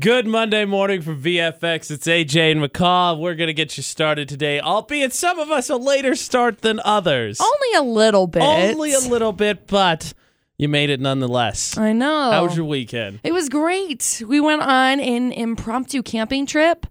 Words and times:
Good 0.00 0.26
Monday 0.26 0.64
morning 0.64 1.02
from 1.02 1.22
VFX. 1.22 1.90
It's 1.90 2.06
AJ 2.06 2.52
and 2.52 2.62
McCall. 2.62 3.20
We're 3.20 3.34
going 3.34 3.48
to 3.48 3.52
get 3.52 3.76
you 3.76 3.82
started 3.82 4.26
today, 4.26 4.58
albeit 4.58 5.12
some 5.12 5.38
of 5.38 5.50
us 5.50 5.68
a 5.68 5.76
later 5.76 6.14
start 6.14 6.62
than 6.62 6.80
others. 6.82 7.38
Only 7.42 7.74
a 7.76 7.82
little 7.82 8.26
bit. 8.26 8.42
Only 8.42 8.94
a 8.94 9.00
little 9.00 9.34
bit, 9.34 9.66
but 9.66 10.14
you 10.56 10.66
made 10.66 10.88
it 10.88 10.98
nonetheless. 10.98 11.76
I 11.76 11.92
know. 11.92 12.30
How 12.30 12.42
was 12.46 12.56
your 12.56 12.64
weekend? 12.64 13.20
It 13.22 13.32
was 13.32 13.50
great. 13.50 14.22
We 14.26 14.40
went 14.40 14.62
on 14.62 14.98
an 14.98 15.30
impromptu 15.30 16.02
camping 16.02 16.46
trip. 16.46 16.86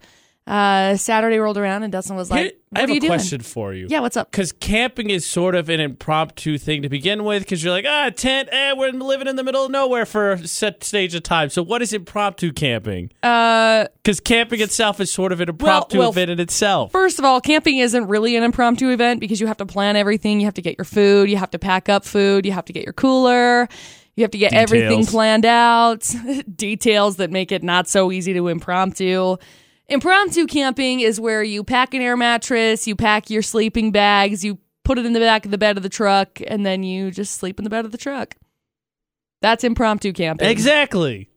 Uh, 0.46 0.96
Saturday 0.96 1.40
rolled 1.40 1.58
around 1.58 1.82
and 1.82 1.92
Dustin 1.92 2.16
was 2.16 2.30
like, 2.30 2.61
"What 2.72 2.80
I 2.80 2.82
have 2.82 2.90
a 2.90 3.00
doing?" 3.00 3.10
question 3.10 3.42
for 3.42 3.74
you. 3.74 3.88
Yeah, 3.90 4.00
what's 4.00 4.18
up? 4.18 4.32
Because 4.32 4.52
camping 4.52 5.10
is 5.10 5.26
sort 5.26 5.56
of 5.56 5.70
an 5.70 5.80
impromptu 5.80 6.58
thing 6.58 6.82
to 6.82 6.90
begin 6.90 7.24
with, 7.24 7.44
because 7.44 7.64
you're 7.64 7.74
like, 7.74 7.86
ah, 7.88 8.10
tent, 8.16 8.50
eh, 8.52 8.74
we're 8.76 8.92
living 8.92 9.28
in 9.28 9.36
the 9.36 9.44
middle 9.44 9.66
of 9.66 9.72
nowhere 9.72 10.06
for 10.06 10.32
a 10.32 10.48
set 10.48 10.84
stage 10.84 11.14
of 11.14 11.24
time. 11.24 11.50
So, 11.50 11.62
what 11.64 11.82
is 11.82 11.94
impromptu 11.94 12.52
camping? 12.54 13.12
Uh, 13.24 13.86
Because 14.04 14.20
camping 14.20 14.62
itself 14.62 15.00
is 15.00 15.12
sort 15.12 15.32
of 15.32 15.42
an 15.42 15.50
impromptu 15.50 16.00
well, 16.00 16.10
event 16.10 16.32
in 16.32 16.40
itself. 16.40 16.92
first 16.92 17.20
of 17.20 17.26
all, 17.26 17.42
camping 17.42 17.78
isn't 17.80 18.08
really 18.08 18.36
an 18.36 18.44
impromptu 18.44 18.90
event 18.90 19.20
because 19.20 19.40
you 19.42 19.48
have 19.48 19.58
to 19.58 19.66
plan 19.66 19.96
everything. 19.96 20.40
You 20.40 20.46
have 20.48 20.54
to 20.56 20.62
get 20.62 20.78
your 20.78 20.86
food. 20.86 21.30
You 21.30 21.38
have 21.38 21.52
to 21.52 21.60
pack 21.60 21.90
up 21.90 22.06
food. 22.06 22.46
You 22.46 22.52
have 22.54 22.66
to 22.66 22.74
get 22.74 22.84
your 22.84 22.94
cooler. 22.94 23.68
You 24.16 24.24
have 24.24 24.32
to 24.32 24.38
get 24.38 24.54
everything 24.54 25.06
planned 25.06 25.46
out. 25.46 26.10
Details 26.56 27.16
that 27.18 27.32
make 27.32 27.52
it 27.52 27.64
not 27.64 27.88
so 27.88 28.12
easy 28.12 28.34
to 28.34 28.50
impromptu. 28.50 29.38
Impromptu 29.92 30.48
camping 30.48 31.02
is 31.02 31.20
where 31.20 31.44
you 31.44 31.66
pack 31.66 31.94
an 31.94 32.02
air 32.02 32.16
mattress, 32.16 32.88
you 32.88 32.96
pack 32.96 33.30
your 33.30 33.42
sleeping 33.42 33.92
bags, 33.92 34.42
you 34.42 34.58
put 34.86 34.98
it 34.98 35.06
in 35.06 35.12
the 35.12 35.20
back 35.20 35.44
of 35.44 35.52
the 35.52 35.58
bed 35.58 35.76
of 35.76 35.84
the 35.84 35.90
truck, 35.90 36.40
and 36.48 36.66
then 36.66 36.82
you 36.82 37.12
just 37.12 37.36
sleep 37.36 37.60
in 37.60 37.66
the 37.66 37.70
bed 37.70 37.84
of 37.84 37.92
the 37.92 37.98
truck. 37.98 38.36
That's 39.42 39.66
impromptu 39.66 40.14
camping. 40.14 40.48
Exactly. 40.48 41.30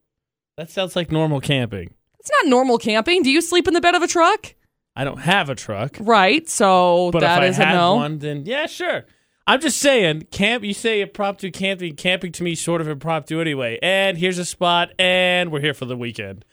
That 0.57 0.71
sounds 0.71 0.95
like 0.95 1.11
normal 1.11 1.41
camping. 1.41 1.95
It's 2.21 2.31
not 2.31 2.49
normal 2.49 2.79
camping. 2.79 3.25
Do 3.25 3.31
you 3.31 3.41
sleep 3.41 3.67
in 3.67 3.75
the 3.75 3.81
bed 3.81 3.97
of 3.97 4.03
a 4.03 4.07
truck? 4.07 4.55
I 4.95 5.03
don't 5.03 5.19
have 5.19 5.51
a 5.51 5.57
truck, 5.57 5.97
Right. 5.99 6.49
So 6.49 7.11
but 7.11 7.21
that 7.21 7.43
if 7.43 7.43
I 7.43 7.47
is 7.49 7.59
a 7.59 7.73
no. 7.75 7.97
one, 7.97 8.19
then 8.21 8.47
yeah, 8.47 8.67
sure. 8.67 9.05
I'm 9.49 9.61
just 9.61 9.79
saying, 9.79 10.29
camp. 10.31 10.63
You 10.63 10.75
say 10.75 11.01
impromptu 11.01 11.51
camping. 11.51 11.97
Camping 11.97 12.31
to 12.31 12.45
me 12.45 12.55
sort 12.55 12.81
of 12.81 12.87
impromptu 12.87 13.41
anyway. 13.41 13.81
And 13.83 14.17
here's 14.17 14.39
a 14.39 14.45
spot, 14.45 14.91
and 14.97 15.51
we're 15.51 15.61
here 15.61 15.75
for 15.75 15.87
the 15.87 15.97
weekend. 15.97 16.45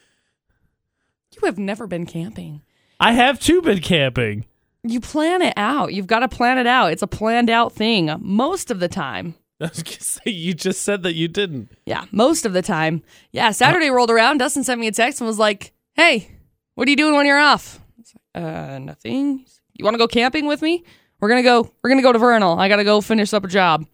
You 1.41 1.47
have 1.47 1.57
never 1.57 1.87
been 1.87 2.05
camping. 2.05 2.61
I 2.99 3.13
have 3.13 3.39
too 3.39 3.63
been 3.63 3.81
camping. 3.81 4.45
You 4.83 4.99
plan 4.99 5.41
it 5.41 5.55
out. 5.57 5.91
You've 5.91 6.05
got 6.05 6.19
to 6.19 6.27
plan 6.27 6.59
it 6.59 6.67
out. 6.67 6.91
It's 6.91 7.01
a 7.01 7.07
planned 7.07 7.49
out 7.49 7.73
thing 7.73 8.15
most 8.19 8.69
of 8.69 8.79
the 8.79 8.87
time. 8.87 9.33
I 9.61 9.65
was 9.65 9.81
gonna 9.81 9.99
say 9.99 10.31
you 10.31 10.53
just 10.53 10.83
said 10.83 11.03
that 11.03 11.13
you 11.13 11.27
didn't. 11.27 11.71
Yeah, 11.85 12.05
most 12.11 12.45
of 12.45 12.53
the 12.53 12.61
time. 12.61 13.03
Yeah, 13.31 13.51
Saturday 13.51 13.89
rolled 13.89 14.09
around. 14.11 14.37
Dustin 14.37 14.63
sent 14.63 14.79
me 14.79 14.87
a 14.87 14.91
text 14.91 15.19
and 15.21 15.27
was 15.27 15.37
like, 15.39 15.71
"Hey, 15.93 16.29
what 16.75 16.87
are 16.87 16.91
you 16.91 16.97
doing 16.97 17.15
when 17.15 17.27
you're 17.27 17.37
off?" 17.37 17.79
I 17.79 17.93
was 17.99 18.13
like, 18.15 18.43
"Uh, 18.43 18.79
nothing. 18.79 19.45
You 19.73 19.85
want 19.85 19.93
to 19.93 19.99
go 19.99 20.07
camping 20.07 20.47
with 20.47 20.63
me? 20.63 20.83
We're 21.19 21.29
gonna 21.29 21.43
go. 21.43 21.71
We're 21.83 21.91
gonna 21.91 22.01
go 22.01 22.11
to 22.11 22.17
Vernal. 22.17 22.59
I 22.59 22.69
gotta 22.69 22.83
go 22.83 23.01
finish 23.01 23.33
up 23.33 23.43
a 23.43 23.47
job." 23.47 23.85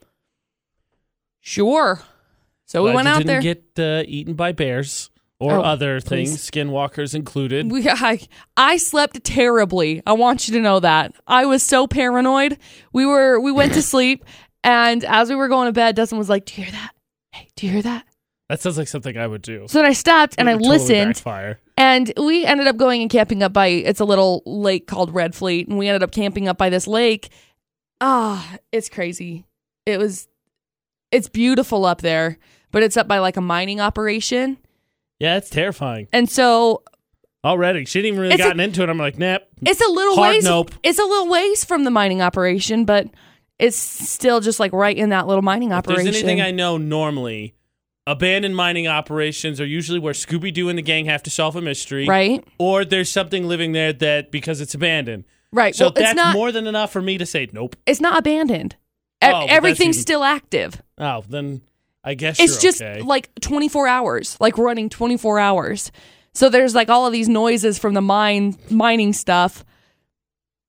Sure. 1.42 2.02
So 2.66 2.84
we 2.84 2.94
went 2.94 3.08
out 3.10 3.18
didn't 3.18 3.28
there. 3.28 3.42
Get 3.42 3.64
uh, 3.78 4.04
eaten 4.08 4.36
by 4.36 4.54
bears 4.54 5.10
or 5.40 5.54
Oh, 5.54 5.62
other 5.62 6.02
please. 6.02 6.30
things, 6.32 6.52
skinwalkers 6.52 7.14
included. 7.14 7.72
We, 7.72 7.88
I, 7.90 8.20
I 8.56 8.78
slept 8.78 9.24
terribly. 9.24 10.02
I 10.08 10.14
want 10.14 10.48
you 10.48 10.54
to 10.56 10.62
know 10.62 10.80
that. 10.80 11.14
I 11.28 11.46
was 11.46 11.62
so 11.64 11.86
paranoid. 11.88 12.58
We 12.94 13.06
were 13.06 13.40
we 13.40 13.52
went 13.52 13.74
to 13.74 13.82
sleep, 13.94 14.26
and 14.64 15.04
as 15.06 15.30
we 15.30 15.36
were 15.36 15.48
going 15.48 15.68
to 15.68 15.74
bed, 15.74 15.96
Dustin 15.96 16.18
was 16.18 16.30
like, 16.30 16.46
"Do 16.46 16.56
you 16.62 16.66
hear 16.66 16.72
that? 16.72 16.92
Hey, 17.32 17.50
do 17.56 17.66
you 17.68 17.74
hear 17.74 17.82
that?" 17.84 18.06
that 18.50 18.62
sounds 18.62 18.78
like 18.78 18.88
something 18.88 19.18
I 19.18 19.28
would 19.28 19.42
do. 19.42 19.66
So 19.68 19.80
then 19.80 19.86
I 19.86 19.92
stopped 19.94 20.36
and 20.38 20.48
I 20.50 20.54
totally 20.54 20.70
listened, 20.70 21.16
backfire. 21.16 21.60
and 21.76 22.12
we 22.16 22.46
ended 22.46 22.66
up 22.68 22.78
going 22.78 23.02
and 23.02 23.12
camping 23.12 23.44
up 23.44 23.52
by 23.52 23.68
it's 23.68 24.00
a 24.00 24.06
little 24.06 24.42
lake 24.46 24.88
called 24.88 25.14
Red 25.14 25.36
Fleet, 25.36 25.68
and 25.68 25.78
we 25.78 25.88
ended 25.90 26.02
up 26.02 26.12
camping 26.12 26.48
up 26.48 26.58
by 26.58 26.70
this 26.70 26.88
lake. 26.88 27.30
Ah, 28.00 28.58
it's 28.72 28.88
crazy. 28.90 29.46
It 29.86 30.00
was, 30.00 30.28
it's 31.12 31.28
beautiful 31.28 31.86
up 31.86 32.02
there, 32.02 32.38
but 32.72 32.84
it's 32.84 32.96
up 32.96 33.08
by 33.08 33.20
like 33.20 33.36
a 33.38 33.42
mining 33.42 33.82
operation, 33.82 34.58
Yeah, 35.20 35.38
it's 35.38 35.50
terrifying 35.50 36.08
and 36.14 36.30
so 36.30 36.84
already. 37.44 37.86
She 37.86 38.00
didn't 38.00 38.08
even 38.14 38.20
really 38.22 38.34
It's 38.36 38.44
a- 38.44 38.48
gotten 38.48 38.60
into 38.60 38.84
it. 38.84 38.90
I'm 38.90 38.98
like, 38.98 39.18
nah. 39.18 39.40
It's 39.66 39.82
a 39.82 39.88
little 39.90 40.16
Hard 40.16 40.36
ways. 40.36 40.44
nope. 40.44 40.72
It's 40.84 41.00
a 41.00 41.04
little 41.04 41.28
ways 41.30 41.64
from 41.66 41.84
the 41.84 41.92
mining 41.92 42.22
operation, 42.22 42.86
but 42.86 43.08
it's 43.60 43.78
still 43.78 44.40
just 44.42 44.60
like 44.60 44.72
right 44.74 44.96
in 44.96 45.10
that 45.10 45.26
little 45.28 45.42
mining 45.42 45.70
If 45.70 45.78
operation. 45.78 46.04
there's 46.06 46.18
anything 46.18 46.42
I 46.42 46.52
know 46.52 46.78
normally, 46.78 47.56
abandoned 48.06 48.56
mining 48.56 48.88
operations 48.88 49.60
are 49.60 49.66
usually 49.66 50.00
where 50.00 50.14
Scooby 50.14 50.54
Doo 50.54 50.70
and 50.70 50.78
the 50.78 50.84
gang 50.84 51.06
have 51.06 51.24
to 51.24 51.30
solve 51.30 51.56
a 51.56 51.62
mystery. 51.62 52.06
right, 52.08 52.44
Or 52.60 52.86
there's 52.86 53.10
something 53.12 53.48
living 53.48 53.72
there 53.72 53.94
that 53.94 54.32
because 54.32 54.62
it's 54.62 54.76
abandoned. 54.76 55.24
right. 55.52 55.76
So 55.76 55.86
well, 55.86 55.92
that's 55.94 56.12
it's 56.12 56.16
not. 56.16 56.34
more 56.34 56.52
than 56.52 56.68
enough 56.68 56.92
for 56.92 57.02
me 57.02 57.18
to 57.18 57.26
say 57.26 57.48
nope. 57.52 57.76
it's 57.86 58.00
not 58.02 58.18
abandoned. 58.20 58.76
E- 58.76 58.78
Oh, 59.28 59.32
but 59.32 59.40
that's 59.48 59.52
Everything's 59.54 59.96
even- 59.96 60.02
still 60.04 60.24
active. 60.24 60.80
Oh, 61.00 61.24
then 61.28 61.62
I 62.08 62.14
guess 62.14 62.40
It's 62.40 62.62
just 62.62 62.82
okay. 62.82 63.02
like 63.02 63.30
24 63.42 63.88
hours, 63.88 64.38
like 64.40 64.58
running 64.58 64.90
24 64.90 65.40
hours. 65.40 65.92
So 66.34 66.50
there's 66.50 66.74
like 66.74 66.88
all 66.90 67.06
of 67.06 67.12
these 67.12 67.28
noises 67.28 67.78
from 67.78 67.94
the 67.96 68.02
mine 68.02 68.56
mining 68.70 69.12
stuff 69.12 69.66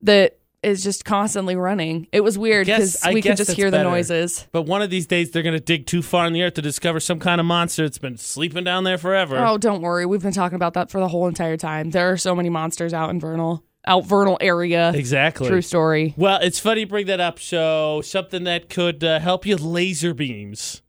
that 0.03 0.39
is 0.63 0.83
just 0.83 1.05
constantly 1.05 1.55
running. 1.55 2.09
It 2.11 2.23
was 2.23 2.37
weird 2.37 2.67
because 2.67 2.99
we 3.13 3.23
could 3.23 3.37
just 3.37 3.53
hear 3.53 3.71
the 3.71 3.85
noises. 3.85 4.49
But 4.51 4.63
one 4.63 4.83
of 4.83 4.91
these 4.91 5.07
days 5.07 5.31
they're 5.31 5.45
gonna 5.45 5.61
dig 5.61 5.87
too 5.87 6.03
far 6.03 6.27
in 6.27 6.33
the 6.33 6.43
earth 6.43 6.55
to 6.55 6.63
discover 6.63 6.99
some 6.99 7.21
kind 7.21 7.41
of 7.41 7.47
monster 7.47 7.85
that's 7.85 7.99
been 7.99 8.17
sleeping 8.17 8.65
down 8.65 8.83
there 8.85 8.99
forever. 8.99 9.39
Oh, 9.39 9.59
don't 9.59 9.81
worry. 9.83 10.07
We've 10.07 10.23
been 10.23 10.33
talking 10.33 10.57
about 10.57 10.75
that 10.75 10.91
for 10.91 10.99
the 10.99 11.07
whole 11.09 11.29
entire 11.29 11.57
time. 11.57 11.91
There 11.91 12.11
are 12.11 12.17
so 12.17 12.35
many 12.35 12.49
monsters 12.51 12.93
out 12.93 13.11
in 13.11 13.21
Vernal, 13.21 13.63
out 13.87 14.05
Vernal 14.05 14.37
area. 14.41 14.91
exactly. 14.93 15.47
True 15.47 15.63
story. 15.63 16.15
Well, 16.17 16.41
it's 16.43 16.59
funny 16.59 16.81
you 16.81 16.87
bring 16.89 17.07
that 17.07 17.21
up. 17.21 17.39
So 17.39 18.01
something 18.05 18.43
that 18.45 18.69
could 18.69 19.05
uh, 19.05 19.21
help 19.21 19.47
you 19.47 19.57
laser 19.57 20.13
beams. 20.13 20.83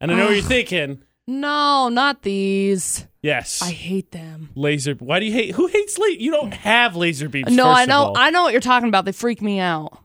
And 0.00 0.10
I 0.12 0.16
know 0.16 0.26
what 0.26 0.34
you're 0.34 0.42
thinking. 0.42 1.02
No, 1.26 1.88
not 1.88 2.22
these. 2.22 3.06
Yes. 3.22 3.60
I 3.62 3.70
hate 3.72 4.12
them. 4.12 4.50
laser. 4.54 4.94
Why 4.94 5.18
do 5.18 5.26
you 5.26 5.32
hate? 5.32 5.54
Who 5.56 5.66
hates 5.66 5.98
laser? 5.98 6.20
You 6.20 6.30
don't 6.30 6.54
have 6.54 6.94
laser 6.94 7.28
beams. 7.28 7.52
No, 7.52 7.68
I 7.68 7.84
know. 7.86 8.12
I 8.16 8.30
know 8.30 8.42
what 8.42 8.52
you're 8.52 8.60
talking 8.60 8.88
about. 8.88 9.04
They 9.04 9.12
freak 9.12 9.42
me 9.42 9.58
out. 9.58 9.98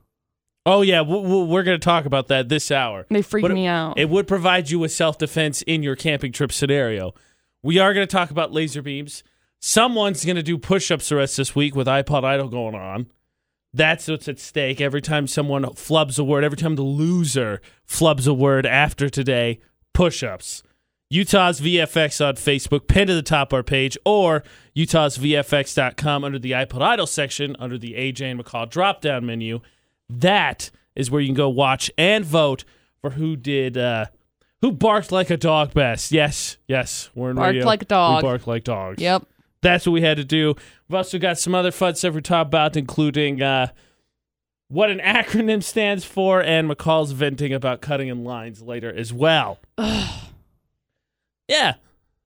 oh 0.66 0.82
yeah, 0.82 1.02
we 1.02 1.18
we're 1.46 1.64
going 1.64 1.80
to 1.80 1.84
talk 1.84 2.06
about 2.06 2.28
that 2.30 2.50
this 2.50 2.72
hour. 2.72 3.06
They 3.10 3.22
freak 3.22 3.44
But 3.44 3.52
it- 3.52 3.56
me 3.56 3.68
out. 3.68 4.00
It 4.00 4.10
would 4.10 4.28
provide 4.28 4.70
you 4.72 4.80
with 4.80 4.92
self 4.92 5.18
defense 5.20 5.62
in 5.64 5.84
your 5.84 5.96
camping 5.96 6.32
trip 6.32 6.52
scenario. 6.52 7.14
We 7.62 7.78
are 7.78 7.94
going 7.94 8.08
to 8.08 8.12
talk 8.12 8.32
about 8.32 8.52
laser 8.52 8.82
beams. 8.82 9.24
Someone's 9.60 10.26
going 10.26 10.38
to 10.38 10.44
do 10.44 10.58
push 10.58 10.90
ups 10.90 11.10
the 11.10 11.18
rest 11.18 11.38
this 11.38 11.56
week 11.56 11.76
with 11.76 11.86
iPod 11.86 12.24
Idol 12.24 12.48
going 12.50 12.74
on. 12.74 13.06
That's 13.74 14.08
what's 14.08 14.28
at 14.28 14.40
stake. 14.40 14.82
Every 14.82 15.02
time 15.02 15.28
someone 15.28 15.64
flubs 15.66 16.18
a 16.18 16.24
word, 16.24 16.44
every 16.44 16.58
time 16.58 16.76
the 16.76 16.82
loser 16.82 17.62
flubs 17.88 18.28
a 18.28 18.34
word 18.34 18.66
after 18.66 19.08
today, 19.08 19.60
push 19.94 20.24
ups. 20.24 20.64
Utah's 21.10 21.60
VFX 21.60 22.26
on 22.26 22.36
Facebook, 22.36 22.88
pinned 22.88 23.10
to 23.10 23.14
the 23.14 23.22
top 23.22 23.52
of 23.52 23.58
our 23.58 23.64
page, 23.64 23.98
or 24.06 24.44
utahsvfx.com 24.78 26.24
under 26.24 26.40
the 26.40 26.52
iPod 26.52 26.82
Idol 26.82 27.08
section 27.08 27.56
under 27.60 27.78
the 27.78 27.94
AJ 27.94 28.32
and 28.32 28.44
McCall 28.44 28.70
drop 28.70 29.02
down 29.02 29.26
menu. 29.26 29.60
That 30.10 30.72
is 30.96 31.12
where 31.12 31.22
you 31.22 31.28
can 31.28 31.36
go 31.36 31.50
watch 31.50 31.92
and 31.98 32.24
vote 32.26 32.64
for 33.02 33.12
who 33.12 33.36
did 33.36 33.78
uh 33.78 34.06
who 34.62 34.72
barked 34.72 35.12
like 35.12 35.30
a 35.30 35.38
dog 35.38 35.74
best. 35.74 36.12
Yes, 36.12 36.58
yes, 36.68 37.10
we're 37.16 37.32
in 37.32 37.36
Barked 37.36 37.48
radio. 37.56 37.66
like 37.66 37.82
a 37.82 37.86
dog. 37.86 38.24
We 38.24 38.30
bark 38.30 38.48
like 38.48 38.64
dogs. 38.64 39.02
yep. 39.02 39.26
That's 39.62 39.86
what 39.86 39.94
we 39.94 40.02
had 40.02 40.18
to 40.18 40.24
do. 40.26 40.56
We've 40.88 40.96
also 40.96 41.20
got 41.20 41.38
some 41.38 41.54
other 41.54 41.72
fun 41.72 41.94
stuff 41.96 42.16
we 42.16 42.22
talked 42.22 42.48
about, 42.48 42.76
including 42.76 43.42
uh, 43.44 43.68
what 44.72 44.90
an 44.90 45.00
acronym 45.00 45.62
stands 45.64 46.04
for, 46.06 46.42
and 46.42 46.70
McCall's 46.70 47.12
venting 47.12 47.54
about 47.54 47.82
cutting 47.82 48.08
in 48.08 48.24
lines 48.24 48.62
later 48.62 48.92
as 48.94 49.12
well. 49.14 49.60
yeah. 51.48 51.76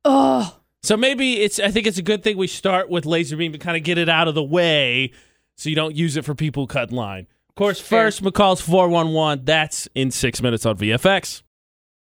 Oh, 0.03 0.57
So 0.83 0.95
maybe 0.95 1.41
it's. 1.41 1.59
I 1.59 1.71
think 1.71 1.87
it's 1.87 1.97
a 1.97 2.03
good 2.03 2.23
thing 2.23 2.37
we 2.37 2.47
start 2.47 2.89
with 2.89 3.05
laser 3.05 3.35
beam 3.37 3.51
to 3.53 3.57
kind 3.57 3.75
of 3.75 3.83
get 3.83 3.97
it 3.97 4.07
out 4.09 4.27
of 4.27 4.35
the 4.35 4.43
way, 4.43 5.11
so 5.57 5.69
you 5.69 5.75
don't 5.75 5.95
use 5.95 6.15
it 6.15 6.23
for 6.25 6.35
people 6.35 6.63
who 6.63 6.67
cut 6.67 6.89
in 6.91 6.95
line. 6.95 7.27
Of 7.49 7.55
course, 7.55 7.79
Fair. 7.79 8.05
first 8.05 8.21
McCall's 8.23 8.61
four 8.61 8.87
one 8.89 9.13
one. 9.13 9.41
That's 9.45 9.87
in 9.95 10.11
six 10.11 10.41
minutes 10.41 10.65
on 10.65 10.77
VFX. 10.77 11.41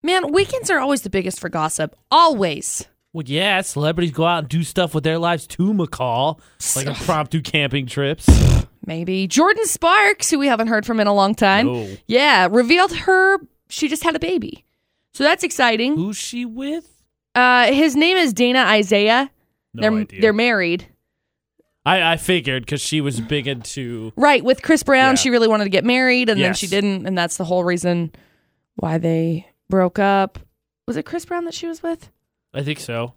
man, 0.02 0.32
weekends 0.32 0.70
are 0.70 0.78
always 0.80 1.02
the 1.02 1.10
biggest 1.10 1.38
for 1.38 1.48
gossip. 1.48 1.94
Always. 2.10 2.88
Well, 3.14 3.24
yeah, 3.26 3.60
celebrities 3.60 4.10
go 4.10 4.24
out 4.24 4.38
and 4.38 4.48
do 4.48 4.62
stuff 4.62 4.94
with 4.94 5.04
their 5.04 5.18
lives 5.18 5.46
too, 5.46 5.74
McCall, 5.74 6.40
like 6.74 6.86
impromptu 6.86 7.42
camping 7.42 7.86
trips. 7.86 8.26
Maybe 8.86 9.28
Jordin 9.28 9.64
Sparks, 9.64 10.30
who 10.30 10.38
we 10.38 10.46
haven't 10.46 10.68
heard 10.68 10.86
from 10.86 10.98
in 10.98 11.06
a 11.06 11.12
long 11.14 11.34
time. 11.34 11.66
No. 11.66 11.88
Yeah, 12.06 12.48
revealed 12.50 12.92
her 12.94 13.38
she 13.68 13.88
just 13.88 14.02
had 14.02 14.16
a 14.16 14.18
baby. 14.18 14.64
So 15.12 15.24
that's 15.24 15.44
exciting. 15.44 15.94
Who's 15.96 16.16
she 16.16 16.46
with? 16.46 16.88
Uh, 17.34 17.66
his 17.72 17.94
name 17.96 18.16
is 18.16 18.32
Dana 18.32 18.60
Isaiah. 18.60 19.30
No 19.74 19.82
they're 19.82 19.92
idea. 20.00 20.20
they're 20.20 20.32
married. 20.32 20.86
I, 21.84 22.12
I 22.12 22.16
figured 22.16 22.64
because 22.64 22.80
she 22.80 23.00
was 23.00 23.20
big 23.20 23.46
into. 23.46 24.12
Right, 24.16 24.42
with 24.44 24.62
Chris 24.62 24.82
Brown, 24.82 25.12
Yeah. 25.12 25.14
she 25.16 25.30
really 25.30 25.48
wanted 25.48 25.64
to 25.64 25.70
get 25.70 25.84
married 25.84 26.28
and 26.28 26.40
then 26.40 26.54
she 26.54 26.66
didn't, 26.66 27.06
and 27.06 27.16
that's 27.18 27.36
the 27.36 27.44
whole 27.44 27.64
reason 27.64 28.12
why 28.76 28.98
they 28.98 29.48
broke 29.68 29.98
up. 29.98 30.38
Was 30.86 30.96
it 30.96 31.04
Chris 31.04 31.24
Brown 31.24 31.44
that 31.44 31.54
she 31.54 31.66
was 31.66 31.82
with? 31.82 32.10
I 32.54 32.62
think 32.62 32.80
so. 32.80 33.14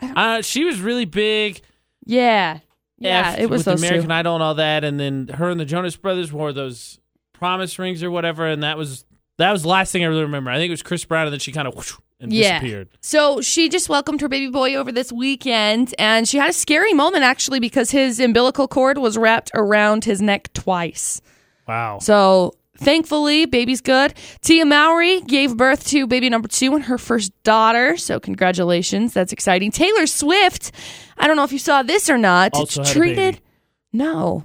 Uh, 0.00 0.42
she 0.42 0.64
was 0.64 0.80
really 0.80 1.04
big. 1.04 1.60
Yeah. 2.04 2.58
Yeah, 2.98 3.32
F 3.34 3.38
it 3.40 3.50
was 3.50 3.66
with 3.66 3.78
American 3.78 4.08
two. 4.08 4.14
Idol 4.14 4.34
and 4.34 4.42
all 4.42 4.54
that, 4.54 4.84
and 4.84 4.98
then 5.00 5.28
her 5.28 5.50
and 5.50 5.58
the 5.58 5.64
Jonas 5.64 5.96
Brothers 5.96 6.32
wore 6.32 6.52
those 6.52 6.98
promise 7.32 7.78
rings 7.78 8.02
or 8.02 8.10
whatever, 8.10 8.46
and 8.46 8.62
that 8.62 8.78
was 8.78 9.04
that 9.38 9.50
was 9.50 9.62
the 9.62 9.68
last 9.68 9.90
thing 9.92 10.04
I 10.04 10.06
really 10.06 10.22
remember. 10.22 10.50
I 10.50 10.56
think 10.56 10.68
it 10.68 10.72
was 10.72 10.82
Chris 10.82 11.04
Brown, 11.04 11.26
and 11.26 11.32
then 11.32 11.40
she 11.40 11.50
kind 11.52 11.66
of 11.66 11.74
whoosh 11.74 11.92
and 12.20 12.32
Yeah. 12.32 12.60
disappeared. 12.60 12.88
So 13.00 13.40
she 13.40 13.68
just 13.68 13.88
welcomed 13.88 14.20
her 14.20 14.28
baby 14.28 14.48
boy 14.48 14.76
over 14.76 14.92
this 14.92 15.10
weekend, 15.12 15.92
and 15.98 16.28
she 16.28 16.38
had 16.38 16.50
a 16.50 16.52
scary 16.52 16.92
moment 16.94 17.24
actually 17.24 17.58
because 17.60 17.90
his 17.90 18.20
umbilical 18.20 18.68
cord 18.68 18.96
was 18.98 19.18
wrapped 19.18 19.50
around 19.54 20.04
his 20.04 20.22
neck 20.22 20.52
twice. 20.54 21.20
Wow. 21.66 21.98
So 21.98 22.54
thankfully, 22.84 23.46
baby's 23.46 23.80
good. 23.80 24.14
Tia 24.42 24.64
Mowry 24.64 25.20
gave 25.22 25.56
birth 25.56 25.86
to 25.88 26.06
baby 26.06 26.28
number 26.28 26.48
two 26.48 26.74
and 26.74 26.84
her 26.84 26.98
first 26.98 27.32
daughter. 27.42 27.96
So 27.96 28.20
congratulations, 28.20 29.12
that's 29.12 29.32
exciting. 29.32 29.70
Taylor 29.70 30.06
Swift, 30.06 30.72
I 31.18 31.26
don't 31.26 31.36
know 31.36 31.44
if 31.44 31.52
you 31.52 31.58
saw 31.58 31.82
this 31.82 32.08
or 32.08 32.18
not, 32.18 32.52
Also 32.54 32.84
treated. 32.84 33.40
No. 33.92 34.42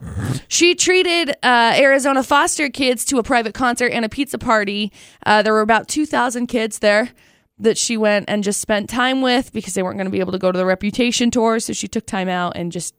She 0.47 0.75
treated 0.75 1.31
uh, 1.41 1.73
Arizona 1.75 2.21
foster 2.21 2.69
kids 2.69 3.03
to 3.05 3.17
a 3.17 3.23
private 3.23 3.55
concert 3.55 3.91
and 3.91 4.05
a 4.05 4.09
pizza 4.09 4.37
party. 4.37 4.91
Uh, 5.25 5.41
there 5.41 5.53
were 5.53 5.61
about 5.61 5.87
2,000 5.87 6.45
kids 6.45 6.79
there 6.79 7.09
that 7.57 7.77
she 7.77 7.97
went 7.97 8.25
and 8.29 8.43
just 8.43 8.61
spent 8.61 8.89
time 8.89 9.23
with 9.23 9.51
because 9.51 9.73
they 9.73 9.81
weren't 9.81 9.97
going 9.97 10.05
to 10.05 10.11
be 10.11 10.19
able 10.19 10.31
to 10.31 10.37
go 10.37 10.51
to 10.51 10.57
the 10.57 10.65
Reputation 10.65 11.31
tour. 11.31 11.59
So 11.59 11.73
she 11.73 11.87
took 11.87 12.05
time 12.05 12.29
out 12.29 12.53
and 12.55 12.71
just 12.71 12.93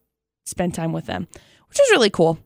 spent 0.45 0.75
time 0.75 0.93
with 0.93 1.07
them, 1.07 1.29
which 1.69 1.79
was 1.79 1.91
really 1.93 2.11
cool. 2.11 2.39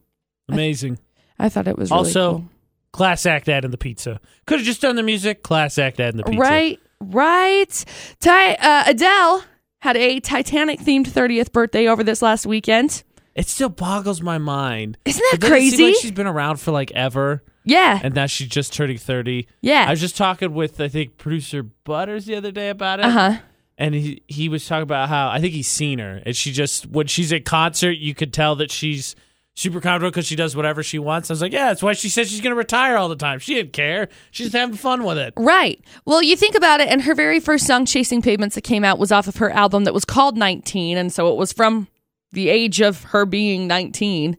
Amazing. 0.49 0.99
I 1.39 1.49
thought 1.49 1.67
it 1.67 1.77
was 1.77 1.89
really 1.89 1.97
also, 1.97 2.31
cool. 2.33 2.49
Class 2.95 3.25
act 3.25 3.49
adding 3.49 3.71
the 3.71 3.77
pizza. 3.77 4.19
Could 4.47 4.59
have 4.59 4.65
just 4.65 4.81
done 4.81 4.95
the 4.95 5.03
music. 5.03 5.43
Class 5.43 5.77
act 5.77 5.99
adding 5.99 6.17
the 6.17 6.23
pizza. 6.23 6.39
Right, 6.39 6.79
right. 7.01 7.85
Ty, 8.21 8.53
uh, 8.55 8.83
Adele 8.87 9.43
had 9.81 9.97
a 9.97 10.19
Titanic 10.21 10.79
themed 10.79 11.07
30th 11.07 11.51
birthday 11.51 11.87
over 11.87 12.03
this 12.03 12.21
last 12.21 12.45
weekend. 12.45 13.03
It 13.35 13.47
still 13.47 13.69
boggles 13.69 14.21
my 14.21 14.37
mind. 14.37 14.97
Isn't 15.03 15.21
that 15.31 15.39
But 15.41 15.49
doesn't 15.49 15.57
seem 15.61 15.69
crazy? 15.71 15.85
like 15.87 15.95
she's 16.01 16.11
been 16.11 16.25
around 16.27 16.57
for 16.61 16.71
like 16.71 16.91
ever, 16.93 17.43
Yeah, 17.65 17.99
and 18.01 18.15
now 18.15 18.27
she's 18.27 18.47
just 18.47 18.71
turning 18.73 18.97
thirty. 18.97 19.47
yeah. 19.61 19.83
I 19.87 19.91
was 19.91 19.99
just 19.99 20.15
talking 20.15 20.53
with 20.53 20.79
I 20.79 20.87
think 20.87 21.17
producer 21.17 21.63
Butters 21.63 22.25
the 22.25 22.35
other 22.35 22.51
day 22.53 22.69
about 22.69 22.99
it. 22.99 23.05
Uh 23.05 23.09
huh. 23.11 23.37
and 23.77 23.93
he 23.93 24.23
he 24.27 24.47
was 24.47 24.65
talking 24.65 24.83
about 24.83 25.09
how 25.09 25.27
I 25.29 25.41
think 25.41 25.53
he's 25.53 25.67
seen 25.67 25.99
her, 25.99 26.21
and 26.25 26.33
she 26.33 26.53
just 26.53 26.85
when 26.87 27.07
she's 27.07 27.33
at 27.33 27.43
concert, 27.43 27.97
you 27.97 28.15
could 28.15 28.31
tell 28.31 28.55
that 28.55 28.71
she's 28.71 29.17
super 29.55 29.79
comfortable 29.79 30.11
because 30.11 30.27
she 30.27 30.35
does 30.35 30.55
whatever 30.55 30.83
she 30.83 30.99
wants. 30.99 31.29
I 31.29 31.33
was 31.33 31.41
like, 31.41 31.53
yeah, 31.53 31.67
that's 31.67 31.81
why 31.81 31.93
she 31.93 32.09
said 32.09 32.27
she's 32.27 32.41
gonna 32.41 32.55
retire 32.55 32.97
all 32.97 33.09
the 33.09 33.15
time. 33.15 33.39
She 33.39 33.55
didn't 33.55 33.73
care. 33.73 34.09
She's 34.31 34.47
just 34.47 34.55
having 34.55 34.75
fun 34.75 35.03
with 35.03 35.17
it. 35.17 35.33
Right. 35.37 35.83
Well, 36.05 36.21
you 36.21 36.35
think 36.35 36.55
about 36.55 36.81
it, 36.81 36.89
and 36.89 37.01
her 37.03 37.15
very 37.15 37.39
first 37.39 37.65
song, 37.65 37.85
Chasing 37.85 38.21
Pavements, 38.21 38.55
that 38.55 38.61
came 38.61 38.83
out 38.83 38.99
was 38.99 39.11
off 39.11 39.27
of 39.27 39.37
her 39.37 39.49
album 39.49 39.85
that 39.85 39.93
was 39.93 40.05
called 40.05 40.37
19. 40.37 40.97
And 40.97 41.11
so 41.11 41.31
it 41.31 41.37
was 41.37 41.53
from 41.53 41.87
the 42.33 42.49
age 42.49 42.81
of 42.81 43.03
her 43.05 43.25
being 43.25 43.67
19. 43.67 44.37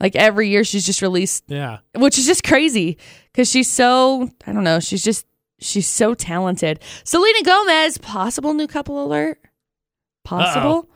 Like 0.00 0.16
every 0.16 0.48
year 0.48 0.64
she's 0.64 0.84
just 0.84 1.02
released, 1.02 1.44
Yeah, 1.46 1.78
which 1.94 2.18
is 2.18 2.26
just 2.26 2.42
crazy 2.42 2.98
because 3.32 3.48
she's 3.48 3.70
so, 3.70 4.30
I 4.46 4.52
don't 4.52 4.64
know, 4.64 4.80
she's 4.80 5.02
just, 5.02 5.26
she's 5.60 5.88
so 5.88 6.14
talented. 6.14 6.80
Selena 7.04 7.42
Gomez, 7.42 7.98
possible 7.98 8.54
new 8.54 8.66
couple 8.66 9.04
alert. 9.04 9.38
Possible. 10.24 10.88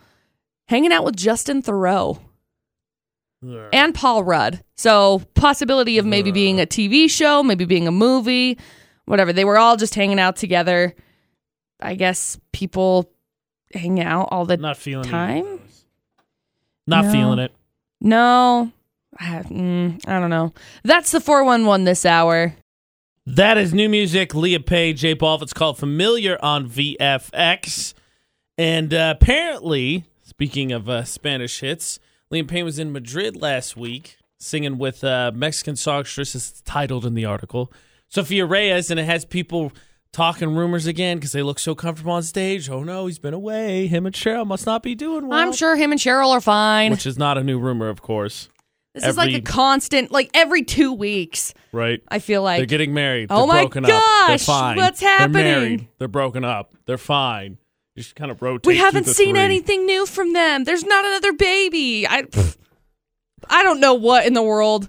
Hanging 0.69 0.93
out 0.93 1.05
with 1.05 1.17
Justin 1.17 1.63
Theroux 1.63 2.19
and 3.43 3.95
Paul 3.95 4.25
Rudd. 4.25 4.63
So 4.77 5.23
possibility 5.35 5.99
of 5.99 6.07
maybe 6.07 6.31
being 6.33 6.61
a 6.61 6.67
TV 6.67 7.09
show, 7.11 7.43
maybe 7.43 7.65
being 7.65 7.87
a 7.89 7.93
movie, 7.93 8.59
whatever. 9.07 9.33
They 9.33 9.45
were 9.45 9.59
all 9.59 9.77
just 9.77 9.95
hanging 9.95 10.19
out 10.19 10.37
together. 10.37 10.95
I 11.81 11.95
guess 11.95 12.39
people 12.53 13.11
hang 13.73 14.01
out 14.01 14.29
all 14.31 14.45
the 14.47 14.57
not 14.57 14.77
feeling 14.77 15.09
time? 15.09 15.61
Not 16.87 17.05
No. 17.07 17.13
feeling 17.13 17.39
it. 17.39 17.53
no. 18.01 18.73
I, 19.21 19.43
mm, 19.43 20.01
I 20.07 20.21
don't 20.21 20.31
know. 20.31 20.53
That's 20.85 21.11
the 21.11 21.21
411 21.21 21.85
this 21.85 22.07
hour. 22.07 22.55
That 23.27 23.59
is 23.59 23.75
new 23.75 23.89
music. 23.89 24.31
Liam 24.31 24.65
Payne, 24.65 24.97
J 24.97 25.15
Paul. 25.17 25.43
It's 25.43 25.53
called 25.53 25.77
Familiar 25.77 26.39
on 26.43 26.69
VFX. 26.69 27.95
And 28.57 28.95
uh, 28.95 29.15
apparently, 29.19 30.05
speaking 30.23 30.71
of 30.73 30.89
uh, 30.89 31.03
Spanish 31.05 31.61
hits, 31.61 31.99
Liam 32.33 32.47
Payne 32.47 32.65
was 32.65 32.79
in 32.79 32.93
Madrid 32.93 33.41
last 33.41 33.77
week 33.77 34.19
singing 34.39 34.79
with 34.79 35.03
uh, 35.03 35.33
Mexican 35.35 35.77
songstress, 35.77 36.35
It's 36.35 36.61
titled 36.63 37.05
in 37.05 37.15
the 37.15 37.25
article, 37.25 37.73
Sofia 38.09 38.47
Reyes, 38.47 38.91
and 38.91 39.01
it 39.01 39.05
has 39.05 39.25
people 39.25 39.73
talking 40.13 40.55
rumors 40.55 40.87
again 40.87 41.19
because 41.19 41.33
they 41.33 41.43
look 41.43 41.59
so 41.59 41.75
comfortable 41.75 42.13
on 42.13 42.23
stage. 42.23 42.69
Oh 42.69 42.83
no, 42.83 43.07
he's 43.07 43.19
been 43.19 43.35
away. 43.35 43.87
Him 43.87 44.07
and 44.07 44.15
Cheryl 44.15 44.47
must 44.47 44.67
not 44.67 44.83
be 44.83 44.95
doing 44.95 45.27
well. 45.29 45.39
I'm 45.39 45.53
sure 45.53 45.77
him 45.77 45.91
and 45.91 46.01
Cheryl 46.01 46.31
are 46.31 46.41
fine. 46.41 46.91
Which 46.91 47.07
is 47.07 47.19
not 47.19 47.39
a 47.39 47.43
new 47.45 47.59
rumor, 47.59 47.89
of 47.89 48.03
course, 48.03 48.49
this 48.95 49.07
is 49.07 49.17
like 49.17 49.35
a 49.35 49.41
constant, 49.41 50.11
like 50.11 50.31
every 50.35 50.65
two 50.65 50.93
weeks, 50.93 51.55
right? 51.73 52.03
I 52.09 52.19
feel 52.19 52.43
like. 52.43 52.59
They're 52.59 52.67
getting 52.67 52.95
married. 52.95 53.29
Oh 53.31 53.39
They're 53.39 53.47
my 53.47 53.61
broken 53.63 53.85
up. 53.85 53.89
They're 53.89 53.99
gosh, 54.01 54.45
fine. 54.45 54.77
what's 54.77 55.01
happening? 55.01 55.33
They're 55.33 55.61
married. 55.61 55.89
They're 55.99 56.09
broken 56.09 56.45
up. 56.45 56.75
They're 56.87 56.99
fine. 56.99 57.59
Just 57.99 58.17
kind 58.17 58.31
of 58.31 58.41
rotate. 58.41 58.67
we 58.67 58.77
haven't 58.77 59.07
seen 59.07 59.35
three. 59.35 59.41
anything 59.45 59.85
new 59.87 60.07
from 60.07 60.33
them. 60.33 60.65
There's 60.65 60.85
not 60.85 61.05
another 61.05 61.33
baby. 61.35 62.07
I 62.09 62.25
I 63.51 63.63
don't 63.63 63.81
know 63.81 63.95
what 63.95 64.27
in 64.27 64.33
the 64.35 64.43
world 64.43 64.89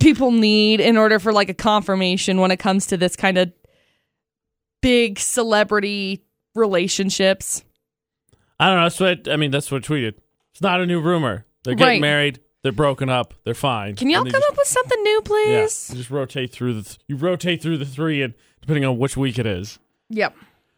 people 0.00 0.30
need 0.30 0.80
in 0.80 0.96
order 0.96 1.18
for 1.18 1.32
like 1.32 1.48
a 1.48 1.54
confirmation 1.54 2.38
when 2.40 2.50
it 2.50 2.58
comes 2.58 2.86
to 2.86 2.96
this 2.96 3.16
kind 3.16 3.36
of 3.38 3.52
big 4.82 5.18
celebrity 5.18 6.22
relationships. 6.54 7.64
I 8.60 8.68
don't 8.68 8.76
know. 8.76 8.82
That's 8.84 9.00
what 9.00 9.28
I 9.32 9.36
mean. 9.36 9.50
That's 9.50 9.70
what 9.70 9.84
I 9.84 9.86
tweeted. 9.94 10.14
It's 10.52 10.62
not 10.62 10.80
a 10.80 10.86
new 10.86 11.00
rumor. 11.00 11.46
They're 11.64 11.74
getting 11.74 11.94
Right. 11.94 12.00
married. 12.00 12.40
They're 12.62 12.72
broken 12.72 13.08
up. 13.10 13.34
They're 13.44 13.52
fine. 13.54 13.94
Can 13.96 14.08
y'all 14.08 14.22
come 14.22 14.32
just- 14.32 14.46
up 14.48 14.56
with 14.56 14.68
something 14.68 15.02
new, 15.02 15.16
Yeah, 15.16 15.20
please? 15.26 15.90
you 15.90 15.96
just 15.96 16.10
rotate 16.10 16.50
through 16.52 16.74
the. 16.74 16.82
Th- 16.82 16.98
you 17.08 17.16
rotate 17.16 17.60
through 17.60 17.76
the 17.78 17.84
three, 17.84 18.22
and 18.22 18.32
depending 18.60 18.84
on 18.86 18.96
which 18.98 19.16
week 19.16 19.38
it 19.38 19.44
is. 19.46 19.78
Yep. 20.08 20.34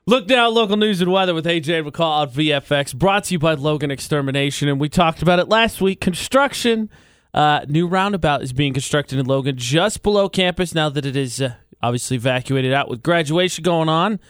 Look 0.09 0.29
now, 0.29 0.49
local 0.49 0.77
news 0.77 1.01
and 1.01 1.11
weather 1.11 1.35
with 1.35 1.47
AJ 1.47 1.85
McCall 1.85 2.21
on 2.21 2.31
VFX, 2.31 2.95
brought 2.95 3.25
to 3.25 3.35
you 3.35 3.41
by 3.41 3.55
Logan 3.55 3.91
Extermination, 3.91 4.69
and 4.69 4.79
we 4.79 4.89
talked 4.89 5.21
about 5.21 5.41
it 5.41 5.49
last 5.49 5.81
week. 5.81 6.01
Construction, 6.01 6.89
uh, 7.35 7.67
new 7.67 7.89
roundabout 7.89 8.41
is 8.41 8.53
being 8.53 8.73
constructed 8.73 9.19
in 9.19 9.27
Logan, 9.27 9.57
just 9.57 10.05
below 10.05 10.29
campus. 10.29 10.77
Now 10.77 10.91
that 10.91 11.05
it 11.05 11.17
is 11.17 11.43
uh, 11.43 11.57
obviously 11.83 12.17
evacuated 12.19 12.73
out 12.73 12.89
with 12.89 13.03
graduation 13.03 13.65
going 13.65 13.89
on, 13.89 14.21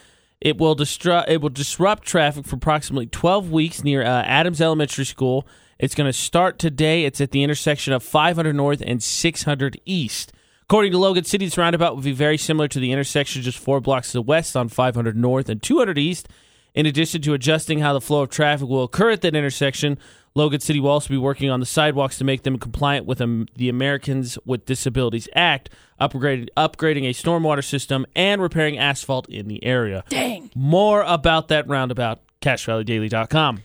it 0.41 0.57
will 0.57 0.75
distru- 0.75 1.29
it 1.29 1.43
will 1.43 1.51
disrupt 1.51 2.05
traffic 2.05 2.47
for 2.47 2.57
approximately 2.57 3.09
12 3.09 3.51
weeks 3.51 3.85
near 3.85 4.01
uh, 4.03 4.23
Adams 4.23 4.63
Elementary 4.63 5.05
School. 5.05 5.47
It's 5.79 5.95
going 5.95 6.09
to 6.09 6.13
start 6.15 6.59
today. 6.59 7.05
It's 7.05 7.21
at 7.21 7.33
the 7.33 7.43
intersection 7.43 7.93
of 7.93 8.03
500 8.03 8.57
North 8.57 8.83
and 8.87 9.03
600 9.03 9.79
East. 9.85 10.33
According 10.69 10.91
to 10.91 10.99
Logan 10.99 11.23
City, 11.23 11.45
this 11.45 11.57
roundabout 11.57 11.95
would 11.95 12.05
be 12.05 12.11
very 12.11 12.37
similar 12.37 12.67
to 12.67 12.81
the 12.81 12.91
intersection 12.91 13.41
just 13.41 13.57
four 13.57 13.81
blocks 13.81 14.09
to 14.09 14.15
the 14.15 14.23
west 14.23 14.57
on 14.57 14.69
500 14.69 15.17
North 15.17 15.49
and 15.49 15.63
200 15.63 15.97
East. 15.97 16.29
In 16.75 16.87
addition 16.87 17.23
to 17.23 17.35
adjusting 17.35 17.79
how 17.79 17.93
the 17.93 18.01
flow 18.01 18.23
of 18.23 18.31
traffic 18.31 18.67
will 18.67 18.83
occur 18.83 19.11
at 19.11 19.21
that 19.21 19.37
intersection, 19.37 19.97
Logan 20.35 20.59
City 20.59 20.81
will 20.81 20.91
also 20.91 21.09
be 21.09 21.19
working 21.19 21.51
on 21.51 21.61
the 21.61 21.67
sidewalks 21.67 22.19
to 22.19 22.25
make 22.25 22.43
them 22.43 22.59
compliant 22.59 23.07
with 23.07 23.19
the 23.55 23.69
Americans 23.69 24.39
with 24.45 24.67
Disabilities 24.67 25.29
Act, 25.37 25.71
upgrading, 26.01 26.49
upgrading 26.57 27.09
a 27.09 27.13
stormwater 27.13 27.65
system, 27.65 28.05
and 28.17 28.43
repairing 28.43 28.77
asphalt 28.77 29.29
in 29.29 29.47
the 29.47 29.63
area. 29.63 30.03
Dang. 30.09 30.51
More 30.57 31.03
about 31.03 31.47
that 31.47 31.69
roundabout, 31.69 32.23
CacheValleyDaily.com. 32.43 33.63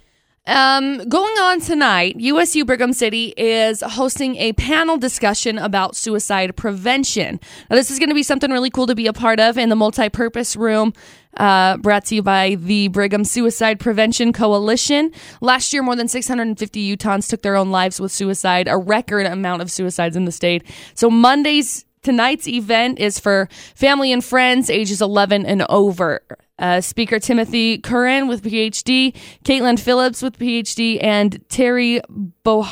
Um, 0.48 0.98
going 1.08 1.38
on 1.38 1.62
tonight, 1.62 2.16
USU 2.20 2.66
Brigham 2.66 2.94
City 2.94 3.34
is 3.38 3.82
hosting 3.82 4.38
a 4.38 4.54
panel 4.54 4.98
discussion 4.98 5.60
about 5.60 5.96
suicide 5.96 6.56
prevention. 6.56 7.40
Now, 7.70 7.76
this 7.76 7.92
is 7.92 8.00
going 8.00 8.10
to 8.10 8.16
be 8.16 8.24
something 8.24 8.50
really 8.50 8.72
cool 8.72 8.88
to 8.88 8.96
be 8.96 9.06
a 9.06 9.14
part 9.14 9.40
of 9.40 9.60
in 9.60 9.70
the 9.70 9.76
multi-purpose 9.76 10.56
room. 10.56 10.94
Uh, 11.38 11.78
brought 11.78 12.06
to 12.06 12.16
you 12.16 12.24
by 12.24 12.56
the 12.56 12.90
Brigham 12.90 13.24
Suicide 13.24 13.80
Prevention 13.80 14.34
Coalition. 14.34 15.12
Last 15.40 15.72
year, 15.72 15.82
more 15.84 15.96
than 15.96 16.10
650 16.10 16.98
Utahns 16.98 17.30
took 17.30 17.42
their 17.42 17.56
own 17.56 17.72
lives 17.72 18.02
with 18.02 18.12
suicide, 18.12 18.68
a 18.68 18.78
record 18.78 19.26
amount 19.28 19.62
of 19.62 19.72
suicides 19.72 20.18
in 20.18 20.26
the 20.26 20.32
state. 20.32 20.64
So 20.94 21.10
Monday's 21.10 21.86
tonight's 22.02 22.48
event 22.48 23.00
is 23.00 23.20
for 23.20 23.48
family 23.76 24.12
and 24.12 24.24
friends 24.24 24.70
ages 24.70 25.02
11 25.02 25.46
and 25.46 25.64
over. 25.70 26.22
Uh, 26.60 26.80
speaker 26.80 27.20
Timothy 27.20 27.80
Curran 27.80 28.28
with 28.28 28.44
PhD, 28.44 29.16
Caitlin 29.44 29.80
Phillips 29.80 30.22
with 30.22 30.38
PhD, 30.38 31.02
and 31.02 31.44
Terry 31.50 32.02
Bo- 32.44 32.68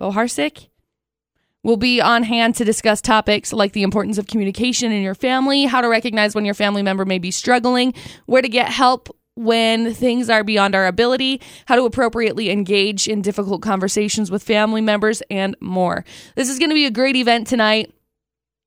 Boharsik 0.00 0.68
will 1.62 1.76
be 1.76 2.00
on 2.00 2.24
hand 2.24 2.54
to 2.56 2.64
discuss 2.64 3.00
topics 3.00 3.52
like 3.52 3.72
the 3.72 3.82
importance 3.82 4.18
of 4.18 4.26
communication 4.26 4.90
in 4.92 5.02
your 5.02 5.14
family, 5.14 5.64
how 5.64 5.80
to 5.80 5.88
recognize 5.88 6.34
when 6.34 6.44
your 6.44 6.54
family 6.54 6.82
member 6.82 7.04
may 7.04 7.18
be 7.18 7.30
struggling, 7.30 7.94
where 8.26 8.42
to 8.42 8.48
get 8.48 8.68
help 8.68 9.08
when 9.34 9.94
things 9.94 10.28
are 10.28 10.44
beyond 10.44 10.74
our 10.74 10.86
ability, 10.86 11.40
how 11.66 11.76
to 11.76 11.84
appropriately 11.84 12.50
engage 12.50 13.08
in 13.08 13.22
difficult 13.22 13.62
conversations 13.62 14.30
with 14.30 14.42
family 14.42 14.80
members, 14.80 15.22
and 15.30 15.56
more. 15.60 16.04
This 16.36 16.50
is 16.50 16.58
going 16.58 16.68
to 16.68 16.74
be 16.74 16.84
a 16.84 16.90
great 16.90 17.16
event 17.16 17.46
tonight. 17.46 17.94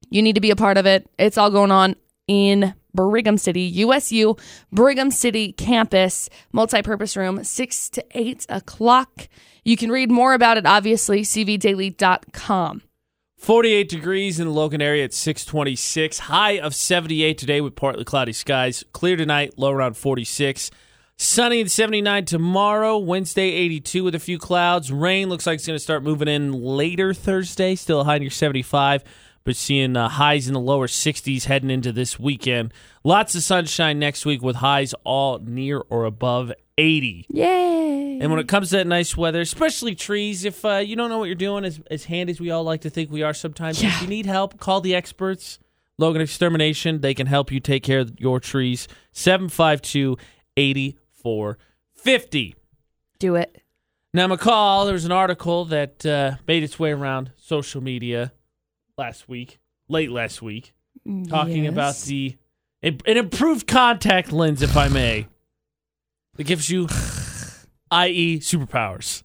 You 0.09 0.21
need 0.21 0.35
to 0.35 0.41
be 0.41 0.51
a 0.51 0.55
part 0.55 0.77
of 0.77 0.85
it. 0.85 1.09
It's 1.17 1.37
all 1.37 1.49
going 1.49 1.71
on 1.71 1.95
in 2.27 2.73
Brigham 2.93 3.37
City, 3.37 3.61
USU, 3.61 4.35
Brigham 4.71 5.11
City 5.11 5.51
campus, 5.51 6.29
multi-purpose 6.51 7.17
room, 7.17 7.43
6 7.43 7.89
to 7.89 8.05
8 8.11 8.45
o'clock. 8.49 9.27
You 9.63 9.77
can 9.77 9.91
read 9.91 10.09
more 10.09 10.33
about 10.33 10.57
it, 10.57 10.65
obviously, 10.65 11.21
cvdaily.com. 11.21 12.81
48 13.37 13.89
degrees 13.89 14.39
in 14.39 14.47
the 14.47 14.53
Logan 14.53 14.81
area 14.81 15.03
at 15.03 15.13
626. 15.13 16.19
High 16.19 16.57
of 16.57 16.73
78 16.73 17.37
today 17.37 17.61
with 17.61 17.75
partly 17.75 18.03
cloudy 18.03 18.33
skies. 18.33 18.83
Clear 18.91 19.17
tonight, 19.17 19.53
low 19.57 19.71
around 19.71 19.97
46. 19.97 20.71
Sunny 21.17 21.61
and 21.61 21.71
79 21.71 22.25
tomorrow. 22.25 22.97
Wednesday, 22.97 23.51
82 23.51 24.03
with 24.03 24.15
a 24.15 24.19
few 24.19 24.37
clouds. 24.37 24.91
Rain 24.91 25.29
looks 25.29 25.45
like 25.45 25.55
it's 25.55 25.67
going 25.67 25.77
to 25.77 25.83
start 25.83 26.03
moving 26.03 26.27
in 26.27 26.51
later 26.51 27.13
Thursday. 27.13 27.75
Still 27.75 28.03
high 28.03 28.17
near 28.17 28.29
75, 28.29 29.03
but 29.45 29.55
seeing 29.55 29.95
uh, 29.95 30.09
highs 30.09 30.47
in 30.47 30.53
the 30.53 30.59
lower 30.59 30.87
60s 30.87 31.45
heading 31.45 31.69
into 31.69 31.91
this 31.91 32.19
weekend. 32.19 32.73
Lots 33.03 33.35
of 33.35 33.43
sunshine 33.43 33.99
next 33.99 34.25
week 34.25 34.41
with 34.41 34.57
highs 34.57 34.93
all 35.03 35.37
near 35.39 35.83
or 35.89 36.03
above 36.03 36.51
80. 36.77 37.27
Yay! 37.29 38.19
And 38.19 38.31
when 38.31 38.39
it 38.39 38.47
comes 38.47 38.69
to 38.69 38.77
that 38.77 38.87
nice 38.87 39.15
weather, 39.15 39.39
especially 39.41 39.93
trees, 39.93 40.45
if 40.45 40.65
uh, 40.65 40.77
you 40.77 40.95
don't 40.95 41.09
know 41.09 41.19
what 41.19 41.25
you're 41.25 41.35
doing, 41.35 41.63
as, 41.63 41.79
as 41.91 42.05
handy 42.05 42.31
as 42.31 42.41
we 42.41 42.49
all 42.49 42.63
like 42.63 42.81
to 42.81 42.89
think 42.89 43.11
we 43.11 43.21
are 43.21 43.33
sometimes, 43.33 43.81
if 43.81 44.01
you 44.01 44.07
need 44.07 44.25
help, 44.25 44.59
call 44.59 44.81
the 44.81 44.95
experts. 44.95 45.59
Logan 45.97 46.21
Extermination, 46.21 46.99
they 46.99 47.13
can 47.13 47.27
help 47.27 47.51
you 47.51 47.59
take 47.61 47.83
care 47.83 47.99
of 47.99 48.19
your 48.19 48.39
trees. 48.39 48.87
752 49.13 50.17
8450. 50.57 52.55
Do 53.19 53.35
it. 53.35 53.61
Now, 54.13 54.27
McCall, 54.27 54.85
there 54.85 54.93
was 54.93 55.05
an 55.05 55.11
article 55.11 55.65
that 55.65 56.05
uh, 56.05 56.37
made 56.47 56.63
its 56.63 56.79
way 56.79 56.91
around 56.91 57.31
social 57.37 57.81
media 57.81 58.33
last 58.97 59.27
week, 59.27 59.59
late 59.87 60.11
last 60.11 60.41
week, 60.41 60.73
talking 61.27 61.65
Yes. 61.65 61.73
about 61.73 61.95
the 62.01 62.37
an 62.83 62.99
improved 63.17 63.65
contact 63.67 64.31
lens, 64.31 64.61
if 64.61 64.77
I 64.77 64.87
may, 64.89 65.27
that 66.35 66.43
gives 66.43 66.69
you, 66.69 66.87
i.e., 67.91 68.39
superpowers. 68.39 69.23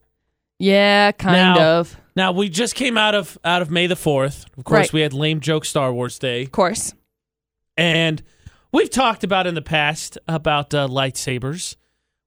Yeah, 0.59 1.13
kind 1.13 1.37
Now- 1.59 1.79
of. 1.81 1.97
Now 2.17 2.33
we 2.33 2.49
just 2.49 2.75
came 2.75 2.99
out 2.99 3.15
of 3.15 3.39
out 3.45 3.63
of 3.63 3.71
May 3.71 3.87
the 3.87 3.97
fourth. 3.97 4.45
Of 4.59 4.65
course, 4.65 4.79
Right. 4.89 4.93
we 4.93 5.01
had 5.03 5.13
lame 5.15 5.41
joke 5.41 5.65
Star 5.65 5.93
Wars 5.93 6.19
Day, 6.19 6.43
Of 6.43 6.51
course. 6.53 6.93
and 7.77 8.21
we've 8.73 8.91
talked 8.91 9.23
about 9.25 9.47
in 9.47 9.55
the 9.55 9.63
past 9.63 10.19
about 10.27 10.75
uh, 10.75 10.89
lightsabers, 10.89 11.77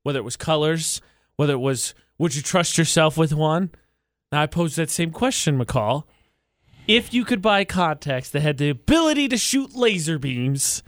whether 0.04 0.18
it 0.20 0.24
was 0.24 0.38
colors, 0.38 1.02
whether 1.36 1.54
it 1.54 1.60
was 1.60 1.94
would 2.18 2.34
you 2.36 2.42
trust 2.42 2.78
yourself 2.78 3.18
with 3.18 3.34
one. 3.34 3.72
Now 4.32 4.42
I 4.42 4.48
pose 4.48 4.76
that 4.78 4.90
same 4.90 5.12
question, 5.12 5.60
McCall. 5.64 6.04
If 6.88 7.14
you 7.14 7.24
could 7.24 7.42
buy 7.42 7.64
contacts 7.64 8.30
that 8.32 8.42
had 8.42 8.58
the 8.58 8.70
ability 8.70 9.30
to 9.30 9.38
shoot 9.38 9.76
laser 9.76 10.20
beams, 10.20 10.84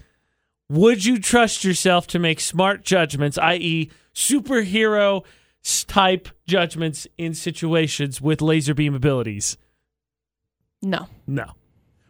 would 0.69 1.05
you 1.05 1.19
trust 1.19 1.63
yourself 1.63 2.05
to 2.07 2.19
make 2.19 2.39
smart 2.39 2.83
judgments, 2.83 3.37
i.e., 3.37 3.89
superhero 4.13 5.23
type 5.87 6.29
judgments 6.47 7.07
in 7.17 7.33
situations 7.33 8.19
with 8.21 8.41
laser 8.41 8.73
beam 8.73 8.93
abilities? 8.93 9.57
No. 10.81 11.07
No. 11.25 11.51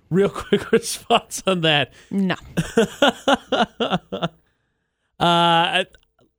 Real 0.10 0.30
quick 0.30 0.72
response 0.72 1.44
on 1.46 1.62
that. 1.62 1.94
No. 2.10 2.36
Uh, 5.18 5.80
I, 5.80 5.86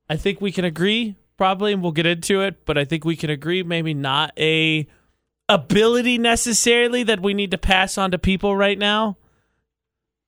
I 0.07 0.17
think 0.17 0.39
we 0.39 0.51
can 0.51 0.63
agree, 0.63 1.15
probably, 1.35 1.73
and 1.73 1.81
we'll 1.81 1.91
get 1.91 2.05
into 2.05 2.41
it. 2.41 2.63
But 2.63 2.77
I 2.77 2.85
think 2.85 3.05
we 3.05 3.15
can 3.15 3.31
agree, 3.31 3.63
maybe 3.63 3.95
not 3.95 4.31
a 4.37 4.87
ability 5.49 6.17
necessarily 6.17 7.03
that 7.03 7.19
we 7.21 7.33
need 7.33 7.51
to 7.51 7.57
pass 7.57 7.97
on 7.97 8.11
to 8.11 8.17
people 8.17 8.55
right 8.55 8.77
now. 8.77 9.17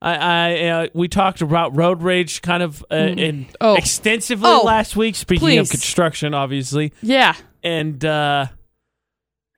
I, 0.01 0.15
I 0.15 0.65
uh, 0.67 0.87
we 0.93 1.09
talked 1.09 1.41
about 1.41 1.75
road 1.75 2.01
rage 2.01 2.41
kind 2.41 2.63
of 2.63 2.85
uh, 2.89 2.95
in 2.95 3.47
Oh. 3.59 3.75
extensively 3.75 4.49
Oh, 4.49 4.61
last 4.65 4.95
week. 4.95 5.15
Speaking 5.15 5.57
of 5.59 5.69
construction, 5.69 6.33
obviously, 6.33 6.93
Yeah. 7.01 7.35
and 7.63 8.03
uh, 8.05 8.45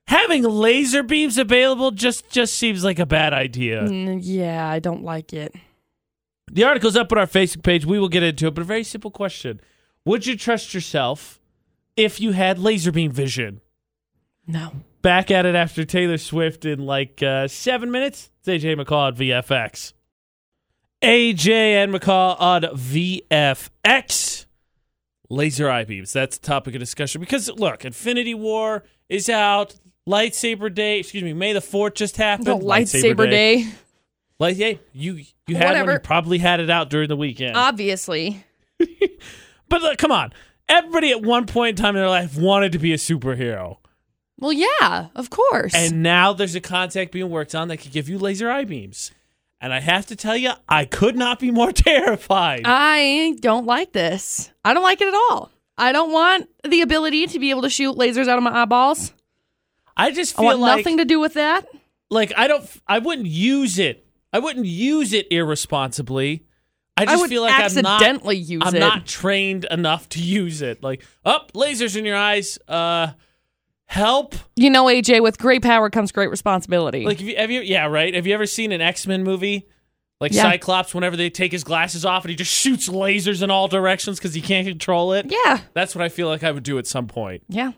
having 0.08 0.42
laser 0.44 1.04
beams 1.04 1.38
available 1.38 1.92
just 1.92 2.28
just 2.32 2.56
seems 2.56 2.84
like 2.84 2.98
a 2.98 3.06
bad 3.06 3.34
idea. 3.34 3.84
Mm, 3.84 4.20
yeah, 4.24 4.68
I 4.68 4.80
don't 4.80 5.04
like 5.04 5.32
it. 5.32 5.54
The 6.52 6.64
article's 6.64 6.96
up 6.98 7.12
on 7.12 7.20
our 7.20 7.28
Facebook 7.28 7.62
page. 7.64 7.86
We 7.86 8.00
will 8.00 8.10
get 8.10 8.24
into 8.24 8.48
it, 8.48 8.56
but 8.56 8.62
a 8.62 8.66
very 8.66 8.84
simple 8.84 9.12
question. 9.12 9.62
Would 10.06 10.26
you 10.26 10.36
trust 10.36 10.74
yourself 10.74 11.40
if 11.96 12.20
you 12.20 12.32
had 12.32 12.58
laser 12.58 12.92
beam 12.92 13.12
vision? 13.12 13.62
No. 14.48 14.72
Back 15.02 15.32
at 15.32 15.46
it 15.46 15.56
after 15.56 15.84
Taylor 15.84 16.18
Swift 16.18 16.66
in 16.66 16.86
like 16.86 17.24
uh, 17.24 17.48
seven 17.48 17.92
minutes. 17.92 18.30
It's 18.40 18.64
AJ 18.64 18.80
McCall 18.80 19.10
at 19.10 19.16
VFX. 19.16 19.94
AJ 21.02 21.50
and 21.50 21.94
McCall 21.94 22.40
on 22.40 22.62
VFX. 22.62 24.46
Laser 25.30 25.70
eye 25.70 25.86
beams. 25.86 26.14
That's 26.14 26.38
the 26.38 26.46
topic 26.46 26.76
of 26.76 26.80
discussion. 26.80 27.22
Because 27.22 27.50
look, 27.50 27.86
Infinity 27.86 28.36
War 28.36 28.84
is 29.10 29.30
out. 29.30 29.76
Lightsaber 30.08 30.74
Day, 30.74 31.00
excuse 31.00 31.24
me, 31.24 31.34
May 31.34 31.54
the 31.54 31.60
4th 31.60 31.96
just 31.96 32.18
happened. 32.18 32.48
The 32.48 32.58
lightsaber 32.58 33.30
day. 33.30 33.68
Like, 34.40 34.58
hey, 34.58 34.80
you 34.92 35.24
you 35.46 35.56
had 35.56 35.86
one. 35.86 35.94
You 35.94 36.00
probably 36.00 36.40
had 36.40 36.60
it 36.60 36.72
out 36.72 36.90
during 36.90 37.08
the 37.08 37.16
weekend. 37.16 37.56
Obviously. 37.56 38.44
but 39.70 39.84
look, 39.84 40.00
come 40.00 40.12
on, 40.12 40.34
everybody 40.68 41.12
at 41.12 41.22
one 41.22 41.46
point 41.46 41.78
in 41.78 41.84
time 41.84 41.96
in 41.96 42.02
their 42.02 42.10
life 42.10 42.36
wanted 42.36 42.72
to 42.72 42.80
be 42.80 42.92
a 42.92 42.98
superhero, 42.98 43.78
Well, 44.42 44.52
yeah, 44.54 45.08
of 45.16 45.30
course. 45.30 45.74
and 45.74 46.04
now 46.04 46.34
there's 46.34 46.56
a 46.56 46.62
contact 46.62 47.12
being 47.14 47.30
worked 47.30 47.56
on 47.56 47.70
that 47.70 47.78
could 47.78 47.92
give 47.94 48.10
you 48.10 48.18
laser 48.18 48.50
eye 48.52 48.66
beams. 48.66 49.12
And 49.62 49.72
I 49.72 49.80
have 49.80 50.08
to 50.08 50.16
tell 50.16 50.36
you, 50.36 50.52
I 50.68 50.86
could 50.86 51.16
not 51.16 51.40
be 51.40 51.52
more 51.52 51.72
terrified. 51.72 52.64
I 52.66 53.38
don't 53.40 53.66
like 53.68 53.94
this. 53.94 54.52
I 54.66 54.74
don't 54.74 54.82
like 54.84 55.00
it 55.02 55.08
at 55.08 55.14
all. 55.14 55.52
I 55.78 55.92
don't 55.92 56.12
want 56.12 56.50
the 56.68 56.82
ability 56.82 57.28
to 57.28 57.40
be 57.40 57.52
able 57.52 57.62
to 57.62 57.70
shoot 57.70 57.96
lasers 57.96 58.28
out 58.28 58.38
of 58.38 58.44
my 58.44 58.62
eyeballs. 58.64 59.14
I 59.96 60.12
just 60.12 60.34
I 60.36 60.38
feel 60.38 60.46
want 60.46 60.60
like 60.60 60.78
nothing 60.78 60.98
to 60.98 61.06
do 61.06 61.20
with 61.20 61.36
that. 61.36 61.68
like 62.10 62.34
I 62.36 62.48
don't, 62.48 62.68
I 62.88 62.98
wouldn't 63.00 63.28
use 63.28 63.78
it. 63.78 64.06
I 64.34 64.40
wouldn't 64.40 64.66
use 64.66 65.14
it 65.14 65.28
irresponsibly. 65.32 66.46
I 66.98 67.04
I 67.04 67.06
just 67.06 67.22
would 67.22 67.30
feel 67.30 67.42
like 67.44 67.54
I'm 67.54 67.60
not. 67.84 68.02
accidentally 68.02 68.38
use 68.38 68.64
I'm 68.66 68.76
it. 68.76 68.80
not 68.80 69.06
trained 69.06 69.66
enough 69.70 70.10
to 70.10 70.20
use 70.22 70.62
it. 70.62 70.82
Like, 70.84 71.04
up, 71.24 71.54
lasers 71.54 71.96
in 71.96 72.06
your 72.06 72.18
eyes. 72.18 72.58
Uh, 72.68 73.08
help. 73.92 74.36
You 74.56 74.70
know, 74.70 74.86
AJ, 74.86 75.22
with 75.22 75.38
great 75.38 75.62
power 75.62 75.90
comes 75.90 76.12
great 76.14 76.30
responsibility. 76.30 77.04
Like, 77.06 77.20
have 77.20 77.28
you, 77.28 77.36
have 77.36 77.52
you? 77.52 77.62
Yeah, 77.62 77.88
right. 77.88 78.14
Have 78.14 78.26
you 78.26 78.34
ever 78.34 78.46
seen 78.46 78.72
an 78.72 78.80
X 78.82 79.06
Men 79.06 79.24
movie? 79.24 79.68
Like 80.22 80.32
Yeah. 80.34 80.44
Cyclops, 80.44 80.94
whenever 80.96 81.18
they 81.18 81.30
take 81.32 81.52
his 81.52 81.64
glasses 81.64 82.06
off 82.06 82.24
and 82.24 82.30
he 82.30 82.36
just 82.36 82.54
shoots 82.54 82.88
lasers 82.88 83.42
in 83.44 83.50
all 83.52 83.68
directions 83.68 84.18
because 84.20 84.34
he 84.36 84.42
can't 84.42 84.68
control 84.68 85.14
it. 85.14 85.26
yeah, 85.30 85.60
That's 85.74 85.96
what 85.96 86.04
I 86.04 86.10
feel 86.10 86.28
like 86.28 86.44
I 86.44 86.52
would 86.52 86.64
do 86.64 86.78
at 86.78 86.86
some 86.88 87.08
point. 87.08 87.44
yeah. 87.50 87.72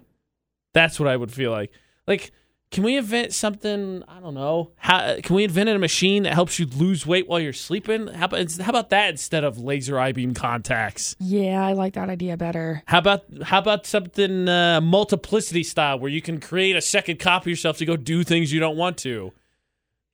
That's 0.73 0.99
what 0.99 1.07
I 1.07 1.15
would 1.15 1.31
feel 1.31 1.51
like. 1.51 1.71
Like, 2.07 2.31
can 2.73 2.83
we 2.83 2.97
invent 2.97 3.33
something? 3.33 4.03
I 4.07 4.19
don't 4.19 4.33
know. 4.33 4.71
How 4.77 5.17
can 5.21 5.35
we 5.35 5.43
invent 5.43 5.69
a 5.69 5.77
machine 5.77 6.23
that 6.23 6.33
helps 6.33 6.57
you 6.57 6.65
lose 6.65 7.05
weight 7.05 7.29
while 7.29 7.39
you're 7.39 7.53
sleeping? 7.53 8.07
How 8.07 8.25
about 8.25 8.51
how 8.53 8.69
about 8.71 8.89
that 8.89 9.11
instead 9.11 9.43
of 9.43 9.59
laser 9.59 9.99
eye 9.99 10.11
beam 10.11 10.33
contacts? 10.33 11.15
Yeah, 11.19 11.63
I 11.63 11.73
like 11.73 11.93
that 11.93 12.09
idea 12.09 12.35
better. 12.35 12.81
How 12.87 12.97
about 12.97 13.25
how 13.43 13.59
about 13.59 13.85
something 13.85 14.49
uh, 14.49 14.81
multiplicity 14.81 15.63
style 15.63 15.99
where 15.99 16.09
you 16.09 16.21
can 16.21 16.39
create 16.39 16.75
a 16.75 16.81
second 16.81 17.19
copy 17.19 17.51
of 17.51 17.57
yourself 17.57 17.77
to 17.77 17.85
go 17.85 17.95
do 17.95 18.23
things 18.23 18.51
you 18.51 18.59
don't 18.59 18.75
want 18.75 18.97
to? 18.99 19.31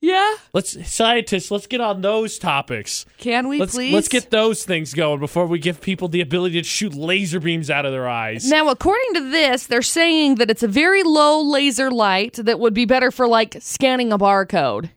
Yeah. 0.01 0.35
Let's 0.53 0.89
scientists. 0.89 1.51
Let's 1.51 1.67
get 1.67 1.81
on 1.81 2.01
those 2.01 2.39
topics. 2.39 3.05
Can 3.17 3.49
we 3.49 3.59
Let's 3.59 3.75
please? 3.75 3.93
let's 3.93 4.07
get 4.07 4.31
those 4.31 4.63
things 4.63 4.93
going 4.93 5.19
before 5.19 5.45
we 5.45 5.59
give 5.59 5.81
people 5.81 6.07
the 6.07 6.21
ability 6.21 6.61
to 6.61 6.67
shoot 6.67 6.93
laser 6.93 7.39
beams 7.39 7.69
out 7.69 7.85
of 7.85 7.91
their 7.91 8.07
eyes. 8.07 8.49
Now, 8.49 8.69
according 8.69 9.15
to 9.15 9.29
this, 9.29 9.67
they're 9.67 9.81
saying 9.81 10.35
that 10.35 10.49
it's 10.49 10.63
a 10.63 10.69
very 10.69 11.03
low 11.03 11.41
laser 11.41 11.91
light 11.91 12.35
that 12.35 12.59
would 12.59 12.73
be 12.73 12.85
better 12.85 13.11
for 13.11 13.27
like 13.27 13.57
scanning 13.59 14.13
a 14.13 14.17
barcode. 14.17 14.91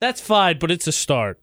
That's 0.00 0.20
fine, 0.20 0.58
but 0.58 0.70
it's 0.70 0.86
a 0.86 0.92
start. 0.92 1.38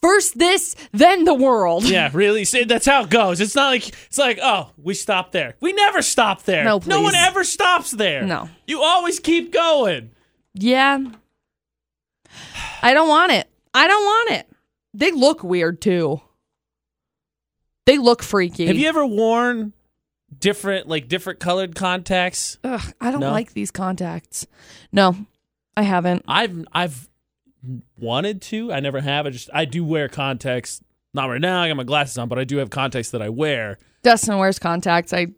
First 0.00 0.38
this, 0.38 0.74
then 0.92 1.24
the 1.24 1.34
world. 1.34 1.84
Yeah, 1.84 2.10
really. 2.14 2.44
See, 2.44 2.64
that's 2.64 2.86
how 2.86 3.02
it 3.02 3.10
goes. 3.10 3.40
It's 3.40 3.54
not 3.56 3.70
like 3.70 3.88
it's 3.88 4.18
like 4.18 4.38
oh, 4.40 4.70
we 4.76 4.94
stop 4.94 5.32
there. 5.32 5.56
We 5.60 5.72
never 5.72 6.00
stop 6.00 6.44
there. 6.44 6.64
No, 6.64 6.80
no 6.86 7.02
one 7.02 7.12
please. 7.12 7.26
ever 7.26 7.44
stops 7.44 7.90
there. 7.90 8.22
No. 8.22 8.48
you 8.66 8.82
always 8.82 9.18
keep 9.18 9.52
going. 9.52 10.12
Yeah. 10.54 10.98
I 12.82 12.94
don't 12.94 13.08
want 13.08 13.32
it. 13.32 13.48
I 13.74 13.86
don't 13.86 14.04
want 14.04 14.30
it. 14.32 14.48
They 14.94 15.10
look 15.12 15.42
weird 15.44 15.80
too. 15.80 16.20
They 17.86 17.98
look 17.98 18.22
freaky. 18.22 18.66
Have 18.66 18.76
you 18.76 18.88
ever 18.88 19.04
worn 19.06 19.72
different 20.36 20.88
like 20.88 21.08
different 21.08 21.40
colored 21.40 21.74
contacts? 21.74 22.58
Ugh, 22.64 22.94
I 23.00 23.10
don't 23.10 23.20
No? 23.20 23.30
like 23.32 23.52
these 23.52 23.70
contacts. 23.70 24.46
No, 24.92 25.16
I 25.76 25.82
haven't. 25.82 26.24
I've 26.28 26.64
I've 26.72 27.08
wanted 27.98 28.40
to. 28.42 28.72
I 28.72 28.80
never 28.80 29.00
have. 29.00 29.26
I 29.26 29.30
just 29.30 29.50
I 29.52 29.64
do 29.64 29.84
wear 29.84 30.08
contacts. 30.08 30.82
Not 31.12 31.28
right 31.28 31.40
now. 31.40 31.62
I 31.62 31.68
got 31.68 31.76
my 31.76 31.84
glasses 31.84 32.16
on, 32.18 32.28
but 32.28 32.38
I 32.38 32.44
do 32.44 32.58
have 32.58 32.70
contacts 32.70 33.10
that 33.10 33.22
I 33.22 33.28
wear. 33.28 33.78
Dustin 34.02 34.38
wears 34.38 34.58
contacts. 34.58 35.12
I 35.12 35.28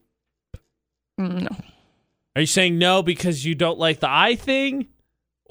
Mm, 1.21 1.43
no. 1.43 1.57
Are 2.35 2.41
you 2.41 2.47
saying 2.47 2.79
no 2.79 3.03
because 3.03 3.45
you 3.45 3.55
don't 3.55 3.79
like 3.79 4.01
the 4.01 4.09
eye 4.11 4.35
thing, 4.35 4.89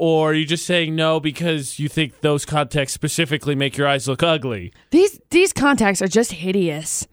or 0.04 0.32
are 0.32 0.34
you 0.34 0.46
just 0.46 0.66
saying 0.66 0.96
no 0.96 1.20
because 1.20 1.78
you 1.78 1.88
think 1.88 2.22
those 2.22 2.44
contacts 2.44 2.92
specifically 2.92 3.54
make 3.54 3.78
your 3.78 3.88
eyes 3.88 4.08
look 4.08 4.24
ugly? 4.24 4.74
These 4.90 5.22
these 5.30 5.54
contacts 5.54 6.02
are 6.02 6.08
just 6.08 6.32
hideous. 6.32 7.08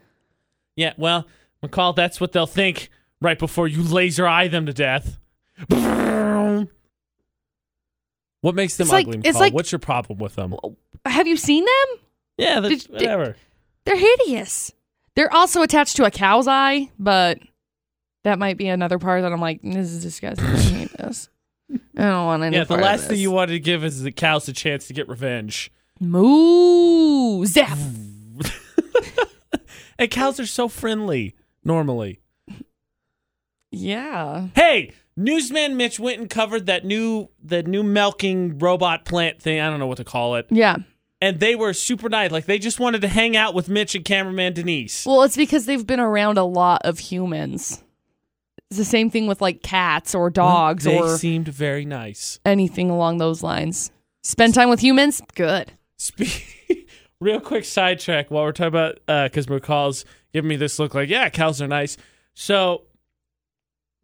Yeah, 0.75 0.95
well, 0.97 1.27
McCall, 1.63 1.95
that's 1.95 2.19
what 2.19 2.33
they'll 2.33 2.47
think 2.47 2.89
right 3.21 3.39
before 3.39 3.69
you 3.69 3.83
laser 3.83 4.27
eye 4.27 4.49
them 4.49 4.65
to 4.65 4.73
death. 4.73 5.19
What 8.41 8.55
makes 8.55 8.77
them 8.77 8.85
It's 8.85 8.93
like- 8.93 9.07
ugly, 9.09 9.19
McCall? 9.19 9.27
it's 9.27 9.39
like- 9.41 9.53
What's 9.53 9.73
your 9.73 9.81
problem 9.81 10.21
with 10.21 10.37
them? 10.37 10.55
Have 11.05 11.27
you 11.27 11.37
seen 11.37 11.65
them? 11.65 11.99
Yeah, 12.39 12.61
that's 12.61 12.85
did- 12.85 12.93
whatever. 12.93 13.37
They're 13.85 13.97
hideous. 13.97 14.73
They're 15.17 15.33
also 15.35 15.61
attached 15.63 15.97
to 15.97 16.05
a 16.05 16.11
cow's 16.13 16.47
eye, 16.47 16.89
but 17.01 17.41
that 18.23 18.39
might 18.39 18.57
be 18.57 18.69
another 18.69 18.99
part 19.01 19.23
that 19.23 19.33
I'm 19.33 19.41
like, 19.41 19.61
this 19.63 19.91
is 19.91 20.03
disgusting. 20.05 20.47
I 20.47 20.57
hate 20.57 20.93
this. 20.97 21.29
I 21.71 22.03
don't 22.03 22.27
want 22.27 22.43
any 22.43 22.57
yeah, 22.57 22.65
the 22.65 22.69
part 22.69 22.81
of 22.81 22.85
last 22.85 23.09
thing 23.09 23.19
you 23.19 23.31
wanted 23.31 23.53
to 23.53 23.61
give 23.61 23.85
is 23.85 24.03
the 24.03 24.13
cows 24.13 24.49
a 24.49 24.53
chance 24.53 24.87
to 24.89 24.93
get 24.95 25.09
revenge. 25.09 25.71
Moo 26.01 27.45
zap. 27.45 27.77
And 29.99 30.11
cows 30.11 30.39
are 30.39 30.47
so 30.47 30.69
friendly 30.69 31.35
normally. 31.65 32.21
Yeah. 33.71 34.49
Hey, 34.55 34.93
newsman 35.17 35.77
Mitch 35.77 35.99
went 35.99 36.21
and 36.21 36.31
covered 36.31 36.67
that 36.67 36.85
new 36.85 37.29
the 37.43 37.63
new 37.65 37.83
milking 37.83 38.59
robot 38.59 39.05
plant 39.05 39.43
thing. 39.43 39.61
I 39.61 39.69
don't 39.69 39.81
know 39.81 39.89
what 39.89 39.99
to 39.99 40.05
call 40.05 40.37
it. 40.37 40.47
Yeah. 40.51 40.77
And 41.21 41.41
they 41.41 41.57
were 41.57 41.73
super 41.73 42.09
nice. 42.09 42.31
Like 42.31 42.47
they 42.47 42.61
just 42.61 42.79
wanted 42.79 43.01
to 43.01 43.09
hang 43.09 43.37
out 43.37 43.55
with 43.55 43.69
Mitch 43.69 43.97
and 43.97 44.05
cameraman 44.05 44.53
Denise. 44.53 45.05
Well, 45.05 45.23
it's 45.25 45.37
because 45.37 45.67
they've 45.67 45.87
been 45.87 46.01
around 46.01 46.39
a 46.39 46.45
lot 46.45 46.83
of 46.85 47.01
humans. 47.01 47.83
It's 48.71 48.79
the 48.79 48.85
same 48.85 49.11
thing 49.11 49.27
with 49.27 49.41
like 49.41 49.63
cats 49.63 50.15
or 50.15 50.29
dogs 50.31 50.85
they 50.85 50.99
or 50.99 51.17
seemed 51.17 51.49
very 51.49 51.85
nice. 51.85 52.39
anything 52.45 52.91
along 52.91 53.19
those 53.19 53.43
lines. 53.43 53.91
Spend 54.23 54.55
time 54.55 54.69
with 54.69 54.81
humans? 54.81 55.23
Good. 55.35 55.73
Spe- 55.97 56.45
Real 57.21 57.41
quick 57.41 57.65
sidetrack 57.65 58.31
while 58.31 58.45
we're 58.45 58.53
talking 58.53 58.69
about 58.69 58.99
uh, 59.09 59.25
because 59.25 59.47
McCall's 59.47 60.05
giving 60.33 60.49
me 60.49 60.57
this 60.57 60.79
look 60.79 60.95
like 60.95 61.09
yeah 61.09 61.29
cows 61.31 61.63
are 61.63 61.67
nice. 61.69 61.97
So 62.35 62.83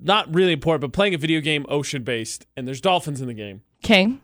not 0.01 0.35
really 0.35 0.53
important, 0.53 0.81
but 0.81 0.93
playing 0.97 1.15
a 1.15 1.19
video 1.19 1.41
game 1.41 1.67
ocean 1.69 2.03
based 2.03 2.47
and 2.57 2.67
there's 2.67 2.81
dolphins 2.81 3.21
in 3.21 3.29
the 3.29 3.35
game. 3.35 3.63
Okay. 3.85 4.17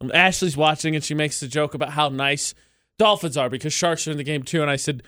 And 0.00 0.12
Ashley's 0.12 0.56
watching 0.56 0.94
and 0.94 1.02
she 1.02 1.14
makes 1.14 1.42
a 1.42 1.48
joke 1.48 1.74
about 1.74 1.90
how 1.90 2.08
nice 2.08 2.54
dolphins 2.98 3.36
are 3.36 3.48
because 3.48 3.72
sharks 3.72 4.06
are 4.06 4.10
in 4.12 4.18
the 4.18 4.24
game 4.24 4.42
too. 4.42 4.60
And 4.62 4.70
I 4.70 4.76
said, 4.76 5.02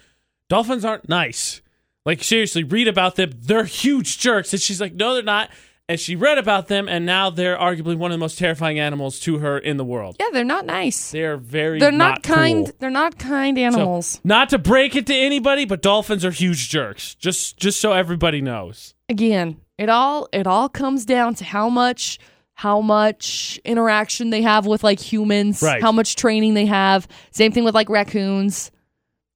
Dolphins 0.48 0.84
aren't 0.84 1.08
nice. 1.08 1.62
Like, 2.04 2.24
seriously, 2.24 2.64
read 2.64 2.88
about 2.88 3.16
them. 3.16 3.30
They're 3.38 3.64
huge 3.64 4.18
jerks. 4.18 4.52
And 4.52 4.60
she's 4.60 4.80
like, 4.80 4.94
No, 4.94 5.14
they're 5.14 5.22
not. 5.22 5.50
And 5.88 5.98
she 6.00 6.14
read 6.16 6.38
about 6.38 6.68
them, 6.68 6.88
and 6.88 7.04
now 7.04 7.28
they're 7.28 7.56
arguably 7.56 7.96
one 7.96 8.12
of 8.12 8.14
the 8.14 8.20
most 8.20 8.38
terrifying 8.38 8.78
animals 8.78 9.18
to 9.20 9.38
her 9.38 9.58
in 9.58 9.76
the 9.76 9.84
world. 9.84 10.16
Yeah, 10.20 10.26
they're 10.32 10.44
not 10.44 10.64
nice. 10.64 11.10
They're 11.10 11.36
very 11.36 11.80
They're 11.80 11.90
not, 11.90 12.22
cool. 12.22 12.36
kind. 12.36 12.72
They're 12.78 12.88
not 12.88 13.18
kind 13.18 13.58
So, 13.58 13.62
animals. 13.62 14.20
not 14.24 14.48
to 14.50 14.58
break 14.58 14.94
it 14.96 15.06
to 15.08 15.14
anybody, 15.14 15.64
but 15.64 15.82
dolphins 15.82 16.24
are 16.24 16.30
huge 16.30 16.70
jerks. 16.70 17.14
Just 17.16 17.58
just 17.58 17.80
so 17.80 17.92
everybody 17.92 18.40
knows. 18.40 18.94
Again, 19.08 19.60
it 19.76 19.88
all 19.90 20.28
it 20.32 20.46
all 20.46 20.68
comes 20.68 21.04
down 21.04 21.34
to 21.34 21.44
how 21.44 21.68
much 21.68 22.18
how 22.54 22.80
much 22.80 23.60
interaction 23.64 24.30
they 24.30 24.42
have 24.42 24.66
with 24.66 24.84
like 24.84 25.00
humans, 25.00 25.60
Right. 25.62 25.82
how 25.82 25.90
much 25.92 26.14
training 26.16 26.54
they 26.54 26.66
have. 26.66 27.08
Same 27.32 27.50
thing 27.52 27.64
with 27.64 27.74
like 27.74 27.90
raccoons. 27.90 28.70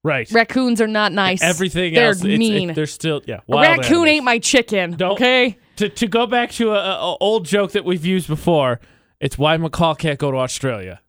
Right. 0.07 0.31
Raccoons 0.31 0.81
are 0.81 0.87
not 0.87 1.13
nice. 1.13 1.43
Everything 1.43 1.93
they're 1.95 2.09
else, 2.11 2.19
it's- 2.25 2.39
mean. 2.39 2.71
it- 2.71 2.75
they're 2.77 2.87
still 2.87 3.23
yeah. 3.27 3.39
a 3.39 3.41
wild 3.49 3.63
raccoon 3.79 3.85
animals. 3.93 4.09
ain't 4.09 4.25
my 4.25 4.39
chicken. 4.39 4.93
Don't- 4.93 5.13
Okay. 5.13 5.59
to 5.77 5.89
to 5.89 6.07
go 6.07 6.27
back 6.29 6.53
to 6.53 6.71
a, 6.71 6.79
a 6.79 7.17
old 7.21 7.45
joke 7.45 7.73
that 7.73 7.85
we've 7.85 8.05
used 8.07 8.29
before, 8.29 8.79
it's 9.19 9.37
why 9.37 9.57
McCall 9.57 9.99
can't 9.99 10.19
go 10.19 10.31
to 10.31 10.37
Australia. 10.39 11.01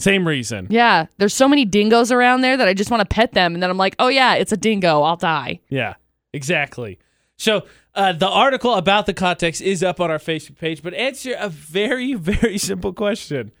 Same 0.00 0.26
reason. 0.26 0.66
Yeah, 0.70 1.06
there's 1.18 1.34
so 1.34 1.46
many 1.46 1.64
dingoes 1.66 2.10
around 2.10 2.40
there 2.40 2.56
that 2.56 2.66
I 2.68 2.72
just 2.72 2.90
want 2.90 3.00
to 3.00 3.14
pet 3.14 3.32
them, 3.32 3.52
and 3.54 3.62
then 3.62 3.68
I'm 3.68 3.76
like, 3.76 3.96
oh 3.98 4.08
yeah, 4.08 4.34
it's 4.34 4.52
a 4.52 4.56
dingo. 4.56 5.02
I'll 5.02 5.16
die. 5.16 5.60
Yeah, 5.68 5.94
exactly. 6.32 6.98
So 7.36 7.66
uh, 7.94 8.12
the 8.14 8.28
article 8.28 8.74
about 8.74 9.06
the 9.06 9.14
context 9.14 9.60
is 9.60 9.82
up 9.82 10.00
on 10.00 10.10
our 10.10 10.18
Facebook 10.18 10.56
page, 10.56 10.82
but 10.82 10.94
answer 10.94 11.34
a 11.38 11.48
very 11.50 12.14
very 12.32 12.56
simple 12.58 12.92
question: 12.94 13.52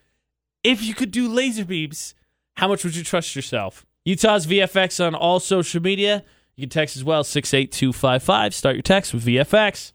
If 0.64 0.82
you 0.82 0.94
could 0.94 1.10
do 1.10 1.28
laser 1.28 1.64
beams, 1.66 2.14
how 2.54 2.68
much 2.68 2.84
would 2.84 2.96
you 2.96 3.04
trust 3.04 3.36
yourself? 3.36 3.84
Utah's 4.04 4.46
VFX 4.46 5.04
on 5.04 5.14
all 5.14 5.40
social 5.40 5.82
media. 5.82 6.24
You 6.56 6.62
can 6.62 6.70
text 6.70 6.96
as 6.96 7.04
well 7.04 7.22
six 7.24 7.52
eight 7.54 7.70
two 7.72 7.92
five 7.92 8.22
five. 8.22 8.54
Start 8.54 8.74
your 8.76 8.82
text 8.82 9.14
with 9.14 9.24
VFX. 9.24 9.92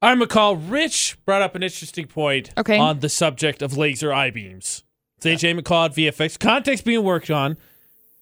I'm 0.00 0.20
McCall. 0.20 0.60
Rich 0.70 1.18
brought 1.24 1.42
up 1.42 1.54
an 1.54 1.62
interesting 1.62 2.06
point 2.06 2.50
Okay. 2.56 2.78
on 2.78 3.00
the 3.00 3.08
subject 3.08 3.62
of 3.62 3.76
laser 3.76 4.12
eye 4.12 4.30
beams. 4.30 4.84
It's 5.16 5.26
AJ 5.26 5.60
McCall 5.60 5.86
at 5.86 5.94
VFX. 5.94 6.38
Context 6.38 6.84
being 6.84 7.04
worked 7.04 7.30
on. 7.30 7.56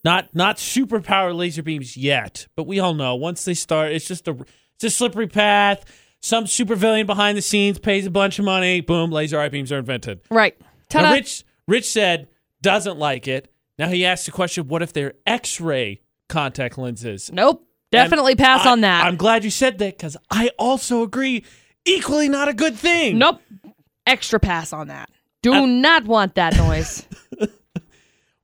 Not 0.05 0.35
not 0.35 0.57
superpower 0.57 1.35
laser 1.37 1.62
beams 1.62 1.96
yet, 1.96 2.46
but 2.57 2.66
we 2.66 2.81
all 2.81 2.94
know 2.94 3.14
once 3.14 3.44
they 3.44 3.55
start, 3.55 3.92
it's 3.92 4.07
just 4.09 4.27
a 4.29 4.37
it's 4.75 4.85
a 4.85 4.90
slippery 4.90 5.27
path. 5.27 5.85
Some 6.23 6.44
supervillain 6.44 7.07
behind 7.07 7.38
the 7.38 7.42
scenes 7.42 7.79
pays 7.79 8.05
a 8.07 8.11
bunch 8.11 8.38
of 8.38 8.44
money. 8.44 8.81
Boom, 8.81 9.11
laser 9.11 9.38
eye 9.40 9.49
beams 9.49 9.70
are 9.73 9.79
invented. 9.79 10.20
Right. 10.31 10.57
Rich 10.94 11.44
Rich 11.68 11.90
said 11.90 12.29
doesn't 12.62 12.99
like 12.99 13.29
it. 13.29 13.53
Now 13.81 13.88
he 13.88 14.05
asked 14.05 14.27
the 14.27 14.33
question: 14.33 14.69
What 14.69 14.83
if 14.83 14.93
they're 14.93 15.14
X-ray 15.27 16.03
contact 16.29 16.77
lenses? 16.77 17.33
Nope. 17.33 17.66
Definitely 17.90 18.37
pass 18.37 18.66
I- 18.66 18.73
on 18.73 18.83
that. 18.83 19.07
I'm 19.07 19.16
glad 19.16 19.43
you 19.43 19.51
said 19.51 19.79
that 19.79 19.97
because 19.97 20.16
I 20.31 20.51
also 20.59 21.03
agree. 21.03 21.45
Equally 21.87 22.29
not 22.29 22.47
a 22.49 22.53
good 22.53 22.77
thing. 22.77 23.16
nope. 23.19 23.40
Extra 24.07 24.38
pass 24.38 24.75
on 24.75 24.88
that. 24.88 25.11
Do 25.43 25.66
not 25.66 26.05
want 26.05 26.35
that 26.35 26.57
noise. 26.57 27.07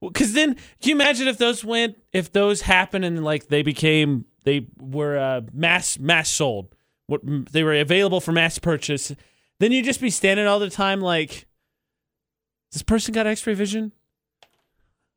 Because 0.00 0.34
then, 0.34 0.54
can 0.54 0.90
you 0.90 0.94
imagine 0.94 1.26
if 1.26 1.38
those 1.38 1.64
went, 1.64 1.96
if 2.12 2.30
those 2.30 2.60
happened 2.60 3.04
and 3.04 3.24
like 3.24 3.48
they 3.48 3.62
became, 3.62 4.26
they 4.44 4.66
were 4.78 5.16
uh, 5.18 5.40
mass 5.52 5.98
mass 5.98 6.28
sold, 6.28 6.74
what 7.06 7.22
they 7.24 7.62
were 7.62 7.74
available 7.74 8.20
for 8.20 8.30
mass 8.30 8.58
purchase, 8.58 9.12
then 9.58 9.72
you'd 9.72 9.86
just 9.86 10.00
be 10.00 10.10
standing 10.10 10.46
all 10.46 10.58
the 10.58 10.70
time 10.70 11.00
like, 11.00 11.46
this 12.72 12.82
person 12.82 13.14
got 13.14 13.26
X-ray 13.26 13.54
vision. 13.54 13.92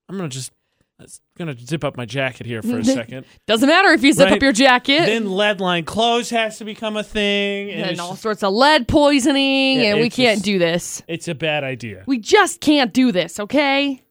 I'm 0.10 0.18
gonna 0.18 0.28
just, 0.30 0.52
I'm 1.00 1.06
gonna 1.38 1.56
zip 1.58 1.84
up 1.84 1.96
my 1.96 2.06
jacket 2.06 2.46
here 2.48 2.62
for 2.62 2.80
a 2.80 2.84
second. 2.86 3.26
Doesn't 3.48 3.70
matter 3.70 3.90
if 3.90 4.04
you 4.04 4.12
zip 4.12 4.26
Right. 4.26 4.34
up 4.38 4.42
your 4.42 4.52
jacket. 4.52 5.06
then 5.06 5.32
lead 5.32 5.62
line 5.62 5.86
clothes 5.86 6.30
has 6.32 6.58
to 6.58 6.66
become 6.66 6.98
a 6.98 7.04
thing, 7.04 7.70
and, 7.72 7.92
and 7.92 8.00
all 8.02 8.10
just- 8.12 8.24
sorts 8.24 8.44
of 8.44 8.52
lead 8.54 8.88
poisoning, 8.88 9.80
Yeah, 9.80 9.92
and 9.94 10.02
we 10.02 10.10
can't 10.10 10.38
just- 10.38 10.46
do 10.46 10.60
this. 10.60 11.02
it's 11.08 11.28
a 11.28 11.36
bad 11.36 11.64
idea. 11.64 12.04
We 12.08 12.18
just 12.18 12.60
can't 12.60 12.92
do 12.92 13.12
this, 13.12 13.40
okay? 13.40 14.02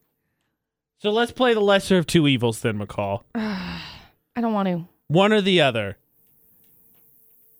So 1.01 1.11
let's 1.11 1.31
play 1.31 1.53
the 1.53 1.59
lesser 1.61 1.97
of 1.97 2.07
two 2.07 2.27
evils, 2.27 2.61
then 2.61 2.79
McCall. 2.79 3.21
I 3.35 3.81
don't 4.41 4.53
want 4.53 4.67
to. 4.69 4.85
One 5.07 5.31
or 5.33 5.41
the 5.41 5.61
other. 5.61 5.97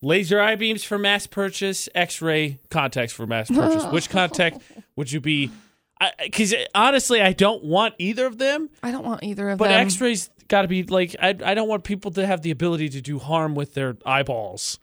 Laser 0.02 0.39
eye 0.39 0.56
beams 0.56 0.84
for 0.84 0.97
mass 0.97 1.28
purchase, 1.28 1.89
X-ray 1.93 2.60
contacts 2.69 3.12
for 3.12 3.28
mass 3.28 3.49
purchase. 3.49 3.84
Which 3.91 4.10
contact 4.10 4.60
would 4.95 5.12
you 5.12 5.19
be? 5.19 5.52
Because 6.24 6.54
honestly, 6.74 7.22
I 7.22 7.34
don't 7.34 7.64
want 7.64 7.96
either 7.98 8.26
of 8.26 8.38
them. 8.38 8.70
I 8.82 8.92
don't 8.92 9.06
want 9.06 9.24
either 9.24 9.50
of 9.50 9.58
But 9.58 9.66
them. 9.70 9.74
But 9.74 9.86
X-rays 9.86 10.30
got 10.48 10.62
to 10.62 10.68
be 10.70 10.84
like 10.84 11.16
I. 11.22 11.30
I 11.30 11.54
don't 11.54 11.68
want 11.68 11.84
people 11.84 12.12
to 12.12 12.26
have 12.26 12.42
the 12.42 12.52
ability 12.52 12.90
to 12.90 13.02
do 13.02 13.20
harm 13.20 13.54
with 13.54 13.74
their 13.74 13.98
eyeballs. 14.06 14.80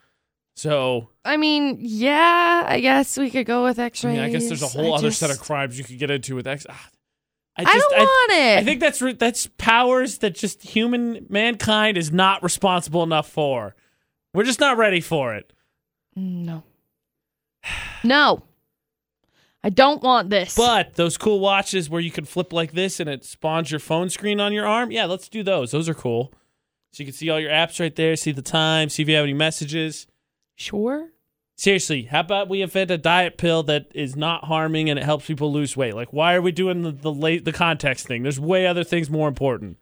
So 0.57 1.09
I 1.25 1.37
mean, 1.37 1.79
yeah, 1.81 2.65
I 2.67 2.81
guess 2.81 3.17
we 3.19 3.31
could 3.31 3.47
go 3.47 3.65
with 3.65 3.79
X-rays. 3.79 4.15
mean, 4.17 4.25
I 4.25 4.31
guess 4.31 4.49
there's 4.49 4.63
a 4.63 4.67
whole 4.69 4.95
I 4.95 4.99
other 4.99 5.09
just- 5.09 5.21
set 5.21 5.31
of 5.31 5.39
crimes 5.41 5.79
you 5.79 5.85
could 5.85 5.99
get 5.99 6.11
into 6.11 6.35
with 6.35 6.47
X. 6.47 6.67
ah, 6.69 6.89
I 7.59 7.63
I 7.63 7.65
just 7.65 7.89
don't 7.91 7.99
want 8.01 8.33
it. 8.33 8.59
I 8.59 8.65
think 8.65 8.81
that's 8.81 9.03
that's 9.19 9.47
powers 9.59 10.19
that 10.19 10.35
just 10.35 10.63
human 10.63 11.25
mankind 11.31 11.97
is 11.97 12.13
not 12.13 12.43
responsible 12.43 13.03
enough 13.03 13.29
for. 13.31 13.75
We're 14.35 14.45
just 14.45 14.61
not 14.61 14.77
ready 14.77 15.01
for 15.01 15.35
it. 15.35 15.51
no, 16.15 16.63
no, 18.05 18.43
I 19.67 19.69
don't 19.69 20.01
want 20.01 20.31
this. 20.31 20.55
But 20.55 20.95
those 20.95 21.19
cool 21.19 21.41
watches 21.41 21.91
where 21.91 22.01
you 22.01 22.13
can 22.13 22.25
flip 22.25 22.53
like 22.53 22.71
this 22.71 23.01
and 23.01 23.11
it 23.11 23.25
spawns 23.25 23.69
your 23.69 23.81
phone 23.81 24.09
screen 24.11 24.39
on 24.39 24.53
your 24.53 24.65
arm, 24.65 24.93
yeah, 24.93 25.07
let's 25.07 25.29
do 25.29 25.43
those. 25.43 25.73
Those 25.73 25.89
are 25.89 25.95
cool. 25.95 26.33
So 26.93 27.03
you 27.03 27.07
can 27.07 27.15
see 27.15 27.31
all 27.31 27.41
your 27.41 27.51
apps 27.51 27.81
right 27.81 27.95
there, 27.97 28.15
see 28.15 28.31
the 28.31 28.43
time, 28.43 28.91
see 28.91 29.03
if 29.03 29.09
you 29.09 29.17
have 29.17 29.25
any 29.25 29.35
messages. 29.35 30.07
sure. 30.55 31.09
Seriously, 31.57 32.05
how 32.05 32.21
about 32.21 32.49
we 32.49 32.63
invent 32.63 32.93
a 32.93 32.99
diet 32.99 33.39
pill 33.39 33.65
that 33.65 33.87
is 33.93 34.15
not 34.15 34.45
harming 34.45 34.89
and 34.89 35.01
it 35.01 35.05
helps 35.05 35.27
people 35.27 35.51
lose 35.51 35.77
weight? 35.77 35.95
Like, 35.95 36.13
why 36.13 36.35
are 36.35 36.43
we 36.43 36.53
doing 36.53 36.83
the 36.83 36.93
the, 36.93 37.11
late, 37.11 37.45
the 37.45 37.53
context 37.53 38.07
thing? 38.07 38.23
There's 38.23 38.39
way 38.39 38.69
other 38.69 38.85
things 38.85 39.11
more 39.11 39.27
important. 39.27 39.79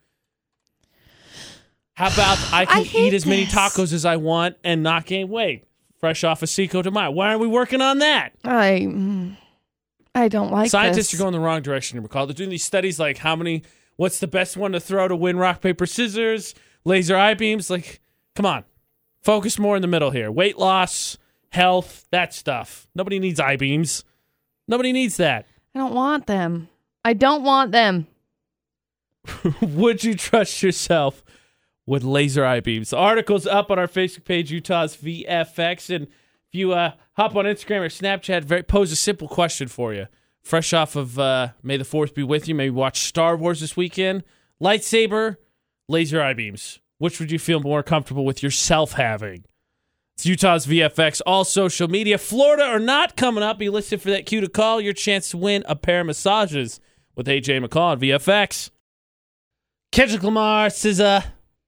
How 1.92 2.06
about 2.06 2.38
I 2.52 2.64
can 2.64 2.84
hate 2.84 3.08
eat 3.08 3.14
as 3.14 3.26
many 3.26 3.44
this. 3.44 3.52
tacos 3.52 3.92
as 3.92 4.06
I 4.06 4.16
want 4.16 4.56
and 4.64 4.82
not 4.82 5.04
gain 5.04 5.28
weight? 5.28 5.66
Fresh 5.98 6.24
off 6.24 6.42
a 6.42 6.46
Cinco 6.46 6.80
de 6.80 6.90
Mayo. 6.90 7.10
Why 7.10 7.28
aren't 7.28 7.40
we 7.40 7.48
working 7.48 7.82
on 7.82 7.98
that? 7.98 8.32
I, 8.44 8.86
mm, 8.88 9.36
I 10.14 10.28
don't 10.28 10.52
like 10.52 10.70
Scientists 10.70 11.10
this. 11.10 11.14
are 11.14 11.22
going 11.22 11.32
the 11.32 11.40
wrong 11.40 11.62
direction. 11.62 11.96
You 11.96 12.02
recall 12.02 12.26
they're 12.26 12.34
doing 12.34 12.50
these 12.50 12.64
studies 12.64 13.00
like 13.00 13.18
how 13.18 13.34
many, 13.34 13.62
what's 13.96 14.20
the 14.20 14.28
best 14.28 14.56
one 14.56 14.72
to 14.72 14.80
throw 14.80 15.08
to 15.08 15.16
win 15.16 15.36
rock 15.36 15.60
paper 15.60 15.86
scissors, 15.86 16.54
laser 16.84 17.16
eye 17.16 17.34
beams. 17.34 17.68
Like, 17.70 18.00
come 18.36 18.46
on, 18.46 18.64
focus 19.22 19.58
more 19.58 19.74
in 19.76 19.82
the 19.82 19.88
middle 19.88 20.10
here. 20.12 20.30
Weight 20.30 20.56
loss, 20.56 21.18
health, 21.50 22.06
that 22.10 22.32
stuff. 22.32 22.86
Nobody 22.94 23.18
needs 23.18 23.40
eye 23.40 23.56
beams. 23.56 24.04
Nobody 24.68 24.92
needs 24.92 25.16
that. 25.16 25.46
I 25.74 25.80
don't 25.80 25.94
want 25.94 26.26
them. 26.26 26.68
I 27.04 27.12
don't 27.12 27.42
want 27.42 27.72
them. 27.72 28.06
Would 29.60 30.04
you 30.04 30.14
trust 30.14 30.62
yourself 30.62 31.24
with 31.86 32.04
laser 32.04 32.44
eye 32.44 32.60
beams? 32.60 32.90
The 32.90 32.96
article's 32.98 33.46
up 33.46 33.70
on 33.70 33.78
our 33.78 33.88
Facebook 33.88 34.24
page, 34.24 34.52
Utah's 34.52 34.96
VFX. 34.96 35.94
And 35.94 36.06
you 36.54 36.72
uh, 36.72 36.92
hop 37.14 37.36
on 37.36 37.44
Instagram 37.44 37.80
or 37.80 37.88
Snapchat, 37.88 38.44
very, 38.44 38.62
pose 38.62 38.92
a 38.92 38.96
simple 38.96 39.28
question 39.28 39.68
for 39.68 39.94
you. 39.94 40.06
Fresh 40.42 40.72
off 40.72 40.94
of 40.94 41.18
uh, 41.18 41.48
May 41.62 41.76
the 41.76 41.84
4th 41.84 42.14
be 42.14 42.22
with 42.22 42.48
you. 42.48 42.54
Maybe 42.54 42.70
watch 42.70 43.00
Star 43.00 43.36
Wars 43.36 43.60
this 43.60 43.76
weekend. 43.76 44.24
Lightsaber, 44.62 45.36
laser 45.88 46.22
eye 46.22 46.34
beams. 46.34 46.80
Which 46.98 47.18
would 47.18 47.30
you 47.30 47.38
feel 47.38 47.60
more 47.60 47.82
comfortable 47.82 48.24
with 48.24 48.42
yourself 48.42 48.92
having? 48.92 49.44
It's 50.14 50.26
Utah's 50.26 50.66
VFX, 50.66 51.20
all 51.26 51.44
social 51.44 51.88
media. 51.88 52.18
Florida 52.18 52.70
or 52.70 52.78
not 52.78 53.16
coming 53.16 53.42
up. 53.42 53.58
Be 53.58 53.68
listed 53.68 54.00
for 54.00 54.10
that 54.10 54.26
cue 54.26 54.40
to 54.40 54.48
call. 54.48 54.80
Your 54.80 54.92
chance 54.92 55.30
to 55.30 55.36
win 55.36 55.64
a 55.66 55.74
pair 55.74 56.00
of 56.00 56.06
massages 56.06 56.78
with 57.16 57.26
AJ 57.26 57.64
McCall 57.64 57.92
on 57.92 58.00
VFX. 58.00 58.70
Kendrick 59.90 60.22
Lamar, 60.22 60.68
SZA, 60.68 61.24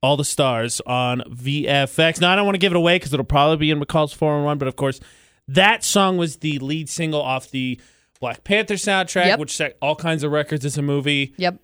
all 0.07 0.17
the 0.17 0.25
stars 0.25 0.81
on 0.87 1.21
VFX. 1.29 2.21
Now, 2.21 2.33
I 2.33 2.37
don't 2.37 2.45
want 2.45 2.55
to 2.55 2.61
give 2.61 2.73
it 2.73 2.77
away 2.77 2.97
because 2.97 3.13
it'll 3.13 3.25
probably 3.25 3.57
be 3.57 3.71
in 3.71 3.81
McCall's 3.81 4.13
411, 4.13 4.59
but 4.59 4.69
of 4.69 4.77
course, 4.77 5.01
that 5.49 5.83
song 5.85 6.17
was 6.17 6.37
the 6.37 6.59
lead 6.61 6.89
single 6.89 7.21
off 7.21 7.51
the 7.51 7.81
Black 8.21 8.45
Panther 8.45 8.75
soundtrack, 8.75 9.27
Yep. 9.27 9.39
which 9.41 9.57
set 9.57 9.77
all 9.83 9.97
kinds 9.97 10.23
of 10.23 10.31
records 10.33 10.65
as 10.65 10.79
a 10.79 10.83
movie. 10.83 11.35
Yep. 11.37 11.61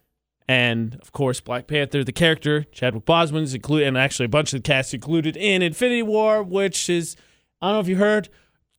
And 0.48 0.96
of 0.96 1.12
course, 1.12 1.40
Black 1.40 1.66
Panther, 1.68 2.02
the 2.04 2.12
character, 2.12 2.64
Chadwick 2.64 3.04
Boseman's 3.06 3.54
included, 3.54 3.86
and 3.88 3.96
actually 3.96 4.26
a 4.26 4.28
bunch 4.28 4.52
of 4.52 4.62
the 4.62 4.66
cast 4.66 4.92
included 4.92 5.36
in 5.36 5.62
Infinity 5.62 6.02
War, 6.02 6.42
which 6.42 6.90
is, 6.90 7.16
I 7.60 7.68
don't 7.68 7.76
know 7.76 7.80
if 7.80 7.88
you 7.88 7.96
heard, 7.96 8.28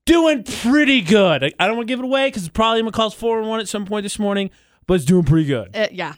doing 0.06 0.44
pretty 0.44 1.02
good. 1.02 1.44
I, 1.58 1.68
don't 1.68 1.78
want 1.78 1.88
to 1.88 1.92
give 1.92 2.00
it 2.00 2.06
away 2.06 2.28
because 2.28 2.44
it's 2.44 2.52
probably 2.52 2.82
in 2.82 2.86
McCall's 2.86 3.14
411 3.14 3.62
at 3.62 3.70
some 3.70 3.86
point 3.86 4.04
this 4.04 4.20
morning, 4.20 4.50
but 4.86 4.96
it's 4.96 5.06
doing 5.06 5.24
pretty 5.24 5.46
good. 5.46 5.74
Uh, 5.76 5.88
yeah. 5.92 6.14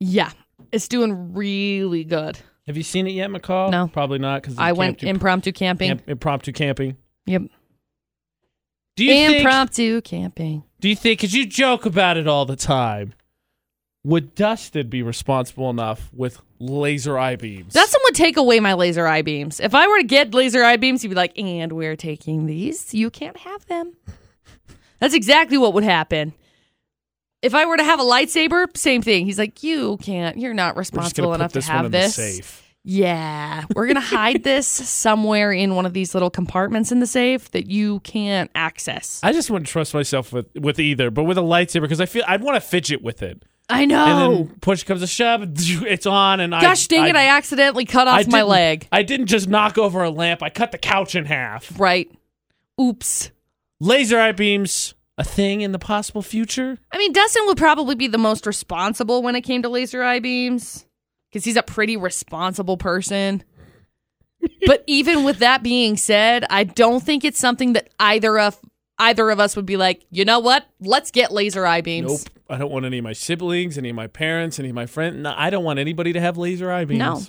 Yeah. 0.00 0.32
It's 0.72 0.88
doing 0.88 1.32
really 1.32 2.04
good. 2.04 2.38
Have 2.66 2.76
you 2.76 2.82
seen 2.82 3.06
it 3.06 3.12
yet, 3.12 3.30
McCall? 3.30 3.70
No. 3.70 3.88
Probably 3.88 4.18
not 4.18 4.42
because 4.42 4.58
I 4.58 4.72
went 4.72 5.02
impromptu 5.02 5.52
camping. 5.52 5.88
Camp- 5.88 6.08
impromptu 6.08 6.52
camping. 6.52 6.96
Yep. 7.26 7.42
Do 8.96 9.04
you 9.04 9.10
think? 9.10 9.36
Impromptu 9.38 10.00
camping. 10.00 10.64
Do 10.80 10.88
you 10.88 10.96
think? 10.96 11.20
Because 11.20 11.34
you 11.34 11.46
joke 11.46 11.86
about 11.86 12.16
it 12.16 12.26
all 12.26 12.44
the 12.44 12.56
time. 12.56 13.12
Would 14.04 14.34
Dustin 14.36 14.88
be 14.88 15.02
responsible 15.02 15.68
enough 15.68 16.10
with 16.12 16.40
laser 16.60 17.18
eye 17.18 17.36
beams? 17.36 17.72
Dustin 17.74 18.00
would 18.04 18.14
take 18.14 18.36
away 18.36 18.60
my 18.60 18.74
laser 18.74 19.06
eye 19.06 19.22
beams. 19.22 19.58
If 19.58 19.74
I 19.74 19.86
were 19.88 19.98
to 19.98 20.04
get 20.04 20.32
laser 20.32 20.62
eye 20.62 20.76
beams, 20.76 21.02
he'd 21.02 21.08
be 21.08 21.14
like, 21.14 21.36
and 21.36 21.72
we're 21.72 21.96
taking 21.96 22.46
these. 22.46 22.94
You 22.94 23.10
can't 23.10 23.36
have 23.36 23.66
them. 23.66 23.94
That's 25.00 25.14
exactly 25.14 25.58
what 25.58 25.74
would 25.74 25.82
happen. 25.84 26.34
If 27.42 27.54
I 27.54 27.66
were 27.66 27.76
to 27.76 27.84
have 27.84 28.00
a 28.00 28.04
lightsaber, 28.04 28.74
same 28.76 29.02
thing. 29.02 29.26
He's 29.26 29.38
like, 29.38 29.62
you 29.62 29.98
can't. 29.98 30.38
You're 30.38 30.54
not 30.54 30.76
responsible 30.76 31.34
enough 31.34 31.52
to 31.52 31.60
have 31.62 31.90
this. 31.90 32.14
safe. 32.14 32.62
Yeah, 32.88 33.64
we're 33.74 33.88
gonna 33.88 34.00
hide 34.16 34.44
this 34.44 34.68
somewhere 34.68 35.50
in 35.50 35.74
one 35.74 35.86
of 35.86 35.92
these 35.92 36.14
little 36.14 36.30
compartments 36.30 36.92
in 36.92 37.00
the 37.00 37.06
safe 37.06 37.50
that 37.50 37.66
you 37.66 37.98
can't 38.00 38.48
access. 38.54 39.18
I 39.24 39.32
just 39.32 39.50
wouldn't 39.50 39.66
trust 39.66 39.92
myself 39.92 40.32
with 40.32 40.46
with 40.54 40.78
either, 40.78 41.10
but 41.10 41.24
with 41.24 41.36
a 41.36 41.42
lightsaber 41.42 41.82
because 41.82 42.00
I 42.00 42.06
feel 42.06 42.22
I'd 42.28 42.42
want 42.42 42.54
to 42.54 42.60
fidget 42.60 43.02
with 43.02 43.24
it, 43.24 43.42
I 43.68 43.86
know. 43.86 44.04
and 44.06 44.48
then 44.48 44.56
push 44.60 44.84
comes 44.84 45.02
a 45.02 45.08
shove, 45.08 45.42
it's 45.56 46.06
on, 46.06 46.38
and. 46.38 46.52
Gosh 46.52 46.86
I, 46.86 46.94
dang 46.94 47.08
it! 47.08 47.16
I 47.16 47.26
accidentally 47.36 47.86
cut 47.86 48.06
off 48.06 48.28
my 48.28 48.42
leg. 48.42 48.86
I 48.92 49.02
didn't 49.02 49.26
just 49.26 49.48
knock 49.48 49.78
over 49.78 50.04
a 50.04 50.10
lamp; 50.10 50.40
I 50.40 50.50
cut 50.50 50.70
the 50.70 50.78
couch 50.78 51.16
in 51.16 51.24
half. 51.24 51.78
Right. 51.80 52.08
Oops. 52.80 53.32
Laser 53.80 54.20
eye 54.20 54.30
beams, 54.30 54.94
a 55.18 55.24
thing 55.24 55.62
in 55.62 55.72
the 55.72 55.78
possible 55.78 56.22
future. 56.22 56.78
I 56.92 56.98
mean, 56.98 57.12
Dustin 57.12 57.46
would 57.46 57.56
probably 57.56 57.94
be 57.94 58.06
the 58.06 58.18
most 58.18 58.46
responsible 58.46 59.22
when 59.22 59.34
it 59.34 59.42
came 59.42 59.62
to 59.62 59.68
laser 59.68 60.02
eye 60.02 60.20
beams 60.20 60.86
because 61.30 61.44
he's 61.44 61.56
a 61.56 61.62
pretty 61.62 61.96
responsible 61.96 62.76
person. 62.76 63.42
but 64.66 64.84
even 64.86 65.24
with 65.24 65.38
that 65.38 65.62
being 65.62 65.96
said, 65.96 66.44
I 66.50 66.64
don't 66.64 67.02
think 67.02 67.24
it's 67.24 67.38
something 67.38 67.72
that 67.74 67.90
either 67.98 68.38
of 68.38 68.58
either 68.98 69.30
of 69.30 69.40
us 69.40 69.56
would 69.56 69.66
be 69.66 69.76
like, 69.76 70.04
you 70.10 70.24
know 70.24 70.38
what? 70.38 70.66
Let's 70.80 71.10
get 71.10 71.32
laser 71.32 71.66
eye 71.66 71.82
beams. 71.82 72.24
Nope. 72.24 72.32
I 72.48 72.58
don't 72.58 72.70
want 72.70 72.86
any 72.86 72.98
of 72.98 73.04
my 73.04 73.12
siblings, 73.12 73.76
any 73.76 73.90
of 73.90 73.96
my 73.96 74.06
parents, 74.06 74.58
any 74.58 74.68
of 74.68 74.74
my 74.74 74.86
friends. 74.86 75.16
No, 75.16 75.34
I 75.36 75.50
don't 75.50 75.64
want 75.64 75.78
anybody 75.78 76.12
to 76.12 76.20
have 76.20 76.38
laser 76.38 76.70
eye 76.70 76.84
beams. 76.84 76.98
No. 76.98 77.20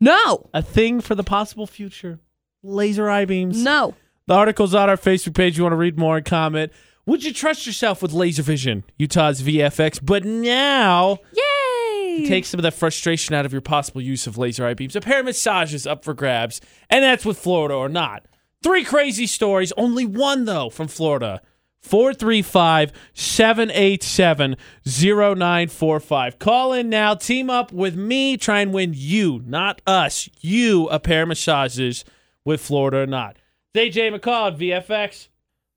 No. 0.00 0.50
A 0.52 0.62
thing 0.62 1.00
for 1.00 1.14
the 1.14 1.22
possible 1.22 1.66
future. 1.66 2.18
Laser 2.62 3.08
eye 3.08 3.24
beams. 3.24 3.62
No. 3.62 3.94
The 4.26 4.34
article's 4.34 4.74
on 4.74 4.88
our 4.88 4.96
Facebook 4.96 5.34
page. 5.34 5.56
You 5.56 5.64
want 5.64 5.72
to 5.72 5.76
read 5.78 5.98
more 5.98 6.16
and 6.16 6.26
comment. 6.26 6.72
Would 7.06 7.24
you 7.24 7.32
trust 7.32 7.66
yourself 7.66 8.00
with 8.00 8.12
laser 8.12 8.42
vision? 8.42 8.84
Utah's 8.98 9.42
VFX. 9.42 10.00
But 10.02 10.24
now, 10.24 11.18
Yay! 11.32 12.26
take 12.26 12.46
some 12.46 12.58
of 12.58 12.62
that 12.62 12.74
frustration 12.74 13.34
out 13.34 13.44
of 13.44 13.52
your 13.52 13.60
possible 13.60 14.00
use 14.00 14.26
of 14.26 14.38
laser 14.38 14.66
eye 14.66 14.74
beams. 14.74 14.96
A 14.96 15.00
pair 15.00 15.20
of 15.20 15.26
massages 15.26 15.86
up 15.86 16.04
for 16.04 16.14
grabs. 16.14 16.60
And 16.88 17.04
that's 17.04 17.24
with 17.24 17.38
Florida 17.38 17.74
or 17.74 17.88
not. 17.88 18.26
Three 18.62 18.84
crazy 18.84 19.26
stories. 19.26 19.72
Only 19.76 20.06
one, 20.06 20.46
though, 20.46 20.70
from 20.70 20.88
Florida. 20.88 21.42
435 21.82 22.92
787 23.12 24.56
0945. 24.86 26.38
Call 26.38 26.72
in 26.72 26.88
now. 26.88 27.14
Team 27.14 27.50
up 27.50 27.72
with 27.72 27.94
me. 27.94 28.38
Try 28.38 28.60
and 28.60 28.72
win 28.72 28.92
you, 28.94 29.42
not 29.44 29.82
us, 29.86 30.30
you 30.40 30.88
a 30.88 30.98
pair 30.98 31.22
of 31.22 31.28
massages 31.28 32.06
with 32.42 32.62
Florida 32.62 32.98
or 32.98 33.06
not. 33.06 33.36
It's 33.74 33.96
AJ 33.96 34.18
McCall 34.18 34.52
at 34.52 34.58
VFX. 34.58 35.28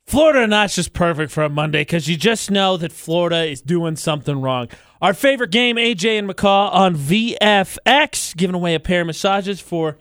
Florida 0.07 0.43
or 0.43 0.47
not's 0.47 0.75
just 0.75 0.93
perfect 0.93 1.33
for 1.33 1.43
a 1.43 1.49
Monday 1.49 1.81
because 1.81 2.07
you 2.07 2.15
just 2.15 2.49
know 2.49 2.77
that 2.77 2.93
Florida 2.93 3.43
is 3.43 3.61
doing 3.61 3.97
something 3.97 4.39
wrong. 4.39 4.69
Our 5.01 5.13
favorite 5.13 5.51
game, 5.51 5.75
AJ 5.75 6.17
and 6.17 6.29
McCall 6.29 6.73
on 6.73 6.95
VFX, 6.95 8.33
giving 8.37 8.55
away 8.55 8.73
a 8.73 8.79
pair 8.79 9.01
of 9.01 9.07
massages 9.07 9.59
for 9.59 9.97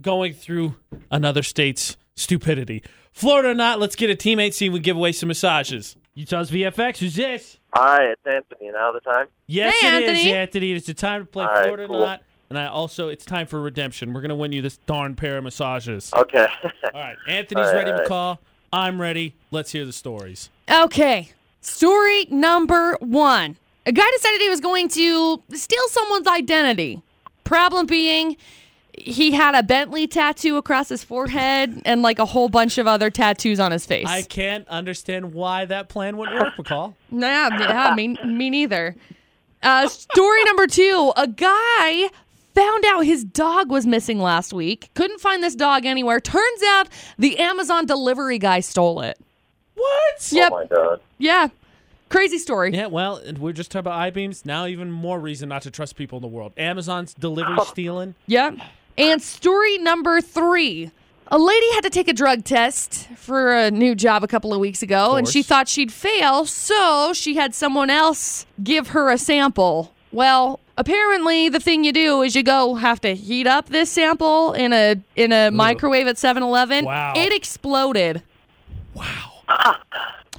going 0.00 0.32
through 0.32 0.76
another 1.10 1.42
state's 1.42 1.98
stupidity. 2.16 2.82
Florida 3.12 3.50
or 3.50 3.54
not, 3.54 3.78
let's 3.78 3.94
get 3.94 4.08
a 4.08 4.16
teammate 4.16 4.54
see 4.54 4.68
if 4.68 4.72
we 4.72 4.80
give 4.80 4.96
away 4.96 5.12
some 5.12 5.26
massages. 5.28 5.96
Utah's 6.14 6.50
VFX, 6.50 6.96
who's 6.96 7.14
this? 7.16 7.58
Hi, 7.74 8.04
it's 8.04 8.22
Anthony. 8.26 8.70
Now 8.72 8.90
the 8.92 9.00
time. 9.00 9.26
Yes, 9.46 9.74
Hey, 9.80 9.86
it 9.98 10.02
is, 10.04 10.08
Anthony. 10.10 10.34
Anthony. 10.34 10.72
It's 10.72 10.86
the 10.86 10.94
time 10.94 11.20
to 11.22 11.26
play 11.26 11.44
All 11.44 11.50
right, 11.52 11.64
Florida 11.64 11.82
or 11.84 11.88
cool. 11.88 12.00
not. 12.00 12.22
And 12.48 12.58
I 12.58 12.66
also, 12.68 13.08
it's 13.08 13.24
time 13.26 13.46
for 13.46 13.60
redemption. 13.60 14.14
We're 14.14 14.20
going 14.22 14.30
to 14.30 14.34
win 14.34 14.52
you 14.52 14.62
this 14.62 14.78
darn 14.86 15.14
pair 15.14 15.36
of 15.38 15.44
massages. 15.44 16.10
Okay. 16.14 16.46
All 16.64 17.00
right, 17.00 17.16
Anthony's 17.28 17.66
All 17.66 17.72
right, 17.74 17.78
ready, 17.78 17.90
all 17.92 17.98
right. 17.98 18.08
McCall. 18.08 18.38
I'm 18.72 19.00
ready. 19.00 19.34
Let's 19.50 19.72
hear 19.72 19.84
the 19.84 19.92
stories. 19.92 20.48
Okay. 20.70 21.30
Story 21.60 22.26
number 22.30 22.96
one. 23.00 23.56
A 23.84 23.92
guy 23.92 24.08
decided 24.16 24.40
he 24.40 24.48
was 24.48 24.60
going 24.60 24.88
to 24.90 25.42
steal 25.52 25.88
someone's 25.88 26.26
identity. 26.26 27.02
Problem 27.44 27.86
being, 27.86 28.36
he 28.96 29.32
had 29.32 29.54
a 29.54 29.62
Bentley 29.62 30.06
tattoo 30.06 30.56
across 30.56 30.88
his 30.88 31.02
forehead 31.04 31.82
and 31.84 32.00
like 32.02 32.18
a 32.18 32.26
whole 32.26 32.48
bunch 32.48 32.78
of 32.78 32.86
other 32.86 33.10
tattoos 33.10 33.58
on 33.60 33.72
his 33.72 33.84
face. 33.84 34.06
I 34.06 34.22
can't 34.22 34.66
understand 34.68 35.34
why 35.34 35.64
that 35.66 35.88
plan 35.88 36.16
wouldn't 36.16 36.40
work, 36.40 36.54
McCall. 36.56 36.94
Yeah, 37.10 37.48
yeah, 37.58 37.94
me, 37.94 38.16
me 38.24 38.50
neither. 38.50 38.94
Uh, 39.62 39.88
story 39.88 40.42
number 40.44 40.66
two: 40.66 41.12
A 41.16 41.26
guy 41.26 42.08
found 42.54 42.84
out 42.84 43.00
his 43.02 43.24
dog 43.24 43.70
was 43.70 43.86
missing 43.86 44.18
last 44.18 44.52
week. 44.52 44.90
Couldn't 44.94 45.20
find 45.20 45.42
this 45.42 45.54
dog 45.54 45.84
anywhere. 45.84 46.20
Turns 46.20 46.62
out 46.68 46.88
the 47.18 47.38
Amazon 47.38 47.86
delivery 47.86 48.38
guy 48.38 48.60
stole 48.60 49.00
it. 49.00 49.18
What? 49.74 50.30
Oh 50.32 50.36
yep. 50.36 50.52
Oh 50.52 50.56
my 50.56 50.66
god. 50.66 51.00
Yeah. 51.18 51.48
Crazy 52.08 52.36
story. 52.36 52.74
Yeah, 52.74 52.88
well, 52.88 53.16
and 53.16 53.38
we're 53.38 53.52
just 53.52 53.70
talking 53.70 53.80
about 53.80 53.98
eye 53.98 54.10
beams. 54.10 54.44
Now, 54.44 54.66
even 54.66 54.90
more 54.90 55.18
reason 55.18 55.48
not 55.48 55.62
to 55.62 55.70
trust 55.70 55.96
people 55.96 56.18
in 56.18 56.22
the 56.22 56.28
world. 56.28 56.52
Amazon's 56.58 57.14
delivery 57.14 57.56
oh. 57.58 57.64
stealing. 57.64 58.14
Yep. 58.26 58.58
And 58.98 59.22
story 59.22 59.78
number 59.78 60.20
three. 60.20 60.90
A 61.28 61.38
lady 61.38 61.72
had 61.72 61.80
to 61.84 61.90
take 61.90 62.08
a 62.08 62.12
drug 62.12 62.44
test 62.44 63.08
for 63.16 63.54
a 63.54 63.70
new 63.70 63.94
job 63.94 64.22
a 64.22 64.28
couple 64.28 64.52
of 64.52 64.60
weeks 64.60 64.82
ago, 64.82 65.16
and 65.16 65.26
she 65.26 65.42
thought 65.42 65.66
she'd 65.66 65.90
fail, 65.90 66.44
so 66.44 67.14
she 67.14 67.36
had 67.36 67.54
someone 67.54 67.88
else 67.88 68.44
give 68.62 68.88
her 68.88 69.10
a 69.10 69.16
sample. 69.16 69.94
Well, 70.12 70.60
apparently 70.76 71.48
the 71.48 71.60
thing 71.60 71.84
you 71.84 71.92
do 71.92 72.22
is 72.22 72.34
you 72.34 72.42
go 72.42 72.74
have 72.74 73.00
to 73.02 73.14
heat 73.14 73.46
up 73.46 73.68
this 73.68 73.90
sample 73.90 74.52
in 74.52 74.72
a 74.72 74.96
in 75.16 75.32
a 75.32 75.50
microwave 75.50 76.06
at 76.06 76.16
7-Eleven. 76.16 76.84
Wow. 76.84 77.14
It 77.16 77.32
exploded. 77.32 78.22
Wow. 78.94 79.32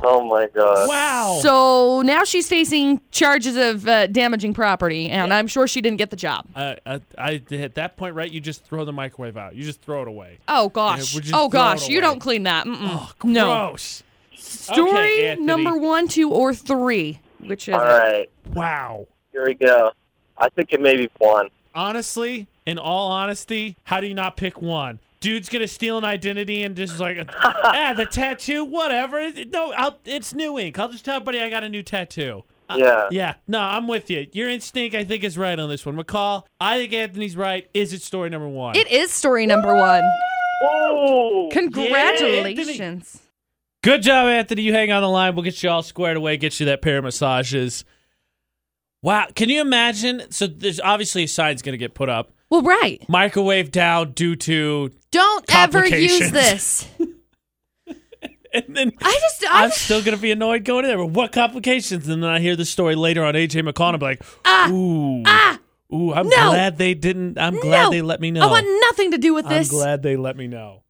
Oh 0.05 0.21
my 0.27 0.47
god. 0.47 0.89
Wow. 0.89 1.39
So 1.41 2.01
now 2.01 2.25
she's 2.25 2.49
facing 2.49 2.99
charges 3.11 3.55
of 3.55 3.87
uh, 3.87 4.07
damaging 4.07 4.53
property, 4.53 5.09
and 5.09 5.33
I'm 5.33 5.47
sure 5.47 5.65
she 5.65 5.81
didn't 5.81 5.97
get 5.97 6.09
the 6.09 6.17
job. 6.17 6.45
uh, 6.55 6.75
I, 6.85 7.01
I, 7.17 7.41
at 7.51 7.75
that 7.75 7.95
point, 7.95 8.13
right, 8.13 8.29
you 8.29 8.41
just 8.41 8.65
throw 8.65 8.83
the 8.83 8.91
microwave 8.91 9.37
out. 9.37 9.55
You 9.55 9.63
just 9.63 9.81
throw 9.81 10.01
it 10.01 10.07
away. 10.09 10.39
Oh 10.47 10.69
gosh. 10.69 11.15
Yeah, 11.15 11.31
oh 11.33 11.47
gosh, 11.47 11.87
you 11.87 12.01
don't 12.01 12.19
clean 12.19 12.43
that. 12.43 12.65
Mm-mm. 12.65 12.79
Oh, 12.81 13.11
no. 13.23 13.69
gross. 13.69 14.03
Story 14.35 14.89
Okay, 14.89 15.35
number 15.39 15.77
one, 15.77 16.07
two, 16.09 16.29
or 16.31 16.53
three. 16.53 17.19
Which 17.39 17.69
is 17.69 17.75
All 17.75 17.81
right. 17.81 18.29
Wow. 18.53 19.07
Here 19.31 19.45
we 19.45 19.53
go. 19.53 19.91
I 20.43 20.49
think 20.49 20.73
it 20.73 20.81
may 20.81 20.97
be 20.97 21.09
one. 21.19 21.47
Honestly, 21.73 22.47
in 22.65 22.77
all 22.77 23.11
honesty, 23.11 23.77
how 23.85 24.01
do 24.01 24.07
you 24.07 24.13
not 24.13 24.35
pick 24.35 24.61
one? 24.61 24.99
dude's 25.21 25.47
gonna 25.47 25.69
steal 25.69 25.97
an 25.97 26.03
identity 26.03 26.63
and 26.63 26.75
just 26.75 26.99
like, 26.99 27.17
ah, 27.43 27.93
the 27.95 28.05
tattoo, 28.05 28.65
whatever. 28.65 29.31
No, 29.47 29.71
I'll, 29.71 29.97
it's 30.03 30.33
new 30.33 30.59
ink. 30.59 30.77
I'll 30.77 30.89
just 30.89 31.05
tell 31.05 31.15
everybody 31.15 31.39
I 31.39 31.49
got 31.49 31.63
a 31.63 31.69
new 31.69 31.81
tattoo. 31.81 32.43
Yeah. 32.75 33.07
Yeah, 33.09 33.35
no, 33.47 33.59
I'm 33.59 33.87
with 33.87 34.09
you. 34.09 34.27
Your 34.33 34.49
instinct, 34.49 34.95
I 34.95 35.05
think, 35.05 35.23
is 35.23 35.37
right 35.37 35.57
on 35.57 35.69
this 35.69 35.85
one. 35.85 35.95
McCall, 35.95 36.43
I 36.59 36.77
think 36.77 36.91
Anthony's 36.91 37.37
right. 37.37 37.69
Is 37.73 37.93
it 37.93 38.01
story 38.01 38.29
number 38.29 38.49
one? 38.49 38.75
It 38.75 38.91
is 38.91 39.11
story 39.11 39.45
number 39.45 39.73
one. 39.75 40.03
Whoa. 40.61 41.49
Congratulations. 41.51 43.21
Good 43.81 44.01
job, 44.01 44.27
Anthony. 44.27 44.61
You 44.63 44.73
hang 44.73 44.91
on 44.91 45.01
the 45.01 45.09
line. 45.09 45.35
We'll 45.35 45.43
get 45.43 45.61
you 45.61 45.69
all 45.69 45.83
squared 45.83 46.17
away, 46.17 46.37
get 46.37 46.59
you 46.59 46.65
that 46.67 46.81
pair 46.81 46.97
of 46.97 47.03
massages. 47.03 47.85
Wow. 49.03 49.27
Can 49.35 49.49
you 49.49 49.61
imagine? 49.61 50.23
So 50.31 50.47
there's 50.47 50.79
obviously 50.79 51.23
a 51.23 51.27
sign's 51.27 51.61
going 51.61 51.73
to 51.73 51.77
get 51.77 51.93
put 51.93 52.09
up. 52.09 52.31
Well, 52.49 52.63
right. 52.63 53.03
Microwave 53.07 53.69
down 53.71 54.13
due 54.13 54.35
to. 54.37 54.89
Don't 55.11 55.45
ever 55.55 55.85
use 55.85 56.31
this. 56.31 56.87
And 58.55 58.65
then 58.75 58.91
I 59.01 59.11
just, 59.19 59.43
I 59.49 59.63
I'm 59.63 59.71
still 59.71 60.03
going 60.03 60.15
to 60.15 60.21
be 60.21 60.29
annoyed 60.31 60.63
going 60.63 60.85
in 60.85 60.89
there. 60.89 60.97
But 60.99 61.07
what 61.07 61.31
complications? 61.31 62.07
And 62.07 62.21
then 62.21 62.29
I 62.29 62.39
hear 62.39 62.55
the 62.55 62.65
story 62.65 62.93
later 62.93 63.23
on 63.23 63.33
AJ 63.33 63.67
and 63.67 64.01
like, 64.01 64.21
Ah. 64.45 64.69
ooh. 64.69 65.23
ah, 65.25 65.59
Ooh, 65.91 66.13
I'm 66.13 66.29
No. 66.29 66.49
glad 66.51 66.77
they 66.77 66.93
didn't. 66.93 67.39
I'm 67.39 67.59
glad 67.59 67.85
no. 67.85 67.89
they 67.89 68.03
let 68.03 68.21
me 68.21 68.29
know. 68.29 68.41
I 68.47 68.51
want 68.51 68.67
nothing 68.89 69.09
to 69.09 69.17
do 69.17 69.33
with 69.33 69.49
this. 69.49 69.71
I'm 69.71 69.75
glad 69.79 70.03
they 70.03 70.15
let 70.17 70.37
me 70.37 70.45
know. 70.45 70.83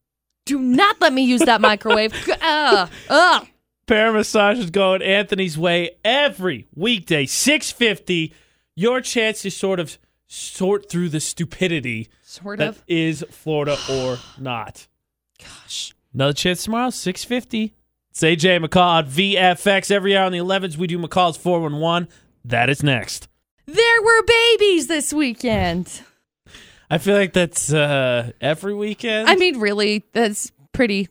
Do 0.45 0.59
not 0.59 0.99
let 0.99 1.13
me 1.13 1.23
use 1.23 1.39
that 1.43 1.61
microwave. 1.61 2.13
Ugh. 2.41 2.89
Ugh. 3.09 3.47
Pair 3.85 4.13
massage 4.13 4.59
is 4.59 4.69
going 4.69 5.01
Anthony's 5.01 5.57
way 5.57 5.91
every 6.05 6.67
weekday, 6.73 7.25
650. 7.25 8.33
Your 8.75 9.01
chance 9.01 9.41
to 9.41 9.51
sort 9.51 9.79
of 9.79 9.97
sort 10.27 10.89
through 10.89 11.09
the 11.09 11.19
stupidity 11.19 12.07
Sort 12.23 12.59
that 12.59 12.69
of. 12.69 12.83
is 12.87 13.23
Florida 13.29 13.77
or 13.91 14.17
not. 14.39 14.87
Gosh. 15.39 15.93
Another 16.13 16.33
chance 16.33 16.63
tomorrow, 16.63 16.89
650. 16.89 17.73
It's 18.11 18.21
AJ 18.21 18.65
McCall 18.65 18.81
on 18.81 19.05
VFX. 19.07 19.91
Every 19.91 20.15
hour 20.15 20.25
on 20.25 20.31
the 20.31 20.37
11s, 20.37 20.77
we 20.77 20.87
do 20.87 20.97
McCall's 20.97 21.37
411. 21.37 22.07
That 22.45 22.69
is 22.69 22.83
next. 22.83 23.27
There 23.65 24.01
were 24.01 24.23
babies 24.23 24.87
this 24.87 25.11
weekend. 25.13 26.01
I 26.89 26.99
feel 26.99 27.15
like 27.15 27.33
that's 27.33 27.73
uh, 27.73 28.31
every 28.39 28.75
weekend. 28.75 29.27
I 29.27 29.35
mean, 29.35 29.59
really, 29.59 30.03
that's 30.13 30.51
pretty, 30.73 31.09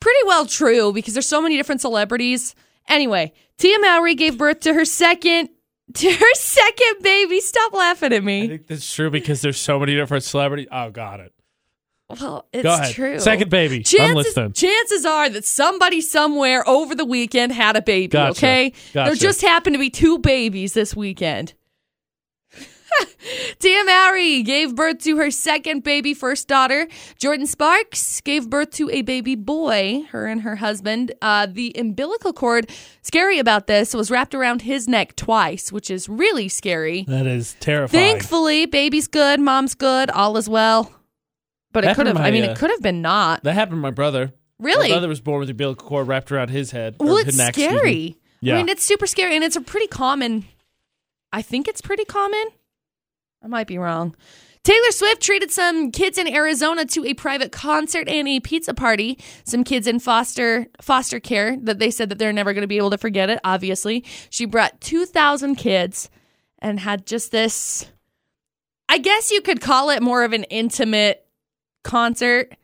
pretty 0.00 0.20
well 0.26 0.46
true 0.46 0.92
because 0.92 1.14
there's 1.14 1.26
so 1.26 1.40
many 1.42 1.56
different 1.56 1.80
celebrities. 1.80 2.54
Anyway, 2.88 3.32
Tia 3.58 3.78
Mowry 3.80 4.14
gave 4.14 4.38
birth 4.38 4.60
to 4.60 4.74
her 4.74 4.84
second, 4.84 5.48
to 5.94 6.12
her 6.12 6.34
second 6.34 7.02
baby. 7.02 7.40
Stop 7.40 7.72
laughing 7.72 8.12
at 8.12 8.22
I 8.22 8.24
me. 8.24 8.48
think 8.48 8.66
that's 8.66 8.92
true 8.92 9.10
because 9.10 9.40
there's 9.42 9.58
so 9.60 9.78
many 9.78 9.94
different 9.94 10.24
celebrities. 10.24 10.68
Oh, 10.70 10.90
got 10.90 11.20
it. 11.20 11.32
Well, 12.08 12.46
it's 12.52 12.92
true. 12.92 13.18
Second 13.18 13.50
baby. 13.50 13.78
I'm 13.78 13.82
Chances, 13.82 14.14
listening. 14.14 14.52
chances 14.52 15.04
are 15.04 15.28
that 15.28 15.44
somebody 15.44 16.00
somewhere 16.00 16.66
over 16.68 16.94
the 16.94 17.04
weekend 17.04 17.50
had 17.50 17.74
a 17.74 17.82
baby, 17.82 18.06
Gotcha. 18.06 18.38
okay? 18.38 18.72
Gotcha. 18.94 19.08
There 19.10 19.14
just 19.16 19.40
happened 19.42 19.74
to 19.74 19.78
be 19.80 19.90
two 19.90 20.18
babies 20.20 20.72
this 20.72 20.94
weekend. 20.94 21.54
Tia 23.58 23.84
Mowry 23.84 24.42
gave 24.42 24.74
birth 24.74 24.98
to 25.00 25.16
her 25.16 25.30
second 25.30 25.82
baby, 25.82 26.14
first 26.14 26.48
daughter. 26.48 26.86
Jordin 27.18 27.46
Sparks 27.46 28.20
gave 28.20 28.48
birth 28.48 28.70
to 28.72 28.90
a 28.90 29.02
baby 29.02 29.34
boy, 29.34 30.04
her 30.10 30.26
and 30.26 30.42
her 30.42 30.56
husband. 30.56 31.12
Uh, 31.22 31.46
the 31.50 31.72
umbilical 31.78 32.32
cord, 32.32 32.70
scary 33.02 33.38
about 33.38 33.66
this, 33.66 33.94
was 33.94 34.10
wrapped 34.10 34.34
around 34.34 34.62
his 34.62 34.88
neck 34.88 35.16
twice, 35.16 35.72
which 35.72 35.90
is 35.90 36.08
really 36.08 36.48
scary. 36.48 37.04
That 37.08 37.26
is 37.26 37.56
terrifying. 37.60 38.04
Thankfully, 38.04 38.66
baby's 38.66 39.08
good, 39.08 39.40
mom's 39.40 39.74
good, 39.74 40.10
all 40.10 40.36
is 40.36 40.48
well. 40.48 40.92
But 41.72 41.84
it 41.84 41.94
could 41.94 42.06
have, 42.06 42.16
I 42.16 42.30
mean, 42.30 42.44
uh, 42.44 42.52
it 42.52 42.58
could 42.58 42.70
have 42.70 42.80
been 42.80 43.02
not. 43.02 43.42
That 43.42 43.54
happened 43.54 43.78
to 43.78 43.82
my 43.82 43.90
brother. 43.90 44.32
Really? 44.58 44.88
My 44.88 44.94
brother 44.94 45.08
was 45.08 45.20
born 45.20 45.40
with 45.40 45.48
the 45.48 45.52
umbilical 45.52 45.86
cord 45.86 46.08
wrapped 46.08 46.32
around 46.32 46.48
his 46.48 46.70
head. 46.70 46.96
Well, 46.98 47.18
it's 47.18 47.36
neck, 47.36 47.54
scary. 47.54 48.18
Yeah. 48.40 48.54
I 48.54 48.56
mean, 48.56 48.68
it's 48.68 48.84
super 48.84 49.06
scary, 49.06 49.34
and 49.34 49.44
it's 49.44 49.56
a 49.56 49.60
pretty 49.60 49.86
common. 49.86 50.46
I 51.32 51.42
think 51.42 51.68
it's 51.68 51.82
pretty 51.82 52.04
common. 52.04 52.46
I 53.46 53.48
might 53.48 53.68
be 53.68 53.78
wrong. 53.78 54.16
Taylor 54.64 54.90
Swift 54.90 55.22
treated 55.22 55.52
some 55.52 55.92
kids 55.92 56.18
in 56.18 56.26
Arizona 56.26 56.84
to 56.86 57.04
a 57.04 57.14
private 57.14 57.52
concert 57.52 58.08
and 58.08 58.26
a 58.26 58.40
pizza 58.40 58.74
party. 58.74 59.20
Some 59.44 59.62
kids 59.62 59.86
in 59.86 60.00
foster 60.00 60.66
foster 60.80 61.20
care 61.20 61.56
that 61.58 61.78
they 61.78 61.92
said 61.92 62.08
that 62.08 62.18
they're 62.18 62.32
never 62.32 62.52
going 62.52 62.62
to 62.62 62.66
be 62.66 62.76
able 62.76 62.90
to 62.90 62.98
forget 62.98 63.30
it. 63.30 63.38
Obviously, 63.44 64.04
she 64.30 64.46
brought 64.46 64.80
two 64.80 65.06
thousand 65.06 65.54
kids 65.54 66.10
and 66.58 66.80
had 66.80 67.06
just 67.06 67.30
this. 67.30 67.86
I 68.88 68.98
guess 68.98 69.30
you 69.30 69.42
could 69.42 69.60
call 69.60 69.90
it 69.90 70.02
more 70.02 70.24
of 70.24 70.32
an 70.32 70.42
intimate 70.44 71.24
concert 71.84 72.56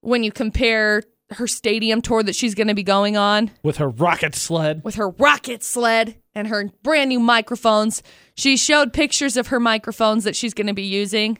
when 0.00 0.24
you 0.24 0.32
compare 0.32 1.02
her 1.34 1.46
stadium 1.46 2.00
tour 2.02 2.22
that 2.22 2.34
she's 2.36 2.54
going 2.54 2.68
to 2.68 2.74
be 2.74 2.82
going 2.82 3.16
on 3.16 3.50
with 3.62 3.76
her 3.78 3.88
rocket 3.88 4.34
sled. 4.34 4.82
with 4.84 4.94
her 4.96 5.10
rocket 5.10 5.62
sled 5.62 6.16
and 6.34 6.48
her 6.48 6.70
brand 6.82 7.08
new 7.08 7.20
microphones. 7.20 8.02
She 8.34 8.56
showed 8.56 8.92
pictures 8.92 9.36
of 9.36 9.48
her 9.48 9.60
microphones 9.60 10.24
that 10.24 10.34
she's 10.36 10.54
going 10.54 10.66
to 10.68 10.74
be 10.74 10.82
using. 10.84 11.38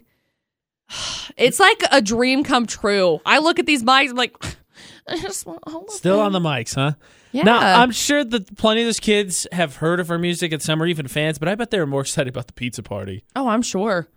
It's 1.37 1.59
like 1.59 1.81
a 1.91 2.01
dream 2.01 2.43
come 2.43 2.65
true. 2.67 3.19
I 3.25 3.39
look 3.39 3.57
at 3.57 3.65
these 3.65 3.81
mics, 3.83 4.09
I'm 4.11 4.15
like, 4.15 4.35
I 5.07 5.17
just 5.19 5.45
want 5.45 5.59
all 5.63 5.85
of 5.85 5.89
Still 5.89 6.17
them. 6.17 6.27
on 6.27 6.31
the 6.33 6.39
mics, 6.39 6.75
huh? 6.75 6.91
Yeah. 7.31 7.43
Now, 7.43 7.81
I'm 7.81 7.89
sure 7.91 8.23
that 8.23 8.55
plenty 8.57 8.81
of 8.81 8.87
those 8.87 8.99
kids 8.99 9.47
have 9.51 9.77
heard 9.77 9.99
of 9.99 10.07
her 10.09 10.19
music 10.19 10.51
and 10.51 10.61
some 10.61 10.81
are 10.83 10.85
even 10.85 11.07
fans, 11.07 11.39
but 11.39 11.47
I 11.47 11.55
bet 11.55 11.71
they 11.71 11.79
were 11.79 11.87
more 11.87 12.01
excited 12.01 12.29
about 12.31 12.45
the 12.47 12.53
pizza 12.53 12.83
party. 12.83 13.23
oh, 13.35 13.47
I'm 13.47 13.63
sure. 13.63 14.07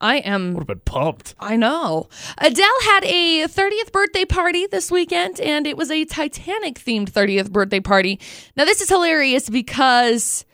I 0.00 0.16
am. 0.16 0.54
Would 0.54 0.60
have 0.60 0.66
been 0.66 0.80
pumped. 0.80 1.34
I 1.38 1.56
know. 1.56 2.08
Adele 2.38 2.80
had 2.84 3.04
a 3.04 3.44
30th 3.46 3.92
birthday 3.92 4.24
party 4.24 4.66
this 4.66 4.90
weekend, 4.90 5.40
and 5.40 5.66
it 5.66 5.76
was 5.76 5.90
a 5.90 6.04
Titanic 6.04 6.78
themed 6.78 7.10
30th 7.10 7.50
birthday 7.50 7.80
party. 7.80 8.18
Now, 8.56 8.64
this 8.64 8.80
is 8.80 8.88
hilarious 8.88 9.50
because 9.50 10.44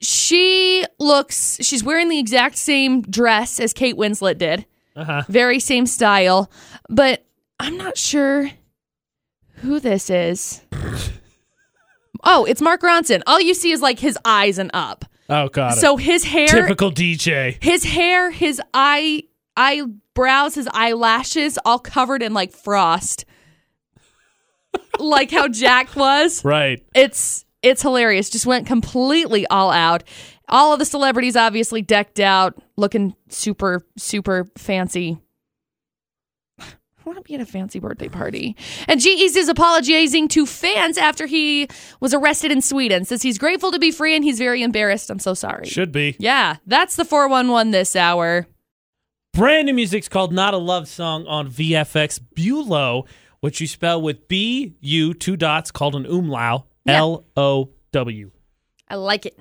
she 0.00 0.84
looks, 1.00 1.58
she's 1.60 1.82
wearing 1.82 2.08
the 2.08 2.18
exact 2.18 2.56
same 2.56 3.02
dress 3.02 3.58
as 3.58 3.72
Kate 3.72 3.96
Winslet 3.96 4.38
did. 4.38 4.64
Uh-huh. 4.96 5.22
very 5.28 5.60
same 5.60 5.86
style, 5.86 6.50
but 6.88 7.24
I'm 7.60 7.76
not 7.76 7.96
sure 7.96 8.50
who 9.58 9.78
this 9.78 10.10
is. 10.10 10.60
oh, 12.24 12.44
it's 12.46 12.60
Mark 12.60 12.82
Ronson. 12.82 13.22
All 13.24 13.40
you 13.40 13.54
see 13.54 13.70
is 13.70 13.80
like 13.80 14.00
his 14.00 14.18
eyes 14.24 14.58
and 14.58 14.72
up. 14.74 15.04
Oh, 15.28 15.48
it. 15.54 15.72
So 15.74 15.96
his 15.96 16.24
hair, 16.24 16.48
Typical 16.48 16.90
DJ. 16.90 17.62
his 17.62 17.84
hair, 17.84 18.30
his 18.30 18.60
eye, 18.72 19.24
eyebrows, 19.56 20.54
his 20.54 20.68
eyelashes, 20.72 21.58
all 21.64 21.78
covered 21.78 22.22
in 22.22 22.32
like 22.32 22.52
frost, 22.52 23.24
like 24.98 25.30
how 25.30 25.48
Jack 25.48 25.94
was. 25.96 26.44
Right. 26.44 26.82
It's 26.94 27.44
it's 27.62 27.82
hilarious. 27.82 28.30
Just 28.30 28.46
went 28.46 28.66
completely 28.66 29.46
all 29.48 29.70
out. 29.70 30.04
All 30.48 30.72
of 30.72 30.78
the 30.78 30.86
celebrities 30.86 31.36
obviously 31.36 31.82
decked 31.82 32.20
out, 32.20 32.54
looking 32.76 33.14
super 33.28 33.84
super 33.96 34.46
fancy. 34.56 35.18
I 37.08 37.10
want 37.10 37.24
to 37.24 37.26
be 37.26 37.34
at 37.36 37.40
a 37.40 37.46
fancy 37.46 37.78
birthday 37.78 38.10
party. 38.10 38.54
And 38.86 39.00
G-Eazy 39.00 39.38
is 39.38 39.48
apologizing 39.48 40.28
to 40.28 40.44
fans 40.44 40.98
after 40.98 41.24
he 41.24 41.66
was 42.00 42.12
arrested 42.12 42.52
in 42.52 42.60
Sweden. 42.60 43.06
Says 43.06 43.22
he's 43.22 43.38
grateful 43.38 43.70
to 43.70 43.78
be 43.78 43.90
free 43.90 44.14
and 44.14 44.22
he's 44.22 44.36
very 44.36 44.62
embarrassed. 44.62 45.08
I'm 45.08 45.18
so 45.18 45.32
sorry. 45.32 45.66
Should 45.66 45.90
be. 45.90 46.16
Yeah, 46.18 46.56
that's 46.66 46.96
the 46.96 47.06
411 47.06 47.70
this 47.70 47.96
hour. 47.96 48.46
Brand 49.32 49.68
new 49.68 49.72
music's 49.72 50.06
called 50.06 50.34
Not 50.34 50.52
a 50.52 50.58
Love 50.58 50.86
Song 50.86 51.26
on 51.26 51.48
VFX 51.48 52.20
Bülow, 52.36 53.06
which 53.40 53.58
you 53.62 53.66
spell 53.66 54.02
with 54.02 54.28
B 54.28 54.74
U 54.82 55.14
two 55.14 55.38
dots 55.38 55.70
called 55.70 55.96
an 55.96 56.04
umlau. 56.04 56.64
Yeah. 56.84 56.98
L 56.98 57.24
O 57.38 57.70
W. 57.92 58.32
I 58.86 58.96
like 58.96 59.24
it. 59.24 59.38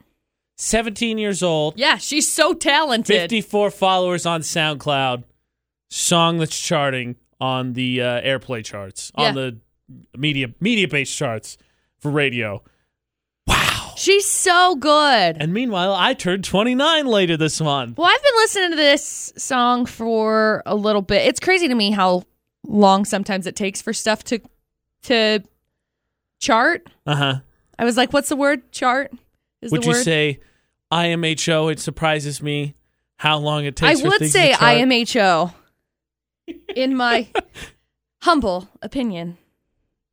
17 0.55 1.17
years 1.17 1.43
old. 1.43 1.77
Yeah, 1.77 1.97
she's 1.97 2.31
so 2.31 2.53
talented. 2.53 3.19
54 3.29 3.71
followers 3.71 4.25
on 4.25 4.39
SoundCloud. 4.39 5.25
Song 5.89 6.37
that's 6.37 6.57
charting 6.57 7.17
on 7.39 7.73
the 7.73 8.01
uh, 8.01 8.21
airplay 8.21 8.63
charts, 8.63 9.11
on 9.15 9.35
the 9.35 9.57
media 10.17 10.47
Mediabase 10.61 11.15
charts 11.15 11.57
for 11.99 12.11
radio. 12.11 12.63
Wow. 13.47 13.93
She's 13.95 14.25
so 14.29 14.75
good. 14.75 15.37
And 15.39 15.53
meanwhile, 15.53 15.93
I 15.93 16.13
turned 16.13 16.43
29 16.43 17.05
later 17.05 17.37
this 17.37 17.59
month. 17.61 17.97
Well, 17.97 18.07
I've 18.07 18.21
been 18.23 18.35
listening 18.35 18.69
to 18.71 18.75
this 18.75 19.33
song 19.37 19.85
for 19.85 20.61
a 20.65 20.75
little 20.75 21.01
bit. 21.01 21.25
It's 21.27 21.39
crazy 21.39 21.67
to 21.67 21.75
me 21.75 21.91
how 21.91 22.23
long 22.65 23.05
sometimes 23.05 23.47
it 23.47 23.55
takes 23.55 23.81
for 23.81 23.93
stuff 23.93 24.23
to 24.25 24.39
to 25.03 25.41
chart. 26.39 26.87
Uh 27.05 27.15
huh. 27.15 27.35
I 27.79 27.85
was 27.85 27.95
like, 27.97 28.11
"What's 28.13 28.29
the 28.29 28.35
word? 28.35 28.71
Chart?" 28.71 29.11
Is 29.61 29.71
Would 29.71 29.85
you 29.85 29.91
word? 29.93 30.03
say 30.03 30.39
IMHO? 30.91 31.71
It 31.71 31.79
surprises 31.79 32.41
me 32.41 32.75
how 33.17 33.37
long 33.37 33.65
it 33.65 33.81
I 33.81 33.89
takes. 33.93 34.01
for 34.01 34.09
would 34.09 34.29
say. 34.29 34.51
IMHO. 34.53 35.53
In 36.75 36.95
my 36.95 37.27
humble 38.21 38.69
opinion, 38.81 39.37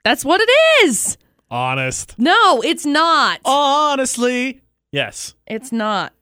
that's 0.04 0.24
what 0.24 0.40
it 0.42 0.50
is. 0.84 1.16
Honest. 1.50 2.14
No, 2.18 2.62
it's 2.62 2.84
not. 2.86 3.40
Honestly, 3.44 4.62
yes. 4.90 5.34
It's 5.46 5.70
not. 5.72 6.12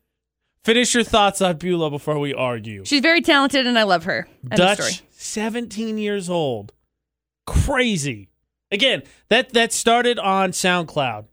Finish 0.65 0.95
your 0.95 1.05
thoughts 1.05 1.41
on 1.41 1.59
Bülow 1.59 1.91
before 1.91 2.19
we 2.19 2.33
argue. 2.35 2.85
She's 2.85 3.01
very 3.01 3.21
talented, 3.21 3.67
and 3.67 3.79
I 3.79 3.83
love 3.83 4.05
her. 4.05 4.29
End 4.51 4.59
Dutch 4.59 4.79
story. 4.79 4.93
17 5.11 5.99
years 5.99 6.31
old. 6.31 6.73
Crazy. 7.47 8.29
Again, 8.71 9.03
that 9.29 9.53
that 9.55 9.73
started 9.73 10.19
on 10.19 10.51
SoundCloud. 10.53 11.27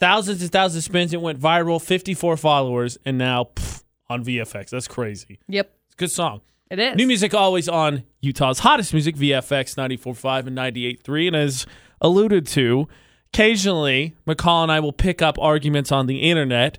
Thousands 0.00 0.42
and 0.42 0.52
thousands 0.52 0.84
of 0.84 0.90
spins. 0.90 1.12
It 1.14 1.20
went 1.20 1.40
viral. 1.40 1.80
54 1.80 2.36
followers, 2.36 2.98
and 3.06 3.16
now 3.16 3.44
pff, 3.54 3.84
on 4.08 4.24
VFX. 4.24 4.70
That's 4.70 4.88
crazy. 4.88 5.38
Yep, 5.48 5.72
It's 5.86 5.94
a 5.94 5.96
good 5.96 6.10
song. 6.10 6.42
It 6.70 6.78
is. 6.78 6.96
New 6.96 7.06
music 7.06 7.34
always 7.34 7.68
on 7.68 8.04
Utah's 8.20 8.60
hottest 8.60 8.92
music, 8.92 9.16
VFX 9.16 9.74
94.5 9.76 10.46
and 10.46 10.56
98.3. 10.56 11.26
And 11.28 11.36
as 11.36 11.66
alluded 12.00 12.46
to, 12.48 12.88
occasionally 13.32 14.16
McCall 14.26 14.62
and 14.62 14.72
I 14.72 14.80
will 14.80 14.92
pick 14.92 15.20
up 15.22 15.38
arguments 15.38 15.90
on 15.92 16.06
the 16.06 16.18
internet 16.18 16.78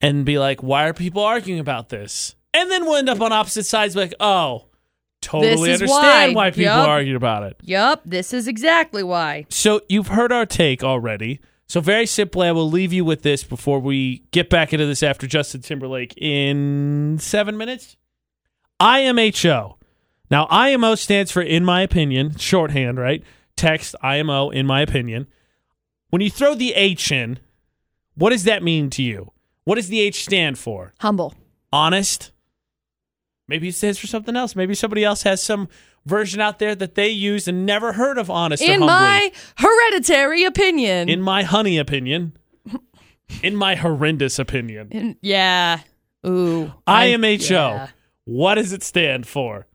and 0.00 0.24
be 0.24 0.38
like, 0.38 0.62
why 0.62 0.88
are 0.88 0.94
people 0.94 1.22
arguing 1.22 1.60
about 1.60 1.88
this? 1.88 2.34
And 2.54 2.70
then 2.70 2.84
we'll 2.84 2.96
end 2.96 3.08
up 3.08 3.20
on 3.20 3.32
opposite 3.32 3.66
sides, 3.66 3.94
like, 3.94 4.14
oh, 4.18 4.66
totally 5.20 5.72
understand 5.72 6.34
why. 6.34 6.46
why, 6.46 6.50
people 6.50 6.64
Yup. 6.64 6.88
are 6.88 7.14
about 7.14 7.44
it. 7.44 7.56
Yup, 7.62 8.02
this 8.04 8.32
is 8.32 8.48
exactly 8.48 9.02
why. 9.02 9.46
So 9.50 9.82
you've 9.88 10.08
heard 10.08 10.32
our 10.32 10.46
take 10.46 10.82
already. 10.82 11.40
So 11.68 11.80
very 11.80 12.06
simply, 12.06 12.48
I 12.48 12.52
will 12.52 12.68
leave 12.68 12.92
you 12.92 13.04
with 13.04 13.22
this 13.22 13.44
before 13.44 13.78
we 13.78 14.24
get 14.32 14.50
back 14.50 14.72
into 14.72 14.86
this 14.86 15.04
after 15.04 15.28
Justin 15.28 15.60
Timberlake 15.60 16.14
in 16.16 17.18
seven 17.20 17.56
minutes. 17.56 17.96
IMHO. 18.80 19.76
Now, 20.30 20.46
IMO 20.50 20.94
stands 20.94 21.30
for 21.30 21.42
in 21.42 21.64
my 21.64 21.82
opinion, 21.82 22.36
shorthand, 22.36 22.98
right? 22.98 23.22
Text 23.56 23.94
IMO 24.02 24.50
in 24.50 24.66
my 24.66 24.80
opinion. 24.80 25.26
When 26.10 26.22
you 26.22 26.30
throw 26.30 26.54
the 26.54 26.72
H 26.74 27.12
in, 27.12 27.38
what 28.14 28.30
does 28.30 28.44
that 28.44 28.62
mean 28.62 28.90
to 28.90 29.02
you? 29.02 29.32
What 29.64 29.74
does 29.76 29.88
the 29.88 30.00
H 30.00 30.24
stand 30.24 30.58
for? 30.58 30.94
Humble. 31.00 31.34
honest. 31.72 32.32
Maybe 33.48 33.68
it 33.68 33.74
stands 33.74 33.98
for 33.98 34.06
something 34.06 34.36
else. 34.36 34.54
Maybe 34.54 34.74
somebody 34.74 35.04
else 35.04 35.22
has 35.24 35.42
some 35.42 35.68
version 36.06 36.40
out 36.40 36.58
there 36.60 36.74
that 36.76 36.94
they 36.94 37.08
use 37.08 37.46
and 37.48 37.66
never 37.66 37.92
heard 37.92 38.16
of 38.16 38.30
honest 38.30 38.62
In 38.62 38.80
my 38.80 39.32
hereditary 39.58 40.44
opinion. 40.44 41.08
in 41.08 41.20
my 41.20 41.42
honey 41.42 41.76
opinion, 41.76 42.36
in 43.42 43.56
my 43.56 43.74
horrendous 43.74 44.38
opinion, 44.38 44.88
In- 44.92 45.16
yeah. 45.20 45.80
Ooh. 46.26 46.72
IMHO. 46.86 47.50
yeah. 47.50 47.88
What 48.24 48.56
does 48.56 48.72
it 48.72 48.82
stand 48.82 49.26
for? 49.26 49.66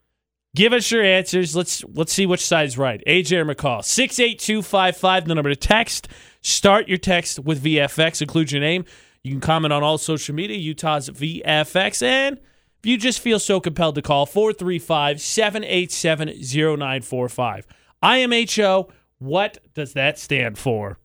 Give 0.55 0.71
us 0.71 0.89
your 0.89 1.03
answers. 1.03 1.55
Let's 1.55 1.83
let's 1.93 2.13
see 2.13 2.25
which 2.25 2.45
side's 2.45 2.77
right. 2.77 3.03
AJ 3.05 3.33
or 3.39 3.45
McCall. 3.45 3.83
Six 3.83 4.19
eight 4.19 4.39
two 4.39 4.61
five 4.61 4.95
five. 4.95 5.25
The 5.27 5.35
number 5.35 5.49
to 5.49 5.55
text. 5.55 6.07
Start 6.41 6.87
your 6.87 6.97
text 6.97 7.39
with 7.39 7.63
VFX. 7.63 8.21
Include 8.21 8.51
your 8.51 8.61
name. 8.61 8.85
You 9.23 9.31
can 9.31 9.41
comment 9.41 9.73
on 9.73 9.83
all 9.83 9.97
social 9.97 10.33
media. 10.35 10.55
Utah's 10.57 11.09
VFX. 11.09 12.01
And 12.03 12.37
if 12.37 12.85
you 12.85 12.97
just 12.97 13.19
feel 13.19 13.39
so 13.39 13.59
compelled 13.59 13.95
to 13.95 14.01
call 14.01 14.25
435 14.25 15.19
787 15.19 16.29
0945. 16.29 17.67
IMHO. 18.03 18.89
What 19.17 19.57
does 19.73 19.93
that 19.93 20.19
stand 20.19 20.57
for? 20.57 20.99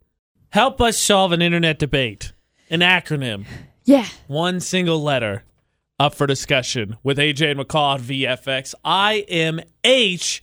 Help 0.50 0.80
us 0.80 0.98
solve 0.98 1.32
an 1.32 1.40
internet 1.42 1.78
debate. 1.78 2.32
An 2.68 2.80
acronym 2.80 3.46
Yeah. 3.84 4.06
one 4.26 4.60
single 4.60 5.02
letter 5.02 5.44
up 6.00 6.14
for 6.14 6.26
discussion 6.26 6.96
with 7.02 7.18
AJ 7.18 7.50
and 7.52 7.60
McCall 7.60 7.96
at 7.96 8.00
VFX. 8.00 8.74
IMH 8.84 10.40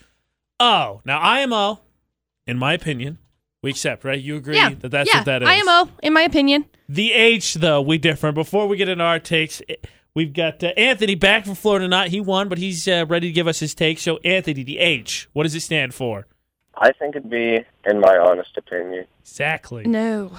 O. 0.59 1.01
Now, 1.03 1.19
IMO, 1.19 1.79
in 2.45 2.59
my 2.59 2.73
opinion, 2.73 3.17
we 3.63 3.71
accept, 3.71 4.03
right? 4.03 4.21
You 4.21 4.35
agree 4.35 4.55
Yeah. 4.55 4.69
that 4.79 4.89
that's 4.89 5.09
yeah. 5.09 5.17
what 5.17 5.25
that 5.25 5.41
is? 5.41 5.49
IMO, 5.49 5.89
in 6.03 6.13
my 6.13 6.21
opinion. 6.21 6.65
The 6.87 7.11
H, 7.11 7.55
though, 7.55 7.81
we 7.81 7.97
differ. 7.97 8.31
Before 8.31 8.67
we 8.67 8.77
get 8.77 8.87
into 8.87 9.03
our 9.03 9.19
takes, 9.19 9.61
eh, 9.67 9.75
we've 10.13 10.31
got 10.31 10.63
uh, 10.63 10.67
Anthony 10.77 11.15
back 11.15 11.45
from 11.45 11.55
Florida. 11.55 11.87
Not 11.87 12.09
he 12.09 12.21
won, 12.21 12.49
but 12.49 12.59
he's 12.59 12.87
uh, 12.87 13.05
ready 13.09 13.27
to 13.29 13.33
give 13.33 13.47
us 13.47 13.59
his 13.59 13.73
take. 13.73 13.97
So, 13.97 14.17
Anthony, 14.23 14.61
the 14.61 14.77
H, 14.77 15.27
what 15.33 15.43
does 15.43 15.55
it 15.55 15.61
stand 15.61 15.95
for? 15.95 16.27
I 16.75 16.91
think 16.91 17.15
it'd 17.15 17.31
be, 17.31 17.65
in 17.85 17.99
my 17.99 18.15
honest 18.15 18.55
opinion. 18.55 19.05
Exactly. 19.21 19.85
No. 19.87 20.33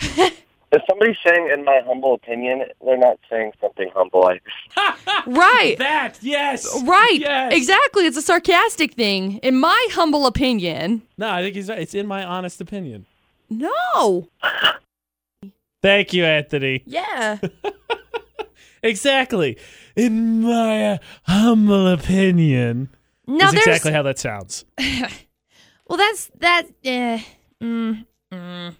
If 0.74 0.82
somebody's 0.88 1.16
saying, 1.24 1.50
in 1.54 1.64
my 1.64 1.80
humble 1.86 2.14
opinion, 2.14 2.64
they're 2.84 2.98
not 2.98 3.18
saying 3.30 3.52
something 3.60 3.88
humble. 3.94 4.26
I, 4.26 4.40
Right. 5.26 5.76
That, 5.78 6.18
yes. 6.20 6.82
Right. 6.82 7.18
Yes. 7.20 7.52
Exactly. 7.54 8.06
It's 8.06 8.16
a 8.16 8.22
sarcastic 8.22 8.94
thing. 8.94 9.38
In 9.38 9.56
my 9.60 9.88
humble 9.92 10.26
opinion. 10.26 11.02
No, 11.16 11.30
I 11.30 11.42
think 11.42 11.54
he's 11.54 11.68
right. 11.68 11.78
It's 11.78 11.94
in 11.94 12.08
my 12.08 12.24
honest 12.24 12.60
opinion. 12.60 13.06
No. 13.48 14.28
Thank 15.82 16.12
you, 16.12 16.24
Anthony. 16.24 16.82
Yeah. 16.86 17.38
Exactly. 18.84 19.56
In 19.96 20.42
my 20.42 20.92
uh, 20.92 20.98
humble 21.22 21.88
opinion. 21.88 22.90
Now 23.26 23.46
is 23.46 23.52
there's 23.52 23.66
exactly 23.66 23.92
how 23.92 24.02
that 24.02 24.18
sounds. 24.18 24.66
well 24.78 25.96
that's 25.96 26.30
that 26.38 26.66
uh, 26.84 27.18
mm, 27.62 28.04
mm, 28.30 28.76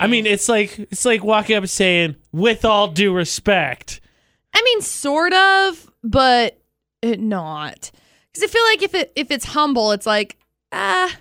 I 0.00 0.06
mean, 0.06 0.26
it's 0.26 0.48
like 0.48 0.78
it's 0.78 1.04
like 1.04 1.24
walking 1.24 1.56
up 1.56 1.62
and 1.62 1.70
saying, 1.70 2.16
"With 2.32 2.64
all 2.64 2.88
due 2.88 3.12
respect." 3.12 4.00
I 4.54 4.62
mean 4.62 4.80
sort 4.80 5.32
of, 5.32 5.90
but 6.02 6.60
not. 7.02 7.90
Cuz 8.34 8.42
I 8.42 8.46
feel 8.46 8.64
like 8.64 8.82
if 8.82 8.94
it 8.94 9.12
if 9.16 9.30
it's 9.30 9.46
humble, 9.46 9.92
it's 9.92 10.06
like 10.06 10.36
ah 10.72 11.16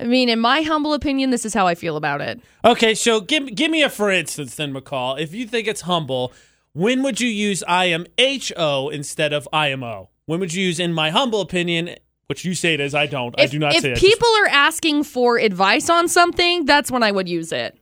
I 0.00 0.04
mean, 0.04 0.30
in 0.30 0.40
my 0.40 0.62
humble 0.62 0.94
opinion, 0.94 1.30
this 1.30 1.44
is 1.44 1.52
how 1.52 1.66
I 1.66 1.74
feel 1.74 1.96
about 1.96 2.22
it. 2.22 2.40
Okay, 2.64 2.94
so 2.94 3.20
give 3.20 3.54
give 3.54 3.70
me 3.70 3.82
a 3.82 3.90
for 3.90 4.10
instance, 4.10 4.54
then 4.54 4.72
McCall. 4.72 5.20
If 5.20 5.34
you 5.34 5.46
think 5.46 5.68
it's 5.68 5.82
humble, 5.82 6.32
when 6.72 7.02
would 7.02 7.20
you 7.20 7.28
use 7.28 7.62
I 7.68 7.86
am 7.86 8.06
H 8.16 8.52
O 8.56 8.88
instead 8.88 9.32
of 9.32 9.46
I 9.52 9.68
am 9.68 9.82
O? 9.82 10.08
When 10.26 10.40
would 10.40 10.54
you 10.54 10.64
use 10.64 10.80
in 10.80 10.92
my 10.92 11.10
humble 11.10 11.40
opinion, 11.40 11.96
which 12.28 12.44
you 12.44 12.54
say 12.54 12.74
it 12.74 12.80
is? 12.80 12.94
I 12.94 13.06
don't. 13.06 13.38
I 13.38 13.46
do 13.46 13.58
not 13.58 13.74
if 13.74 13.82
say 13.82 13.92
it. 13.92 13.98
people 13.98 14.28
are 14.42 14.46
asking 14.46 15.04
for 15.04 15.36
advice 15.38 15.90
on 15.90 16.08
something, 16.08 16.64
that's 16.64 16.90
when 16.90 17.02
I 17.02 17.10
would 17.10 17.28
use 17.28 17.52
it. 17.52 17.76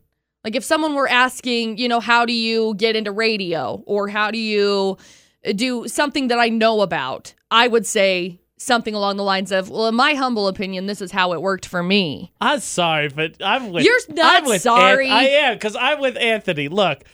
Like 0.49 0.57
if 0.57 0.65
someone 0.65 0.95
were 0.95 1.11
asking, 1.11 1.77
you 1.77 1.89
know, 1.89 2.01
how 2.01 2.25
do 2.25 2.33
you 2.33 2.73
get 2.77 2.97
into 2.97 3.13
radio 3.13 3.83
or 3.85 4.09
how 4.09 4.31
do 4.31 4.39
you 4.39 4.97
do 5.55 5.87
something 5.87 6.29
that 6.29 6.39
I 6.39 6.49
know 6.49 6.81
about, 6.81 7.35
I 7.51 7.69
would 7.69 7.85
say 7.85 8.41
something 8.57 8.95
along 8.95 9.19
the 9.19 9.25
lines 9.25 9.53
of, 9.53 9.69
well, 9.69 9.89
in 9.89 9.95
my 9.95 10.15
humble 10.15 10.49
opinion, 10.49 10.87
this 10.87 11.03
is 11.03 11.13
how 11.13 11.35
it 11.35 11.43
worked 11.43 11.67
for 11.67 11.83
me. 11.83 12.33
I'm 12.41 12.61
sorry, 12.61 13.09
but 13.09 13.35
I'm 13.45 13.73
with. 13.73 13.85
You're 13.85 14.01
not 14.09 14.49
I'm 14.49 14.59
sorry. 14.59 15.09
An- 15.09 15.17
I 15.17 15.25
am 15.25 15.57
because 15.57 15.77
I'm 15.77 16.01
with 16.01 16.17
Anthony. 16.17 16.69
Look, 16.69 17.05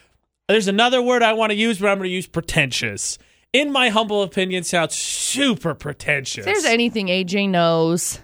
there's 0.47 0.69
another 0.69 1.03
word 1.03 1.25
I 1.25 1.33
want 1.33 1.51
to 1.51 1.57
use, 1.57 1.81
but 1.81 1.89
I'm 1.89 1.99
going 1.99 2.09
to 2.11 2.15
use 2.15 2.29
pretentious. 2.29 3.19
In 3.53 3.73
my 3.73 3.89
humble 3.89 4.23
opinion, 4.23 4.63
sounds 4.63 4.95
super 4.95 5.75
pretentious. 5.75 6.39
If 6.39 6.45
there's 6.45 6.65
anything 6.67 7.09
AJ 7.09 7.51
knows, 7.51 8.21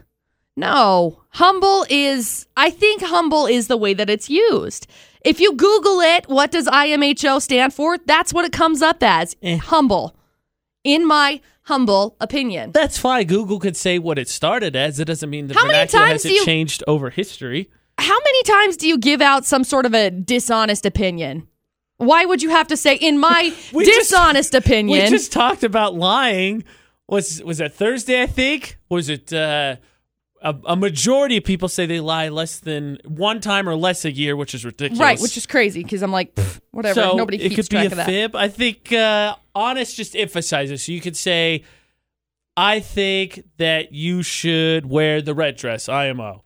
no. 0.60 1.22
Humble 1.30 1.86
is, 1.88 2.46
I 2.56 2.70
think 2.70 3.02
humble 3.02 3.46
is 3.46 3.68
the 3.68 3.76
way 3.76 3.94
that 3.94 4.10
it's 4.10 4.28
used. 4.28 4.86
If 5.24 5.38
you 5.40 5.54
Google 5.54 6.00
it, 6.00 6.28
what 6.28 6.50
does 6.50 6.66
IMHO 6.66 7.40
stand 7.42 7.72
for? 7.74 7.98
That's 7.98 8.32
what 8.32 8.44
it 8.44 8.52
comes 8.52 8.82
up 8.82 9.02
as. 9.02 9.36
Eh. 9.42 9.56
Humble. 9.58 10.16
In 10.82 11.06
my 11.06 11.40
humble 11.64 12.16
opinion. 12.20 12.72
That's 12.72 12.98
fine. 12.98 13.26
Google 13.26 13.58
could 13.60 13.76
say 13.76 13.98
what 13.98 14.18
it 14.18 14.28
started 14.28 14.74
as. 14.74 14.98
It 14.98 15.04
doesn't 15.04 15.28
mean 15.30 15.46
the 15.48 15.54
How 15.54 15.62
many 15.66 15.74
vernacular 15.74 16.06
times 16.06 16.22
hasn't 16.24 16.34
you- 16.34 16.44
changed 16.44 16.82
over 16.86 17.10
history. 17.10 17.70
How 17.98 18.18
many 18.18 18.42
times 18.44 18.76
do 18.78 18.88
you 18.88 18.96
give 18.98 19.20
out 19.20 19.44
some 19.44 19.62
sort 19.62 19.84
of 19.84 19.94
a 19.94 20.10
dishonest 20.10 20.86
opinion? 20.86 21.46
Why 21.98 22.24
would 22.24 22.42
you 22.42 22.48
have 22.48 22.66
to 22.68 22.76
say, 22.78 22.94
in 22.96 23.18
my 23.20 23.54
We 23.74 23.84
just- 23.84 24.08
dishonest 24.10 24.54
opinion? 24.62 25.04
We 25.04 25.10
just 25.10 25.32
talked 25.32 25.62
about 25.64 25.94
lying. 25.94 26.64
Was 27.08 27.42
was 27.42 27.58
that 27.58 27.74
Thursday? 27.74 28.22
I 28.22 28.26
think. 28.26 28.78
Was 28.88 29.08
it? 29.10 29.32
Uh, 29.32 29.76
a, 30.42 30.54
a 30.64 30.76
majority 30.76 31.36
of 31.36 31.44
people 31.44 31.68
say 31.68 31.86
they 31.86 32.00
lie 32.00 32.28
less 32.28 32.58
than 32.58 32.98
one 33.04 33.40
time 33.40 33.68
or 33.68 33.74
less 33.76 34.04
a 34.04 34.10
year, 34.12 34.36
which 34.36 34.54
is 34.54 34.64
ridiculous. 34.64 34.98
right, 35.00 35.20
which 35.20 35.36
is 35.36 35.46
crazy 35.46 35.82
because 35.82 36.02
I'm 36.02 36.12
like, 36.12 36.34
pff, 36.34 36.60
whatever. 36.70 36.94
So 36.94 37.16
Nobody 37.16 37.36
it 37.38 37.50
keeps 37.50 37.56
could 37.56 37.68
be 37.68 37.76
track 37.76 37.84
a 37.84 37.90
of 37.92 37.96
that. 37.98 38.06
fib. 38.06 38.36
I 38.36 38.48
think 38.48 38.92
uh, 38.92 39.36
honest 39.54 39.96
just 39.96 40.16
emphasizes. 40.16 40.82
So 40.84 40.92
you 40.92 41.00
could 41.00 41.16
say, 41.16 41.64
"I 42.56 42.80
think 42.80 43.44
that 43.58 43.92
you 43.92 44.22
should 44.22 44.86
wear 44.86 45.20
the 45.20 45.34
red 45.34 45.56
dress." 45.56 45.88
IMO. 45.88 46.44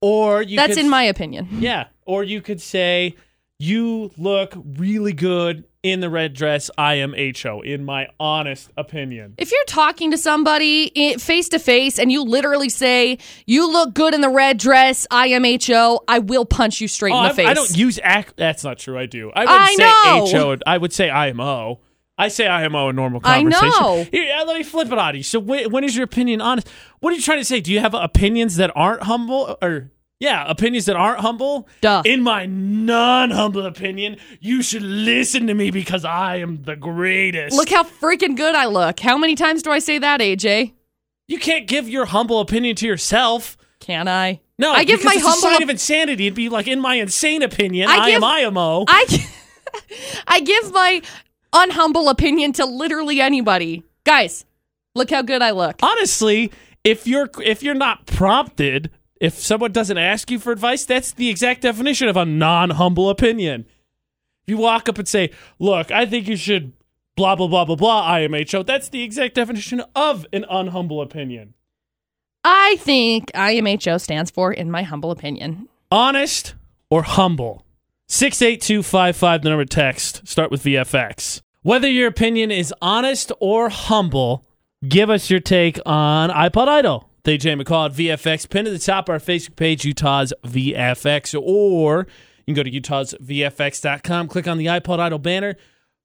Or 0.00 0.42
you. 0.42 0.56
That's 0.56 0.74
could, 0.74 0.84
in 0.84 0.90
my 0.90 1.02
opinion. 1.04 1.48
Yeah. 1.60 1.88
Or 2.06 2.24
you 2.24 2.40
could 2.40 2.60
say, 2.60 3.14
"You 3.58 4.10
look 4.16 4.54
really 4.56 5.12
good 5.12 5.64
in 5.82 6.00
the 6.00 6.10
red 6.10 6.34
dress." 6.34 6.70
I 6.78 6.94
am 6.94 7.14
HO. 7.14 7.60
In 7.60 7.84
my 7.84 8.08
honest 8.20 8.70
opinion. 8.76 9.34
If 9.38 9.50
you're 9.52 9.64
talking 9.66 10.10
to 10.10 10.18
somebody 10.18 10.90
face 11.18 11.48
to 11.50 11.58
face 11.58 11.98
and 11.98 12.10
you 12.12 12.22
literally 12.22 12.68
say, 12.68 13.18
You 13.46 13.70
look 13.70 13.94
good 13.94 14.14
in 14.14 14.20
the 14.20 14.28
red 14.30 14.58
dress, 14.58 15.06
I 15.10 15.28
am 15.28 15.44
HO, 15.44 16.00
I 16.08 16.18
will 16.20 16.44
punch 16.44 16.80
you 16.80 16.88
straight 16.88 17.12
Oh, 17.12 17.18
in 17.18 17.24
the 17.24 17.30
I, 17.30 17.32
face. 17.34 17.48
I 17.48 17.54
don't 17.54 17.76
use 17.76 17.98
act. 18.02 18.34
That's 18.36 18.64
not 18.64 18.78
true. 18.78 18.98
I 18.98 19.06
do. 19.06 19.30
I 19.34 19.40
wouldn't 19.40 19.60
I 19.60 19.74
say 19.74 20.32
know. 20.32 20.54
HO. 20.56 20.56
I 20.66 20.78
would 20.78 20.92
say 20.92 21.10
IMO. 21.10 21.80
I 22.18 22.28
say 22.28 22.46
IMO 22.46 22.90
in 22.90 22.96
normal 22.96 23.20
conversation. 23.20 23.64
I 23.72 23.80
know. 23.80 24.06
Here, 24.12 24.32
uh, 24.38 24.44
let 24.44 24.56
me 24.56 24.62
flip 24.62 24.92
it 24.92 24.98
on 24.98 25.16
you. 25.16 25.22
So, 25.22 25.40
when, 25.40 25.70
when 25.72 25.82
is 25.82 25.96
your 25.96 26.04
opinion 26.04 26.40
honest? 26.42 26.68
What 27.00 27.12
are 27.12 27.16
you 27.16 27.22
trying 27.22 27.38
to 27.38 27.44
say? 27.44 27.60
Do 27.60 27.72
you 27.72 27.80
have 27.80 27.94
opinions 27.94 28.56
that 28.56 28.70
aren't 28.76 29.04
humble, 29.04 29.56
or 29.62 29.90
yeah, 30.22 30.48
opinions 30.48 30.86
that 30.86 30.94
aren't 30.94 31.18
humble? 31.18 31.68
Duh. 31.80 32.02
In 32.04 32.22
my 32.22 32.46
non-humble 32.46 33.66
opinion, 33.66 34.18
you 34.38 34.62
should 34.62 34.82
listen 34.82 35.48
to 35.48 35.54
me 35.54 35.72
because 35.72 36.04
I 36.04 36.36
am 36.36 36.62
the 36.62 36.76
greatest. 36.76 37.56
Look 37.56 37.68
how 37.70 37.82
freaking 37.82 38.36
good 38.36 38.54
I 38.54 38.66
look. 38.66 39.00
How 39.00 39.18
many 39.18 39.34
times 39.34 39.64
do 39.64 39.72
I 39.72 39.80
say 39.80 39.98
that, 39.98 40.20
AJ? 40.20 40.74
You 41.26 41.40
can't 41.40 41.66
give 41.66 41.88
your 41.88 42.04
humble 42.04 42.38
opinion 42.38 42.76
to 42.76 42.86
yourself. 42.86 43.56
Can 43.80 44.06
I? 44.06 44.40
No, 44.60 44.70
I 44.70 44.84
give 44.84 45.02
my 45.04 45.16
humble. 45.16 45.40
sign 45.40 45.60
of 45.60 45.68
insanity. 45.68 46.26
It'd 46.28 46.36
be 46.36 46.48
like, 46.48 46.68
in 46.68 46.80
my 46.80 46.94
insane 46.94 47.42
opinion, 47.42 47.88
I 47.88 47.96
I, 47.96 48.10
give- 48.10 48.22
am 48.22 48.24
IMO. 48.24 48.84
I 48.86 49.26
I 50.28 50.40
give 50.40 50.72
my 50.72 51.02
unhumble 51.52 52.08
opinion 52.08 52.52
to 52.52 52.64
literally 52.64 53.20
anybody. 53.20 53.82
Guys, 54.04 54.44
look 54.94 55.10
how 55.10 55.22
good 55.22 55.42
I 55.42 55.50
look. 55.50 55.80
Honestly, 55.82 56.52
if 56.84 57.08
you're 57.08 57.28
if 57.42 57.64
you're 57.64 57.74
not 57.74 58.06
prompted, 58.06 58.90
if 59.22 59.38
someone 59.38 59.70
doesn't 59.70 59.98
ask 59.98 60.32
you 60.32 60.40
for 60.40 60.50
advice, 60.52 60.84
that's 60.84 61.12
the 61.12 61.28
exact 61.28 61.62
definition 61.62 62.08
of 62.08 62.16
a 62.16 62.24
non-humble 62.24 63.08
opinion. 63.08 63.66
If 64.42 64.48
you 64.48 64.58
walk 64.58 64.88
up 64.88 64.98
and 64.98 65.06
say, 65.06 65.30
"Look, 65.60 65.92
I 65.92 66.04
think 66.06 66.26
you 66.26 66.34
should 66.34 66.72
blah 67.16 67.36
blah 67.36 67.46
blah 67.46 67.64
blah 67.64 67.76
blah," 67.76 68.10
IMHO, 68.16 68.66
that's 68.66 68.88
the 68.88 69.02
exact 69.02 69.36
definition 69.36 69.80
of 69.94 70.26
an 70.32 70.44
unhumble 70.50 71.00
opinion. 71.00 71.54
I 72.42 72.74
think 72.80 73.30
IMHO 73.32 74.00
stands 74.00 74.32
for, 74.32 74.52
in 74.52 74.68
my 74.72 74.82
humble 74.82 75.12
opinion. 75.12 75.68
honest 75.92 76.54
or 76.90 77.02
humble 77.02 77.66
68255 78.08 79.42
the 79.42 79.48
number 79.50 79.64
text 79.66 80.26
start 80.26 80.50
with 80.50 80.64
vfx 80.64 81.42
whether 81.60 81.86
your 81.88 82.08
opinion 82.08 82.50
is 82.50 82.72
honest 82.80 83.30
or 83.40 83.68
humble 83.68 84.46
give 84.88 85.10
us 85.10 85.28
your 85.28 85.38
take 85.38 85.78
on 85.84 86.30
ipod 86.30 86.66
idol 86.66 87.11
they 87.24 87.36
Jay 87.38 87.54
McCall 87.54 87.86
at 87.90 87.92
VFX. 87.96 88.48
Pin 88.48 88.66
at 88.66 88.72
the 88.72 88.78
top 88.78 89.08
of 89.08 89.12
our 89.12 89.18
Facebook 89.18 89.56
page, 89.56 89.84
Utah's 89.84 90.32
VFX, 90.44 91.40
or 91.40 92.06
you 92.46 92.54
can 92.54 92.54
go 92.54 92.62
to 92.62 92.70
utahsvfx.com, 92.70 94.28
click 94.28 94.48
on 94.48 94.58
the 94.58 94.66
iPod 94.66 94.98
Idol 94.98 95.18
banner. 95.18 95.56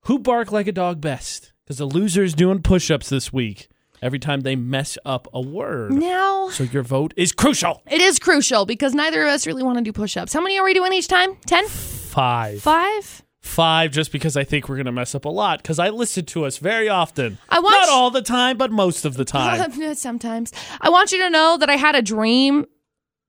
Who 0.02 0.20
bark 0.20 0.52
like 0.52 0.68
a 0.68 0.72
dog 0.72 1.02
best? 1.02 1.54
Because 1.66 1.80
the 1.80 1.88
loser's 1.88 2.34
doing 2.34 2.62
push 2.62 2.90
ups 2.92 3.10
this 3.10 3.34
week 3.34 3.68
every 4.02 4.20
time 4.20 4.42
they 4.42 4.56
mess 4.56 4.98
up 5.04 5.28
a 5.34 5.42
word. 5.42 5.92
Now, 5.92 6.50
So 6.50 6.64
your 6.66 6.84
vote 6.84 7.14
is 7.18 7.32
crucial. 7.32 7.82
it 7.90 8.00
is 8.00 8.20
crucial 8.20 8.66
because 8.66 8.94
neither 8.94 9.24
of 9.24 9.30
us 9.30 9.48
really 9.48 9.64
want 9.64 9.78
to 9.80 9.84
do 9.84 9.92
push 9.92 10.16
ups. 10.16 10.34
How 10.34 10.40
many 10.42 10.58
are 10.60 10.64
we 10.64 10.74
doing 10.76 10.94
each 10.94 11.08
time? 11.08 11.36
Ten? 11.48 11.68
Five. 11.68 12.62
Five? 12.62 13.24
Five 13.48 13.92
just 13.92 14.12
because 14.12 14.38
I 14.38 14.44
think 14.44 14.70
we're 14.70 14.76
going 14.76 14.86
to 14.86 14.92
mess 14.92 15.16
up 15.16 15.26
a 15.26 15.30
lot 15.30 15.62
because 15.62 15.80
I 15.80 15.90
listen 15.90 16.26
to 16.26 16.46
us 16.46 16.58
very 16.58 16.90
often. 16.90 17.38
I 17.50 17.60
want 17.60 17.74
Not 17.80 17.90
all 17.90 18.12
the 18.12 18.22
time, 18.22 18.58
but 18.58 18.72
most 18.72 19.06
of 19.06 19.16
the 19.16 19.26
time. 19.26 19.72
Sometimes. 19.96 20.52
I 20.82 20.90
want 20.90 21.12
you 21.12 21.20
to 21.20 21.30
know 21.30 21.58
that 21.58 21.70
I 21.70 21.76
had 21.76 21.96
a 21.96 22.02
dream 22.02 22.66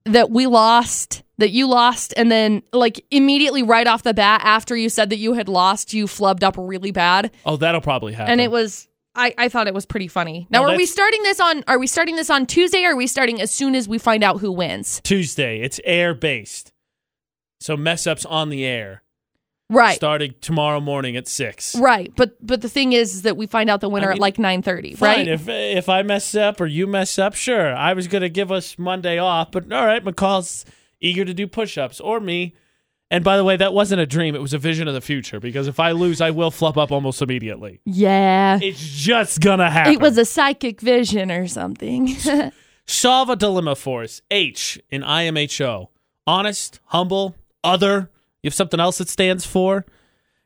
that 0.05 0.29
we 0.31 0.47
lost, 0.47 1.23
that 1.37 1.49
you 1.51 1.67
lost, 1.67 2.13
and 2.17 2.31
then, 2.31 2.63
like, 2.73 3.03
immediately 3.11 3.63
right 3.63 3.85
off 3.87 4.03
the 4.03 4.13
bat, 4.13 4.41
after 4.43 4.75
you 4.75 4.89
said 4.89 5.09
that 5.09 5.17
you 5.17 5.33
had 5.33 5.49
lost, 5.49 5.93
you 5.93 6.05
flubbed 6.05 6.43
up 6.43 6.55
really 6.57 6.91
bad. 6.91 7.31
oh, 7.45 7.57
that'll 7.57 7.81
probably 7.81 8.13
happen. 8.13 8.31
And 8.33 8.41
it 8.41 8.51
was. 8.51 8.87
I, 9.15 9.33
I 9.37 9.49
thought 9.49 9.67
it 9.67 9.73
was 9.73 9.85
pretty 9.87 10.07
funny. 10.07 10.47
Now, 10.49 10.61
No, 10.63 10.69
are 10.73 10.77
we 10.77 10.85
starting 10.85 11.23
this 11.23 11.39
on? 11.39 11.63
Are 11.67 11.79
we 11.79 11.87
starting 11.87 12.15
this 12.15 12.29
on 12.29 12.45
Tuesday? 12.45 12.85
Or 12.85 12.91
are 12.91 12.95
we 12.95 13.07
starting 13.07 13.41
as 13.41 13.51
soon 13.51 13.75
as 13.75 13.87
we 13.87 13.97
find 13.97 14.23
out 14.23 14.39
who 14.39 14.51
wins? 14.51 15.01
Tuesday. 15.03 15.59
It's 15.61 15.81
air 15.83 16.13
based. 16.13 16.71
So 17.59 17.75
mess 17.75 18.07
ups 18.07 18.23
on 18.25 18.49
the 18.49 18.63
air 18.63 19.03
Right, 19.71 19.95
starting 19.95 20.33
tomorrow 20.41 20.79
morning 20.79 21.15
at 21.15 21.27
6. 21.27 21.75
right. 21.75 22.11
But 22.15 22.35
but 22.45 22.61
the 22.61 22.69
thing 22.69 22.93
is, 22.93 23.13
is 23.13 23.21
that 23.21 23.37
we 23.37 23.45
find 23.45 23.69
out 23.69 23.81
the 23.81 23.89
winner 23.89 24.09
I 24.09 24.13
at 24.13 24.19
like 24.19 24.39
nine 24.39 24.61
thirty, 24.63 24.95
Fine. 24.95 25.07
right? 25.17 25.27
If 25.27 25.47
if 25.47 25.87
I 25.89 26.01
mess 26.01 26.33
up 26.33 26.59
or 26.59 26.65
you 26.65 26.87
mess 26.87 27.19
up, 27.19 27.35
sure. 27.35 27.75
I 27.75 27.93
was 27.93 28.07
going 28.07 28.23
to 28.23 28.29
give 28.29 28.51
us 28.51 28.79
Monday 28.79 29.19
off, 29.19 29.51
but 29.51 29.71
all 29.71 29.85
right, 29.85 30.03
McCall's 30.03 30.65
eager 30.99 31.23
to 31.23 31.33
do 31.33 31.45
push 31.47 31.77
ups 31.77 31.99
or 31.99 32.19
me. 32.19 32.55
And 33.11 33.23
by 33.23 33.37
the 33.37 33.43
way, 33.43 33.57
that 33.57 33.73
wasn't 33.73 34.01
a 34.01 34.05
dream. 34.05 34.35
It 34.35 34.41
was 34.41 34.53
a 34.53 34.59
vision 34.59 34.87
of 34.87 34.93
the 34.93 35.01
future 35.01 35.39
because 35.39 35.67
if 35.67 35.79
I 35.79 35.91
lose, 35.91 36.21
I 36.21 36.29
will 36.31 36.51
flub 36.51 36.77
up 36.77 36.91
almost 36.91 37.21
immediately. 37.23 37.79
yeah, 37.85 38.59
It's 38.61 38.79
just 38.79 39.39
going 39.41 39.57
to 39.59 39.69
happen. 39.69 39.93
it 39.93 39.99
was 39.99 40.17
a 40.19 40.25
psychic 40.25 40.79
vision 40.81 41.31
or 41.31 41.47
something. 41.47 42.15
Solve 42.87 43.29
a 43.29 43.35
dilemma 43.35 43.75
for 43.75 44.03
us. 44.03 44.21
H 44.29 44.79
in 44.91 45.01
IMHO. 45.01 45.87
Honest, 46.27 46.79
humble, 46.85 47.35
other. 47.63 48.11
You 48.43 48.47
have 48.47 48.53
something 48.53 48.79
else 48.79 48.97
that 48.99 49.09
stands 49.09 49.45
for? 49.45 49.85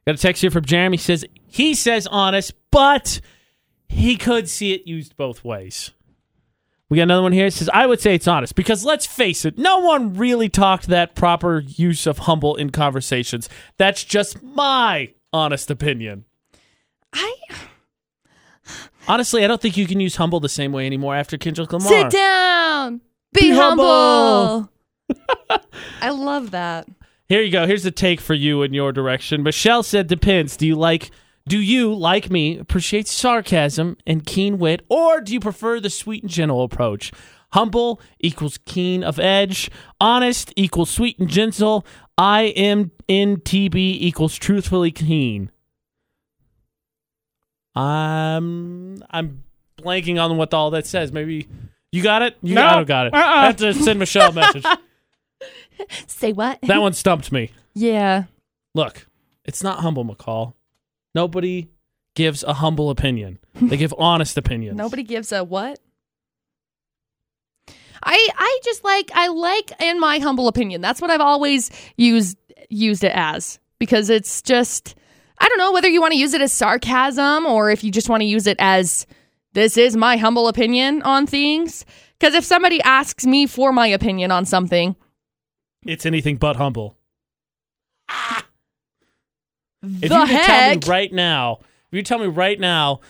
Got 0.06 0.16
a 0.16 0.18
text 0.18 0.42
here 0.42 0.52
from 0.52 0.66
Jeremy. 0.66 0.98
He 0.98 1.04
says 1.04 1.26
he 1.46 1.74
says 1.74 2.08
honest, 2.08 2.54
but 2.72 3.22
he 3.88 4.18
could 4.18 4.50
see 4.50 4.74
it 4.74 4.88
used 4.88 5.16
both 5.16 5.44
ways. 5.44 5.92
We 6.90 6.98
got 6.98 7.04
another 7.04 7.24
one 7.24 7.32
here. 7.32 7.46
It 7.46 7.54
says 7.54 7.70
I 7.74 7.86
would 7.86 8.02
say 8.02 8.16
it's 8.16 8.28
honest 8.28 8.56
because 8.56 8.84
let's 8.84 9.06
face 9.06 9.46
it, 9.46 9.58
no 9.58 9.80
one 9.80 10.14
really 10.14 10.50
talked 10.50 10.88
that 10.88 11.16
proper 11.16 11.60
use 11.60 12.06
of 12.06 12.20
humble 12.20 12.56
in 12.56 12.72
conversations. 12.72 13.48
That's 13.78 14.04
just 14.04 14.44
my 14.44 15.14
honest 15.32 15.72
opinion. 15.72 16.26
I 17.14 17.36
Honestly, 19.08 19.44
I 19.44 19.48
don't 19.48 19.62
think 19.62 19.76
you 19.76 19.86
can 19.86 20.00
use 20.00 20.16
humble 20.16 20.40
the 20.40 20.50
same 20.50 20.72
way 20.72 20.86
anymore 20.86 21.16
after 21.16 21.38
Kendrick 21.38 21.72
Lamar. 21.74 21.88
sit 21.90 22.10
down, 22.10 23.02
be, 23.34 23.42
Be 23.42 23.50
humble. 23.52 24.70
I 26.02 26.10
love 26.10 26.52
that. 26.52 26.88
Here 27.30 27.42
you 27.42 27.52
go. 27.52 27.66
Here's 27.66 27.86
a 27.86 27.92
take 27.92 28.20
for 28.20 28.34
you 28.34 28.62
in 28.64 28.74
your 28.74 28.92
direction. 28.92 29.44
Michelle 29.44 29.84
said, 29.84 30.08
"Depends. 30.08 30.58
Do 30.58 30.68
you 30.68 30.76
like? 30.76 31.12
Do 31.48 31.60
you 31.60 31.94
like 31.94 32.30
me? 32.30 32.58
Appreciate 32.58 33.08
sarcasm 33.08 33.98
and 34.08 34.26
keen 34.26 34.58
wit, 34.60 34.86
or 34.90 35.20
do 35.22 35.34
you 35.34 35.40
prefer 35.40 35.80
the 35.80 35.90
sweet 35.90 36.24
and 36.24 36.32
gentle 36.32 36.64
approach? 36.64 37.12
Humble 37.52 38.02
equals 38.20 38.58
keen 38.66 39.04
of 39.04 39.20
edge. 39.20 39.70
Honest 40.00 40.54
equals 40.56 40.90
sweet 40.90 41.20
and 41.20 41.30
gentle. 41.30 41.86
I 42.18 42.44
am 42.56 42.92
in 43.08 43.38
TB 43.38 43.76
equals 43.76 44.36
truthfully 44.36 44.92
keen. 44.92 45.52
I'm 47.76 49.04
I'm 49.10 49.44
blanking 49.78 50.24
on 50.24 50.38
what 50.38 50.54
all 50.54 50.72
that 50.72 50.86
says. 50.88 51.12
Maybe 51.12 51.48
you 51.92 52.02
got 52.04 52.22
it. 52.22 52.38
You 52.42 52.56
No. 52.56 52.66
I 52.66 52.74
don't 52.76 52.88
got 52.88 53.08
it. 53.08 53.14
Uh-uh. 53.14 53.22
I 53.22 53.46
have 53.46 53.58
to 53.58 53.74
send 53.74 54.00
Michelle 54.00 54.30
a 54.30 54.34
message. 54.34 54.66
Say 56.08 56.32
what? 56.34 56.60
That 56.64 56.82
one 56.82 56.94
stumped 56.94 57.32
me. 57.32 57.52
yeah. 57.74 58.24
Look, 58.76 59.08
it's 59.46 59.62
not 59.62 59.80
humble, 59.82 60.04
McCall. 60.04 60.54
Nobody 61.14 61.70
gives 62.16 62.44
a 62.44 62.54
humble 62.54 62.90
opinion. 62.90 63.38
They 63.54 63.78
give 63.78 63.94
honest 64.00 64.36
opinions. 64.38 64.78
Nobody 64.78 65.04
gives 65.04 65.32
a 65.32 65.44
what? 65.44 65.80
I 68.04 68.30
I 68.36 68.60
just 68.64 68.84
like 68.84 69.12
I 69.14 69.28
like 69.28 69.72
in 69.82 70.00
my 70.00 70.20
humble 70.20 70.48
opinion. 70.48 70.82
That's 70.82 71.02
what 71.02 71.10
I've 71.10 71.22
always 71.22 71.72
used 71.98 72.38
used 72.70 73.04
it 73.04 73.14
as 73.16 73.60
because 73.80 74.10
it's 74.10 74.42
just 74.42 74.96
I 75.40 75.48
don't 75.48 75.58
know 75.58 75.72
whether 75.72 75.88
you 75.88 76.02
want 76.02 76.14
to 76.14 76.20
use 76.20 76.34
it 76.34 76.42
as 76.42 76.52
sarcasm 76.52 77.46
or 77.46 77.70
if 77.70 77.84
you 77.84 77.92
just 77.92 78.10
want 78.10 78.22
to 78.22 78.26
use 78.26 78.48
it 78.48 78.58
as 78.60 79.06
this 79.54 79.78
is 79.78 79.96
my 79.96 80.18
humble 80.18 80.48
opinion 80.48 81.02
on 81.04 81.28
things. 81.28 81.86
Because 82.20 82.34
if 82.34 82.44
somebody 82.44 82.82
asks 82.82 83.26
me 83.26 83.46
for 83.46 83.72
my 83.72 83.88
opinion 83.88 84.32
on 84.32 84.46
something, 84.46 84.96
It's 85.86 86.06
anything 86.06 86.38
but 86.38 86.56
humble. 86.56 86.98
If 89.82 90.10
the 90.10 90.16
you 90.16 90.22
could 90.22 90.28
tell 90.28 90.28
heck, 90.28 90.86
me 90.86 90.90
right 90.90 91.12
now, 91.12 91.60
if 91.92 91.98
you 91.98 92.04
tell 92.04 92.20
me 92.20 92.28
right 92.28 92.60
now, 92.60 93.02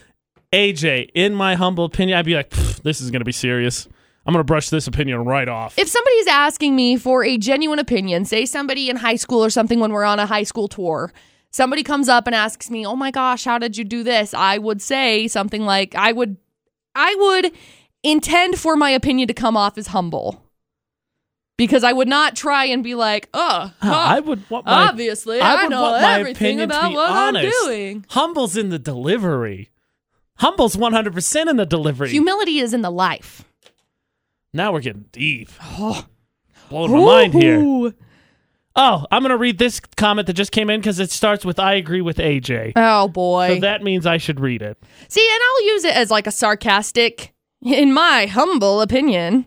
AJ, 0.52 1.10
in 1.14 1.36
my 1.36 1.56
humble 1.56 1.86
opinion, 1.86 2.18
I'd 2.18 2.26
be 2.26 2.34
like, 2.34 2.50
this 2.50 3.00
is 3.00 3.12
going 3.12 3.22
to 3.22 3.26
be 3.26 3.32
serious. 3.32 3.88
I'm 4.26 4.34
going 4.34 4.40
to 4.40 4.46
brush 4.46 4.70
this 4.70 4.88
opinion 4.88 5.26
right 5.26 5.48
off. 5.48 5.78
if 5.78 5.88
somebody's 5.88 6.28
asking 6.28 6.76
me 6.76 6.96
for 6.98 7.24
a 7.24 7.38
genuine 7.38 7.80
opinion, 7.80 8.26
say 8.26 8.46
somebody 8.46 8.90
in 8.90 8.96
high 8.96 9.18
school 9.18 9.44
or 9.44 9.50
something 9.50 9.80
when 9.80 9.92
we're 9.92 10.06
on 10.06 10.18
a 10.18 10.26
high 10.26 10.44
school 10.44 10.68
tour, 10.68 11.12
somebody 11.52 11.84
comes 11.84 12.08
up 12.08 12.26
and 12.26 12.36
asks 12.36 12.70
me, 12.70 12.86
"Oh 12.86 12.96
my 12.96 13.12
gosh, 13.12 13.44
how 13.44 13.58
did 13.60 13.78
you 13.78 13.84
do 13.84 14.02
this?" 14.02 14.34
I 14.34 14.58
would 14.58 14.82
say 14.82 15.28
something 15.28 15.66
like, 15.66 15.94
"I 15.96 16.14
would 16.14 16.38
I 16.96 17.14
would 17.20 17.52
intend 18.02 18.58
for 18.58 18.76
my 18.78 18.92
opinion 18.92 19.28
to 19.28 19.34
come 19.34 19.58
off 19.58 19.78
as 19.78 19.88
humble." 19.88 20.43
Because 21.58 21.84
I 21.84 21.94
would 21.94 22.08
not 22.08 22.36
try 22.36 22.66
and 22.66 22.84
be 22.84 22.96
like, 22.96 23.30
"Oh, 23.34 23.72
I 23.82 24.20
would 24.20 24.50
want 24.50 24.66
my, 24.66 24.88
obviously, 24.90 25.40
I 25.40 25.54
I, 25.54 25.64
would 25.64 25.70
know 25.70 25.82
want 25.84 26.02
my 26.02 26.20
everything 26.20 26.60
opinion 26.60 26.70
to 26.70 26.76
about 26.76 26.90
be 26.90 26.96
what 26.96 27.12
honest. 27.12 27.46
I'm 27.46 27.66
doing." 27.68 28.06
Humble's 28.10 28.58
in 28.58 28.70
the 28.70 28.80
delivery. 28.80 29.70
Humble's 30.38 30.76
100% 30.76 31.48
in 31.50 31.58
the 31.58 31.66
delivery. 31.66 32.10
Humility 32.10 32.58
is 32.60 32.74
in 32.74 32.82
the 32.82 32.90
life. 32.90 33.44
now 34.52 34.74
we're 34.74 34.82
getting 34.82 35.06
deep. 35.12 35.50
Oh. 35.62 36.06
Blowing 36.70 36.92
my 36.92 36.98
mind 37.06 37.34
here. 37.36 37.94
Oh, 38.76 39.06
I'm 39.12 39.22
going 39.22 39.30
to 39.30 39.38
read 39.38 39.60
this 39.60 39.80
comment 39.80 40.26
that 40.26 40.34
just 40.34 40.52
came 40.52 40.72
in 40.72 40.80
because 40.80 41.00
it 41.00 41.12
starts 41.12 41.46
with 41.46 41.60
I 41.60 41.76
agree 41.76 42.02
with 42.02 42.18
AJ. 42.18 42.74
Oh 42.76 43.08
boy. 43.08 43.56
So 43.56 43.60
that 43.62 43.84
means 43.84 44.08
I 44.08 44.18
should 44.18 44.40
read 44.40 44.64
it. 44.64 44.82
See, 45.08 45.22
and 45.32 45.40
I'll 45.44 45.66
use 45.68 45.84
it 45.86 45.96
as 45.96 46.10
like 46.10 46.26
a 46.26 46.32
sarcastic, 46.32 47.34
in 47.62 47.94
my 47.94 48.26
humble 48.26 48.82
opinion. 48.82 49.46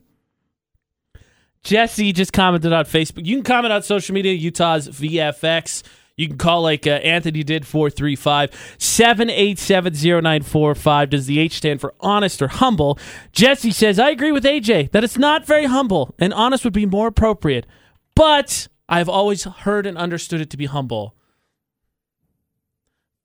Jesse 1.66 2.12
just 2.12 2.32
commented 2.32 2.72
on 2.72 2.84
Facebook. 2.84 3.26
You 3.26 3.34
can 3.34 3.42
comment 3.42 3.72
on 3.72 3.82
social 3.82 4.14
media, 4.14 4.32
Utah's 4.32 4.86
VFX. 4.88 5.82
You 6.16 6.28
can 6.28 6.38
call 6.38 6.62
like 6.62 6.86
uh, 6.86 6.90
Anthony 6.90 7.42
did, 7.42 7.66
435 7.66 8.76
787 8.78 9.92
0945. 9.92 11.10
Does 11.10 11.26
the 11.26 11.40
H 11.40 11.54
stand 11.54 11.80
for 11.80 11.92
honest 11.98 12.40
or 12.40 12.46
humble? 12.46 13.00
Jesse 13.32 13.72
says, 13.72 13.98
I 13.98 14.10
agree 14.10 14.30
with 14.30 14.44
AJ 14.44 14.92
that 14.92 15.02
it's 15.02 15.18
not 15.18 15.44
very 15.44 15.64
humble 15.64 16.14
and 16.20 16.32
honest 16.32 16.62
would 16.62 16.72
be 16.72 16.86
more 16.86 17.08
appropriate. 17.08 17.66
But 18.14 18.68
I've 18.88 19.08
always 19.08 19.42
heard 19.42 19.86
and 19.86 19.98
understood 19.98 20.40
it 20.40 20.50
to 20.50 20.56
be 20.56 20.66
humble. 20.66 21.15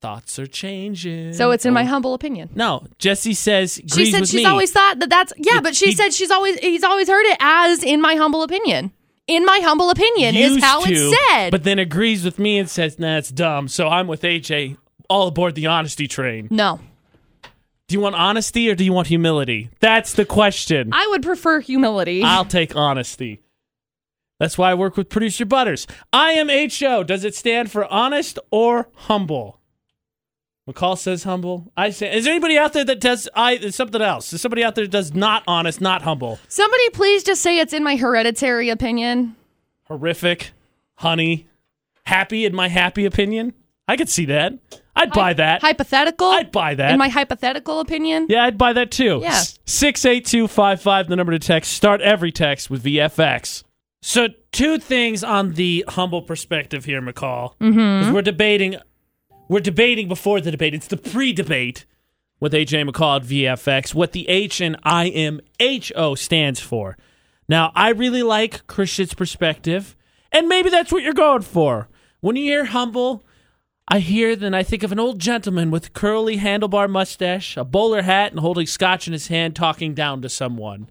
Thoughts 0.02 0.38
are 0.38 0.46
changing. 0.46 1.32
So 1.32 1.52
it's 1.52 1.64
in 1.64 1.72
my 1.72 1.84
Oh. 1.84 1.86
humble 1.86 2.12
opinion. 2.14 2.50
No, 2.54 2.84
Jesse 2.98 3.32
says 3.34 3.80
She 3.94 4.10
said 4.10 4.28
she's 4.28 4.34
me. 4.34 4.44
always 4.44 4.70
thought 4.72 4.98
that 4.98 5.08
that's 5.08 5.32
yeah, 5.38 5.60
but 5.60 5.74
she 5.74 5.86
he- 5.86 5.92
said 5.92 6.12
she's 6.12 6.30
always 6.30 6.58
he's 6.58 6.84
always 6.84 7.08
heard 7.08 7.24
it 7.26 7.36
as 7.40 7.82
in 7.82 8.00
my 8.02 8.16
humble 8.16 8.42
opinion. 8.42 8.90
In 9.28 9.44
my 9.46 9.60
humble 9.62 9.88
opinion 9.88 10.34
is 10.36 10.62
how 10.62 10.80
to, 10.84 10.90
it's 10.92 11.16
said. 11.30 11.50
but 11.52 11.62
then 11.64 11.78
agrees 11.78 12.24
with 12.24 12.38
me 12.40 12.58
and 12.58 12.68
says, 12.68 12.98
"Nah, 12.98 13.16
it's 13.18 13.30
dumb." 13.30 13.68
So 13.68 13.88
I'm 13.88 14.08
with 14.08 14.22
AJ, 14.24 14.76
all 15.08 15.28
aboard 15.28 15.54
the 15.54 15.66
honesty 15.68 16.08
train. 16.08 16.48
no, 16.50 16.80
Do 17.88 17.94
you 17.94 18.00
want 18.00 18.16
honesty 18.16 18.68
or 18.68 18.74
do 18.74 18.84
you 18.84 18.92
want 18.92 19.06
humility? 19.06 19.70
That's 19.80 20.12
the 20.14 20.24
question. 20.24 20.90
I 20.92 21.06
would 21.10 21.22
prefer 21.22 21.60
humility. 21.60 22.22
I'll 22.24 22.44
take 22.44 22.74
honesty. 22.74 23.42
That's 24.40 24.58
why 24.58 24.72
I 24.72 24.74
work 24.74 24.96
with 24.96 25.08
producer 25.08 25.44
Butters. 25.44 25.86
IMHO. 26.12 27.06
Does 27.06 27.22
it 27.24 27.34
stand 27.36 27.70
for 27.70 27.84
honest 27.86 28.38
or 28.50 28.88
humble? 28.94 29.60
McCall 30.68 30.96
says 30.96 31.24
humble. 31.24 31.72
I 31.76 31.90
say. 31.90 32.14
Is 32.16 32.24
there 32.24 32.32
anybody 32.32 32.56
out 32.56 32.72
there 32.72 32.84
that 32.84 33.00
does 33.00 33.28
I 33.34 33.70
something 33.70 34.00
else? 34.00 34.32
Is 34.32 34.40
somebody 34.40 34.62
out 34.62 34.74
there 34.76 34.84
that 34.84 34.90
does 34.90 35.12
not 35.12 35.42
honest, 35.46 35.80
not 35.80 36.02
humble? 36.02 36.38
Somebody 36.48 36.88
please 36.90 37.24
just 37.24 37.42
say 37.42 37.58
it's 37.58 37.72
in 37.72 37.82
my 37.82 37.96
hereditary 37.96 38.68
opinion. 38.68 39.34
Horrific, 39.84 40.52
honey, 40.96 41.48
happy 42.04 42.44
in 42.44 42.54
my 42.54 42.68
happy 42.68 43.04
opinion. 43.04 43.54
I 43.88 43.96
could 43.96 44.08
see 44.08 44.26
that. 44.26 44.54
I'd 44.94 45.10
buy 45.10 45.32
that. 45.32 45.62
Hypothetical. 45.62 46.28
I'd 46.28 46.52
buy 46.52 46.74
that. 46.76 46.92
in 46.92 46.98
my 46.98 47.08
hypothetical 47.08 47.80
opinion. 47.80 48.26
Yeah, 48.28 48.44
I'd 48.44 48.58
buy 48.58 48.72
that 48.74 48.90
too. 48.90 49.18
Yeah. 49.22 49.42
Six 49.66 50.04
eight 50.04 50.24
two 50.26 50.46
five 50.46 50.80
five. 50.80 51.08
The 51.08 51.16
number 51.16 51.32
to 51.32 51.38
text. 51.38 51.72
Start 51.72 52.00
every 52.02 52.30
text 52.30 52.70
with 52.70 52.84
VFX. 52.84 53.64
So 54.02 54.28
two 54.52 54.78
things 54.78 55.24
on 55.24 55.52
the 55.54 55.84
humble 55.88 56.22
perspective 56.22 56.84
here, 56.84 57.00
McCall. 57.00 57.56
Mm-hmm. 57.58 58.12
we're 58.12 58.22
debating. 58.22 58.76
We're 59.52 59.60
debating 59.60 60.08
before 60.08 60.40
the 60.40 60.50
debate. 60.50 60.72
It's 60.72 60.86
the 60.86 60.96
pre-debate 60.96 61.84
with 62.40 62.54
AJ 62.54 62.88
McCall 62.88 63.20
at 63.20 63.26
VFX. 63.26 63.92
What 63.92 64.12
the 64.12 64.26
H 64.26 64.62
and 64.62 64.82
IMHO 64.82 66.16
stands 66.16 66.58
for. 66.58 66.96
Now, 67.50 67.70
I 67.74 67.90
really 67.90 68.22
like 68.22 68.66
Christian's 68.66 69.12
perspective, 69.12 69.94
and 70.32 70.48
maybe 70.48 70.70
that's 70.70 70.90
what 70.90 71.02
you're 71.02 71.12
going 71.12 71.42
for. 71.42 71.90
When 72.20 72.34
you 72.34 72.44
hear 72.44 72.64
humble, 72.64 73.26
I 73.86 73.98
hear 73.98 74.34
then 74.36 74.54
I 74.54 74.62
think 74.62 74.84
of 74.84 74.90
an 74.90 74.98
old 74.98 75.18
gentleman 75.18 75.70
with 75.70 75.92
curly 75.92 76.38
handlebar 76.38 76.88
mustache, 76.88 77.58
a 77.58 77.62
bowler 77.64 78.00
hat, 78.00 78.30
and 78.30 78.40
holding 78.40 78.64
scotch 78.64 79.06
in 79.06 79.12
his 79.12 79.28
hand, 79.28 79.54
talking 79.54 79.92
down 79.92 80.22
to 80.22 80.30
someone. 80.30 80.88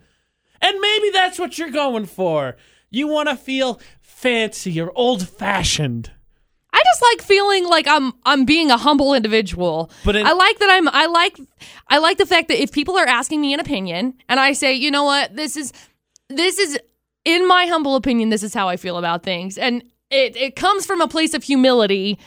And 0.61 0.79
maybe 0.79 1.09
that's 1.09 1.39
what 1.39 1.57
you're 1.57 1.71
going 1.71 2.05
for. 2.05 2.57
You 2.91 3.07
want 3.07 3.27
to 3.27 3.35
feel 3.35 3.81
fancy 4.01 4.79
or 4.79 4.91
old 4.93 5.27
fashioned. 5.27 6.11
I 6.73 6.81
just 6.83 7.01
like 7.11 7.21
feeling 7.27 7.65
like 7.67 7.87
I'm 7.87 8.13
I'm 8.25 8.45
being 8.45 8.71
a 8.71 8.77
humble 8.77 9.13
individual. 9.13 9.91
But 10.05 10.15
in- 10.15 10.25
I 10.25 10.31
like 10.33 10.59
that 10.59 10.69
I'm 10.69 10.87
I 10.89 11.05
like 11.07 11.39
I 11.89 11.97
like 11.97 12.17
the 12.17 12.25
fact 12.25 12.47
that 12.47 12.61
if 12.61 12.71
people 12.71 12.97
are 12.97 13.07
asking 13.07 13.41
me 13.41 13.53
an 13.53 13.59
opinion 13.59 14.13
and 14.29 14.39
I 14.39 14.53
say, 14.53 14.73
you 14.73 14.89
know 14.91 15.03
what, 15.03 15.35
this 15.35 15.57
is 15.57 15.73
this 16.29 16.57
is 16.59 16.79
in 17.25 17.47
my 17.47 17.67
humble 17.67 17.95
opinion, 17.95 18.29
this 18.29 18.43
is 18.43 18.53
how 18.53 18.67
I 18.67 18.77
feel 18.77 18.97
about 18.97 19.23
things. 19.23 19.57
And 19.57 19.83
it, 20.09 20.35
it 20.35 20.55
comes 20.55 20.85
from 20.85 21.01
a 21.01 21.07
place 21.07 21.33
of 21.33 21.43
humility, 21.43 22.17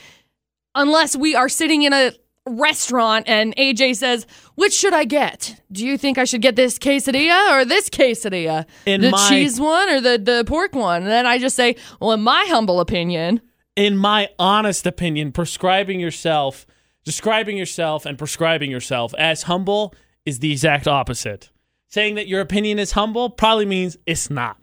unless 0.75 1.17
we 1.17 1.35
are 1.35 1.49
sitting 1.49 1.83
in 1.83 1.93
a 1.93 2.13
restaurant 2.47 3.29
and 3.29 3.55
AJ 3.57 3.97
says, 3.97 4.27
Which 4.55 4.73
should 4.73 4.93
I 4.93 5.05
get? 5.05 5.61
Do 5.73 5.87
you 5.87 5.99
think 5.99 6.19
I 6.19 6.25
should 6.25 6.43
get 6.43 6.57
this 6.57 6.79
quesadilla 6.79 7.53
or 7.53 7.65
this 7.65 7.89
quesadilla? 7.91 8.67
In 8.87 9.01
the 9.01 9.11
my- 9.11 9.29
cheese 9.29 9.61
one 9.61 9.89
or 9.89 10.01
the, 10.01 10.19
the 10.19 10.45
pork 10.47 10.75
one? 10.75 11.03
And 11.03 11.11
then 11.11 11.27
I 11.27 11.39
just 11.39 11.57
say, 11.57 11.77
Well, 12.01 12.13
in 12.13 12.21
my 12.23 12.45
humble 12.49 12.81
opinion, 12.81 13.41
In 13.77 13.97
my 13.97 14.29
honest 14.39 14.87
opinion, 14.87 15.33
prescribing 15.33 15.99
yourself, 16.01 16.67
describing 17.05 17.57
yourself, 17.57 18.07
and 18.07 18.17
prescribing 18.17 18.71
yourself 18.71 19.15
as 19.19 19.45
humble 19.45 19.95
is 20.25 20.39
the 20.39 20.53
exact 20.53 20.87
opposite. 20.87 21.51
Saying 21.89 22.15
that 22.17 22.29
your 22.29 22.41
opinion 22.41 22.79
is 22.79 22.93
humble 22.93 23.31
probably 23.31 23.67
means 23.67 23.97
it's 24.07 24.31
not. 24.31 24.59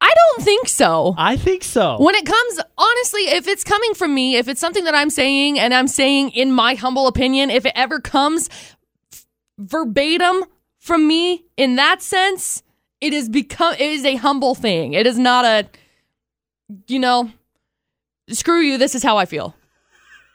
I 0.00 0.12
don't 0.14 0.44
think 0.44 0.68
so. 0.68 1.14
I 1.16 1.36
think 1.36 1.64
so. 1.64 1.96
When 1.98 2.14
it 2.14 2.26
comes, 2.26 2.60
honestly, 2.76 3.22
if 3.22 3.48
it's 3.48 3.64
coming 3.64 3.94
from 3.94 4.14
me, 4.14 4.36
if 4.36 4.48
it's 4.48 4.60
something 4.60 4.84
that 4.84 4.94
I'm 4.94 5.10
saying 5.10 5.58
and 5.58 5.72
I'm 5.72 5.88
saying 5.88 6.30
in 6.30 6.52
my 6.52 6.74
humble 6.74 7.06
opinion, 7.06 7.50
if 7.50 7.64
it 7.64 7.72
ever 7.74 8.00
comes 8.00 8.48
f- 9.12 9.26
verbatim 9.58 10.44
from 10.78 11.08
me 11.08 11.44
in 11.56 11.76
that 11.76 12.02
sense, 12.02 12.62
it 13.00 13.12
is 13.12 13.28
become 13.28 13.74
it 13.74 13.80
is 13.80 14.04
a 14.04 14.16
humble 14.16 14.54
thing. 14.54 14.92
It 14.92 15.06
is 15.06 15.18
not 15.18 15.44
a, 15.44 15.68
you 16.86 16.98
know, 16.98 17.30
screw 18.30 18.60
you. 18.60 18.78
This 18.78 18.94
is 18.94 19.02
how 19.02 19.16
I 19.16 19.26
feel. 19.26 19.54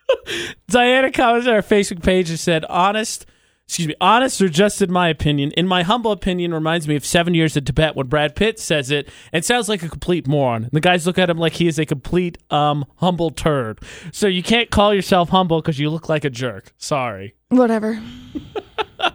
Diana 0.67 1.11
commented 1.11 1.49
on 1.49 1.55
our 1.55 1.61
Facebook 1.61 2.03
page 2.03 2.29
and 2.29 2.39
said, 2.39 2.65
honest, 2.65 3.25
excuse 3.67 3.87
me, 3.87 3.95
honest 4.01 4.41
or 4.41 4.49
just 4.49 4.81
in 4.81 4.91
my 4.91 5.07
opinion, 5.07 5.51
in 5.51 5.67
my 5.67 5.83
humble 5.83 6.11
opinion, 6.11 6.53
reminds 6.53 6.87
me 6.87 6.95
of 6.95 7.05
seven 7.05 7.33
years 7.33 7.55
in 7.55 7.63
Tibet 7.63 7.95
when 7.95 8.07
Brad 8.07 8.35
Pitt 8.35 8.59
says 8.59 8.91
it 8.91 9.09
and 9.31 9.45
sounds 9.45 9.69
like 9.69 9.83
a 9.83 9.89
complete 9.89 10.27
moron. 10.27 10.69
The 10.73 10.81
guys 10.81 11.07
look 11.07 11.17
at 11.17 11.29
him 11.29 11.37
like 11.37 11.53
he 11.53 11.67
is 11.67 11.79
a 11.79 11.85
complete 11.85 12.37
um 12.51 12.85
humble 12.97 13.31
turd. 13.31 13.79
So 14.11 14.27
you 14.27 14.43
can't 14.43 14.69
call 14.69 14.93
yourself 14.93 15.29
humble 15.29 15.61
because 15.61 15.79
you 15.79 15.89
look 15.89 16.09
like 16.09 16.25
a 16.25 16.29
jerk. 16.29 16.73
Sorry. 16.77 17.35
Whatever. 17.49 18.01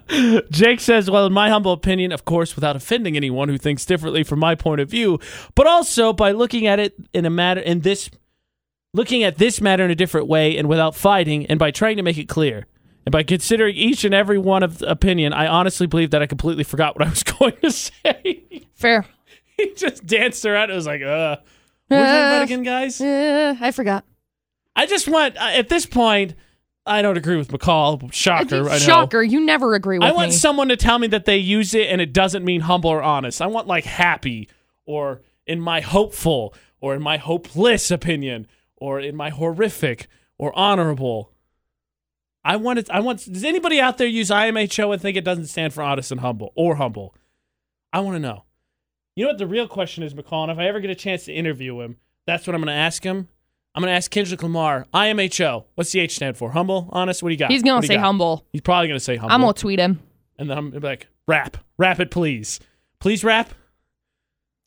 Jake 0.50 0.80
says, 0.80 1.10
well, 1.10 1.26
in 1.26 1.32
my 1.32 1.50
humble 1.50 1.72
opinion, 1.72 2.10
of 2.12 2.24
course, 2.24 2.56
without 2.56 2.76
offending 2.76 3.16
anyone 3.16 3.48
who 3.48 3.58
thinks 3.58 3.84
differently 3.84 4.24
from 4.24 4.38
my 4.38 4.54
point 4.54 4.80
of 4.80 4.88
view, 4.88 5.18
but 5.54 5.66
also 5.66 6.12
by 6.12 6.32
looking 6.32 6.66
at 6.66 6.78
it 6.80 6.94
in 7.12 7.24
a 7.26 7.30
matter 7.30 7.60
in 7.60 7.80
this 7.80 8.10
looking 8.96 9.22
at 9.22 9.36
this 9.36 9.60
matter 9.60 9.84
in 9.84 9.90
a 9.90 9.94
different 9.94 10.26
way 10.26 10.56
and 10.56 10.68
without 10.68 10.96
fighting 10.96 11.46
and 11.46 11.58
by 11.58 11.70
trying 11.70 11.98
to 11.98 12.02
make 12.02 12.16
it 12.18 12.28
clear. 12.28 12.66
And 13.04 13.12
by 13.12 13.22
considering 13.22 13.76
each 13.76 14.04
and 14.04 14.12
every 14.14 14.38
one 14.38 14.62
of 14.64 14.78
the 14.78 14.90
opinion, 14.90 15.32
I 15.32 15.46
honestly 15.46 15.86
believe 15.86 16.10
that 16.10 16.22
I 16.22 16.26
completely 16.26 16.64
forgot 16.64 16.96
what 16.96 17.06
I 17.06 17.10
was 17.10 17.22
going 17.38 17.52
to 17.62 17.70
say. 17.70 18.66
Fair. 18.74 19.04
he 19.56 19.72
just 19.74 20.04
danced 20.06 20.44
around. 20.44 20.70
It 20.70 20.74
was 20.74 20.86
like, 20.86 21.02
uh, 21.02 21.36
what 21.88 21.96
was 21.98 22.04
that 22.06 22.32
about 22.34 22.42
again, 22.44 22.62
guys? 22.64 23.00
Uh, 23.00 23.54
I 23.60 23.70
forgot. 23.70 24.04
I 24.74 24.86
just 24.86 25.06
want, 25.06 25.36
uh, 25.36 25.50
at 25.52 25.68
this 25.68 25.86
point, 25.86 26.34
I 26.84 27.02
don't 27.02 27.16
agree 27.16 27.36
with 27.36 27.48
McCall. 27.48 28.12
Shocker. 28.12 28.68
I 28.68 28.72
know. 28.72 28.78
Shocker. 28.78 29.22
You 29.22 29.44
never 29.44 29.74
agree 29.74 29.98
with 29.98 30.08
I 30.08 30.12
want 30.12 30.30
me. 30.30 30.34
someone 30.36 30.68
to 30.68 30.76
tell 30.76 30.98
me 30.98 31.06
that 31.08 31.26
they 31.26 31.36
use 31.36 31.74
it 31.74 31.88
and 31.88 32.00
it 32.00 32.12
doesn't 32.12 32.44
mean 32.44 32.62
humble 32.62 32.90
or 32.90 33.02
honest. 33.02 33.40
I 33.42 33.46
want 33.46 33.66
like 33.66 33.84
happy 33.84 34.48
or 34.84 35.20
in 35.46 35.60
my 35.60 35.80
hopeful 35.80 36.54
or 36.80 36.94
in 36.94 37.02
my 37.02 37.18
hopeless 37.18 37.90
opinion 37.90 38.46
or 38.76 39.00
in 39.00 39.16
my 39.16 39.30
horrific 39.30 40.08
or 40.38 40.56
honorable. 40.56 41.32
I 42.44 42.56
want 42.56 42.78
it. 42.78 42.90
I 42.90 43.00
want. 43.00 43.30
Does 43.30 43.44
anybody 43.44 43.80
out 43.80 43.98
there 43.98 44.06
use 44.06 44.30
IMHO 44.30 44.92
and 44.92 45.02
think 45.02 45.16
it 45.16 45.24
doesn't 45.24 45.46
stand 45.46 45.72
for 45.72 45.82
honest 45.82 46.12
and 46.12 46.20
humble 46.20 46.52
or 46.54 46.76
humble? 46.76 47.14
I 47.92 48.00
want 48.00 48.16
to 48.16 48.20
know. 48.20 48.44
You 49.16 49.24
know 49.24 49.30
what 49.30 49.38
the 49.38 49.46
real 49.46 49.66
question 49.66 50.04
is, 50.04 50.14
McCall? 50.14 50.44
And 50.44 50.52
if 50.52 50.58
I 50.58 50.66
ever 50.66 50.78
get 50.78 50.90
a 50.90 50.94
chance 50.94 51.24
to 51.24 51.32
interview 51.32 51.80
him, 51.80 51.96
that's 52.26 52.46
what 52.46 52.54
I'm 52.54 52.60
going 52.60 52.74
to 52.74 52.78
ask 52.78 53.02
him. 53.02 53.28
I'm 53.74 53.82
going 53.82 53.90
to 53.90 53.96
ask 53.96 54.10
Kendrick 54.10 54.42
Lamar, 54.42 54.86
IMHO. 54.94 55.64
What's 55.74 55.92
the 55.92 56.00
H 56.00 56.16
stand 56.16 56.36
for? 56.36 56.52
Humble, 56.52 56.88
honest? 56.92 57.22
What 57.22 57.30
do 57.30 57.32
you 57.32 57.38
got? 57.38 57.50
He's 57.50 57.62
do 57.62 57.70
you 57.70 57.82
say 57.82 57.96
humble. 57.96 58.46
He's 58.52 58.62
probably 58.62 58.88
going 58.88 58.98
to 58.98 59.04
say 59.04 59.16
humble. 59.16 59.34
I'm 59.34 59.40
gonna 59.40 59.54
tweet 59.54 59.78
him. 59.78 60.00
And 60.38 60.48
then 60.48 60.58
I'm 60.58 60.70
gonna 60.70 60.80
be 60.80 60.86
like, 60.86 61.08
rap, 61.26 61.56
rap 61.78 62.00
it, 62.00 62.10
please, 62.10 62.60
please 63.00 63.24
rap. 63.24 63.52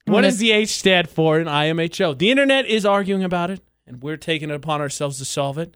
What 0.05 0.21
does 0.21 0.39
the 0.39 0.51
H 0.51 0.69
stand 0.69 1.07
for 1.09 1.39
in 1.39 1.45
IMHO? 1.47 2.17
The 2.17 2.31
internet 2.31 2.65
is 2.65 2.85
arguing 2.85 3.23
about 3.23 3.51
it, 3.51 3.61
and 3.89 4.01
we're 4.01 4.17
taking 4.17 4.49
it 4.49 4.55
upon 4.55 4.79
ourselves 4.79 5.17
to 5.17 5.25
solve 5.25 5.57
it. 5.57 5.75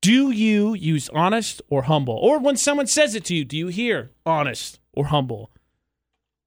Do 0.00 0.30
you 0.30 0.74
use 0.74 1.08
honest 1.10 1.60
or 1.68 1.82
humble? 1.82 2.16
Or 2.16 2.38
when 2.38 2.56
someone 2.56 2.86
says 2.86 3.14
it 3.14 3.24
to 3.26 3.34
you, 3.34 3.44
do 3.44 3.56
you 3.56 3.66
hear 3.68 4.10
honest 4.24 4.80
or 4.92 5.06
humble? 5.06 5.50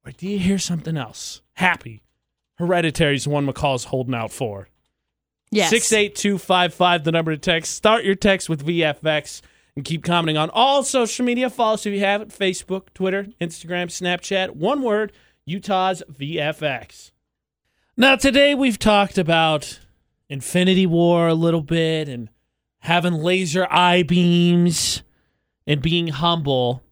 Or 0.06 0.12
do 0.12 0.28
you 0.28 0.40
hear 0.40 0.58
something 0.58 0.98
else? 0.98 1.42
Happy. 1.54 2.04
Hereditary 2.56 3.16
is 3.16 3.26
the 3.26 3.30
one 3.30 3.46
McCall's 3.46 3.86
holding 3.86 4.16
out 4.16 4.32
for. 4.32 4.70
Yes. 5.52 5.70
68255, 5.70 7.04
the 7.04 7.12
number 7.12 7.32
to 7.32 7.38
text. 7.38 7.74
Start 7.74 8.04
your 8.04 8.16
text 8.16 8.50
with 8.50 8.66
VFX 8.66 9.42
and 9.76 9.86
keep 9.86 10.04
commenting 10.04 10.38
on 10.38 10.50
all 10.50 10.84
social 10.84 11.26
media. 11.26 11.50
Follow 11.50 11.76
us 11.76 11.86
if 11.86 11.94
you 11.94 12.00
haven't 12.00 12.32
Facebook, 12.32 12.94
Twitter, 12.94 13.28
Instagram, 13.40 13.88
Snapchat. 13.88 14.52
One 14.52 14.82
word 14.82 15.12
Utah's 15.46 16.04
VFX. 16.12 17.12
Now, 17.98 18.16
today 18.16 18.56
we've 18.56 18.80
talked 18.80 19.18
about 19.18 19.80
Infinity 20.30 20.86
War 20.86 21.28
a 21.28 21.34
little 21.34 21.62
bit 21.62 22.08
and 22.10 22.30
having 22.80 23.14
laser 23.14 23.68
eye 23.70 24.04
beams 24.04 25.04
and 25.68 25.82
being 25.82 26.08
humble. 26.08 26.84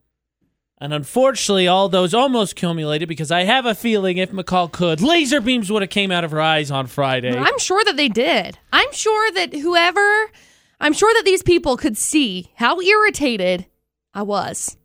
And 0.80 0.94
unfortunately, 0.94 1.68
all 1.68 1.88
those 1.88 2.14
almost 2.14 2.54
accumulated 2.54 3.08
because 3.08 3.32
I 3.32 3.44
have 3.44 3.66
a 3.66 3.74
feeling 3.74 4.18
if 4.18 4.32
McCall 4.32 4.72
could, 4.72 5.02
laser 5.02 5.40
beams 5.40 5.72
would 5.72 5.82
have 5.82 5.90
came 5.90 6.12
out 6.12 6.24
of 6.24 6.32
her 6.32 6.42
eyes 6.42 6.72
on 6.72 6.88
Friday. 6.88 7.38
I'm 7.38 7.58
sure 7.60 7.84
that 7.86 7.96
they 7.96 8.10
did. 8.10 8.58
I'm 8.74 8.92
sure 8.92 9.32
that 9.32 9.54
whoever, 9.54 10.32
I'm 10.80 10.94
sure 10.94 11.14
that 11.14 11.24
these 11.26 11.42
people 11.42 11.78
could 11.78 11.98
see 11.98 12.52
how 12.56 12.82
irritated 12.82 13.66
I 14.14 14.24
was. 14.24 14.76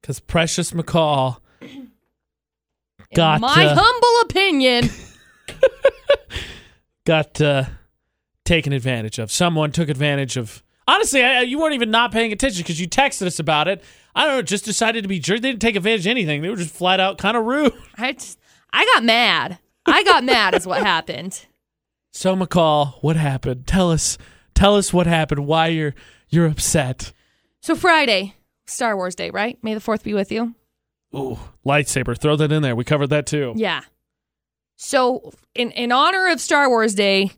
Because 0.00 0.20
Precious 0.20 0.72
McCall 0.72 1.40
In 1.60 1.90
got 3.14 3.40
my 3.42 3.66
uh, 3.66 3.74
humble 3.78 4.20
opinion. 4.22 4.88
got 7.10 7.40
uh, 7.40 7.64
taken 8.44 8.72
advantage 8.72 9.18
of. 9.18 9.32
Someone 9.32 9.72
took 9.72 9.88
advantage 9.88 10.36
of. 10.36 10.62
Honestly, 10.86 11.24
I, 11.24 11.40
you 11.40 11.58
weren't 11.58 11.74
even 11.74 11.90
not 11.90 12.12
paying 12.12 12.32
attention 12.32 12.62
because 12.62 12.80
you 12.80 12.88
texted 12.88 13.26
us 13.26 13.40
about 13.40 13.66
it. 13.66 13.82
I 14.14 14.26
don't 14.26 14.36
know, 14.36 14.42
just 14.42 14.64
decided 14.64 15.02
to 15.02 15.08
be 15.08 15.18
jerk. 15.18 15.40
They 15.40 15.50
didn't 15.50 15.60
take 15.60 15.74
advantage 15.74 16.06
of 16.06 16.10
anything. 16.10 16.40
They 16.40 16.48
were 16.48 16.54
just 16.56 16.72
flat 16.72 17.00
out 17.00 17.18
kind 17.18 17.36
of 17.36 17.46
rude. 17.46 17.72
I 17.98 18.12
just, 18.12 18.38
I 18.72 18.84
got 18.94 19.02
mad. 19.02 19.58
I 19.86 20.04
got 20.04 20.22
mad 20.22 20.54
is 20.54 20.68
what 20.68 20.84
happened. 20.84 21.46
So 22.12 22.36
McCall, 22.36 22.94
what 23.02 23.16
happened? 23.16 23.66
Tell 23.66 23.90
us. 23.90 24.16
Tell 24.54 24.76
us 24.76 24.92
what 24.92 25.08
happened. 25.08 25.48
Why 25.48 25.66
you're 25.66 25.96
you're 26.28 26.46
upset. 26.46 27.12
So 27.60 27.74
Friday, 27.74 28.36
Star 28.66 28.96
Wars 28.96 29.16
Day, 29.16 29.30
right? 29.30 29.58
May 29.62 29.74
the 29.74 29.80
fourth 29.80 30.04
be 30.04 30.14
with 30.14 30.30
you. 30.30 30.54
Ooh, 31.14 31.38
lightsaber. 31.66 32.16
Throw 32.16 32.36
that 32.36 32.52
in 32.52 32.62
there. 32.62 32.76
We 32.76 32.84
covered 32.84 33.08
that 33.08 33.26
too. 33.26 33.52
Yeah. 33.56 33.80
So 34.82 35.30
in 35.54 35.72
in 35.72 35.92
honor 35.92 36.28
of 36.28 36.40
Star 36.40 36.70
Wars 36.70 36.94
Day, 36.94 37.32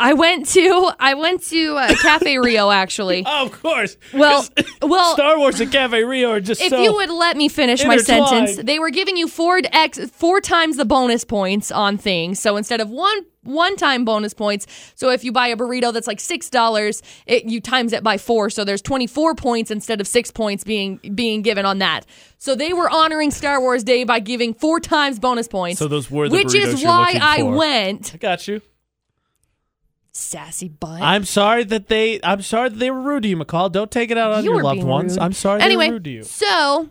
I 0.00 0.14
went 0.14 0.48
to 0.48 0.90
I 0.98 1.14
went 1.14 1.44
to 1.44 1.76
uh, 1.76 1.94
Cafe 2.02 2.36
Rio 2.42 2.70
actually. 2.70 3.22
Oh, 3.24 3.46
of 3.46 3.62
course. 3.62 3.96
Well, 4.12 4.44
well, 4.82 5.14
Star 5.14 5.38
Wars 5.38 5.60
and 5.60 5.70
Cafe 5.70 6.02
Rio 6.02 6.32
are 6.32 6.40
just 6.40 6.60
if 6.60 6.70
so. 6.70 6.82
you 6.82 6.92
would 6.94 7.10
let 7.10 7.36
me 7.36 7.48
finish 7.48 7.84
my 7.84 7.98
sentence, 7.98 8.56
they 8.56 8.80
were 8.80 8.90
giving 8.90 9.16
you 9.16 9.28
four 9.28 9.60
x 9.72 10.00
four 10.10 10.40
times 10.40 10.78
the 10.78 10.84
bonus 10.84 11.24
points 11.24 11.70
on 11.70 11.96
things. 11.96 12.40
So 12.40 12.56
instead 12.56 12.80
of 12.80 12.90
one 12.90 13.24
one 13.44 13.76
time 13.76 14.04
bonus 14.04 14.34
points, 14.34 14.66
so 14.96 15.10
if 15.10 15.22
you 15.22 15.30
buy 15.30 15.46
a 15.46 15.56
burrito 15.56 15.92
that's 15.92 16.08
like 16.08 16.18
six 16.18 16.50
dollars, 16.50 17.00
you 17.28 17.60
times 17.60 17.92
it 17.92 18.02
by 18.02 18.18
four. 18.18 18.50
So 18.50 18.64
there's 18.64 18.82
twenty 18.82 19.06
four 19.06 19.36
points 19.36 19.70
instead 19.70 20.00
of 20.00 20.08
six 20.08 20.32
points 20.32 20.64
being 20.64 20.98
being 21.14 21.42
given 21.42 21.64
on 21.64 21.78
that. 21.78 22.04
So 22.38 22.56
they 22.56 22.72
were 22.72 22.90
honoring 22.90 23.30
Star 23.30 23.60
Wars 23.60 23.84
Day 23.84 24.02
by 24.02 24.18
giving 24.18 24.54
four 24.54 24.80
times 24.80 25.20
bonus 25.20 25.46
points. 25.46 25.78
So 25.78 25.86
those 25.86 26.10
were 26.10 26.28
the 26.28 26.34
which 26.34 26.52
is 26.52 26.82
why 26.82 27.16
I 27.22 27.42
went. 27.42 28.12
I 28.12 28.16
got 28.16 28.48
you. 28.48 28.60
Sassy 30.16 30.68
butt. 30.68 31.02
I'm 31.02 31.24
sorry 31.24 31.64
that 31.64 31.88
they. 31.88 32.20
I'm 32.22 32.40
sorry 32.42 32.68
that 32.68 32.78
they 32.78 32.90
were 32.90 33.00
rude 33.00 33.24
to 33.24 33.28
you, 33.28 33.36
McCall. 33.36 33.70
Don't 33.70 33.90
take 33.90 34.10
it 34.12 34.16
out 34.18 34.32
on 34.32 34.44
You 34.44 34.50
your 34.50 34.56
were 34.58 34.62
loved 34.62 34.76
being 34.78 34.86
ones. 34.86 35.12
rude. 35.14 35.22
I'm 35.22 35.32
sorry 35.32 35.60
anyway, 35.60 35.86
they 35.86 35.90
were 35.90 35.94
rude 35.94 36.04
to 36.04 36.10
you. 36.10 36.22
so 36.22 36.86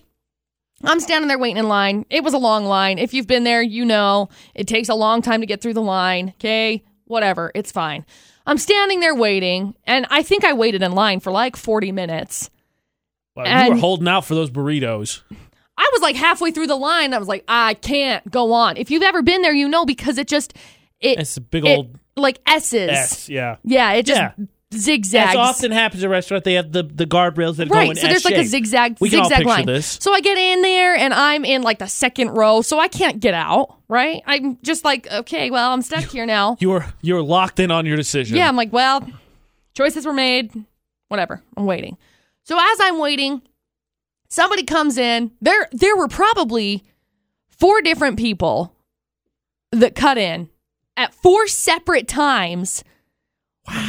I'm 0.83 0.99
standing 0.99 1.29
there 1.29 1.39
waiting 1.39 1.57
in 1.57 1.69
line. 1.69 2.05
It 2.09 2.23
was 2.23 2.33
a 2.33 2.37
long 2.37 2.65
line. 2.65 2.99
If 2.99 3.13
you've 3.13 3.27
been 3.27 3.45
there, 3.45 3.61
you 3.61 3.85
know 3.85 4.27
it 4.53 4.67
takes 4.67 4.89
a 4.89 4.95
long 4.95 5.21
time 5.21 5.39
to 5.39 5.45
get 5.47 5.61
through 5.61 5.73
the 5.75 5.81
line. 5.81 6.33
Okay, 6.37 6.83
whatever, 7.05 7.51
it's 7.55 7.71
fine. 7.71 8.05
I'm 8.45 8.57
standing 8.57 8.99
there 8.99 9.15
waiting, 9.15 9.73
and 9.85 10.05
I 10.09 10.21
think 10.21 10.43
I 10.43 10.51
waited 10.51 10.81
in 10.83 10.91
line 10.91 11.21
for 11.21 11.31
like 11.31 11.55
40 11.55 11.93
minutes. 11.93 12.49
Wow, 13.37 13.43
you 13.45 13.49
were 13.51 13.71
and- 13.71 13.79
holding 13.79 14.07
out 14.09 14.25
for 14.25 14.35
those 14.35 14.51
burritos. 14.51 15.21
I 15.77 15.89
was 15.93 16.01
like 16.01 16.15
halfway 16.17 16.51
through 16.51 16.67
the 16.67 16.75
line. 16.75 17.13
I 17.13 17.17
was 17.19 17.27
like, 17.29 17.45
I 17.47 17.73
can't 17.75 18.29
go 18.29 18.51
on. 18.53 18.75
If 18.77 18.91
you've 18.91 19.01
ever 19.01 19.21
been 19.23 19.41
there, 19.41 19.53
you 19.55 19.67
know 19.69 19.85
because 19.85 20.17
it 20.17 20.27
just 20.27 20.53
it, 20.99 21.17
It's 21.19 21.37
a 21.37 21.41
big 21.41 21.65
it- 21.65 21.77
old 21.77 21.99
like 22.15 22.39
S's. 22.45 22.89
S. 22.89 23.29
Yeah. 23.29 23.57
Yeah, 23.63 23.93
it 23.93 24.05
just 24.05 24.19
Yeah. 24.19 24.31
zigzags. 24.73 25.31
As 25.31 25.35
often 25.35 25.71
happens 25.71 26.03
at 26.03 26.07
a 26.07 26.09
restaurant, 26.09 26.43
they 26.43 26.53
have 26.53 26.71
the, 26.71 26.83
the 26.83 27.05
guardrails 27.05 27.57
that 27.57 27.69
go 27.69 27.79
in 27.79 27.87
Right, 27.89 27.97
so 27.97 28.07
there's 28.07 28.25
like 28.25 28.33
a 28.35 28.37
S-shape. 28.39 28.49
zigzag 28.51 28.97
We 28.99 29.09
can 29.09 29.19
all 29.19 29.25
zigzag 29.25 29.37
picture 29.45 29.49
line. 29.49 29.65
this. 29.65 29.97
So 30.01 30.13
I 30.13 30.21
get 30.21 30.37
in 30.37 30.61
there 30.61 30.95
and 30.95 31.13
I'm 31.13 31.45
in 31.45 31.61
like 31.61 31.79
the 31.79 31.87
second 31.87 32.29
row, 32.29 32.61
so 32.61 32.79
I 32.79 32.87
can't 32.87 33.19
get 33.19 33.33
out. 33.33 33.77
Right? 33.87 34.23
I'm 34.25 34.57
just 34.63 34.83
like, 34.83 35.11
okay, 35.11 35.51
well, 35.51 35.71
I'm 35.71 35.81
stuck 35.83 36.05
here 36.05 36.25
now. 36.25 36.57
You're 36.59 36.85
you're 37.01 37.21
locked 37.21 37.59
in 37.59 37.69
on 37.69 37.85
your 37.85 37.97
decision. 37.97 38.35
Yeah, 38.37 38.47
I'm 38.47 38.55
like, 38.55 38.73
well, 38.73 39.07
choices 39.75 40.05
were 40.05 40.13
made. 40.13 40.51
Whatever. 41.09 41.43
I'm 41.55 41.65
waiting. 41.67 41.97
So 42.43 42.57
as 42.59 42.77
I'm 42.81 42.97
waiting, 42.97 43.43
somebody 44.29 44.63
comes 44.63 44.97
in. 44.97 45.31
There 45.41 45.67
there 45.71 45.95
were 45.95 46.07
probably 46.07 46.83
four 47.59 47.81
different 47.83 48.17
people 48.17 48.75
that 49.71 49.93
cut 49.93 50.17
in 50.17 50.49
at 50.97 51.13
four 51.13 51.47
separate 51.47 52.07
times. 52.07 52.83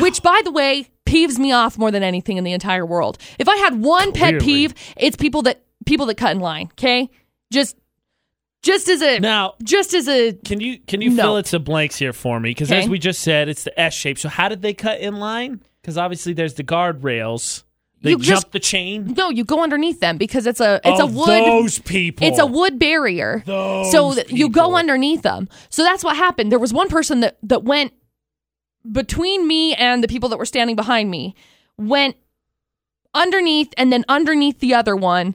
Which 0.00 0.22
by 0.22 0.40
the 0.44 0.52
way, 0.52 0.86
peeves 1.04 1.36
me 1.38 1.50
off 1.50 1.76
more 1.76 1.90
than 1.90 2.04
anything 2.04 2.36
in 2.36 2.44
the 2.44 2.52
entire 2.52 2.86
world. 2.86 3.18
If 3.40 3.48
I 3.48 3.56
had 3.56 3.82
one 3.82 4.12
pet 4.12 4.40
peeve, 4.40 4.72
it's 4.96 5.16
people 5.16 5.42
that 5.42 5.64
people 5.84 6.06
that 6.06 6.14
cut 6.16 6.30
in 6.30 6.40
line, 6.40 6.68
okay? 6.72 7.10
Just 7.52 7.76
just 8.62 8.88
as 8.88 9.02
a 9.02 9.18
Now, 9.18 9.54
just 9.64 9.92
as 9.92 10.08
a 10.08 10.32
can 10.32 10.60
you 10.60 10.78
can 10.78 11.00
you 11.00 11.10
No. 11.10 11.22
fill 11.22 11.36
it 11.38 11.46
to 11.46 11.58
blanks 11.58 11.96
here 11.96 12.12
for 12.12 12.38
me? 12.38 12.50
Because 12.50 12.70
as 12.70 12.88
we 12.88 13.00
just 13.00 13.20
said, 13.20 13.48
it's 13.48 13.64
the 13.64 13.78
S 13.78 13.94
shape. 13.94 14.16
So 14.16 14.28
how 14.28 14.48
did 14.48 14.62
they 14.62 14.74
cut 14.74 15.00
in 15.00 15.16
line? 15.16 15.60
Because 15.82 15.98
obviously 15.98 16.34
there's 16.34 16.54
the 16.54 16.64
guardrails. 16.64 17.63
They 18.04 18.10
You 18.10 18.18
jump 18.18 18.26
just- 18.26 18.52
the 18.52 18.60
chain. 18.60 19.14
no, 19.16 19.30
you 19.30 19.44
go 19.44 19.62
underneath 19.62 19.98
them 19.98 20.18
because 20.18 20.46
it's 20.46 20.60
a 20.60 20.78
it's 20.84 21.00
oh, 21.00 21.04
a 21.04 21.06
wood 21.06 21.26
Those 21.26 21.78
people. 21.78 22.28
It's 22.28 22.38
a 22.38 22.44
wood 22.46 22.78
barrier. 22.78 23.42
Those 23.46 23.90
so 23.90 24.12
that 24.12 24.30
you 24.30 24.50
go 24.50 24.76
underneath 24.76 25.22
them. 25.22 25.48
So 25.70 25.82
that's 25.82 26.04
what 26.04 26.16
happened. 26.16 26.52
There 26.52 26.58
was 26.58 26.72
one 26.72 26.88
person 26.88 27.20
that 27.20 27.38
that 27.42 27.64
went 27.64 27.94
between 28.92 29.48
me 29.48 29.74
and 29.74 30.04
the 30.04 30.08
people 30.08 30.28
that 30.28 30.36
were 30.36 30.44
standing 30.44 30.76
behind 30.76 31.10
me, 31.10 31.34
went 31.78 32.16
underneath 33.14 33.72
and 33.78 33.90
then 33.90 34.04
underneath 34.08 34.60
the 34.60 34.74
other 34.74 34.94
one 34.94 35.34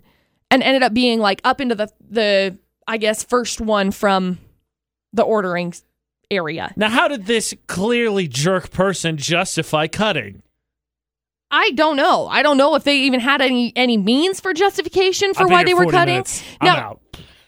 and 0.51 0.61
ended 0.61 0.84
up 0.84 0.93
being 0.93 1.20
like 1.20 1.41
up 1.43 1.59
into 1.59 1.74
the 1.74 1.89
the 2.07 2.57
I 2.88 2.97
guess 2.97 3.24
first 3.24 3.59
one 3.59 3.89
from 3.89 4.38
the 5.11 5.24
ordering 5.24 5.74
area. 6.30 6.72
Now, 6.76 6.89
how 6.89 7.07
did 7.07 7.26
this 7.26 7.55
clearly 7.65 8.28
jerk 8.28 8.70
person 8.70 9.17
justify 9.17 9.88
cutting? 9.88 10.43
I 11.52 11.72
don't 11.72 11.95
know. 11.97 12.28
I 12.28 12.43
don't 12.43 12.58
know 12.58 12.76
if 12.76 12.84
they 12.84 12.97
even 13.00 13.20
had 13.20 13.41
any 13.41 13.74
any 13.76 13.97
means 13.97 14.39
for 14.39 14.54
justification 14.54 15.34
for 15.34 15.47
why 15.47 15.64
they 15.64 15.74
were 15.74 15.86
cutting. 15.86 16.14
minutes. 16.16 16.43
Now- 16.62 17.00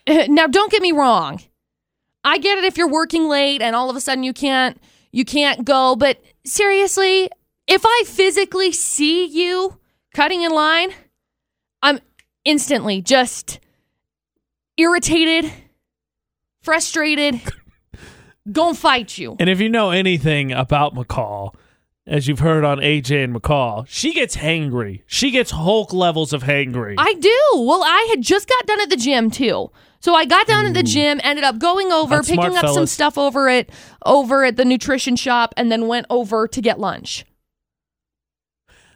now 0.27 0.47
don't 0.47 0.71
get 0.71 0.81
me 0.81 0.91
wrong 0.91 1.39
i 2.23 2.39
get 2.39 2.57
it 2.57 2.63
if 2.63 2.75
you're 2.75 2.89
working 2.89 3.29
late 3.29 3.61
and 3.61 3.75
all 3.75 3.87
of 3.89 3.95
a 3.95 4.01
sudden 4.01 4.23
you 4.23 4.33
can't 4.33 4.81
you 5.11 5.23
can't 5.23 5.63
go 5.63 5.95
but 5.95 6.19
seriously 6.43 7.29
if 7.67 7.83
i 7.85 8.03
physically 8.07 8.71
see 8.71 9.25
you 9.25 9.77
cutting 10.15 10.41
in 10.41 10.51
line 10.51 10.89
i'm 11.83 11.99
instantly 12.45 12.99
just 12.99 13.59
irritated 14.77 15.51
frustrated 16.63 17.39
gonna 18.51 18.73
fight 18.73 19.17
you 19.19 19.35
And 19.39 19.49
if 19.49 19.59
you 19.59 19.69
know 19.69 19.91
anything 19.91 20.51
about 20.51 20.95
McCall, 20.95 21.53
as 22.07 22.27
you've 22.27 22.39
heard 22.39 22.63
on 22.63 22.79
AJ 22.79 23.23
and 23.23 23.35
McCall, 23.35 23.85
she 23.87 24.13
gets 24.13 24.37
hangry. 24.37 25.03
She 25.05 25.31
gets 25.31 25.51
Hulk 25.51 25.93
levels 25.93 26.33
of 26.33 26.43
hangry. 26.43 26.95
I 26.97 27.13
do. 27.13 27.39
Well, 27.53 27.83
I 27.83 28.07
had 28.09 28.21
just 28.21 28.49
got 28.49 28.65
done 28.65 28.81
at 28.81 28.89
the 28.89 28.97
gym 28.97 29.29
too. 29.29 29.71
So 29.99 30.15
I 30.15 30.25
got 30.25 30.47
down 30.47 30.65
at 30.65 30.73
the 30.73 30.81
gym, 30.81 31.21
ended 31.23 31.45
up 31.45 31.59
going 31.59 31.91
over, 31.91 32.15
That's 32.15 32.27
picking 32.27 32.51
smart, 32.51 32.65
up 32.65 32.73
some 32.73 32.87
stuff 32.87 33.19
over 33.19 33.47
it 33.47 33.69
over 34.03 34.43
at 34.43 34.57
the 34.57 34.65
nutrition 34.65 35.15
shop, 35.15 35.53
and 35.57 35.71
then 35.71 35.87
went 35.87 36.07
over 36.09 36.47
to 36.47 36.59
get 36.61 36.79
lunch. 36.79 37.23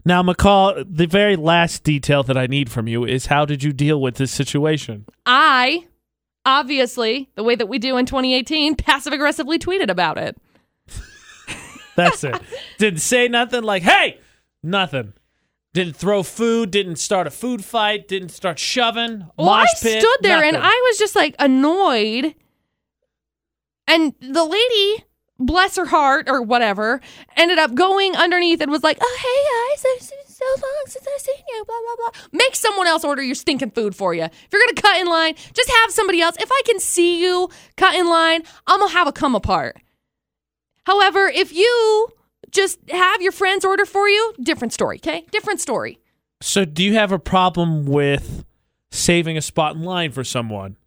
now, 0.03 0.23
McCall, 0.23 0.83
the 0.89 1.05
very 1.05 1.35
last 1.35 1.83
detail 1.83 2.23
that 2.23 2.37
I 2.37 2.47
need 2.47 2.71
from 2.71 2.87
you 2.87 3.05
is 3.05 3.27
how 3.27 3.45
did 3.45 3.63
you 3.63 3.71
deal 3.71 4.01
with 4.01 4.15
this 4.15 4.31
situation? 4.31 5.05
I 5.27 5.85
obviously, 6.43 7.29
the 7.35 7.43
way 7.43 7.55
that 7.55 7.67
we 7.67 7.77
do 7.77 7.97
in 7.97 8.07
2018, 8.07 8.75
passive 8.77 9.13
aggressively 9.13 9.59
tweeted 9.59 9.89
about 9.89 10.17
it. 10.17 10.35
That's 11.95 12.23
it. 12.23 12.41
didn't 12.77 12.99
say 12.99 13.27
nothing 13.27 13.63
like, 13.63 13.83
hey, 13.83 14.19
nothing. 14.61 15.13
Didn't 15.73 15.97
throw 15.97 16.23
food, 16.23 16.71
didn't 16.71 16.95
start 16.97 17.27
a 17.27 17.31
food 17.31 17.63
fight, 17.63 18.07
didn't 18.07 18.29
start 18.29 18.59
shoving. 18.59 19.27
Well, 19.37 19.49
I 19.49 19.65
pit, 19.81 20.01
stood 20.01 20.17
there 20.21 20.41
and. 20.41 20.55
I 20.55 20.87
was 20.89 20.97
just 20.97 21.15
like 21.15 21.35
annoyed. 21.37 22.33
And 23.87 24.13
the 24.21 24.45
lady, 24.45 25.03
bless 25.37 25.75
her 25.75 25.85
heart 25.85 26.29
or 26.29 26.41
whatever, 26.41 27.01
ended 27.35 27.59
up 27.59 27.75
going 27.75 28.15
underneath 28.15 28.61
and 28.61 28.71
was 28.71 28.83
like, 28.83 28.97
"Oh, 29.01 29.17
hey 29.19 29.75
guys, 29.75 29.83
it's 29.97 30.09
been 30.11 30.19
so 30.27 30.45
long 30.45 30.83
since 30.87 31.05
I've 31.13 31.21
seen 31.21 31.43
you." 31.49 31.65
Blah 31.65 31.75
blah 31.81 31.95
blah. 32.11 32.21
Make 32.31 32.55
someone 32.55 32.87
else 32.87 33.03
order 33.03 33.21
your 33.21 33.35
stinking 33.35 33.71
food 33.71 33.95
for 33.95 34.13
you. 34.13 34.23
If 34.23 34.47
you're 34.53 34.61
gonna 34.61 34.81
cut 34.81 35.01
in 35.01 35.07
line, 35.07 35.35
just 35.53 35.69
have 35.81 35.91
somebody 35.91 36.21
else. 36.21 36.37
If 36.39 36.49
I 36.51 36.61
can 36.65 36.79
see 36.79 37.21
you 37.21 37.49
cut 37.75 37.95
in 37.95 38.07
line, 38.07 38.43
I'm 38.65 38.79
gonna 38.79 38.93
have 38.93 39.07
a 39.07 39.11
come 39.11 39.35
apart. 39.35 39.81
However, 40.85 41.27
if 41.27 41.53
you 41.53 42.09
just 42.51 42.79
have 42.89 43.21
your 43.21 43.31
friends 43.31 43.65
order 43.65 43.85
for 43.85 44.07
you, 44.07 44.33
different 44.41 44.73
story. 44.73 44.97
Okay, 44.97 45.25
different 45.31 45.59
story. 45.59 45.99
So, 46.41 46.65
do 46.65 46.83
you 46.83 46.93
have 46.93 47.11
a 47.11 47.19
problem 47.19 47.85
with 47.85 48.45
saving 48.91 49.37
a 49.37 49.41
spot 49.41 49.75
in 49.75 49.83
line 49.83 50.11
for 50.11 50.23
someone? 50.23 50.77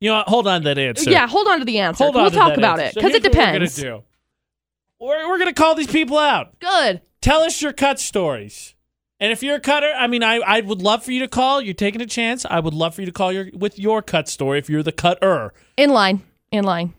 You 0.00 0.10
know, 0.10 0.16
what? 0.16 0.28
hold 0.28 0.46
on 0.46 0.62
to 0.62 0.64
that 0.66 0.78
answer. 0.78 1.10
Yeah, 1.10 1.26
hold 1.26 1.46
on 1.48 1.58
to 1.58 1.64
the 1.64 1.78
answer. 1.78 2.04
hold 2.04 2.16
on. 2.16 2.22
we'll 2.22 2.30
talk 2.30 2.56
about 2.56 2.80
answer. 2.80 2.98
it 2.98 3.02
So 3.02 3.08
because 3.08 3.16
it 3.16 3.22
here's 3.22 3.24
what 3.24 3.32
depends. 3.32 3.78
We're 3.78 3.84
gonna 3.84 3.98
do. 3.98 4.04
We're, 5.00 5.28
we're 5.28 5.38
gonna 5.38 5.52
call 5.52 5.74
these 5.74 5.86
people 5.86 6.18
out. 6.18 6.58
Good. 6.60 7.02
Tell 7.20 7.42
us 7.42 7.60
your 7.60 7.72
cut 7.72 8.00
stories. 8.00 8.74
And 9.18 9.30
if 9.30 9.42
you're 9.42 9.56
a 9.56 9.60
cutter, 9.60 9.92
I 9.94 10.06
mean, 10.06 10.22
I, 10.22 10.36
I 10.36 10.62
would 10.62 10.80
love 10.80 11.04
for 11.04 11.12
you 11.12 11.20
to 11.20 11.28
call. 11.28 11.60
You're 11.60 11.74
taking 11.74 12.00
a 12.00 12.06
chance. 12.06 12.46
I 12.48 12.58
would 12.58 12.72
love 12.72 12.94
for 12.94 13.02
you 13.02 13.06
to 13.06 13.12
call 13.12 13.30
your 13.30 13.50
with 13.52 13.78
your 13.78 14.00
cut 14.00 14.28
story 14.28 14.58
if 14.58 14.70
you're 14.70 14.82
the 14.82 14.92
cutter. 14.92 15.52
In 15.76 15.90
line. 15.90 16.22
In 16.50 16.64
line. 16.64 16.94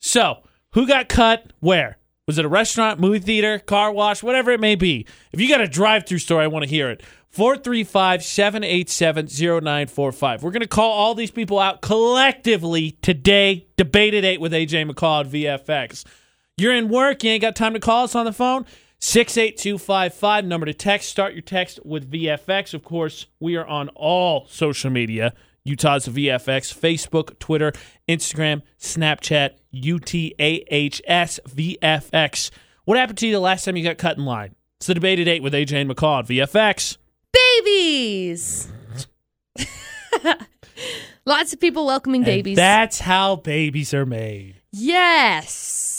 So, 0.00 0.38
who 0.74 0.86
got 0.86 1.08
cut? 1.08 1.52
Where? 1.60 1.98
Was 2.26 2.38
it 2.38 2.44
a 2.44 2.48
restaurant, 2.48 3.00
movie 3.00 3.18
theater, 3.18 3.58
car 3.58 3.92
wash, 3.92 4.22
whatever 4.22 4.50
it 4.50 4.60
may 4.60 4.74
be? 4.74 5.06
If 5.32 5.40
you 5.40 5.48
got 5.48 5.60
a 5.60 5.68
drive 5.68 6.06
through 6.06 6.18
story, 6.18 6.44
I 6.44 6.48
want 6.48 6.64
to 6.64 6.68
hear 6.68 6.90
it. 6.90 7.02
435 7.30 8.22
787 8.22 9.26
0945. 9.26 10.42
We're 10.42 10.50
going 10.50 10.62
to 10.62 10.68
call 10.68 10.92
all 10.92 11.14
these 11.14 11.30
people 11.30 11.58
out 11.58 11.80
collectively 11.80 12.92
today. 13.02 13.66
Debate 13.76 14.14
at 14.14 14.24
8 14.24 14.40
with 14.40 14.52
AJ 14.52 14.90
McCall 14.90 15.24
at 15.24 15.30
VFX. 15.66 16.04
You're 16.56 16.74
in 16.74 16.88
work, 16.88 17.24
you 17.24 17.30
ain't 17.30 17.42
got 17.42 17.56
time 17.56 17.74
to 17.74 17.80
call 17.80 18.04
us 18.04 18.14
on 18.14 18.24
the 18.24 18.32
phone. 18.32 18.64
68255, 19.00 20.46
number 20.46 20.66
to 20.66 20.72
text. 20.72 21.08
Start 21.08 21.34
your 21.34 21.42
text 21.42 21.78
with 21.84 22.10
VFX. 22.10 22.72
Of 22.72 22.84
course, 22.84 23.26
we 23.38 23.56
are 23.56 23.66
on 23.66 23.88
all 23.90 24.46
social 24.46 24.90
media. 24.90 25.34
Utah's 25.64 26.06
VFX, 26.08 26.72
Facebook, 26.78 27.38
Twitter, 27.38 27.72
Instagram, 28.08 28.62
Snapchat, 28.78 29.50
UTAHS 29.74 31.40
VFX. 31.48 32.50
What 32.84 32.98
happened 32.98 33.18
to 33.18 33.26
you 33.26 33.32
the 33.32 33.40
last 33.40 33.64
time 33.64 33.76
you 33.76 33.84
got 33.84 33.96
cut 33.98 34.18
in 34.18 34.24
line? 34.24 34.54
It's 34.78 34.86
the 34.88 34.94
debate 34.94 35.20
at 35.20 35.28
8 35.28 35.42
with 35.42 35.54
AJ 35.54 35.72
and 35.80 35.90
McCall 35.90 36.18
at 36.20 36.26
VFX. 36.26 36.98
Babies. 37.32 38.70
Lots 41.26 41.52
of 41.54 41.60
people 41.60 41.86
welcoming 41.86 42.20
And 42.20 42.26
babies. 42.26 42.56
that's 42.56 43.00
how 43.00 43.36
babies 43.36 43.94
are 43.94 44.04
made. 44.06 44.56
yes. 44.72 45.92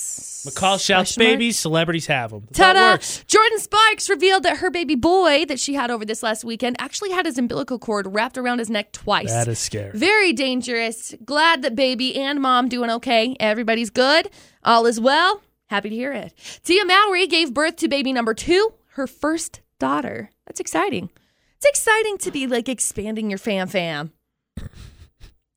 McCall 0.46 0.80
shouts 0.84 0.88
Question 1.16 1.24
mark? 1.24 1.34
babies, 1.34 1.60
celebrities 1.60 2.08
have 2.08 2.32
them. 2.32 2.42
That's 2.48 2.58
Ta-da! 2.58 2.92
works. 2.94 3.24
Jordin 3.28 3.60
Sparks 3.60 4.10
revealed 4.10 4.44
that 4.44 4.58
her 4.58 4.70
baby 4.70 4.96
boy 4.96 5.46
that 5.46 5.60
she 5.60 5.74
had 5.74 5.92
over 5.92 6.06
this 6.06 6.22
last 6.24 6.44
weekend 6.44 6.76
actually 6.80 7.12
had 7.12 7.26
his 7.26 7.38
umbilical 7.38 7.80
cord 7.80 8.08
wrapped 8.14 8.38
around 8.38 8.60
his 8.60 8.70
neck 8.70 8.92
twice. 8.92 9.32
That 9.32 9.48
is 9.48 9.60
scary. 9.60 9.92
Very 9.98 10.34
dangerous. 10.34 11.14
Glad 11.26 11.62
that 11.64 11.76
baby 11.76 12.16
and 12.16 12.40
mom 12.42 12.70
doing 12.70 12.90
okay. 12.90 13.36
Everybody's 13.40 13.90
good. 13.90 14.30
All 14.64 14.86
is 14.86 15.00
well. 15.00 15.42
Happy 15.68 15.90
to 15.90 15.96
hear 15.96 16.14
it. 16.14 16.34
Tia 16.64 16.86
Mowry 16.86 17.26
gave 17.28 17.54
birth 17.54 17.78
to 17.78 17.88
baby 17.88 18.14
number 18.14 18.34
two, 18.34 18.74
her 18.90 19.08
first 19.08 19.62
daughter. 19.80 20.30
That's 20.46 20.60
exciting. 20.60 21.10
It's 21.58 21.66
exciting 21.66 22.18
to 22.20 22.32
be 22.32 22.46
like 22.48 22.70
expanding 22.70 23.30
your 23.30 23.40
fam 23.40 23.68
fam. 23.68 24.12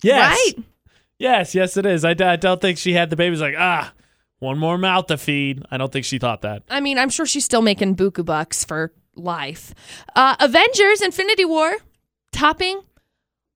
Yes. 0.02 0.38
Right? 0.56 0.64
Yes, 1.18 1.54
yes, 1.54 1.76
it 1.76 1.84
is. 1.84 2.04
I, 2.04 2.14
d- 2.14 2.24
I 2.24 2.36
don't 2.36 2.60
think 2.60 2.78
she 2.78 2.92
had 2.92 3.10
the 3.10 3.16
babies 3.16 3.40
like, 3.40 3.56
ah, 3.58 3.92
one 4.38 4.58
more 4.58 4.78
mouth 4.78 5.06
to 5.06 5.18
feed. 5.18 5.64
I 5.70 5.76
don't 5.78 5.92
think 5.92 6.04
she 6.04 6.18
thought 6.18 6.42
that. 6.42 6.62
I 6.70 6.80
mean, 6.80 6.98
I'm 6.98 7.10
sure 7.10 7.26
she's 7.26 7.44
still 7.44 7.62
making 7.62 7.96
buku 7.96 8.24
bucks 8.24 8.64
for 8.64 8.92
life. 9.14 9.74
Uh, 10.14 10.36
Avengers 10.40 11.02
Infinity 11.02 11.44
War 11.44 11.76
topping 12.32 12.82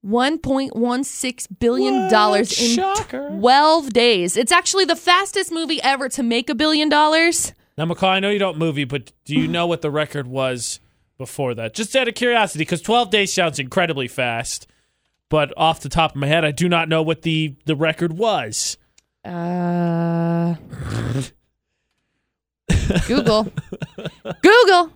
$1.16 0.04 1.46
billion 1.60 2.12
in 2.12 2.44
Shocker. 2.44 3.28
12 3.30 3.92
days. 3.92 4.36
It's 4.36 4.52
actually 4.52 4.84
the 4.84 4.96
fastest 4.96 5.52
movie 5.52 5.80
ever 5.82 6.08
to 6.10 6.22
make 6.22 6.50
a 6.50 6.54
billion 6.54 6.88
dollars. 6.88 7.52
Now, 7.78 7.86
McCall, 7.86 8.08
I 8.08 8.20
know 8.20 8.30
you 8.30 8.38
don't 8.38 8.58
movie, 8.58 8.84
but 8.84 9.12
do 9.24 9.34
you 9.34 9.48
know 9.48 9.66
what 9.66 9.80
the 9.80 9.90
record 9.90 10.26
was 10.26 10.80
before 11.16 11.54
that? 11.54 11.74
Just 11.74 11.94
out 11.96 12.08
of 12.08 12.14
curiosity, 12.14 12.62
because 12.62 12.82
12 12.82 13.10
days 13.10 13.32
sounds 13.32 13.58
incredibly 13.58 14.08
fast. 14.08 14.66
But 15.28 15.54
off 15.56 15.80
the 15.80 15.88
top 15.88 16.10
of 16.10 16.16
my 16.16 16.26
head, 16.26 16.44
I 16.44 16.50
do 16.50 16.68
not 16.68 16.90
know 16.90 17.02
what 17.02 17.22
the, 17.22 17.54
the 17.64 17.74
record 17.76 18.12
was. 18.12 18.76
Uh, 19.24 20.54
Google. 23.06 23.52
Google. 24.42 24.92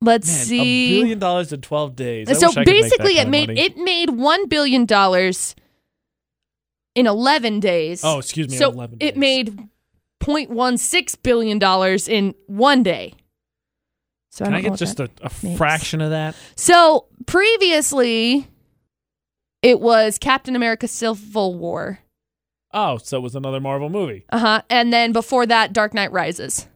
Let's 0.00 0.26
Man, 0.26 0.36
a 0.36 0.44
see. 0.44 1.00
billion 1.00 1.18
dollars 1.18 1.52
in 1.52 1.60
12 1.60 1.94
days. 1.96 2.28
I 2.28 2.32
so 2.32 2.48
wish 2.48 2.56
I 2.56 2.64
could 2.64 2.72
make 2.72 2.82
that 2.82 2.90
basically, 2.98 3.18
it 3.18 3.28
made 3.28 3.48
money. 3.50 3.60
it 3.60 3.76
made 3.76 4.10
one 4.10 4.48
billion 4.48 4.84
dollars 4.84 5.54
in 6.94 7.06
eleven 7.06 7.60
days. 7.60 8.02
Oh, 8.04 8.18
excuse 8.18 8.48
me, 8.48 8.56
So 8.56 8.70
11 8.70 8.98
it 9.00 9.16
made 9.16 9.68
0.16 10.20 11.22
billion 11.22 11.58
dollars 11.58 12.08
in 12.08 12.34
one 12.46 12.82
day. 12.82 13.14
So 14.30 14.44
Can 14.44 14.54
I, 14.54 14.58
I, 14.58 14.60
get 14.62 14.76
just 14.76 14.98
a, 14.98 15.08
a 15.20 15.28
fraction 15.28 16.00
of 16.00 16.10
that? 16.10 16.34
So 16.56 17.06
previously, 17.26 18.48
it 19.62 19.78
was 19.80 20.18
Captain 20.18 20.56
America: 20.56 20.88
Civil 20.88 21.54
War. 21.54 22.00
Oh, 22.72 22.98
so 22.98 23.18
it 23.18 23.20
was 23.20 23.34
another 23.34 23.60
Marvel 23.60 23.88
movie. 23.88 24.24
Uh 24.30 24.38
huh. 24.38 24.62
And 24.70 24.92
then 24.92 25.12
before 25.12 25.46
that, 25.46 25.72
Dark 25.72 25.94
Knight 25.94 26.12
Rises. 26.12 26.66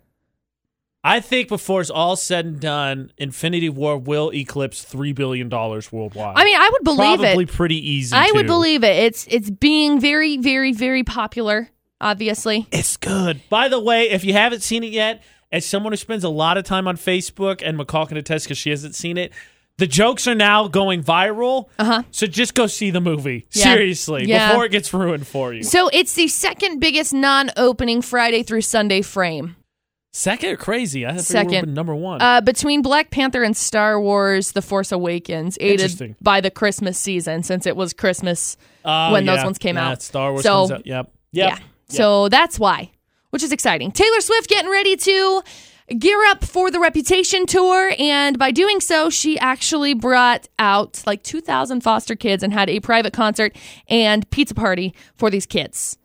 I 1.03 1.21
think 1.21 1.47
before 1.49 1.81
it's 1.81 1.89
all 1.91 2.17
said 2.17 2.47
and 2.47 2.61
done, 2.61 3.13
Infinity 3.17 3.69
War 3.69 3.97
will 3.97 4.33
eclipse 4.35 4.83
three 4.83 5.13
billion 5.13 5.49
dollars 5.49 5.93
worldwide. 5.93 6.37
I 6.37 6.45
mean, 6.45 6.57
I 6.59 6.69
would 6.73 6.83
believe 6.83 7.21
probably 7.21 7.45
it. 7.45 7.53
pretty 7.53 7.91
easy. 7.93 8.17
I 8.17 8.33
would 8.35 8.49
believe 8.49 8.83
it. 8.83 8.97
It's 9.05 9.25
it's 9.31 9.49
being 9.49 10.01
very, 10.01 10.37
very, 10.37 10.73
very 10.73 11.05
popular. 11.05 11.71
Obviously. 12.01 12.67
it's 12.73 12.97
good. 12.97 13.41
By 13.49 13.69
the 13.69 13.81
way, 13.81 14.11
if 14.11 14.23
you 14.25 14.33
haven't 14.35 14.63
seen 14.63 14.85
it 14.85 14.93
yet, 14.93 15.23
as 15.51 15.65
someone 15.65 15.93
who 15.93 15.97
spends 15.97 16.25
a 16.25 16.29
lot 16.29 16.59
of 16.59 16.65
time 16.65 16.87
on 16.87 16.97
Facebook, 16.97 17.63
and 17.65 17.79
McCall 17.79 18.07
can 18.07 18.17
attest 18.17 18.45
because 18.45 18.59
she 18.59 18.71
hasn't 18.71 18.95
seen 18.95 19.17
it, 19.17 19.33
the 19.79 19.87
jokes 19.87 20.27
are 20.27 20.35
now 20.35 20.69
going 20.69 21.03
viral. 21.03 21.69
Uh 21.79 21.85
huh. 21.85 22.03
So 22.11 22.27
just 22.27 22.55
go 22.55 22.67
see 22.67 22.91
the 22.91 23.01
movie 23.01 23.47
Yeah. 23.53 23.65
seriously 23.65 24.25
Yeah. 24.27 24.49
before 24.49 24.65
it 24.67 24.73
gets 24.73 24.93
ruined 24.95 25.27
for 25.27 25.53
you. 25.53 25.63
So 25.63 25.89
it's 25.93 26.15
the 26.15 26.29
second 26.29 26.81
biggest 26.81 27.13
non-opening 27.13 28.03
Friday 28.03 28.43
through 28.43 28.63
Sunday 28.63 29.03
frame. 29.03 29.57
Second, 30.13 30.59
crazy. 30.59 31.05
I 31.05 31.19
Second. 31.19 31.75
Number 31.75 31.95
one. 31.95 32.23
Uh, 32.23 32.41
between 32.41 32.81
Black 32.81 33.11
Panther 33.11 33.43
and 33.43 33.55
Star 33.55 34.01
Wars: 34.01 34.53
The 34.53 34.63
Force 34.63 34.91
Awakens, 34.91 35.59
aided 35.61 36.17
by 36.23 36.41
the 36.41 36.51
Christmas 36.51 36.99
season, 36.99 37.43
since 37.43 37.67
it 37.67 37.77
was 37.77 37.93
Christmas 37.93 38.57
Oh, 38.83 39.13
when 39.13 39.27
those 39.27 39.45
ones 39.45 39.59
came 39.59 39.77
Yeah, 39.77 39.91
out. 39.91 40.03
Star 40.03 40.31
Wars 40.33 40.43
So- 40.43 40.69
comes 40.69 40.71
out. 40.71 40.87
Yep. 40.87 41.11
Yep. 41.33 41.49
Yeah. 41.51 41.59
So 41.91 42.31
that's 42.31 42.59
why, 42.59 42.93
which 43.29 43.43
is 43.43 43.53
exciting. 43.53 43.93
Taylor 43.93 44.23
Swift 44.23 44.49
getting 44.49 44.71
ready 44.71 44.97
to 44.97 45.43
gear 45.99 46.25
up 46.27 46.45
for 46.45 46.71
the 46.71 46.81
Reputation 46.81 47.47
tour, 47.47 47.93
and 47.99 48.39
by 48.39 48.51
doing 48.51 48.81
so, 48.81 49.11
she 49.11 49.39
actually 49.39 49.95
brought 49.95 50.49
out 50.59 51.03
like 51.07 51.23
2,000 51.23 51.81
foster 51.83 52.17
kids 52.17 52.43
and 52.43 52.53
had 52.53 52.69
a 52.69 52.81
private 52.81 53.13
concert 53.13 53.57
and 53.89 54.29
pizza 54.31 54.55
party 54.55 54.95
for 55.17 55.31
these 55.31 55.47
kids, 55.47 55.97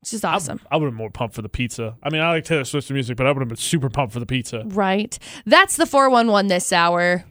which 0.00 0.12
is 0.12 0.24
awesome. 0.24 0.60
I 0.70 0.76
would 0.76 0.86
have 0.86 0.92
been 0.92 0.98
more 0.98 1.10
pumped 1.10 1.34
for 1.34 1.42
the 1.42 1.48
pizza. 1.48 1.96
I 2.02 2.10
mean, 2.10 2.20
I 2.20 2.30
like 2.30 2.44
Taylor 2.44 2.64
Swift's 2.64 2.90
music, 2.90 3.16
but 3.16 3.26
I 3.26 3.32
would 3.32 3.40
have 3.40 3.48
been 3.48 3.56
super 3.56 3.88
pumped 3.88 4.12
for 4.12 4.20
the 4.20 4.26
pizza. 4.26 4.64
Right. 4.66 5.18
That's 5.46 5.76
the 5.76 5.86
411 5.86 6.48
this 6.48 6.72
hour. 6.72 7.24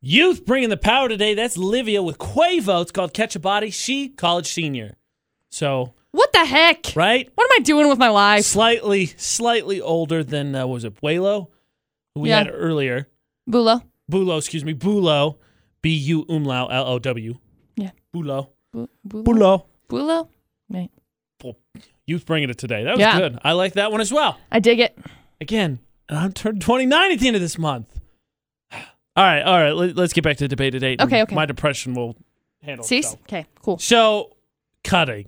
Youth 0.00 0.46
bringing 0.46 0.68
the 0.68 0.76
power 0.76 1.08
today. 1.08 1.34
That's 1.34 1.56
Livia 1.56 2.02
with 2.02 2.18
Quavo. 2.18 2.82
It's 2.82 2.92
called 2.92 3.12
Catch 3.12 3.34
a 3.34 3.40
Body. 3.40 3.70
She, 3.70 4.08
college 4.10 4.46
senior. 4.46 4.96
So, 5.50 5.94
What 6.18 6.32
the 6.32 6.44
heck? 6.44 6.96
right? 6.96 7.30
What 7.36 7.44
am 7.44 7.60
I 7.60 7.62
doing 7.62 7.88
with 7.88 7.98
my 7.98 8.08
life? 8.08 8.44
Slightly, 8.44 9.06
slightly 9.06 9.80
older 9.80 10.24
than, 10.24 10.52
uh, 10.54 10.66
what 10.66 10.74
was 10.74 10.84
it, 10.84 11.00
Bülow? 11.00 11.46
Who 12.14 12.22
we 12.22 12.30
Yeah. 12.30 12.38
had 12.38 12.50
earlier. 12.52 13.08
Bülow. 13.48 13.82
Bülow, 14.10 14.36
excuse 14.38 14.64
me. 14.64 14.74
Bülow. 14.74 15.36
B 15.80 15.90
U 15.90 16.24
umlaut 16.28 16.72
L 16.72 16.86
O 16.88 16.98
W. 16.98 17.34
Yeah. 17.76 17.90
Bülow. 18.12 18.48
Bu- 18.72 18.88
Bülow. 19.06 19.22
Bülow. 19.24 19.66
Bülow? 19.88 20.28
Right. 20.68 20.90
Youth 22.04 22.26
bringing 22.26 22.50
it 22.50 22.58
today. 22.58 22.82
That 22.82 22.92
was 22.96 23.00
Yeah. 23.00 23.16
good. 23.18 23.38
I 23.44 23.52
like 23.52 23.74
that 23.74 23.92
one 23.92 24.00
as 24.00 24.12
well. 24.12 24.38
I 24.50 24.58
dig 24.58 24.80
it. 24.80 24.98
Again, 25.40 25.78
I'm 26.08 26.32
turned 26.32 26.60
29 26.62 27.12
at 27.12 27.20
the 27.20 27.28
end 27.28 27.36
of 27.36 27.42
this 27.42 27.58
month. 27.58 27.86
All 28.72 29.24
right, 29.24 29.42
all 29.42 29.58
right. 29.60 29.72
Let, 29.74 29.96
us 29.98 30.12
get 30.12 30.24
back 30.24 30.36
to 30.38 30.44
the 30.44 30.48
debate 30.48 30.74
at 30.74 30.80
today. 30.80 30.96
Okay, 31.00 31.22
okay. 31.22 31.34
My 31.34 31.44
depression 31.46 31.94
will 31.94 32.16
handle 32.62 32.84
See? 32.84 32.98
itself. 32.98 33.20
Okay, 33.22 33.46
cool. 33.62 33.78
So, 33.78 34.36
cutting. 34.82 35.26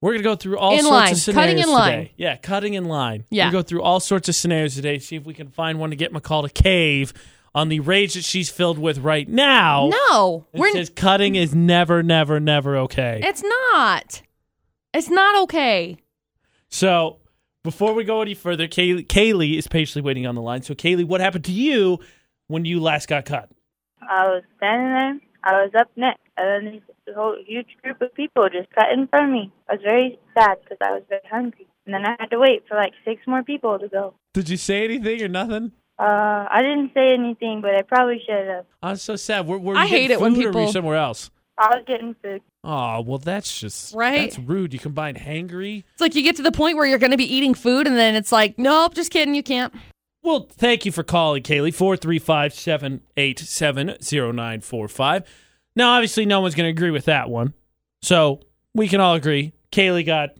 We're 0.00 0.12
going 0.12 0.22
to 0.22 0.28
go 0.28 0.36
through 0.36 0.58
all 0.58 0.72
In 0.72 0.80
sorts 0.80 0.90
line. 0.90 1.12
of 1.12 1.18
scenarios 1.18 1.46
Cutting 1.50 1.62
in 1.62 1.70
line. 1.74 1.98
today. 1.98 2.12
Yeah, 2.16 2.36
cutting 2.36 2.74
in 2.74 2.84
line. 2.86 3.24
Yeah. 3.30 3.46
We're 3.46 3.52
going 3.52 3.64
to 3.64 3.66
go 3.66 3.68
through 3.68 3.82
all 3.82 4.00
sorts 4.00 4.28
of 4.30 4.34
scenarios 4.34 4.74
today, 4.74 4.98
see 4.98 5.16
if 5.16 5.24
we 5.26 5.34
can 5.34 5.48
find 5.48 5.78
one 5.78 5.90
to 5.90 5.96
get 5.96 6.12
McCall 6.12 6.42
to 6.42 6.62
cave 6.62 7.12
on 7.54 7.68
the 7.68 7.80
rage 7.80 8.14
that 8.14 8.24
she's 8.24 8.48
filled 8.48 8.78
with 8.78 8.98
right 8.98 9.28
now. 9.28 9.90
No, 10.10 10.46
we're 10.54 10.72
says 10.72 10.88
cutting 10.88 11.34
is 11.34 11.54
never, 11.54 12.02
never, 12.02 12.40
never 12.40 12.76
okay. 12.78 13.20
it's 13.22 13.42
not. 13.42 14.22
It's 14.94 15.10
not 15.10 15.42
okay. 15.42 15.96
So, 16.68 17.18
before 17.62 17.92
we 17.92 18.04
go 18.04 18.22
any 18.22 18.34
further, 18.34 18.66
Kaylee, 18.68 19.06
Kaylee 19.06 19.58
is 19.58 19.66
patiently 19.66 20.06
waiting 20.06 20.26
on 20.26 20.34
the 20.34 20.40
line. 20.42 20.62
So, 20.62 20.74
Kaylee, 20.74 21.04
what 21.04 21.20
happened 21.20 21.44
to 21.46 21.52
you 21.52 21.98
when 22.46 22.64
you 22.64 22.80
last 22.80 23.06
got 23.08 23.24
cut? 23.24 23.50
I 24.00 24.26
was 24.26 24.42
standing 24.56 24.88
there. 24.92 25.20
I 25.42 25.62
was 25.64 25.72
up 25.78 25.90
next, 25.96 26.20
and 26.36 26.66
then 26.66 26.82
a 27.10 27.14
whole 27.14 27.36
huge 27.46 27.76
group 27.82 28.00
of 28.00 28.14
people 28.14 28.48
just 28.48 28.70
cut 28.74 28.86
in 28.92 29.06
front 29.08 29.26
of 29.26 29.32
me. 29.32 29.52
I 29.68 29.74
was 29.74 29.82
very 29.82 30.18
sad 30.34 30.58
because 30.62 30.78
I 30.82 30.92
was 30.92 31.02
very 31.08 31.22
hungry. 31.30 31.66
And 31.86 31.94
then 31.94 32.04
I 32.04 32.16
had 32.18 32.30
to 32.30 32.38
wait 32.38 32.64
for 32.68 32.76
like 32.76 32.92
six 33.04 33.22
more 33.26 33.42
people 33.42 33.78
to 33.78 33.88
go. 33.88 34.14
Did 34.34 34.48
you 34.48 34.56
say 34.56 34.84
anything 34.84 35.22
or 35.22 35.28
nothing? 35.28 35.72
Uh, 35.98 36.46
I 36.50 36.60
didn't 36.62 36.92
say 36.94 37.12
anything, 37.12 37.60
but 37.60 37.74
I 37.74 37.82
probably 37.82 38.22
should 38.24 38.46
have. 38.48 38.64
I'm 38.82 38.96
so 38.96 39.16
sad. 39.16 39.46
Were, 39.46 39.58
were 39.58 39.74
you 39.74 39.80
I 39.80 39.86
hate 39.86 40.10
it 40.10 40.20
when 40.20 40.34
people 40.34 40.58
or 40.60 40.66
were 40.66 40.72
somewhere 40.72 40.96
else. 40.96 41.30
I 41.58 41.76
was 41.76 41.84
getting 41.86 42.16
food. 42.22 42.40
Oh 42.64 43.02
well, 43.02 43.18
that's 43.18 43.60
just 43.60 43.94
right. 43.94 44.30
That's 44.30 44.38
rude. 44.38 44.72
You 44.72 44.78
combine 44.78 45.14
hangry. 45.14 45.84
It's 45.92 46.00
like 46.00 46.14
you 46.14 46.22
get 46.22 46.36
to 46.36 46.42
the 46.42 46.52
point 46.52 46.78
where 46.78 46.86
you're 46.86 46.98
going 46.98 47.10
to 47.10 47.18
be 47.18 47.30
eating 47.34 47.52
food, 47.52 47.86
and 47.86 47.96
then 47.96 48.14
it's 48.14 48.32
like, 48.32 48.58
nope, 48.58 48.94
just 48.94 49.10
kidding, 49.10 49.34
you 49.34 49.42
can't. 49.42 49.74
Well, 50.22 50.48
thank 50.50 50.86
you 50.86 50.92
for 50.92 51.02
calling, 51.02 51.42
Kaylee. 51.42 51.74
435 51.74 52.54
787 52.54 53.96
0945. 54.00 55.24
Now, 55.80 55.92
obviously, 55.92 56.26
no 56.26 56.42
one's 56.42 56.54
going 56.54 56.66
to 56.66 56.78
agree 56.78 56.90
with 56.90 57.06
that 57.06 57.30
one, 57.30 57.54
so 58.02 58.40
we 58.74 58.86
can 58.86 59.00
all 59.00 59.14
agree 59.14 59.54
Kaylee 59.72 60.04
got 60.04 60.36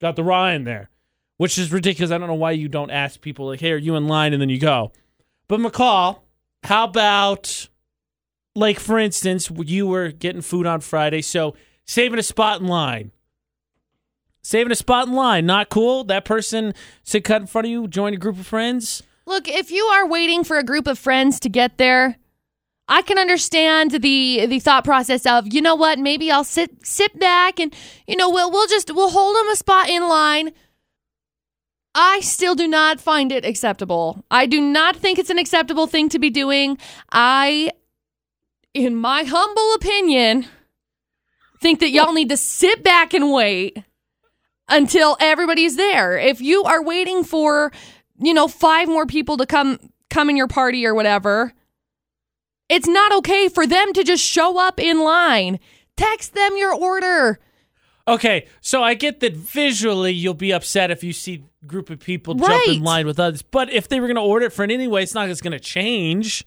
got 0.00 0.14
the 0.14 0.22
raw 0.22 0.46
in 0.50 0.62
there, 0.62 0.88
which 1.36 1.58
is 1.58 1.72
ridiculous. 1.72 2.12
I 2.12 2.18
don't 2.18 2.28
know 2.28 2.34
why 2.34 2.52
you 2.52 2.68
don't 2.68 2.92
ask 2.92 3.20
people 3.20 3.46
like, 3.46 3.58
"Hey, 3.58 3.72
are 3.72 3.76
you 3.76 3.96
in 3.96 4.06
line?" 4.06 4.32
and 4.32 4.40
then 4.40 4.50
you 4.50 4.60
go. 4.60 4.92
But 5.48 5.58
McCall, 5.58 6.20
how 6.62 6.84
about 6.84 7.68
like 8.54 8.78
for 8.78 9.00
instance, 9.00 9.50
you 9.64 9.88
were 9.88 10.12
getting 10.12 10.42
food 10.42 10.64
on 10.64 10.80
Friday, 10.80 11.22
so 11.22 11.56
saving 11.84 12.20
a 12.20 12.22
spot 12.22 12.60
in 12.60 12.68
line. 12.68 13.10
Saving 14.42 14.70
a 14.70 14.76
spot 14.76 15.08
in 15.08 15.14
line, 15.14 15.44
not 15.44 15.70
cool. 15.70 16.04
That 16.04 16.24
person 16.24 16.72
sit 17.02 17.24
cut 17.24 17.40
in 17.40 17.48
front 17.48 17.66
of 17.66 17.72
you, 17.72 17.88
join 17.88 18.14
a 18.14 18.16
group 18.16 18.38
of 18.38 18.46
friends. 18.46 19.02
Look, 19.26 19.48
if 19.48 19.72
you 19.72 19.86
are 19.86 20.06
waiting 20.06 20.44
for 20.44 20.56
a 20.56 20.62
group 20.62 20.86
of 20.86 21.00
friends 21.00 21.40
to 21.40 21.48
get 21.48 21.78
there, 21.78 22.16
I 22.88 23.02
can 23.02 23.18
understand 23.18 23.92
the 23.92 24.46
the 24.46 24.60
thought 24.60 24.84
process 24.84 25.24
of, 25.26 25.52
you 25.52 25.62
know 25.62 25.74
what, 25.74 25.98
maybe 25.98 26.30
I'll 26.30 26.44
sit 26.44 26.86
sit 26.86 27.18
back 27.18 27.58
and 27.58 27.74
you 28.06 28.16
know, 28.16 28.30
we'll 28.30 28.50
we'll 28.50 28.68
just 28.68 28.94
we'll 28.94 29.10
hold 29.10 29.36
them 29.36 29.48
a 29.48 29.56
spot 29.56 29.88
in 29.88 30.06
line. 30.08 30.52
I 31.94 32.20
still 32.20 32.54
do 32.54 32.66
not 32.66 33.00
find 33.00 33.30
it 33.30 33.44
acceptable. 33.44 34.24
I 34.30 34.46
do 34.46 34.60
not 34.60 34.96
think 34.96 35.18
it's 35.18 35.30
an 35.30 35.38
acceptable 35.38 35.86
thing 35.86 36.08
to 36.10 36.18
be 36.18 36.30
doing. 36.30 36.76
I 37.12 37.70
in 38.74 38.96
my 38.96 39.22
humble 39.22 39.74
opinion 39.74 40.46
think 41.60 41.80
that 41.80 41.90
y'all 41.90 42.12
need 42.12 42.28
to 42.28 42.36
sit 42.36 42.82
back 42.82 43.14
and 43.14 43.32
wait 43.32 43.78
until 44.68 45.16
everybody's 45.20 45.76
there. 45.76 46.18
If 46.18 46.40
you 46.40 46.64
are 46.64 46.82
waiting 46.82 47.24
for, 47.24 47.72
you 48.18 48.34
know, 48.34 48.48
five 48.48 48.88
more 48.88 49.06
people 49.06 49.36
to 49.38 49.46
come 49.46 49.78
come 50.10 50.28
in 50.28 50.36
your 50.36 50.48
party 50.48 50.84
or 50.86 50.94
whatever, 50.94 51.52
it's 52.68 52.88
not 52.88 53.12
okay 53.12 53.48
for 53.48 53.66
them 53.66 53.92
to 53.92 54.04
just 54.04 54.24
show 54.24 54.58
up 54.58 54.80
in 54.80 55.00
line. 55.00 55.58
Text 55.96 56.34
them 56.34 56.56
your 56.56 56.74
order. 56.74 57.38
Okay, 58.06 58.46
so 58.60 58.82
I 58.82 58.94
get 58.94 59.20
that 59.20 59.34
visually 59.34 60.12
you'll 60.12 60.34
be 60.34 60.52
upset 60.52 60.90
if 60.90 61.02
you 61.02 61.12
see 61.12 61.44
a 61.62 61.66
group 61.66 61.88
of 61.88 62.00
people 62.00 62.34
jump 62.34 62.68
in 62.68 62.82
line 62.82 63.06
with 63.06 63.18
others, 63.18 63.40
but 63.42 63.72
if 63.72 63.88
they 63.88 63.98
were 63.98 64.06
going 64.06 64.16
to 64.16 64.22
order 64.22 64.46
it 64.46 64.52
for 64.52 64.62
it 64.62 64.70
anyway, 64.70 65.02
it's 65.02 65.14
not 65.14 65.28
it's 65.30 65.40
going 65.40 65.52
to 65.52 65.60
change. 65.60 66.44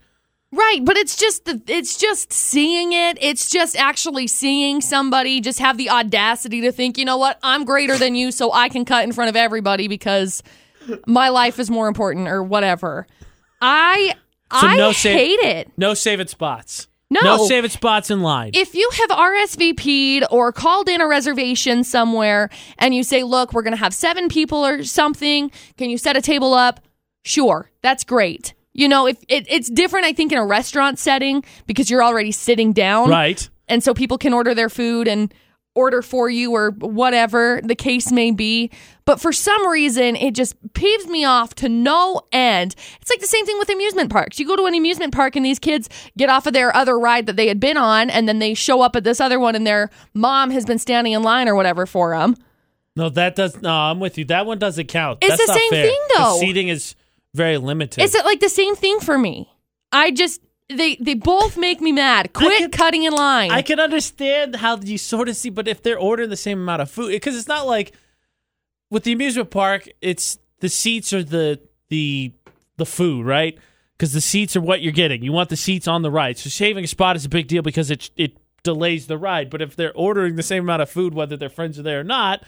Right, 0.52 0.86
but 0.86 0.96
it's 0.98 1.18
just 1.18 1.46
the 1.46 1.62
it's 1.68 1.98
just 1.98 2.32
seeing 2.32 2.94
it. 2.94 3.18
It's 3.20 3.50
just 3.50 3.76
actually 3.76 4.28
seeing 4.28 4.82
somebody 4.82 5.42
just 5.42 5.60
have 5.60 5.78
the 5.78 5.90
audacity 5.90 6.62
to 6.62 6.72
think, 6.72 6.98
you 6.98 7.06
know 7.06 7.18
what, 7.18 7.40
I'm 7.42 7.66
greater 7.66 7.98
than 7.98 8.16
you, 8.16 8.32
so 8.32 8.54
I 8.54 8.70
can 8.70 8.86
cut 8.86 9.04
in 9.04 9.12
front 9.12 9.30
of 9.30 9.36
everybody 9.36 9.88
because 9.88 10.44
my 11.06 11.30
life 11.30 11.60
is 11.60 11.72
more 11.72 11.88
important 11.88 12.28
or 12.28 12.44
whatever. 12.44 13.08
I 13.62 14.14
So 14.52 14.66
I 14.68 14.78
no 14.78 14.92
sa- 14.92 15.10
hate 15.10 15.40
it. 15.40 15.72
No 15.78 15.94
saving 15.94 16.28
spots. 16.28 16.88
No. 17.10 17.22
No 17.22 17.46
saving 17.48 17.70
spots 17.70 18.12
in 18.12 18.22
line. 18.22 18.52
If 18.54 18.76
you 18.76 18.90
have 18.94 19.10
RSVP'd 19.10 20.26
or 20.30 20.52
called 20.52 20.90
in 20.90 21.00
a 21.02 21.08
reservation 21.08 21.84
somewhere 21.84 22.50
and 22.78 22.94
you 22.94 23.04
say, 23.04 23.24
look, 23.24 23.54
we're 23.54 23.62
going 23.62 23.74
to 23.74 23.78
have 23.80 23.94
seven 23.94 24.28
people 24.28 24.66
or 24.66 24.84
something, 24.84 25.52
can 25.78 25.90
you 25.90 25.98
set 25.98 26.18
a 26.18 26.22
table 26.22 26.54
up? 26.54 26.82
Sure, 27.24 27.70
that's 27.82 28.04
great. 28.04 28.54
You 28.74 28.88
know, 28.88 29.08
if 29.08 29.18
it, 29.28 29.46
it's 29.50 29.70
different, 29.70 30.06
I 30.06 30.14
think, 30.14 30.32
in 30.32 30.38
a 30.38 30.46
restaurant 30.46 31.00
setting 31.00 31.44
because 31.66 31.90
you're 31.90 32.04
already 32.04 32.32
sitting 32.32 32.74
down. 32.74 33.10
right. 33.10 33.50
And 33.70 33.84
so 33.84 33.94
people 33.94 34.18
can 34.18 34.34
order 34.34 34.54
their 34.54 34.70
food 34.70 35.08
and 35.10 35.34
order 35.78 36.02
for 36.02 36.30
you 36.30 36.52
or 36.54 36.72
whatever 36.72 37.62
the 37.64 37.76
case 37.76 38.12
may 38.12 38.32
be. 38.32 38.70
But 39.06 39.22
for 39.22 39.32
some 39.32 39.66
reason, 39.70 40.18
it 40.18 40.34
just 40.36 40.56
peeves 40.74 41.06
me 41.08 41.24
off 41.24 41.56
to 41.56 41.70
no 41.70 42.22
end. 42.34 42.76
It's 43.00 43.10
like 43.10 43.22
the 43.22 43.28
same 43.28 43.46
thing 43.46 43.58
with 43.58 43.70
amusement 43.70 44.12
parks. 44.12 44.38
You 44.40 44.46
go 44.46 44.58
to 44.58 44.66
an 44.66 44.74
amusement 44.76 45.14
park 45.14 45.36
and 45.38 45.46
these 45.46 45.60
kids 45.60 45.88
get 46.18 46.30
off 46.30 46.46
of 46.46 46.52
their 46.54 46.76
other 46.76 47.00
ride 47.00 47.26
that 47.28 47.38
they 47.38 47.48
had 47.48 47.60
been 47.62 47.78
on, 47.78 48.10
and 48.10 48.28
then 48.28 48.40
they 48.40 48.54
show 48.54 48.82
up 48.82 48.96
at 48.98 49.06
this 49.06 49.22
other 49.22 49.40
one, 49.40 49.56
and 49.56 49.66
their 49.66 49.90
mom 50.14 50.50
has 50.52 50.66
been 50.66 50.80
standing 50.80 51.14
in 51.14 51.24
line 51.24 51.48
or 51.48 51.56
whatever 51.56 51.86
for 51.86 52.18
them. 52.18 52.36
No, 52.98 53.10
that 53.10 53.36
does. 53.36 53.62
No, 53.62 53.72
I'm 53.72 54.00
with 54.00 54.18
you. 54.18 54.26
That 54.26 54.46
one 54.46 54.58
doesn't 54.58 54.88
count. 54.88 55.20
It's 55.22 55.30
That's 55.30 55.46
the 55.46 55.54
not 55.54 55.58
same 55.60 55.70
fair. 55.70 55.86
thing, 55.86 56.02
The 56.10 56.20
though. 56.20 56.38
seating 56.40 56.68
is 56.68 56.96
very 57.34 57.58
limited. 57.58 58.04
It's 58.04 58.16
like 58.26 58.40
the 58.40 58.50
same 58.50 58.76
thing 58.76 59.00
for 59.00 59.18
me. 59.18 59.50
I 59.92 60.12
just 60.12 60.42
they 60.70 60.96
they 60.96 61.14
both 61.14 61.58
make 61.58 61.82
me 61.82 61.92
mad. 61.92 62.34
Quit 62.34 62.72
cutting 62.72 63.04
in 63.04 63.14
line. 63.14 63.52
I 63.52 63.62
can 63.62 63.80
understand 63.80 64.58
how 64.58 64.78
you 64.78 64.98
sort 64.98 65.30
of 65.30 65.36
see, 65.36 65.50
but 65.50 65.68
if 65.68 65.82
they're 65.82 66.00
ordering 66.00 66.30
the 66.30 66.38
same 66.38 66.60
amount 66.60 66.82
of 66.82 66.92
food, 66.92 67.12
because 67.12 67.38
it's 67.38 67.48
not 67.48 67.66
like 67.66 67.94
with 68.90 69.04
the 69.04 69.14
amusement 69.14 69.50
park, 69.50 69.88
it's 70.02 70.38
the 70.60 70.70
seats 70.70 71.14
are 71.14 71.24
the 71.24 71.60
the 71.90 72.34
the 72.78 72.86
food, 72.86 73.26
right? 73.26 73.58
Because 73.98 74.14
the 74.14 74.22
seats 74.22 74.56
are 74.56 74.62
what 74.62 74.82
you're 74.82 74.92
getting. 74.92 75.24
You 75.24 75.32
want 75.32 75.50
the 75.50 75.58
seats 75.58 75.88
on 75.88 76.02
the 76.02 76.12
ride. 76.12 76.38
So 76.38 76.50
saving 76.50 76.84
a 76.84 76.88
spot 76.88 77.16
is 77.16 77.26
a 77.26 77.30
big 77.30 77.48
deal 77.48 77.62
because 77.62 77.90
it 77.90 78.12
it 78.18 78.38
delays 78.64 79.08
the 79.08 79.18
ride. 79.18 79.50
But 79.50 79.62
if 79.62 79.76
they're 79.76 79.96
ordering 79.96 80.36
the 80.36 80.44
same 80.44 80.64
amount 80.64 80.82
of 80.82 80.90
food, 80.90 81.14
whether 81.14 81.38
their 81.38 81.50
friends 81.50 81.80
are 81.80 81.84
there 81.84 82.02
or 82.02 82.04
not, 82.04 82.44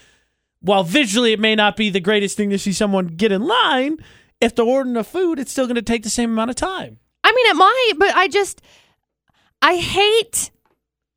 while 0.60 0.84
visually 0.84 1.32
it 1.32 1.40
may 1.40 1.54
not 1.54 1.76
be 1.76 1.88
the 1.88 2.00
greatest 2.00 2.36
thing 2.36 2.50
to 2.50 2.58
see 2.58 2.72
someone 2.72 3.06
get 3.06 3.32
in 3.32 3.42
line, 3.42 3.96
if 4.40 4.54
they're 4.54 4.64
ordering 4.64 4.94
the 4.94 5.04
food, 5.04 5.38
it's 5.38 5.50
still 5.50 5.66
going 5.66 5.76
to 5.76 5.82
take 5.82 6.02
the 6.02 6.10
same 6.10 6.30
amount 6.30 6.50
of 6.50 6.56
time. 6.56 6.98
I 7.30 7.32
mean, 7.32 7.46
it 7.46 7.54
might, 7.56 7.92
but 7.98 8.16
I 8.16 8.26
just, 8.26 8.60
I 9.62 9.76
hate, 9.76 10.50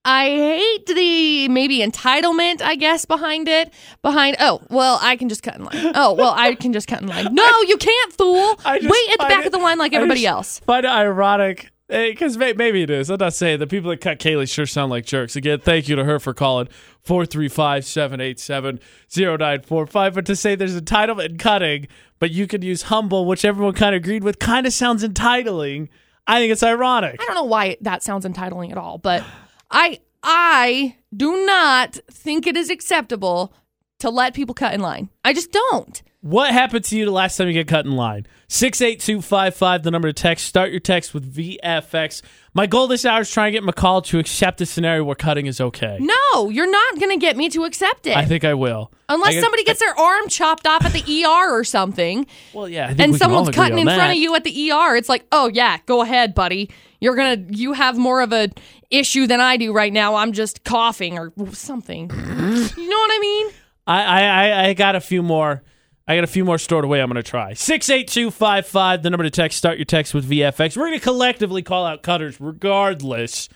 I 0.06 0.26
hate 0.30 0.86
the 0.86 1.48
maybe 1.48 1.80
entitlement, 1.80 2.62
I 2.62 2.76
guess, 2.76 3.06
behind 3.06 3.48
it. 3.48 3.74
Behind, 4.04 4.36
oh, 4.40 4.62
well, 4.70 5.00
I 5.02 5.16
can 5.16 5.28
just 5.28 5.42
cut 5.42 5.56
in 5.56 5.64
line. 5.64 5.92
Oh, 5.96 6.14
well, 6.14 6.34
I 6.38 6.54
can 6.54 6.72
just 6.72 6.88
cut 6.88 7.02
in 7.02 7.08
line. 7.08 7.30
No, 7.34 7.62
you 7.62 7.78
can't, 7.78 8.14
fool. 8.14 8.60
I 8.64 8.78
just 8.80 8.92
Wait 8.92 9.10
at 9.14 9.20
the 9.20 9.26
back 9.28 9.42
it- 9.42 9.48
of 9.48 9.52
the 9.54 9.58
line 9.58 9.80
like 9.80 9.94
I 9.94 9.96
everybody 9.96 10.26
else. 10.28 10.60
Find 10.60 10.86
it 10.86 10.90
ironic 10.90 11.72
eh, 11.90 12.12
because 12.12 12.38
maybe 12.38 12.84
it 12.84 12.92
is. 12.92 13.10
I'm 13.10 13.18
not 13.18 13.34
saying 13.34 13.58
the 13.58 13.66
people 13.66 13.90
that 13.90 14.02
cut 14.02 14.20
Kaylee 14.20 14.52
sure 14.52 14.68
sound 14.68 14.92
like 14.92 15.06
jerks. 15.06 15.36
Again, 15.36 15.62
thank 15.62 15.88
you 15.90 15.96
to 15.96 16.04
her 16.04 16.20
for 16.20 16.36
calling 16.36 16.68
435 17.02 17.86
787 17.86 18.80
0945. 19.16 20.14
But 20.14 20.26
to 20.28 20.36
say 20.36 20.54
there's 20.54 20.80
entitlement 20.80 21.30
in 21.30 21.38
cutting, 21.38 21.88
but 22.20 22.30
you 22.30 22.46
can 22.46 22.62
use 22.62 22.84
humble, 22.84 23.26
which 23.26 23.44
everyone 23.46 23.74
kind 23.74 23.96
of 23.96 24.04
agreed 24.04 24.24
with, 24.24 24.38
kind 24.38 24.68
of 24.68 24.74
sounds 24.74 25.04
entitling. 25.04 25.90
I 26.28 26.40
think 26.40 26.52
it's 26.52 26.64
ironic. 26.64 27.22
I 27.22 27.26
don't 27.26 27.36
know 27.36 27.44
why 27.44 27.78
that 27.82 28.04
sounds 28.04 28.26
entitling 28.26 28.72
at 28.72 28.78
all, 28.78 28.98
but 28.98 29.24
I, 29.70 30.00
I 30.22 30.96
do 31.16 31.46
not 31.46 31.98
think 32.10 32.48
it 32.48 32.56
is 32.56 32.70
acceptable 32.70 33.54
to 34.00 34.10
let 34.10 34.34
people 34.34 34.56
cut 34.56 34.74
in 34.74 34.82
line. 34.82 35.10
I 35.24 35.34
just 35.34 35.52
don't. 35.52 36.02
What 36.22 36.52
happened 36.52 36.86
to 36.86 36.98
you 36.98 37.04
the 37.06 37.12
last 37.12 37.36
time 37.36 37.48
you 37.48 37.54
get 37.54 37.68
cut 37.68 37.86
in 37.86 37.98
line? 37.98 38.26
68255, 38.48 39.84
the 39.84 39.92
number 39.92 40.08
to 40.08 40.14
text. 40.14 40.46
Start 40.46 40.72
your 40.72 40.80
text 40.80 41.14
with 41.14 41.36
VFX. 41.36 42.22
My 42.56 42.68
goal 42.68 42.86
this 42.88 43.04
hour 43.04 43.22
is 43.22 43.32
trying 43.32 43.52
to 43.52 43.60
get 43.60 43.68
McCall 43.68 44.04
to 44.06 44.20
accept 44.20 44.62
a 44.62 44.68
scenario 44.68 45.04
where 45.04 45.16
cutting 45.16 45.48
is 45.48 45.60
okay. 45.60 45.98
No, 46.00 46.50
you're 46.50 46.70
not 46.70 47.00
going 47.00 47.10
to 47.10 47.18
get 47.18 47.36
me 47.36 47.50
to 47.50 47.64
accept 47.64 48.06
it. 48.06 48.16
I 48.16 48.26
think 48.26 48.44
I 48.44 48.54
will. 48.54 48.92
Unless 49.10 49.30
I 49.30 49.34
get- 49.34 49.42
somebody 49.42 49.64
gets 49.64 49.80
their 49.80 49.98
arm 50.00 50.28
chopped 50.30 50.68
off 50.68 50.86
at 50.86 50.94
the 50.94 51.26
ER 51.26 51.50
or 51.52 51.64
something, 51.64 52.28
Well, 52.54 52.70
yeah. 52.70 52.86
I 52.86 52.88
think 52.90 53.00
and 53.00 53.14
we 53.14 53.18
can 53.20 53.26
all 53.32 53.38
someone's 53.38 53.50
agree 53.50 53.56
cutting 53.56 53.74
on 53.74 53.80
in 53.80 53.96
front 53.96 54.12
of 54.12 54.18
you 54.18 54.36
at 54.36 54.44
the 54.44 54.72
ER, 54.72 54.96
it's 54.96 55.10
like, 55.10 55.26
oh 55.32 55.50
yeah, 55.52 55.78
go 55.88 56.02
ahead, 56.04 56.36
buddy. 56.36 56.70
You're 57.02 57.16
gonna, 57.16 57.44
you 57.50 57.74
have 57.74 57.98
more 57.98 58.22
of 58.22 58.32
a 58.32 58.50
issue 58.92 59.26
than 59.26 59.42
I 59.42 59.58
do 59.58 59.74
right 59.74 59.92
now. 59.92 60.16
I'm 60.16 60.32
just 60.32 60.64
coughing 60.64 61.18
or 61.18 61.34
something. 61.54 62.10
you 62.12 62.90
know 62.90 62.98
what 62.98 63.12
I 63.12 63.20
mean? 63.20 63.48
I, 63.88 64.04
I, 64.04 64.22
I- 64.22 64.66
I 64.70 64.74
got 64.74 64.96
a 64.96 65.02
few 65.02 65.24
more. 65.24 65.64
I 66.08 66.16
got 66.16 66.24
a 66.24 66.28
few 66.28 66.44
more 66.44 66.58
stored 66.58 66.84
away. 66.84 67.00
I'm 67.02 67.08
going 67.10 67.16
to 67.22 67.30
try 67.30 67.54
six 67.54 67.90
eight 67.90 68.08
two 68.10 68.30
five 68.30 68.68
five. 68.68 69.04
The 69.04 69.10
number 69.10 69.24
to 69.24 69.30
text. 69.30 69.58
Start 69.58 69.78
your 69.78 69.86
text 69.86 70.14
with 70.14 70.30
VFX. 70.30 70.76
We're 70.76 70.88
going 70.88 71.00
to 71.00 71.04
collectively 71.04 71.62
call 71.62 71.86
out 71.86 72.04
cutters, 72.04 72.42
regardless. 72.42 73.48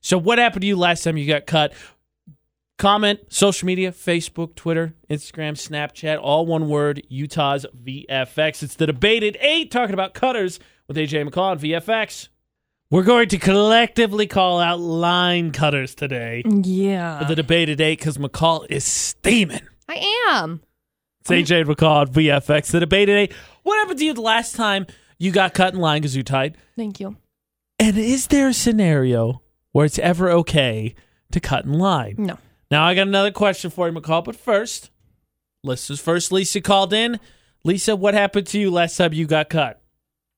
So, 0.00 0.18
what 0.18 0.38
happened 0.38 0.60
to 0.60 0.66
you 0.66 0.76
last 0.76 1.02
time 1.04 1.16
you 1.16 1.26
got 1.26 1.46
cut? 1.46 1.72
Comment, 2.78 3.20
social 3.30 3.64
media, 3.64 3.90
Facebook, 3.90 4.54
Twitter, 4.54 4.92
Instagram, 5.08 5.52
Snapchat, 5.54 6.18
all 6.20 6.44
one 6.44 6.68
word, 6.68 7.02
Utah's 7.08 7.64
VFX. 7.74 8.62
It's 8.62 8.74
the 8.74 8.86
debate 8.86 9.22
at 9.22 9.34
8 9.40 9.70
talking 9.70 9.94
about 9.94 10.12
cutters 10.12 10.60
with 10.86 10.98
AJ 10.98 11.26
McCall 11.26 11.52
on 11.52 11.58
VFX. 11.58 12.28
We're 12.90 13.02
going 13.02 13.30
to 13.30 13.38
collectively 13.38 14.26
call 14.26 14.60
out 14.60 14.78
line 14.78 15.52
cutters 15.52 15.94
today 15.94 16.42
Yeah, 16.44 17.18
for 17.18 17.24
the 17.24 17.34
debate 17.34 17.70
at 17.70 17.80
8 17.80 17.98
because 17.98 18.18
McCall 18.18 18.66
is 18.68 18.84
steaming. 18.84 19.62
I 19.88 20.12
am. 20.28 20.60
It's 21.28 21.50
AJ 21.50 21.62
and 21.62 21.68
McCall 21.68 22.06
VFX. 22.06 22.70
The 22.70 22.78
debate 22.78 23.08
today. 23.08 23.34
What 23.64 23.78
happened 23.78 23.98
to 23.98 24.04
you 24.04 24.14
the 24.14 24.20
last 24.20 24.54
time 24.54 24.86
you 25.18 25.32
got 25.32 25.54
cut 25.54 25.74
in 25.74 25.80
line 25.80 26.00
because 26.00 26.14
you 26.14 26.22
tied? 26.22 26.56
Thank 26.76 27.00
you. 27.00 27.16
And 27.80 27.98
is 27.98 28.28
there 28.28 28.46
a 28.46 28.54
scenario 28.54 29.42
where 29.72 29.84
it's 29.84 29.98
ever 29.98 30.30
okay 30.30 30.94
to 31.32 31.40
cut 31.40 31.64
in 31.64 31.72
line? 31.72 32.14
No. 32.16 32.38
Now 32.70 32.84
I 32.86 32.94
got 32.94 33.08
another 33.08 33.32
question 33.32 33.72
for 33.72 33.88
you, 33.88 33.92
McCall. 33.92 34.24
But 34.24 34.36
first, 34.36 34.90
listeners 35.64 36.00
first. 36.00 36.30
Lisa 36.30 36.60
called 36.60 36.92
in. 36.92 37.18
Lisa, 37.64 37.96
what 37.96 38.14
happened 38.14 38.46
to 38.48 38.60
you 38.60 38.70
last 38.70 38.96
time 38.96 39.12
you 39.12 39.26
got 39.26 39.50
cut? 39.50 39.82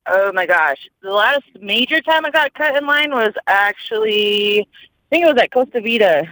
Oh 0.07 0.32
my 0.32 0.47
gosh. 0.47 0.89
The 1.03 1.11
last 1.11 1.45
major 1.61 2.01
time 2.01 2.24
I 2.24 2.30
got 2.30 2.55
cut 2.55 2.74
in 2.76 2.86
line 2.86 3.11
was 3.11 3.34
actually, 3.47 4.61
I 4.61 4.64
think 5.11 5.26
it 5.26 5.34
was 5.34 5.43
at 5.43 5.53
Costa 5.53 5.82
Vida. 5.82 6.22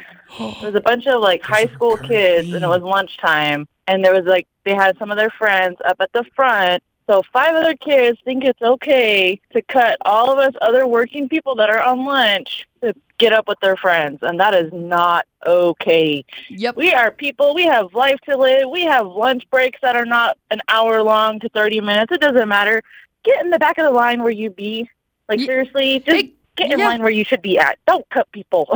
It 0.40 0.62
was 0.62 0.74
a 0.74 0.80
bunch 0.80 1.06
of 1.06 1.20
like 1.20 1.42
high 1.44 1.66
school 1.66 1.98
kids 1.98 2.54
and 2.54 2.64
it 2.64 2.68
was 2.68 2.80
lunchtime. 2.80 3.68
And 3.86 4.04
there 4.04 4.14
was 4.14 4.24
like, 4.24 4.46
they 4.64 4.74
had 4.74 4.98
some 4.98 5.10
of 5.10 5.16
their 5.16 5.30
friends 5.30 5.76
up 5.86 5.96
at 6.00 6.12
the 6.12 6.24
front. 6.34 6.82
So 7.08 7.22
five 7.32 7.54
other 7.54 7.76
kids 7.76 8.18
think 8.24 8.42
it's 8.44 8.60
okay 8.60 9.40
to 9.52 9.62
cut 9.62 9.96
all 10.04 10.32
of 10.32 10.38
us 10.40 10.52
other 10.60 10.88
working 10.88 11.28
people 11.28 11.54
that 11.54 11.70
are 11.70 11.80
on 11.80 12.04
lunch 12.04 12.66
to 12.82 12.94
get 13.18 13.32
up 13.32 13.46
with 13.46 13.60
their 13.60 13.76
friends. 13.76 14.18
And 14.22 14.40
that 14.40 14.54
is 14.54 14.72
not 14.72 15.24
okay. 15.46 16.24
Yep. 16.50 16.74
We 16.76 16.92
are 16.92 17.12
people. 17.12 17.54
We 17.54 17.64
have 17.66 17.94
life 17.94 18.18
to 18.28 18.36
live. 18.36 18.68
We 18.70 18.82
have 18.86 19.06
lunch 19.06 19.48
breaks 19.50 19.78
that 19.82 19.94
are 19.94 20.04
not 20.04 20.36
an 20.50 20.60
hour 20.68 21.00
long 21.04 21.38
to 21.40 21.48
30 21.50 21.80
minutes. 21.80 22.10
It 22.12 22.20
doesn't 22.20 22.48
matter. 22.48 22.82
Get 23.24 23.40
in 23.44 23.50
the 23.50 23.58
back 23.60 23.78
of 23.78 23.84
the 23.84 23.92
line 23.92 24.20
where 24.22 24.32
you 24.32 24.50
be. 24.50 24.90
Like, 25.28 25.38
Ye- 25.38 25.46
seriously, 25.46 25.98
just 26.00 26.10
Hey, 26.16 26.32
get 26.56 26.72
in 26.72 26.80
yeah. 26.80 26.88
line 26.88 27.02
where 27.02 27.10
you 27.12 27.24
should 27.24 27.42
be 27.42 27.56
at. 27.56 27.78
Don't 27.86 28.08
cut 28.10 28.30
people. 28.32 28.68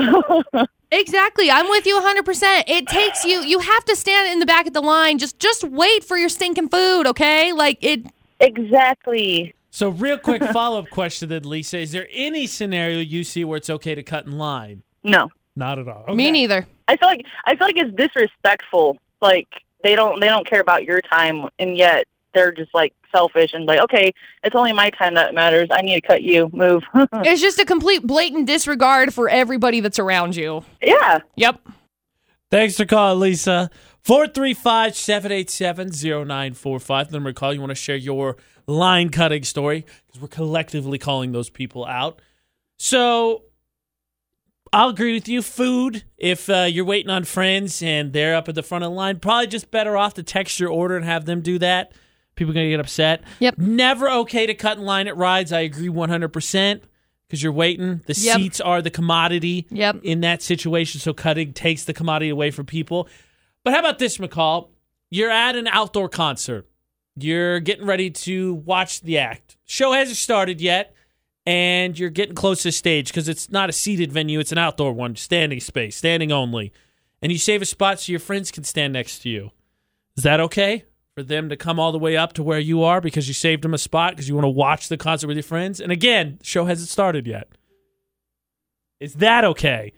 Exactly. 0.92 1.50
I'm 1.50 1.68
with 1.68 1.86
you 1.86 2.00
100%. 2.00 2.64
It 2.66 2.86
takes 2.88 3.24
you 3.24 3.42
you 3.42 3.60
have 3.60 3.84
to 3.84 3.94
stand 3.94 4.32
in 4.32 4.40
the 4.40 4.46
back 4.46 4.66
of 4.66 4.72
the 4.72 4.80
line. 4.80 5.18
Just 5.18 5.38
just 5.38 5.64
wait 5.64 6.02
for 6.04 6.16
your 6.16 6.28
stinking 6.28 6.68
food, 6.68 7.06
okay? 7.06 7.52
Like 7.52 7.78
it 7.80 8.06
Exactly. 8.40 9.54
So, 9.70 9.90
real 9.90 10.18
quick 10.18 10.42
follow 10.52 10.80
up 10.80 10.90
question 10.90 11.28
then, 11.28 11.44
Lisa. 11.44 11.78
Is 11.78 11.92
there 11.92 12.08
any 12.10 12.46
scenario 12.46 12.98
you 12.98 13.22
see 13.22 13.44
where 13.44 13.58
it's 13.58 13.70
okay 13.70 13.94
to 13.94 14.02
cut 14.02 14.26
in 14.26 14.36
line? 14.36 14.82
No. 15.04 15.28
Not 15.56 15.78
at 15.78 15.88
all. 15.88 16.14
me 16.14 16.30
neither. 16.30 16.66
I 16.88 16.96
feel 16.96 17.08
like 17.08 17.26
I 17.44 17.54
feel 17.54 17.66
like 17.66 17.76
it's 17.76 17.94
disrespectful. 17.94 18.98
Like 19.20 19.48
they 19.82 19.94
don't 19.94 20.20
they 20.20 20.26
don't 20.26 20.46
care 20.46 20.60
about 20.60 20.84
your 20.84 21.00
time, 21.00 21.48
and 21.58 21.76
yet 21.76 22.04
they're 22.34 22.52
just 22.52 22.74
like 22.74 22.94
selfish 23.12 23.52
and 23.52 23.66
like, 23.66 23.80
okay, 23.80 24.12
it's 24.42 24.54
only 24.56 24.72
my 24.72 24.90
time 24.90 25.14
that 25.14 25.34
matters. 25.34 25.68
I 25.70 25.82
need 25.82 25.94
to 25.94 26.06
cut 26.06 26.22
you. 26.22 26.50
Move. 26.52 26.82
It's 27.12 27.40
just 27.40 27.58
a 27.58 27.64
complete 27.64 28.06
blatant 28.06 28.46
disregard 28.46 29.12
for 29.12 29.28
everybody 29.28 29.80
that's 29.80 29.98
around 29.98 30.36
you. 30.36 30.64
yeah. 30.82 31.18
Yep. 31.36 31.60
Thanks 32.50 32.76
for 32.76 32.84
calling, 32.84 33.20
Lisa. 33.20 33.70
435 34.02 34.96
787 34.96 35.90
0945. 36.26 37.08
The 37.08 37.12
number 37.12 37.30
to 37.30 37.34
call. 37.34 37.52
You 37.54 37.60
want 37.60 37.70
to 37.70 37.74
share 37.76 37.96
your 37.96 38.36
line 38.66 39.10
cutting 39.10 39.44
story 39.44 39.84
because 40.06 40.20
we're 40.20 40.28
collectively 40.28 40.98
calling 40.98 41.32
those 41.32 41.50
people 41.50 41.84
out. 41.84 42.20
So 42.78 43.44
I'll 44.72 44.88
agree 44.88 45.14
with 45.14 45.28
you. 45.28 45.42
Food, 45.42 46.04
if 46.16 46.48
uh, 46.48 46.66
you're 46.68 46.84
waiting 46.84 47.10
on 47.10 47.24
friends 47.24 47.82
and 47.82 48.12
they're 48.12 48.34
up 48.34 48.48
at 48.48 48.54
the 48.54 48.62
front 48.62 48.84
of 48.84 48.90
the 48.90 48.96
line, 48.96 49.18
probably 49.18 49.48
just 49.48 49.70
better 49.70 49.96
off 49.96 50.14
to 50.14 50.22
text 50.22 50.58
your 50.60 50.70
order 50.70 50.96
and 50.96 51.04
have 51.04 51.24
them 51.26 51.40
do 51.40 51.58
that. 51.58 51.92
People 52.40 52.52
are 52.52 52.54
going 52.54 52.68
to 52.68 52.70
get 52.70 52.80
upset. 52.80 53.22
Yep. 53.40 53.58
Never 53.58 54.08
okay 54.08 54.46
to 54.46 54.54
cut 54.54 54.78
in 54.78 54.84
line 54.86 55.08
at 55.08 55.14
rides. 55.18 55.52
I 55.52 55.60
agree 55.60 55.90
100% 55.90 56.80
because 57.28 57.42
you're 57.42 57.52
waiting. 57.52 58.00
The 58.06 58.14
Yep. 58.18 58.36
seats 58.38 58.60
are 58.62 58.80
the 58.80 58.88
commodity 58.88 59.66
Yep. 59.70 59.96
in 60.04 60.22
that 60.22 60.40
situation. 60.40 61.02
So 61.02 61.12
cutting 61.12 61.52
takes 61.52 61.84
the 61.84 61.92
commodity 61.92 62.30
away 62.30 62.50
from 62.50 62.64
people. 62.64 63.06
But 63.62 63.74
how 63.74 63.80
about 63.80 63.98
this, 63.98 64.16
McCall? 64.16 64.68
You're 65.10 65.28
at 65.30 65.54
an 65.54 65.66
outdoor 65.66 66.08
concert. 66.08 66.66
You're 67.14 67.60
getting 67.60 67.84
ready 67.84 68.08
to 68.08 68.54
watch 68.54 69.02
the 69.02 69.18
act. 69.18 69.58
Show 69.66 69.92
hasn't 69.92 70.16
started 70.16 70.62
yet, 70.62 70.94
and 71.44 71.98
you're 71.98 72.08
getting 72.08 72.34
close 72.34 72.62
to 72.62 72.72
stage 72.72 73.08
because 73.08 73.28
it's 73.28 73.50
not 73.50 73.68
a 73.68 73.72
seated 73.74 74.12
venue, 74.12 74.40
it's 74.40 74.52
an 74.52 74.56
outdoor 74.56 74.94
one, 74.94 75.14
standing 75.14 75.60
space, 75.60 75.94
standing 75.94 76.32
only. 76.32 76.72
And 77.20 77.32
you 77.32 77.36
save 77.36 77.60
a 77.60 77.66
spot 77.66 78.00
so 78.00 78.12
your 78.12 78.18
friends 78.18 78.50
can 78.50 78.64
stand 78.64 78.94
next 78.94 79.18
to 79.24 79.28
you. 79.28 79.50
Is 80.16 80.22
that 80.24 80.40
okay 80.40 80.84
for 81.20 81.26
them 81.26 81.50
to 81.50 81.56
come 81.56 81.78
all 81.78 81.92
the 81.92 81.98
way 81.98 82.16
up 82.16 82.32
to 82.34 82.42
where 82.42 82.58
you 82.58 82.82
are 82.82 83.00
because 83.00 83.28
you 83.28 83.34
saved 83.34 83.62
them 83.62 83.74
a 83.74 83.78
spot 83.78 84.12
because 84.12 84.28
you 84.28 84.34
want 84.34 84.44
to 84.44 84.48
watch 84.48 84.88
the 84.88 84.96
concert 84.96 85.26
with 85.26 85.36
your 85.36 85.44
friends? 85.44 85.80
And 85.80 85.92
again, 85.92 86.36
the 86.38 86.44
show 86.46 86.64
hasn't 86.64 86.88
started 86.88 87.26
yet. 87.26 87.48
Is 89.00 89.14
that 89.14 89.44
okay? 89.44 89.92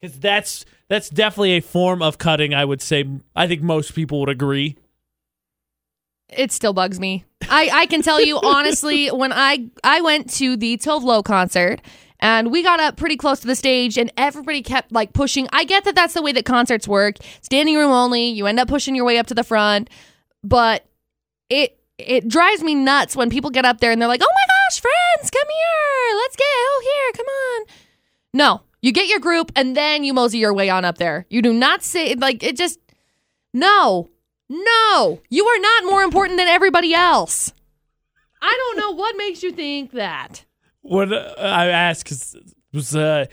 Because 0.00 0.18
that's 0.18 0.64
that's 0.88 1.08
definitely 1.08 1.52
a 1.52 1.60
form 1.60 2.02
of 2.02 2.18
cutting. 2.18 2.54
I 2.54 2.64
would 2.64 2.82
say. 2.82 3.04
I 3.34 3.46
think 3.46 3.62
most 3.62 3.94
people 3.94 4.20
would 4.20 4.28
agree. 4.28 4.76
It 6.28 6.50
still 6.50 6.72
bugs 6.72 6.98
me. 6.98 7.24
I, 7.48 7.68
I 7.72 7.86
can 7.86 8.02
tell 8.02 8.20
you 8.20 8.38
honestly, 8.42 9.08
when 9.12 9.32
I 9.32 9.68
I 9.84 10.00
went 10.00 10.30
to 10.34 10.56
the 10.56 10.76
Tove 10.78 11.02
Lo 11.02 11.22
concert 11.22 11.80
and 12.20 12.52
we 12.52 12.62
got 12.62 12.78
up 12.78 12.96
pretty 12.96 13.16
close 13.16 13.40
to 13.40 13.48
the 13.48 13.56
stage 13.56 13.98
and 13.98 14.12
everybody 14.16 14.62
kept 14.62 14.92
like 14.92 15.12
pushing. 15.12 15.48
I 15.52 15.64
get 15.64 15.84
that 15.84 15.94
that's 15.96 16.14
the 16.14 16.22
way 16.22 16.32
that 16.32 16.44
concerts 16.44 16.86
work. 16.86 17.16
Standing 17.42 17.76
room 17.76 17.90
only, 17.90 18.28
you 18.28 18.46
end 18.46 18.60
up 18.60 18.68
pushing 18.68 18.94
your 18.94 19.04
way 19.04 19.18
up 19.18 19.26
to 19.26 19.34
the 19.34 19.44
front, 19.44 19.90
but 20.42 20.86
it 21.48 21.78
it 21.98 22.28
drives 22.28 22.62
me 22.62 22.74
nuts 22.74 23.14
when 23.14 23.30
people 23.30 23.50
get 23.50 23.64
up 23.64 23.80
there 23.80 23.92
and 23.92 24.00
they're 24.00 24.08
like, 24.08 24.22
"Oh 24.22 24.32
my 24.34 24.54
gosh, 24.54 24.80
friends, 24.80 25.30
come 25.30 25.48
here. 25.48 26.16
Let's 26.16 26.36
get 26.36 26.46
oh 26.48 26.82
here, 26.84 27.12
come 27.16 27.26
on." 27.26 27.66
No. 28.34 28.62
You 28.80 28.90
get 28.90 29.06
your 29.06 29.20
group 29.20 29.52
and 29.54 29.76
then 29.76 30.02
you 30.02 30.12
mosey 30.12 30.38
your 30.38 30.52
way 30.52 30.68
on 30.68 30.84
up 30.84 30.98
there. 30.98 31.26
You 31.30 31.40
do 31.40 31.52
not 31.52 31.82
say 31.84 32.14
like 32.14 32.42
it 32.42 32.56
just 32.56 32.80
no. 33.52 34.10
No. 34.48 35.20
You 35.30 35.46
are 35.46 35.58
not 35.58 35.84
more 35.84 36.02
important 36.02 36.38
than 36.38 36.48
everybody 36.48 36.92
else. 36.92 37.52
I 38.40 38.56
don't 38.58 38.78
know 38.78 38.90
what 38.96 39.16
makes 39.16 39.42
you 39.42 39.52
think 39.52 39.92
that. 39.92 40.44
What 40.80 41.12
uh, 41.12 41.32
I 41.38 41.68
asked 41.68 42.34
was 42.72 42.96
uh, 42.96 43.26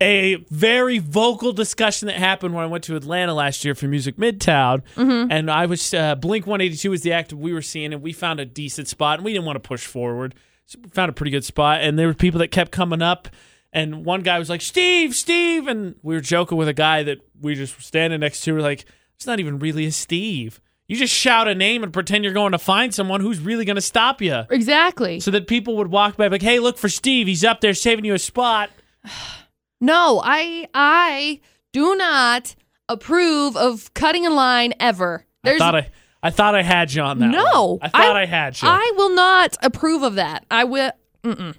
a 0.00 0.36
very 0.50 0.98
vocal 0.98 1.52
discussion 1.52 2.06
that 2.06 2.16
happened 2.16 2.54
when 2.54 2.62
I 2.64 2.68
went 2.68 2.84
to 2.84 2.96
Atlanta 2.96 3.34
last 3.34 3.64
year 3.64 3.74
for 3.74 3.86
Music 3.86 4.16
Midtown, 4.16 4.82
and 4.96 5.50
I 5.50 5.66
was 5.66 5.92
uh, 5.92 6.14
Blink 6.14 6.46
One 6.46 6.60
Eighty 6.60 6.76
Two 6.76 6.90
was 6.90 7.02
the 7.02 7.12
act 7.12 7.32
we 7.32 7.52
were 7.52 7.62
seeing, 7.62 7.92
and 7.92 8.02
we 8.02 8.12
found 8.12 8.38
a 8.40 8.44
decent 8.44 8.86
spot, 8.88 9.18
and 9.18 9.24
we 9.24 9.32
didn't 9.32 9.44
want 9.46 9.56
to 9.56 9.66
push 9.68 9.84
forward, 9.86 10.34
so 10.66 10.78
we 10.82 10.88
found 10.90 11.10
a 11.10 11.12
pretty 11.12 11.30
good 11.30 11.44
spot, 11.44 11.80
and 11.80 11.98
there 11.98 12.06
were 12.06 12.14
people 12.14 12.38
that 12.40 12.48
kept 12.48 12.70
coming 12.70 13.02
up. 13.02 13.28
And 13.70 14.06
one 14.06 14.22
guy 14.22 14.38
was 14.38 14.48
like, 14.48 14.62
Steve, 14.62 15.14
Steve. 15.14 15.68
And 15.68 15.96
we 16.02 16.14
were 16.14 16.22
joking 16.22 16.56
with 16.56 16.68
a 16.68 16.72
guy 16.72 17.02
that 17.02 17.18
we 17.38 17.54
just 17.54 17.76
were 17.76 17.82
standing 17.82 18.20
next 18.20 18.40
to. 18.40 18.52
We're 18.52 18.60
like, 18.62 18.86
it's 19.14 19.26
not 19.26 19.40
even 19.40 19.58
really 19.58 19.84
a 19.84 19.92
Steve. 19.92 20.58
You 20.86 20.96
just 20.96 21.12
shout 21.12 21.48
a 21.48 21.54
name 21.54 21.82
and 21.84 21.92
pretend 21.92 22.24
you're 22.24 22.32
going 22.32 22.52
to 22.52 22.58
find 22.58 22.94
someone 22.94 23.20
who's 23.20 23.40
really 23.40 23.66
going 23.66 23.76
to 23.76 23.82
stop 23.82 24.22
you 24.22 24.44
Exactly. 24.48 25.20
so 25.20 25.30
that 25.32 25.48
people 25.48 25.76
would 25.76 25.88
walk 25.88 26.16
by 26.16 26.28
like, 26.28 26.40
"Hey, 26.40 26.60
look 26.60 26.78
for 26.78 26.88
Steve. 26.88 27.26
He's 27.26 27.44
up 27.44 27.60
there 27.60 27.74
saving 27.74 28.06
you 28.06 28.14
a 28.14 28.18
spot." 28.18 28.70
No, 29.80 30.20
I 30.24 30.68
I 30.74 31.40
do 31.72 31.94
not 31.96 32.54
approve 32.88 33.56
of 33.56 33.92
cutting 33.94 34.24
in 34.24 34.34
line 34.34 34.74
ever. 34.80 35.24
There's, 35.44 35.60
I 35.60 35.64
thought 35.64 35.76
I, 35.76 35.90
I 36.22 36.30
thought 36.30 36.54
I 36.54 36.62
had 36.62 36.92
you 36.92 37.02
on 37.02 37.18
that. 37.20 37.30
no. 37.30 37.74
one. 37.74 37.78
I 37.82 37.88
thought 37.88 38.16
I, 38.16 38.26
had 38.26 38.60
you. 38.60 38.68
I 38.68 38.92
will 38.96 39.14
not 39.14 39.56
approve 39.62 40.02
of 40.02 40.16
that. 40.16 40.44
I 40.50 40.64
will. 40.64 40.92
Mm-mm. 41.22 41.54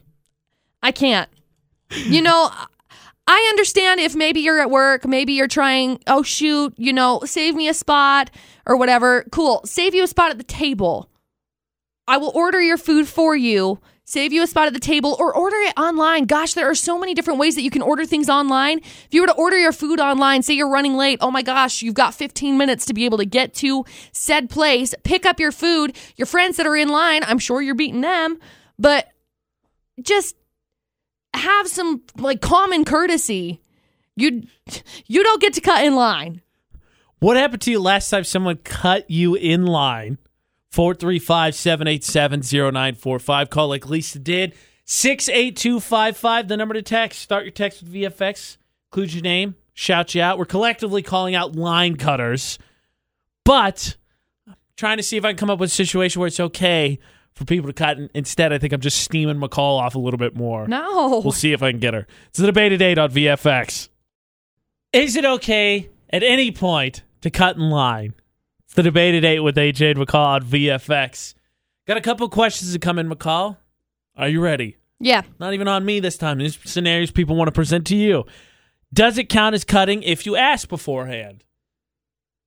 I 0.83 0.91
can't. 0.91 1.29
You 1.91 2.21
know, 2.21 2.51
I 3.27 3.47
understand 3.49 3.99
if 3.99 4.15
maybe 4.15 4.41
you're 4.41 4.59
at 4.59 4.69
work, 4.69 5.05
maybe 5.07 5.33
you're 5.33 5.47
trying. 5.47 5.99
Oh 6.07 6.23
shoot, 6.23 6.73
you 6.77 6.91
know, 6.91 7.21
save 7.25 7.55
me 7.55 7.67
a 7.67 7.73
spot 7.73 8.31
or 8.65 8.75
whatever. 8.75 9.25
Cool, 9.31 9.61
save 9.65 9.93
you 9.93 10.03
a 10.03 10.07
spot 10.07 10.31
at 10.31 10.37
the 10.37 10.43
table. 10.43 11.09
I 12.07 12.17
will 12.17 12.31
order 12.33 12.59
your 12.59 12.77
food 12.77 13.07
for 13.07 13.35
you. 13.35 13.79
Save 14.09 14.33
you 14.33 14.41
a 14.41 14.47
spot 14.47 14.65
at 14.65 14.73
the 14.73 14.79
table 14.79 15.15
or 15.19 15.31
order 15.35 15.55
it 15.57 15.73
online. 15.77 16.25
Gosh, 16.25 16.55
there 16.55 16.67
are 16.67 16.73
so 16.73 16.97
many 16.97 17.13
different 17.13 17.39
ways 17.39 17.53
that 17.53 17.61
you 17.61 17.69
can 17.69 17.83
order 17.83 18.07
things 18.07 18.27
online. 18.27 18.79
If 18.79 19.09
you 19.11 19.21
were 19.21 19.27
to 19.27 19.35
order 19.35 19.55
your 19.55 19.71
food 19.71 19.99
online, 19.99 20.41
say 20.41 20.55
you're 20.55 20.67
running 20.67 20.95
late, 20.95 21.19
oh 21.21 21.29
my 21.29 21.43
gosh, 21.43 21.83
you've 21.83 21.93
got 21.93 22.15
15 22.15 22.57
minutes 22.57 22.87
to 22.87 22.95
be 22.95 23.05
able 23.05 23.19
to 23.19 23.25
get 23.25 23.53
to 23.55 23.85
said 24.11 24.49
place, 24.49 24.95
pick 25.03 25.27
up 25.27 25.39
your 25.39 25.51
food. 25.51 25.95
Your 26.15 26.25
friends 26.25 26.57
that 26.57 26.65
are 26.65 26.75
in 26.75 26.89
line, 26.89 27.21
I'm 27.23 27.37
sure 27.37 27.61
you're 27.61 27.75
beating 27.75 28.01
them, 28.01 28.39
but 28.79 29.09
just 30.01 30.35
have 31.35 31.67
some 31.67 32.01
like 32.17 32.41
common 32.41 32.85
courtesy. 32.85 33.61
You 34.15 34.41
you 35.05 35.21
don't 35.21 35.39
get 35.39 35.53
to 35.53 35.61
cut 35.61 35.85
in 35.85 35.93
line. 35.93 36.41
what 37.19 37.37
happened 37.37 37.61
to 37.61 37.69
you 37.69 37.79
last 37.79 38.09
time 38.09 38.23
someone 38.23 38.57
cut 38.57 39.07
you 39.11 39.35
in 39.35 39.67
line? 39.67 40.17
435-787-0945. 40.73 43.49
Call 43.49 43.69
like 43.69 43.89
Lisa 43.89 44.19
did. 44.19 44.53
68255, 44.85 46.47
the 46.47 46.57
number 46.57 46.73
to 46.73 46.81
text. 46.81 47.21
Start 47.21 47.43
your 47.43 47.51
text 47.51 47.83
with 47.83 47.93
VFX. 47.93 48.57
Include 48.91 49.13
your 49.13 49.23
name. 49.23 49.55
Shout 49.73 50.15
you 50.15 50.21
out. 50.21 50.37
We're 50.37 50.45
collectively 50.45 51.01
calling 51.01 51.35
out 51.35 51.55
line 51.55 51.95
cutters. 51.95 52.59
But 53.45 53.95
I'm 54.47 54.55
trying 54.77 54.97
to 54.97 55.03
see 55.03 55.17
if 55.17 55.25
I 55.25 55.29
can 55.29 55.37
come 55.37 55.49
up 55.49 55.59
with 55.59 55.71
a 55.71 55.73
situation 55.73 56.19
where 56.19 56.27
it's 56.27 56.39
okay 56.39 56.99
for 57.33 57.45
people 57.45 57.69
to 57.69 57.73
cut. 57.73 57.97
And 57.97 58.09
instead, 58.13 58.51
I 58.51 58.57
think 58.57 58.73
I'm 58.73 58.81
just 58.81 59.01
steaming 59.01 59.37
McCall 59.37 59.79
off 59.79 59.95
a 59.95 59.99
little 59.99 60.17
bit 60.17 60.35
more. 60.35 60.67
No. 60.67 61.21
We'll 61.23 61.31
see 61.31 61.53
if 61.53 61.63
I 61.63 61.71
can 61.71 61.79
get 61.79 61.93
her. 61.93 62.05
It's 62.29 62.39
the 62.39 62.47
debate 62.47 62.73
at 62.73 62.81
8 62.81 62.97
on 62.97 63.11
VFX. 63.11 63.87
Is 64.91 65.15
it 65.15 65.23
okay 65.23 65.89
at 66.09 66.23
any 66.23 66.51
point 66.51 67.03
to 67.21 67.29
cut 67.29 67.55
in 67.55 67.69
line? 67.69 68.15
It's 68.69 68.75
the 68.75 68.83
debate 68.83 69.15
at 69.15 69.25
8 69.25 69.39
with 69.39 69.55
AJ 69.55 69.97
and 69.97 69.99
McCall 69.99 70.27
on 70.27 70.43
VFX. 70.43 71.33
Got 71.87 71.97
a 71.97 72.01
couple 72.01 72.29
questions 72.29 72.71
to 72.71 72.77
come 72.77 72.99
in, 72.99 73.09
McCall. 73.09 73.57
Are 74.15 74.29
you 74.29 74.41
ready? 74.41 74.77
Yeah. 74.99 75.23
Not 75.39 75.55
even 75.55 75.67
on 75.67 75.83
me 75.83 75.99
this 75.99 76.17
time. 76.17 76.37
These 76.37 76.59
scenarios 76.65 77.09
people 77.09 77.35
want 77.35 77.47
to 77.47 77.51
present 77.51 77.87
to 77.87 77.95
you. 77.95 78.25
Does 78.93 79.17
it 79.17 79.27
count 79.27 79.55
as 79.55 79.63
cutting 79.63 80.03
if 80.03 80.27
you 80.27 80.35
ask 80.35 80.69
beforehand? 80.69 81.43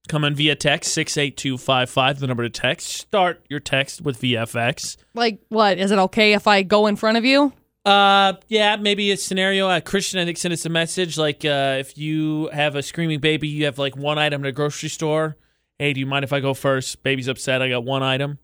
Come 0.07 0.23
in 0.23 0.37
via 0.37 0.55
text 0.55 0.93
68255, 0.93 2.21
the 2.21 2.29
number 2.29 2.45
to 2.45 2.51
text. 2.51 2.93
Start 2.93 3.45
your 3.51 3.59
text 3.59 4.01
with 4.01 4.21
VFX. 4.21 4.99
Like 5.15 5.41
what? 5.49 5.77
Is 5.79 5.91
it 5.91 5.99
okay 5.99 6.35
if 6.35 6.47
I 6.47 6.63
go 6.63 6.87
in 6.87 6.95
front 6.95 7.19
of 7.19 7.25
you? 7.25 7.53
Uh, 7.85 8.35
yeah, 8.47 8.77
maybe 8.77 9.11
a 9.11 9.17
scenario. 9.17 9.67
Uh, 9.67 9.81
Christian, 9.81 10.21
I 10.21 10.25
think, 10.25 10.39
sent 10.39 10.55
us 10.55 10.65
a 10.67 10.69
message 10.69 11.19
like, 11.19 11.45
uh, 11.45 11.79
if 11.81 11.99
you 11.99 12.49
have 12.53 12.77
a 12.77 12.83
screaming 12.85 13.19
baby, 13.19 13.49
you 13.49 13.65
have 13.65 13.77
like 13.81 13.97
one 13.97 14.19
item 14.19 14.45
at 14.45 14.49
a 14.51 14.53
grocery 14.53 14.89
store. 14.89 15.37
Hey, 15.83 15.93
do 15.95 15.99
you 15.99 16.07
mind 16.07 16.23
if 16.23 16.33
I 16.33 16.39
go 16.39 16.55
first? 16.55 17.03
Baby's 17.03 17.27
upset. 17.27 17.61
I 17.61 17.69
got 17.69 17.83
one 17.83 18.05
item. 18.05 18.39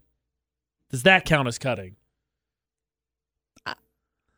Does 0.90 1.04
that 1.04 1.24
count 1.24 1.46
as 1.46 1.56
cutting? 1.56 1.94
Uh, 3.64 3.74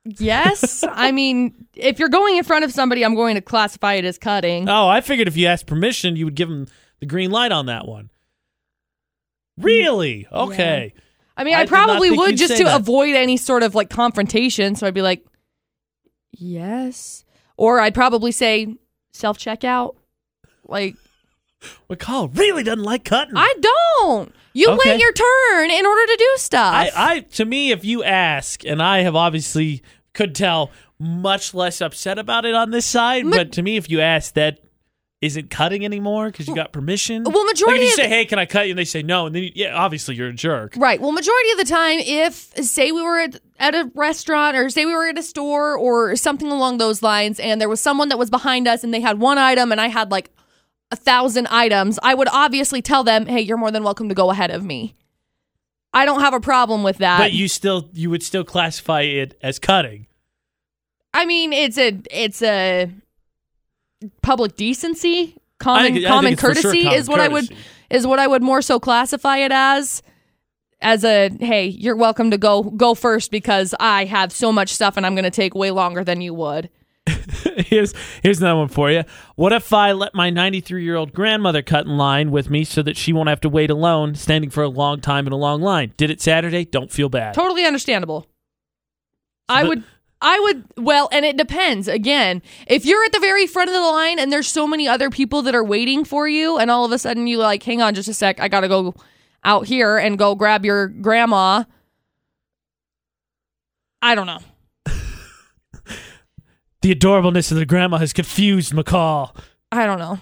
yes. 0.05 0.85
I 0.87 1.11
mean, 1.11 1.67
if 1.75 1.99
you're 1.99 2.11
going 2.11 2.37
in 2.37 2.45
front 2.45 2.67
of 2.67 2.73
somebody, 2.73 3.03
I'm 3.03 3.15
going 3.15 3.37
to 3.37 3.41
classify 3.41 3.95
it 3.95 4.05
as 4.05 4.19
cutting. 4.19 4.69
Oh, 4.69 4.87
I 4.87 5.01
figured 5.01 5.29
if 5.29 5.37
you 5.39 5.47
asked 5.47 5.67
permission, 5.67 6.15
you 6.15 6.27
would 6.27 6.35
give 6.35 6.51
him 6.51 6.67
the 6.99 7.07
green 7.07 7.31
light 7.31 7.53
on 7.53 7.65
that 7.67 7.89
one. 7.89 8.11
Really? 9.57 10.29
Okay. 10.31 10.93
I 11.39 11.45
mean, 11.45 11.55
I 11.55 11.63
I, 11.63 11.67
probably 11.67 12.11
would 12.11 12.37
just 12.37 12.59
to 12.59 12.65
that. 12.65 12.83
avoid 12.83 13.15
any 13.15 13.39
sort 13.39 13.63
of 13.63 13.75
like 13.75 13.89
confrontation. 13.89 14.75
So 14.75 14.87
I'd 14.87 14.93
be 14.93 15.01
like, 15.01 15.25
yes. 16.33 17.25
Or 17.57 17.81
I'd 17.81 17.95
probably 17.95 18.33
say, 18.33 18.77
self 19.11 19.39
checkout. 19.39 19.95
Like 20.69 20.97
McCall 21.89 22.37
really 22.37 22.63
doesn't 22.63 22.85
like 22.85 23.05
cutting. 23.05 23.35
I 23.37 23.55
don't. 23.61 24.35
You 24.53 24.69
Okay. 24.71 24.91
wait 24.91 25.01
your 25.01 25.13
turn 25.13 25.71
in 25.71 25.87
order 25.87 26.07
to 26.07 26.17
do 26.19 26.31
stuff. 26.37 26.75
I, 26.75 26.91
I 26.95 27.21
to 27.21 27.45
me, 27.45 27.71
if 27.71 27.85
you 27.85 28.03
ask, 28.03 28.65
and 28.65 28.83
I 28.83 29.03
have 29.03 29.15
obviously 29.15 29.83
could 30.13 30.35
tell 30.35 30.71
much 30.99 31.55
less 31.55 31.81
upset 31.81 32.19
about 32.19 32.45
it 32.45 32.55
on 32.55 32.71
this 32.71 32.87
side, 32.87 33.25
Ma- 33.27 33.37
but 33.37 33.53
to 33.53 33.63
me, 33.63 33.77
if 33.77 33.89
you 33.89 34.01
ask, 34.01 34.35
that 34.35 34.59
isn't 35.21 35.51
cutting 35.51 35.85
anymore 35.85 36.31
because 36.31 36.49
you 36.49 36.55
got 36.55 36.73
permission. 36.73 37.23
Well, 37.25 37.45
majority 37.45 37.81
like 37.81 37.93
if 37.93 37.99
you 37.99 38.03
say, 38.05 38.09
"Hey, 38.09 38.25
can 38.25 38.39
I 38.39 38.47
cut 38.47 38.67
you?" 38.67 38.73
and 38.73 38.79
they 38.79 38.85
say 38.87 39.03
no, 39.03 39.27
and 39.27 39.35
then 39.35 39.43
you, 39.45 39.51
yeah, 39.55 39.75
obviously 39.77 40.15
you're 40.17 40.29
a 40.29 40.33
jerk. 40.33 40.75
Right. 40.77 41.01
Well, 41.01 41.13
majority 41.13 41.51
of 41.53 41.59
the 41.59 41.65
time, 41.67 41.99
if 42.01 42.53
say 42.65 42.91
we 42.91 43.03
were 43.03 43.19
at, 43.21 43.39
at 43.59 43.75
a 43.75 43.91
restaurant 43.95 44.57
or 44.57 44.69
say 44.71 44.85
we 44.87 44.95
were 44.95 45.07
at 45.09 45.19
a 45.19 45.23
store 45.23 45.77
or 45.77 46.17
something 46.17 46.51
along 46.51 46.79
those 46.79 47.03
lines, 47.03 47.39
and 47.39 47.61
there 47.61 47.69
was 47.69 47.81
someone 47.81 48.09
that 48.09 48.19
was 48.19 48.31
behind 48.31 48.67
us 48.67 48.83
and 48.83 48.93
they 48.95 49.01
had 49.01 49.21
one 49.21 49.37
item 49.39 49.71
and 49.73 49.81
I 49.81 49.89
had 49.89 50.11
like 50.11 50.31
a 50.91 50.97
thousand 50.97 51.47
items, 51.49 51.99
I 52.03 52.15
would 52.15 52.29
obviously 52.31 52.83
tell 52.83 53.05
them, 53.05 53.27
"Hey, 53.27 53.41
you're 53.41 53.57
more 53.57 53.71
than 53.71 53.83
welcome 53.85 54.09
to 54.09 54.15
go 54.15 54.31
ahead 54.31 54.51
of 54.51 54.65
me." 54.65 54.95
I 55.93 56.05
don't 56.05 56.21
have 56.21 56.35
a 56.35 56.41
problem 56.41 56.83
with 56.83 56.99
that. 56.99 57.19
But 57.19 57.33
you 57.33 57.49
still, 57.49 57.89
you 57.93 58.11
would 58.11 58.23
still 58.23 58.45
classify 58.45 59.03
it 59.03 59.37
as 59.43 59.59
cutting. 59.59 60.07
I 61.13 61.25
mean, 61.25 61.53
it's 61.53 61.79
a 61.79 61.99
it's 62.11 62.43
a 62.43 62.91
public 64.23 64.57
decency, 64.57 65.37
common 65.59 65.95
think- 65.95 66.07
common 66.07 66.37
sure 66.37 66.55
courtesy 66.55 66.85
common 66.85 66.99
is 66.99 67.09
what 67.09 67.21
I 67.21 67.29
would 67.29 67.55
is 67.91 68.07
what 68.07 68.19
I 68.19 68.27
would 68.27 68.43
more 68.43 68.63
so 68.63 68.79
classify 68.79 69.39
it 69.39 69.53
as. 69.53 70.03
As 70.83 71.05
a 71.05 71.29
hey, 71.41 71.67
you're 71.67 71.97
welcome 71.97 72.31
to 72.31 72.39
go 72.39 72.63
go 72.63 72.95
first 72.95 73.31
because 73.31 73.75
I 73.79 74.07
have 74.07 74.33
so 74.33 74.51
much 74.51 74.73
stuff 74.73 74.97
and 74.97 75.05
I'm 75.05 75.15
going 75.15 75.25
to 75.25 75.31
take 75.31 75.55
way 75.55 75.71
longer 75.71 76.05
than 76.05 76.23
you 76.23 76.33
would. 76.33 76.71
here's 77.57 77.95
here's 78.23 78.41
another 78.41 78.59
one 78.59 78.69
for 78.69 78.91
you. 78.91 79.05
What 79.37 79.53
if 79.53 79.73
I 79.73 79.93
let 79.93 80.15
my 80.15 80.31
93 80.31 80.85
year 80.85 80.97
old 80.97 81.13
grandmother 81.13 81.63
cut 81.63 81.87
in 81.87 81.97
line 81.97 82.31
with 82.31 82.51
me 82.51 82.65
so 82.65 82.83
that 82.83 82.97
she 82.97 83.13
won't 83.13 83.29
have 83.29 83.41
to 83.41 83.49
wait 83.49 83.71
alone, 83.71 84.15
standing 84.15 84.51
for 84.51 84.63
a 84.63 84.69
long 84.69 85.01
time 85.01 85.27
in 85.27 85.33
a 85.33 85.37
long 85.37 85.61
line? 85.61 85.93
Did 85.97 86.11
it 86.11 86.21
Saturday? 86.21 86.65
Don't 86.65 86.91
feel 86.91 87.09
bad. 87.09 87.35
Totally 87.35 87.65
understandable. 87.65 88.27
I 89.49 89.63
But- 89.63 89.69
would 89.69 89.85
I 90.23 90.39
would 90.41 90.65
well, 90.77 91.09
and 91.13 91.25
it 91.25 91.39
depends. 91.39 91.89
Again, 91.89 92.43
if 92.67 92.85
you're 92.85 93.03
at 93.05 93.13
the 93.13 93.21
very 93.21 93.47
front 93.47 93.71
of 93.71 93.75
the 93.75 93.81
line 93.81 94.19
and 94.19 94.31
there's 94.31 94.49
so 94.49 94.67
many 94.67 94.87
other 94.87 95.09
people 95.09 95.41
that 95.43 95.55
are 95.55 95.65
waiting 95.65 96.05
for 96.05 96.29
you 96.29 96.59
and 96.59 96.71
all 96.71 96.85
of 96.85 96.93
a 96.93 96.99
sudden 96.99 97.27
you 97.27 97.39
like, 97.39 97.63
hang 97.63 97.81
on 97.81 97.95
just 97.95 98.07
a 98.09 98.13
sec, 98.13 98.39
I 98.39 98.49
got 98.49 98.61
to 98.61 98.69
go 98.69 98.95
out 99.45 99.67
here 99.67 99.97
and 99.97 100.19
go 100.19 100.35
grab 100.35 100.67
your 100.67 100.89
grandma. 100.89 101.65
I 104.03 104.15
don't 104.15 104.27
know. 104.27 104.41
The 106.83 106.95
adorableness 106.95 107.51
of 107.51 107.59
the 107.59 107.67
grandma 107.67 107.99
has 107.99 108.13
confused 108.13 108.73
McCall. 108.73 109.37
I 109.71 109.87
don't 109.87 109.99
know. 109.99 110.19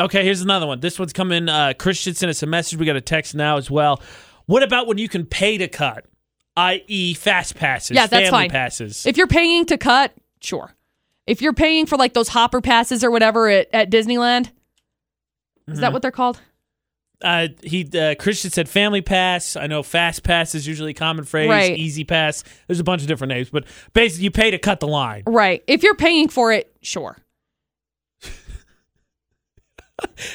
Okay, 0.00 0.24
here's 0.24 0.40
another 0.40 0.66
one. 0.66 0.80
This 0.80 0.98
one's 0.98 1.12
coming. 1.12 1.48
Uh, 1.48 1.72
Christian 1.78 2.14
sent 2.14 2.30
us 2.30 2.42
a 2.42 2.46
message. 2.46 2.78
We 2.78 2.86
got 2.86 2.96
a 2.96 3.00
text 3.00 3.34
now 3.34 3.56
as 3.56 3.70
well. 3.70 4.00
What 4.46 4.62
about 4.62 4.86
when 4.86 4.98
you 4.98 5.08
can 5.08 5.26
pay 5.26 5.58
to 5.58 5.68
cut, 5.68 6.06
i.e., 6.56 7.14
fast 7.14 7.54
passes, 7.56 7.94
Yeah, 7.96 8.06
that's 8.06 8.28
family 8.30 8.44
fine. 8.44 8.50
passes? 8.50 9.06
If 9.06 9.16
you're 9.16 9.26
paying 9.26 9.66
to 9.66 9.76
cut, 9.78 10.12
sure. 10.40 10.72
If 11.26 11.42
you're 11.42 11.52
paying 11.52 11.86
for 11.86 11.96
like 11.96 12.14
those 12.14 12.28
hopper 12.28 12.60
passes 12.60 13.04
or 13.04 13.10
whatever 13.10 13.48
at, 13.48 13.68
at 13.72 13.90
Disneyland, 13.90 14.46
is 14.46 14.52
Mm-hmm. 15.74 15.80
that 15.80 15.92
what 15.92 16.00
they're 16.02 16.10
called? 16.10 16.40
Uh, 17.22 17.48
he 17.62 17.88
uh, 17.98 18.14
Christian 18.14 18.50
said 18.50 18.68
family 18.68 19.00
pass. 19.00 19.56
I 19.56 19.66
know 19.66 19.82
fast 19.82 20.22
pass 20.22 20.54
is 20.54 20.66
usually 20.66 20.92
a 20.92 20.94
common 20.94 21.24
phrase. 21.24 21.48
Right. 21.48 21.76
Easy 21.76 22.04
pass. 22.04 22.44
There's 22.66 22.80
a 22.80 22.84
bunch 22.84 23.02
of 23.02 23.08
different 23.08 23.32
names, 23.32 23.50
but 23.50 23.64
basically 23.92 24.24
you 24.24 24.30
pay 24.30 24.50
to 24.50 24.58
cut 24.58 24.80
the 24.80 24.86
line. 24.86 25.24
Right. 25.26 25.62
If 25.66 25.82
you're 25.82 25.96
paying 25.96 26.28
for 26.28 26.52
it, 26.52 26.74
sure. 26.82 27.18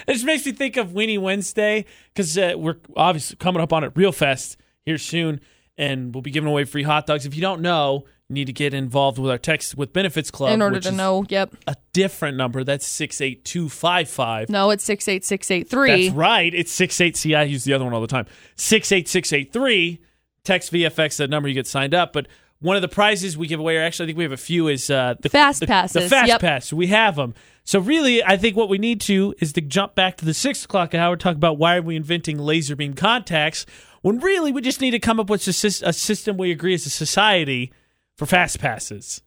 It 0.08 0.14
just 0.14 0.26
makes 0.26 0.46
me 0.46 0.52
think 0.52 0.76
of 0.76 0.90
Weenie 0.90 1.20
Wednesday 1.20 1.86
because 2.14 2.38
uh, 2.38 2.54
we're 2.58 2.76
obviously 2.98 3.38
coming 3.38 3.62
up 3.62 3.72
on 3.72 3.86
it 3.86 3.94
real 3.96 4.12
fast 4.12 4.58
here 4.86 4.98
soon, 4.98 5.40
and 5.78 6.14
we'll 6.14 6.22
be 6.22 6.32
giving 6.32 6.50
away 6.50 6.66
free 6.66 6.84
hot 6.84 7.06
dogs. 7.06 7.26
If 7.26 7.34
you 7.34 7.40
don't 7.40 7.62
know, 7.62 8.04
need 8.34 8.46
to 8.46 8.54
get 8.54 8.74
involved 8.74 9.18
with 9.18 9.32
our 9.32 9.38
text 9.38 9.78
with 9.78 9.94
benefits 9.94 10.32
club 10.32 10.54
in 10.54 10.62
order 10.62 10.76
which 10.76 10.84
to 10.84 10.90
is 10.90 10.96
know, 10.96 11.26
yep. 11.30 11.54
a 11.68 11.76
different 11.94 12.38
number. 12.38 12.64
That's 12.64 12.86
six 12.86 13.22
eight 13.22 13.46
two 13.46 13.70
five 13.70 14.10
five. 14.10 14.50
No, 14.50 14.72
it's 14.72 14.84
68683. 14.84 16.06
That's 16.06 16.16
right. 16.16 16.54
It's 16.54 16.72
six 16.72 17.00
eight. 17.00 17.16
See, 17.16 17.36
I 17.36 17.44
use 17.44 17.64
the 17.64 17.74
other 17.74 17.86
one 17.86 17.94
all 17.94 18.02
the 18.02 18.08
time. 18.08 18.26
Six 18.56 18.92
eight 18.92 19.08
six 19.08 19.32
eight 19.32 19.54
three. 19.54 20.02
Text 20.44 20.74
VFX 20.74 21.18
that 21.18 21.30
number. 21.30 21.48
You 21.48 21.54
get 21.54 21.68
signed 21.68 21.94
up. 21.94 22.12
But 22.12 22.28
one 22.60 22.76
of 22.76 22.82
the 22.82 22.88
prizes 22.88 23.38
we 23.38 23.48
give 23.48 23.60
away, 23.60 23.78
or 23.78 23.82
actually, 23.82 24.06
I 24.06 24.08
think 24.08 24.18
we 24.18 24.24
have 24.24 24.34
a 24.34 24.38
few, 24.38 24.68
is 24.68 24.90
uh, 24.90 25.16
the 25.20 25.30
Fast 25.30 25.60
the, 25.62 25.68
passes, 25.68 26.04
The 26.04 26.10
fast 26.10 26.28
yep. 26.28 26.42
pass. 26.42 26.74
We 26.74 26.88
have 26.88 27.16
them. 27.16 27.34
So 27.64 27.80
really, 27.80 28.24
I 28.24 28.36
think 28.36 28.58
what 28.58 28.68
we 28.68 28.78
need 28.78 29.00
to 29.02 29.34
is 29.40 29.54
to 29.54 29.62
jump 29.62 29.96
back 29.96 30.18
to 30.18 30.26
the 30.26 30.34
six 30.34 30.66
o'clock 30.66 30.94
hour, 30.94 31.16
talk 31.16 31.36
about 31.36 31.58
why 31.58 31.78
are 31.78 31.82
we 31.82 31.96
inventing 31.96 32.38
laser 32.38 32.76
beam 32.76 32.94
contacts 32.94 33.66
when 34.04 34.20
really 34.20 34.52
we 34.52 34.62
just 34.62 34.82
need 34.82 34.92
to 34.92 35.00
come 35.00 35.20
up 35.20 35.30
with 35.30 35.48
a, 35.48 35.88
a 35.88 35.94
system 35.94 36.38
we 36.38 36.52
agree 36.52 36.74
as 36.76 36.86
a 36.86 36.90
society 36.90 37.74
for 38.18 38.26
fast 38.26 38.59
passes. 38.59 39.22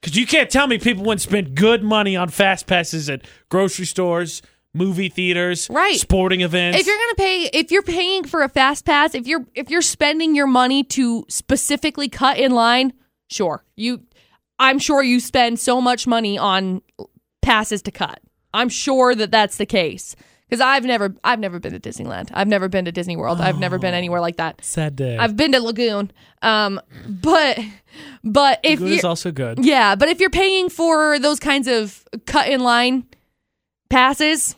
Because 0.00 0.16
you 0.18 0.26
can't 0.26 0.50
tell 0.50 0.66
me 0.66 0.78
people 0.78 1.02
wouldn't 1.04 1.22
spend 1.22 1.54
good 1.54 1.82
money 1.82 2.14
on 2.16 2.28
fast 2.28 2.66
passes 2.66 3.08
at 3.08 3.22
grocery 3.48 3.86
stores, 3.86 4.42
movie 4.74 5.08
theaters, 5.08 5.68
Right. 5.70 5.98
sporting 5.98 6.42
events. 6.42 6.78
if 6.78 6.86
you're 6.86 6.96
gonna 6.98 7.14
pay 7.16 7.44
if 7.52 7.70
you're 7.70 7.82
paying 7.82 8.24
for 8.24 8.42
a 8.42 8.48
fast 8.48 8.84
pass 8.84 9.14
if 9.14 9.26
you're 9.26 9.46
if 9.54 9.70
you're 9.70 9.80
spending 9.82 10.34
your 10.34 10.46
money 10.48 10.82
to 10.84 11.24
specifically 11.28 12.08
cut 12.08 12.38
in 12.38 12.52
line 12.52 12.92
sure 13.30 13.64
you 13.76 14.02
i'm 14.58 14.78
sure 14.80 15.00
you 15.02 15.20
spend 15.20 15.58
so 15.60 15.80
much 15.80 16.06
money 16.08 16.36
on 16.36 16.82
passes 17.40 17.82
to 17.82 17.92
cut 17.92 18.18
i'm 18.52 18.68
sure 18.68 19.14
that 19.14 19.30
that's 19.30 19.56
the 19.58 19.64
case 19.66 20.16
because 20.48 20.60
i've 20.60 20.84
never 20.84 21.14
i've 21.24 21.38
never 21.38 21.58
been 21.58 21.72
to 21.72 21.80
disneyland 21.80 22.28
i've 22.34 22.48
never 22.48 22.68
been 22.68 22.84
to 22.84 22.92
disney 22.92 23.16
world 23.16 23.40
i've 23.40 23.58
never 23.58 23.78
been 23.78 23.94
anywhere 23.94 24.20
like 24.20 24.36
that 24.36 24.62
Sad 24.64 24.96
day. 24.96 25.16
i've 25.18 25.36
been 25.36 25.52
to 25.52 25.60
lagoon 25.60 26.10
um 26.42 26.80
but 27.06 27.58
but 28.22 28.60
if 28.62 28.80
you 28.80 28.86
is 28.86 29.04
also 29.04 29.30
good. 29.32 29.64
yeah 29.64 29.94
but 29.94 30.08
if 30.08 30.20
you're 30.20 30.30
paying 30.30 30.68
for 30.68 31.18
those 31.18 31.38
kinds 31.40 31.68
of 31.68 32.04
cut 32.26 32.48
in 32.48 32.60
line 32.60 33.06
passes 33.90 34.56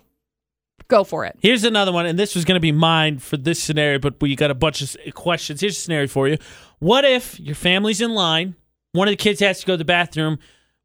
go 0.88 1.04
for 1.04 1.24
it 1.24 1.36
Here's 1.42 1.64
another 1.64 1.92
one, 1.92 2.06
and 2.06 2.18
this 2.18 2.34
was 2.34 2.44
going 2.44 2.56
to 2.56 2.60
be 2.60 2.72
mine 2.72 3.18
for 3.18 3.36
this 3.36 3.60
scenario, 3.62 3.98
but 3.98 4.20
we 4.20 4.36
got 4.36 4.50
a 4.52 4.54
bunch 4.54 4.82
of 4.82 4.96
questions. 5.14 5.60
Here's 5.60 5.76
a 5.76 5.80
scenario 5.80 6.06
for 6.06 6.28
you. 6.28 6.38
What 6.78 7.04
if 7.04 7.40
your 7.40 7.56
family's 7.56 8.00
in 8.00 8.14
line, 8.14 8.54
one 8.92 9.08
of 9.08 9.12
the 9.12 9.16
kids 9.16 9.40
has 9.40 9.60
to 9.60 9.66
go 9.66 9.72
to 9.74 9.78
the 9.78 9.84
bathroom, 9.84 10.38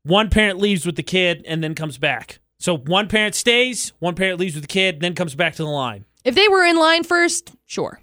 one 0.03 0.29
parent 0.31 0.57
leaves 0.59 0.85
with 0.87 0.95
the 0.95 1.03
kid 1.03 1.43
and 1.47 1.63
then 1.63 1.75
comes 1.75 1.97
back? 1.99 2.39
So 2.61 2.77
one 2.77 3.07
parent 3.07 3.33
stays, 3.33 3.91
one 3.97 4.13
parent 4.13 4.39
leaves 4.39 4.53
with 4.53 4.63
the 4.63 4.67
kid, 4.67 4.99
then 4.99 5.15
comes 5.15 5.33
back 5.33 5.55
to 5.55 5.63
the 5.63 5.69
line. 5.69 6.05
If 6.23 6.35
they 6.35 6.47
were 6.47 6.63
in 6.63 6.77
line 6.77 7.03
first, 7.03 7.55
sure. 7.65 7.99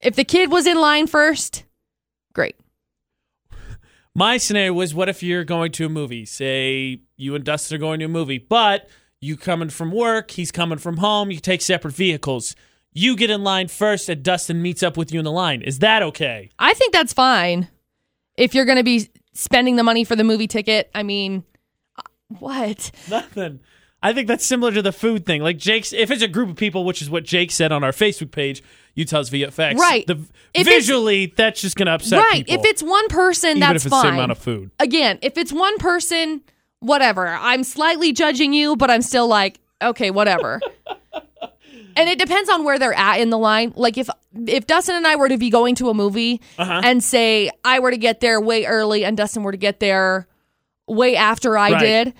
If 0.00 0.16
the 0.16 0.24
kid 0.24 0.50
was 0.50 0.66
in 0.66 0.78
line 0.78 1.06
first, 1.06 1.64
great. 2.32 2.56
My 4.14 4.38
scenario 4.38 4.72
was 4.72 4.94
what 4.94 5.10
if 5.10 5.22
you're 5.22 5.44
going 5.44 5.72
to 5.72 5.84
a 5.84 5.88
movie? 5.90 6.24
Say 6.24 7.02
you 7.18 7.34
and 7.34 7.44
Dustin 7.44 7.76
are 7.76 7.78
going 7.78 7.98
to 7.98 8.06
a 8.06 8.08
movie, 8.08 8.38
but 8.38 8.88
you 9.20 9.36
coming 9.36 9.68
from 9.68 9.92
work, 9.92 10.30
he's 10.30 10.50
coming 10.50 10.78
from 10.78 10.96
home, 10.96 11.30
you 11.30 11.38
take 11.38 11.60
separate 11.60 11.92
vehicles. 11.92 12.56
You 12.94 13.14
get 13.14 13.28
in 13.28 13.44
line 13.44 13.68
first 13.68 14.08
and 14.08 14.22
Dustin 14.22 14.62
meets 14.62 14.82
up 14.82 14.96
with 14.96 15.12
you 15.12 15.18
in 15.18 15.26
the 15.26 15.32
line. 15.32 15.60
Is 15.60 15.80
that 15.80 16.02
okay? 16.02 16.48
I 16.58 16.72
think 16.72 16.94
that's 16.94 17.12
fine. 17.12 17.68
If 18.38 18.54
you're 18.54 18.64
going 18.64 18.78
to 18.78 18.84
be 18.84 19.10
spending 19.34 19.76
the 19.76 19.82
money 19.82 20.04
for 20.04 20.16
the 20.16 20.24
movie 20.24 20.46
ticket, 20.46 20.90
I 20.94 21.02
mean, 21.02 21.44
what? 22.28 22.90
Nothing. 23.10 23.60
I 24.02 24.12
think 24.12 24.28
that's 24.28 24.44
similar 24.44 24.72
to 24.72 24.82
the 24.82 24.92
food 24.92 25.26
thing. 25.26 25.42
Like 25.42 25.56
Jake's, 25.56 25.92
if 25.92 26.10
it's 26.10 26.22
a 26.22 26.28
group 26.28 26.50
of 26.50 26.56
people, 26.56 26.84
which 26.84 27.00
is 27.02 27.08
what 27.10 27.24
Jake 27.24 27.50
said 27.50 27.72
on 27.72 27.82
our 27.82 27.92
Facebook 27.92 28.30
page, 28.30 28.62
Utah's 28.94 29.30
VFX. 29.30 29.76
Right. 29.76 30.06
The, 30.06 30.20
If 30.54 30.66
visually, 30.66 31.32
that's 31.36 31.60
just 31.60 31.76
going 31.76 31.86
to 31.86 31.92
upset 31.92 32.20
right. 32.20 32.46
people. 32.46 32.62
If 32.62 32.70
it's 32.70 32.82
one 32.82 33.08
person, 33.08 33.50
even 33.50 33.60
that's 33.60 33.70
if 33.72 33.76
it's 33.76 33.84
the 33.86 33.90
fine. 33.90 34.02
same 34.04 34.14
amount 34.14 34.32
of 34.32 34.38
food. 34.38 34.70
Again, 34.78 35.18
if 35.22 35.36
it's 35.38 35.52
one 35.52 35.76
person, 35.78 36.42
whatever. 36.80 37.26
I'm 37.28 37.64
slightly 37.64 38.12
judging 38.12 38.52
you, 38.52 38.76
but 38.76 38.90
I'm 38.90 39.02
still 39.02 39.26
like, 39.28 39.58
okay, 39.82 40.10
whatever. 40.10 40.60
and 41.96 42.08
it 42.08 42.18
depends 42.18 42.48
on 42.50 42.64
where 42.64 42.78
they're 42.78 42.94
at 42.94 43.20
in 43.20 43.30
the 43.30 43.38
line. 43.38 43.72
Like 43.76 43.96
if 43.98 44.08
if 44.46 44.66
Dustin 44.66 44.94
and 44.94 45.06
I 45.06 45.16
were 45.16 45.28
to 45.30 45.38
be 45.38 45.48
going 45.50 45.74
to 45.76 45.88
a 45.88 45.94
movie 45.94 46.42
Uh-huh. 46.58 46.82
and 46.84 47.02
say 47.02 47.50
I 47.64 47.80
were 47.80 47.90
to 47.90 47.96
get 47.96 48.20
there 48.20 48.40
way 48.40 48.66
early 48.66 49.04
and 49.04 49.16
Dustin 49.16 49.42
were 49.42 49.52
to 49.52 49.58
get 49.58 49.80
there 49.80 50.26
way 50.88 51.16
after 51.16 51.56
I 51.58 51.72
Right. 51.72 51.80
did 51.80 52.14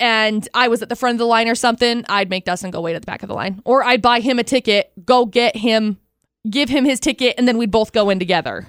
and 0.00 0.48
I 0.54 0.68
was 0.68 0.82
at 0.82 0.88
the 0.88 0.96
front 0.96 1.14
of 1.14 1.18
the 1.18 1.26
line 1.26 1.48
or 1.48 1.54
something, 1.54 2.04
I'd 2.08 2.30
make 2.30 2.44
Dustin 2.44 2.70
go 2.70 2.80
wait 2.80 2.94
at 2.94 3.02
the 3.02 3.06
back 3.06 3.22
of 3.22 3.28
the 3.28 3.34
line. 3.34 3.60
Or 3.64 3.82
I'd 3.82 4.02
buy 4.02 4.20
him 4.20 4.38
a 4.38 4.44
ticket, 4.44 4.92
go 5.04 5.26
get 5.26 5.56
him, 5.56 5.98
give 6.48 6.68
him 6.68 6.84
his 6.84 7.00
ticket, 7.00 7.34
and 7.36 7.48
then 7.48 7.58
we'd 7.58 7.70
both 7.70 7.92
go 7.92 8.08
in 8.10 8.18
together. 8.18 8.68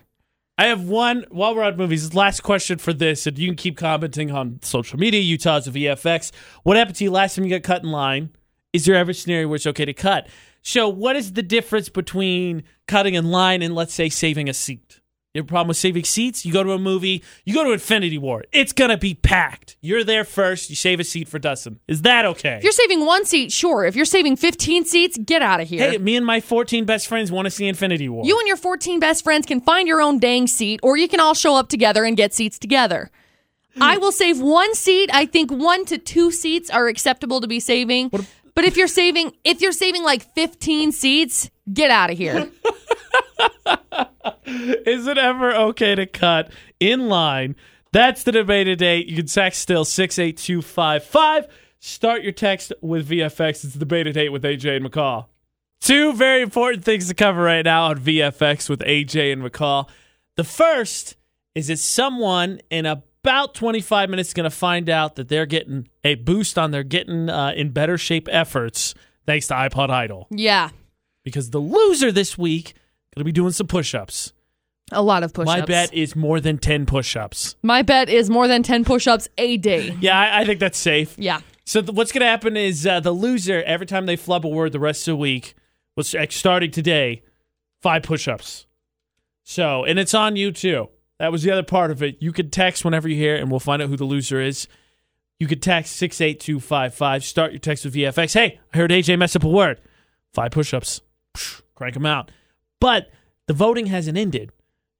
I 0.57 0.65
have 0.65 0.83
one 0.83 1.25
while 1.29 1.55
we're 1.55 1.63
on 1.63 1.77
movies. 1.77 2.13
Last 2.13 2.41
question 2.41 2.79
for 2.79 2.91
this, 2.91 3.25
and 3.25 3.37
you 3.37 3.47
can 3.47 3.55
keep 3.55 3.77
commenting 3.77 4.31
on 4.31 4.59
social 4.61 4.99
media. 4.99 5.21
Utah's 5.21 5.67
a 5.67 5.71
VFX. 5.71 6.31
What 6.63 6.75
happened 6.75 6.97
to 6.97 7.03
you 7.05 7.11
last 7.11 7.35
time 7.35 7.45
you 7.45 7.51
got 7.51 7.63
cut 7.63 7.83
in 7.83 7.91
line? 7.91 8.31
Is 8.73 8.85
there 8.85 8.95
ever 8.95 9.11
a 9.11 9.13
scenario 9.13 9.47
where 9.47 9.55
it's 9.55 9.67
okay 9.67 9.85
to 9.85 9.93
cut? 9.93 10.27
So, 10.61 10.89
what 10.89 11.15
is 11.15 11.33
the 11.33 11.43
difference 11.43 11.87
between 11.87 12.63
cutting 12.87 13.13
in 13.13 13.31
line 13.31 13.61
and 13.61 13.73
let's 13.73 13.93
say 13.93 14.09
saving 14.09 14.49
a 14.49 14.53
seat? 14.53 14.99
You 15.35 15.41
have 15.41 15.45
a 15.45 15.47
problem 15.47 15.67
with 15.67 15.77
saving 15.77 16.05
seats? 16.05 16.43
You 16.43 16.51
go 16.51 16.63
to 16.63 16.71
a 16.71 16.79
movie, 16.79 17.23
you 17.45 17.53
go 17.53 17.63
to 17.63 17.71
Infinity 17.71 18.17
War. 18.17 18.45
It's 18.51 18.73
going 18.73 18.89
to 18.89 18.97
be 18.97 19.13
packed. 19.13 19.77
You're 19.79 20.03
there 20.03 20.23
first. 20.23 20.71
You 20.71 20.75
save 20.75 20.99
a 20.99 21.03
seat 21.03 21.27
for 21.27 21.37
Dustin. 21.37 21.79
Is 21.87 22.01
that 22.01 22.25
okay? 22.25 22.57
If 22.57 22.63
you're 22.63 22.71
saving 22.71 23.05
one 23.05 23.25
seat, 23.25 23.51
sure. 23.51 23.85
If 23.85 23.95
you're 23.95 24.05
saving 24.05 24.37
15 24.37 24.85
seats, 24.85 25.19
get 25.19 25.43
out 25.43 25.59
of 25.59 25.67
here. 25.67 25.91
hey, 25.91 25.97
me 25.99 26.15
and 26.15 26.25
my 26.25 26.41
14 26.41 26.83
best 26.85 27.05
friends 27.05 27.31
want 27.31 27.45
to 27.45 27.51
see 27.51 27.67
Infinity 27.67 28.09
War. 28.09 28.25
You 28.25 28.39
and 28.39 28.47
your 28.47 28.57
14 28.57 28.99
best 28.99 29.23
friends 29.23 29.45
can 29.45 29.61
find 29.61 29.87
your 29.87 30.01
own 30.01 30.17
dang 30.17 30.47
seat, 30.47 30.79
or 30.81 30.97
you 30.97 31.07
can 31.07 31.19
all 31.19 31.35
show 31.35 31.55
up 31.55 31.69
together 31.69 32.05
and 32.05 32.17
get 32.17 32.33
seats 32.33 32.57
together. 32.57 33.11
Hmm. 33.75 33.83
I 33.83 33.97
will 33.97 34.11
save 34.11 34.41
one 34.41 34.73
seat. 34.73 35.11
I 35.13 35.27
think 35.27 35.51
one 35.51 35.85
to 35.85 35.99
two 35.99 36.31
seats 36.31 36.71
are 36.71 36.87
acceptable 36.87 37.39
to 37.41 37.47
be 37.47 37.59
saving. 37.59 38.09
But 38.09 38.65
if 38.65 38.75
you're 38.77 38.87
saving, 38.87 39.33
if 39.43 39.61
you're 39.61 39.73
saving 39.73 40.01
like 40.03 40.23
15 40.33 40.91
seats, 40.91 41.51
get 41.71 41.91
out 41.91 42.09
of 42.09 42.17
here. 42.17 42.49
Is 44.45 45.07
it 45.07 45.17
ever 45.17 45.53
okay 45.55 45.95
to 45.95 46.05
cut 46.05 46.51
in 46.79 47.07
line? 47.07 47.55
That's 47.91 48.23
the 48.23 48.31
debate 48.31 48.65
today. 48.67 49.03
You 49.03 49.17
can 49.17 49.25
text 49.25 49.61
still 49.61 49.85
68255. 49.85 51.47
Start 51.79 52.23
your 52.23 52.31
text 52.31 52.73
with 52.81 53.09
VFX. 53.09 53.63
It's 53.63 53.73
the 53.73 53.79
debate 53.79 54.05
today 54.05 54.29
with 54.29 54.43
AJ 54.43 54.77
and 54.77 54.85
McCall. 54.85 55.27
Two 55.81 56.13
very 56.13 56.41
important 56.41 56.83
things 56.83 57.07
to 57.07 57.13
cover 57.13 57.41
right 57.41 57.63
now 57.63 57.85
on 57.85 57.99
VFX 57.99 58.69
with 58.69 58.81
AJ 58.81 59.33
and 59.33 59.41
McCall. 59.41 59.87
The 60.35 60.43
first 60.43 61.15
is 61.55 61.67
that 61.67 61.79
someone 61.79 62.59
in 62.69 62.85
about 62.85 63.53
25 63.55 64.09
minutes 64.09 64.29
is 64.29 64.33
going 64.33 64.49
to 64.49 64.55
find 64.55 64.89
out 64.89 65.15
that 65.15 65.29
they're 65.29 65.45
getting 65.45 65.87
a 66.03 66.15
boost 66.15 66.57
on 66.57 66.71
their 66.71 66.83
getting 66.83 67.29
uh, 67.29 67.53
in 67.55 67.71
better 67.71 67.97
shape 67.97 68.27
efforts 68.31 68.93
thanks 69.25 69.47
to 69.47 69.53
iPod 69.53 69.89
Idol. 69.89 70.27
yeah, 70.31 70.69
Because 71.23 71.51
the 71.51 71.59
loser 71.59 72.11
this 72.11 72.37
week 72.37 72.73
going 73.15 73.21
to 73.21 73.25
be 73.25 73.31
doing 73.31 73.51
some 73.51 73.67
push-ups. 73.67 74.33
a 74.91 75.01
lot 75.01 75.23
of 75.23 75.33
push-ups. 75.33 75.59
My 75.59 75.65
bet 75.65 75.93
is 75.93 76.15
more 76.15 76.39
than 76.39 76.57
10 76.57 76.85
push-ups. 76.85 77.55
My 77.63 77.81
bet 77.81 78.09
is 78.09 78.29
more 78.29 78.47
than 78.47 78.63
10 78.63 78.85
push-ups 78.85 79.27
a 79.37 79.57
day. 79.57 79.95
Yeah, 79.99 80.17
I, 80.19 80.41
I 80.41 80.45
think 80.45 80.59
that's 80.59 80.77
safe. 80.77 81.15
Yeah. 81.17 81.41
So 81.65 81.81
th- 81.81 81.93
what's 81.93 82.11
going 82.11 82.21
to 82.21 82.27
happen 82.27 82.57
is 82.57 82.85
uh, 82.87 82.99
the 82.99 83.11
loser, 83.11 83.61
every 83.63 83.85
time 83.85 84.05
they 84.05 84.15
flub 84.15 84.45
a 84.45 84.49
word 84.49 84.71
the 84.71 84.79
rest 84.79 85.07
of 85.07 85.13
the 85.13 85.17
week, 85.17 85.55
was 85.95 86.15
starting 86.29 86.71
today, 86.71 87.23
five 87.81 88.03
push-ups. 88.03 88.65
So, 89.43 89.83
and 89.83 89.99
it's 89.99 90.13
on 90.13 90.35
you 90.35 90.51
too. 90.51 90.89
That 91.19 91.31
was 91.31 91.43
the 91.43 91.51
other 91.51 91.63
part 91.63 91.91
of 91.91 92.01
it. 92.01 92.17
You 92.21 92.31
could 92.31 92.53
text 92.53 92.85
whenever 92.85 93.09
you 93.09 93.15
hear, 93.15 93.35
and 93.35 93.51
we'll 93.51 93.59
find 93.59 93.81
out 93.81 93.89
who 93.89 93.97
the 93.97 94.05
loser 94.05 94.39
is. 94.39 94.67
You 95.39 95.47
could 95.47 95.61
text 95.61 95.95
six 95.95 96.21
eight 96.21 96.39
two 96.39 96.59
five 96.59 96.93
five. 96.93 97.23
Start 97.23 97.51
your 97.51 97.59
text 97.59 97.83
with 97.85 97.93
VFX. 97.95 98.33
Hey, 98.33 98.59
I 98.73 98.77
heard 98.77 98.91
AJ 98.91 99.17
mess 99.19 99.35
up 99.35 99.43
a 99.43 99.49
word. 99.49 99.81
Five 100.33 100.51
push-ups. 100.51 101.01
Crank 101.75 101.93
them 101.95 102.05
out. 102.05 102.31
But 102.79 103.11
the 103.47 103.53
voting 103.53 103.87
hasn't 103.87 104.17
ended. 104.17 104.51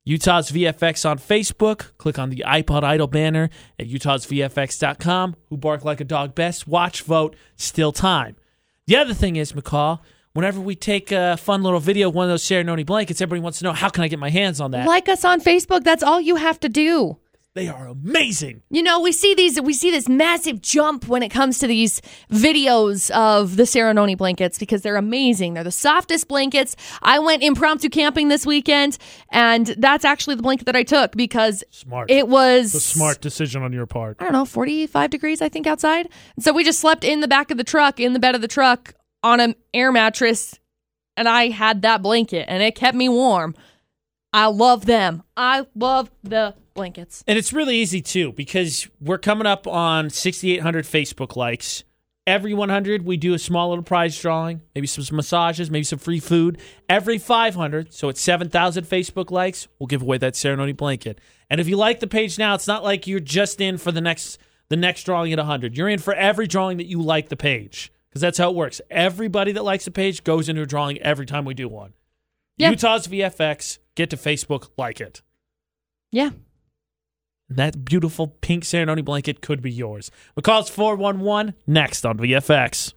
Utah's 0.06 0.52
VFX 0.52 1.08
on 1.08 1.20
Facebook. 1.20 1.96
Click 1.98 2.18
on 2.18 2.30
the 2.30 2.44
iPod 2.48 2.84
Idol 2.84 3.08
banner 3.08 3.50
at 3.78 3.88
utahsvfx.com. 3.88 5.36
Who 5.50 5.58
bark 5.58 5.86
like 5.86 6.02
a 6.02 6.06
dog 6.06 6.34
best? 6.34 6.68
Watch, 6.68 7.04
vote, 7.04 7.36
still 7.56 7.92
time. 7.92 8.36
The 8.88 8.96
other 8.96 9.14
thing 9.14 9.36
is, 9.36 9.52
McCall, 9.52 10.00
whenever 10.34 10.60
we 10.60 10.76
take 10.76 11.12
a 11.12 11.38
fun 11.38 11.62
little 11.62 11.80
video 11.80 12.10
of 12.10 12.16
one 12.16 12.26
of 12.26 12.30
those 12.30 12.44
Serenoni 12.44 12.86
blankets, 12.86 13.22
everybody 13.22 13.42
wants 13.42 13.60
to 13.60 13.66
know 13.66 13.74
how 13.74 13.90
can 13.90 14.04
I 14.04 14.08
get 14.08 14.18
my 14.18 14.32
hands 14.32 14.60
on 14.60 14.72
that? 14.72 14.88
Like 14.88 15.08
us 15.10 15.24
on 15.24 15.42
Facebook, 15.42 15.84
that's 15.84 16.02
all 16.02 16.20
you 16.20 16.38
have 16.38 16.60
to 16.62 16.70
do. 16.70 17.20
They 17.56 17.68
are 17.68 17.88
amazing. 17.88 18.62
You 18.70 18.84
know, 18.84 19.00
we 19.00 19.12
see 19.12 19.34
these 19.34 19.60
we 19.60 19.74
see 19.74 19.92
this 19.92 20.08
massive 20.08 20.62
jump 20.62 21.08
when 21.08 21.24
it 21.24 21.30
comes 21.30 21.58
to 21.60 21.68
these 21.68 22.02
videos 22.32 23.10
of 23.12 23.56
the 23.56 23.64
Serenoni 23.64 24.18
blankets 24.18 24.60
because 24.60 24.82
they're 24.82 24.98
amazing. 24.98 25.56
They're 25.56 25.64
the 25.64 25.72
softest 25.72 26.28
blankets. 26.28 26.76
I 27.02 27.20
went 27.20 27.44
impromptu 27.44 27.90
camping 27.90 28.30
this 28.30 28.46
weekend 28.46 28.98
and 29.32 29.68
that's 29.78 30.06
actually 30.06 30.36
the 30.36 30.44
blanket 30.44 30.66
that 30.66 30.76
I 30.76 30.84
took 30.84 31.14
because 31.14 31.64
Smart. 31.72 32.12
it 32.12 32.28
was 32.28 32.76
a 32.76 32.80
smart 32.80 33.20
decision 33.20 33.64
on 33.64 33.74
your 33.74 33.88
part. 33.88 34.18
I 34.20 34.26
don't 34.26 34.34
know, 34.34 34.46
45 34.46 35.10
degrees 35.10 35.42
I 35.42 35.50
think 35.50 35.66
outside. 35.66 36.08
And 36.36 36.46
so 36.46 36.54
we 36.54 36.64
just 36.64 36.80
slept 36.80 37.04
in 37.04 37.20
the 37.22 37.28
back 37.28 37.52
of 37.52 37.58
the 37.58 37.64
truck, 37.64 38.00
in 38.00 38.14
the 38.14 38.20
bed 38.20 38.36
of 38.36 38.42
the 38.42 38.48
truck 38.48 38.94
on 39.24 39.40
an 39.40 39.56
air 39.74 39.92
mattress 39.92 40.60
and 41.18 41.28
I 41.28 41.50
had 41.50 41.82
that 41.82 42.02
blanket 42.02 42.46
and 42.48 42.62
it 42.62 42.76
kept 42.76 42.96
me 42.96 43.10
warm. 43.10 43.56
I 44.32 44.46
love 44.46 44.86
them. 44.86 45.24
I 45.36 45.66
love 45.76 46.12
the 46.24 46.54
blankets. 46.80 47.24
And 47.28 47.38
it's 47.38 47.54
really 47.54 47.78
easy 47.78 48.02
too 48.02 48.32
because 48.32 48.88
we're 49.00 49.18
coming 49.18 49.46
up 49.46 49.68
on 49.68 50.10
6,800 50.10 50.86
Facebook 50.86 51.36
likes. 51.36 51.84
Every 52.28 52.54
100, 52.54 53.06
we 53.06 53.18
do 53.18 53.34
a 53.34 53.40
small 53.40 53.70
little 53.70 53.84
prize 53.84 54.20
drawing, 54.20 54.62
maybe 54.76 54.86
some 54.86 55.04
massages, 55.16 55.72
maybe 55.72 55.84
some 55.84 55.98
free 55.98 56.20
food. 56.20 56.60
Every 56.88 57.18
500, 57.18 57.92
so 57.92 58.08
it's 58.08 58.22
7,000 58.22 58.84
Facebook 58.84 59.32
likes, 59.32 59.68
we'll 59.80 59.88
give 59.88 60.04
away 60.04 60.20
that 60.20 60.36
Serenoni 60.36 60.78
blanket. 60.78 61.20
And 61.50 61.60
if 61.60 61.68
you 61.68 61.76
like 61.76 62.02
the 62.02 62.08
page 62.08 62.38
now, 62.38 62.54
it's 62.54 62.68
not 62.68 62.84
like 62.84 63.08
you're 63.08 63.20
just 63.20 63.60
in 63.60 63.78
for 63.78 63.92
the 63.92 64.02
next 64.02 64.38
the 64.70 64.76
next 64.76 65.04
drawing 65.04 65.34
at 65.34 65.40
100. 65.40 65.76
You're 65.76 65.90
in 65.90 66.00
for 66.00 66.14
every 66.14 66.48
drawing 66.48 66.78
that 66.78 66.86
you 66.86 67.02
like 67.02 67.30
the 67.30 67.36
page 67.36 67.92
because 68.10 68.22
that's 68.22 68.38
how 68.38 68.50
it 68.52 68.56
works. 68.56 68.82
Everybody 68.90 69.52
that 69.54 69.64
likes 69.64 69.86
the 69.86 69.92
page 69.92 70.24
goes 70.24 70.48
into 70.48 70.62
a 70.62 70.66
drawing 70.66 71.00
every 71.00 71.26
time 71.26 71.46
we 71.46 71.54
do 71.54 71.68
one. 71.68 71.94
Yeah. 72.58 72.70
Utah's 72.70 73.08
VFX, 73.08 73.80
get 73.96 74.10
to 74.12 74.18
Facebook, 74.18 74.70
like 74.78 75.02
it. 75.02 75.22
Yeah. 76.12 76.32
That 77.50 77.84
beautiful 77.84 78.28
pink 78.28 78.64
Serenoni 78.64 79.04
blanket 79.04 79.42
could 79.42 79.62
be 79.62 79.72
yours. 79.72 80.12
McCall's 80.40 80.70
411 80.70 81.56
next 81.66 82.06
on 82.06 82.18
VFX. 82.20 82.94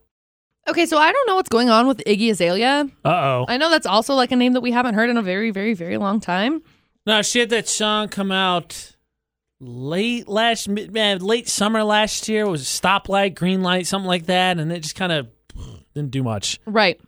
Okay, 0.69 0.87
so 0.87 0.99
I 0.99 1.11
don't 1.11 1.27
know 1.27 1.37
what's 1.37 1.49
going 1.49 1.71
on 1.71 1.87
with 1.89 1.99
Iggy 2.07 2.31
Azalea. 2.31 2.87
Uh 3.05 3.09
oh. 3.09 3.45
I 3.49 3.57
know 3.57 3.71
that's 3.71 3.87
also 3.87 4.15
like 4.15 4.31
a 4.31 4.37
name 4.37 4.53
that 4.53 4.61
we 4.61 4.71
haven't 4.71 4.95
heard 4.95 5.11
in 5.11 5.17
a 5.17 5.23
very, 5.23 5.51
very, 5.51 5.75
very 5.75 5.97
long 5.97 6.21
time. 6.21 6.63
No, 7.07 7.23
she 7.23 7.41
had 7.41 7.51
that 7.51 7.67
song 7.67 8.09
come 8.09 8.31
out 8.31 8.95
late 9.59 10.29
last 10.29 10.69
man, 10.69 11.19
late 11.21 11.49
summer 11.49 11.83
last 11.83 12.29
year. 12.29 12.45
It 12.45 12.49
was 12.51 12.65
stoplight, 12.65 13.35
green 13.35 13.63
light, 13.63 13.87
something 13.87 14.07
like 14.07 14.27
that, 14.27 14.59
and 14.59 14.71
it 14.71 14.81
just 14.81 14.95
kind 14.97 15.11
of 15.13 15.29
didn't 15.95 16.11
do 16.13 16.23
much. 16.23 16.61
Right. 16.67 17.01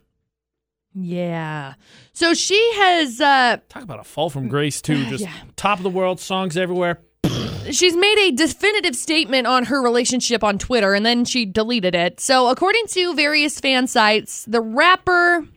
Yeah. 0.93 1.73
So 2.13 2.33
she 2.33 2.57
has 2.75 3.19
uh 3.21 3.57
Talk 3.69 3.83
about 3.83 3.99
a 3.99 4.03
fall 4.03 4.29
from 4.29 4.47
grace 4.47 4.81
too. 4.81 5.05
Just 5.09 5.23
Yeah. 5.23 5.33
top 5.55 5.79
of 5.79 5.83
the 5.83 5.89
world 5.89 6.19
songs 6.19 6.55
everywhere. 6.57 6.99
She's 7.71 7.95
made 7.95 8.17
a 8.17 8.31
definitive 8.31 8.95
statement 8.95 9.47
on 9.47 9.65
her 9.65 9.81
relationship 9.81 10.43
on 10.43 10.57
Twitter 10.57 10.93
and 10.93 11.05
then 11.05 11.25
she 11.25 11.45
deleted 11.45 11.95
it. 11.95 12.19
So, 12.19 12.49
according 12.49 12.87
to 12.87 13.13
various 13.15 13.59
fan 13.59 13.87
sites, 13.87 14.45
the 14.45 14.61
rapper 14.61 15.47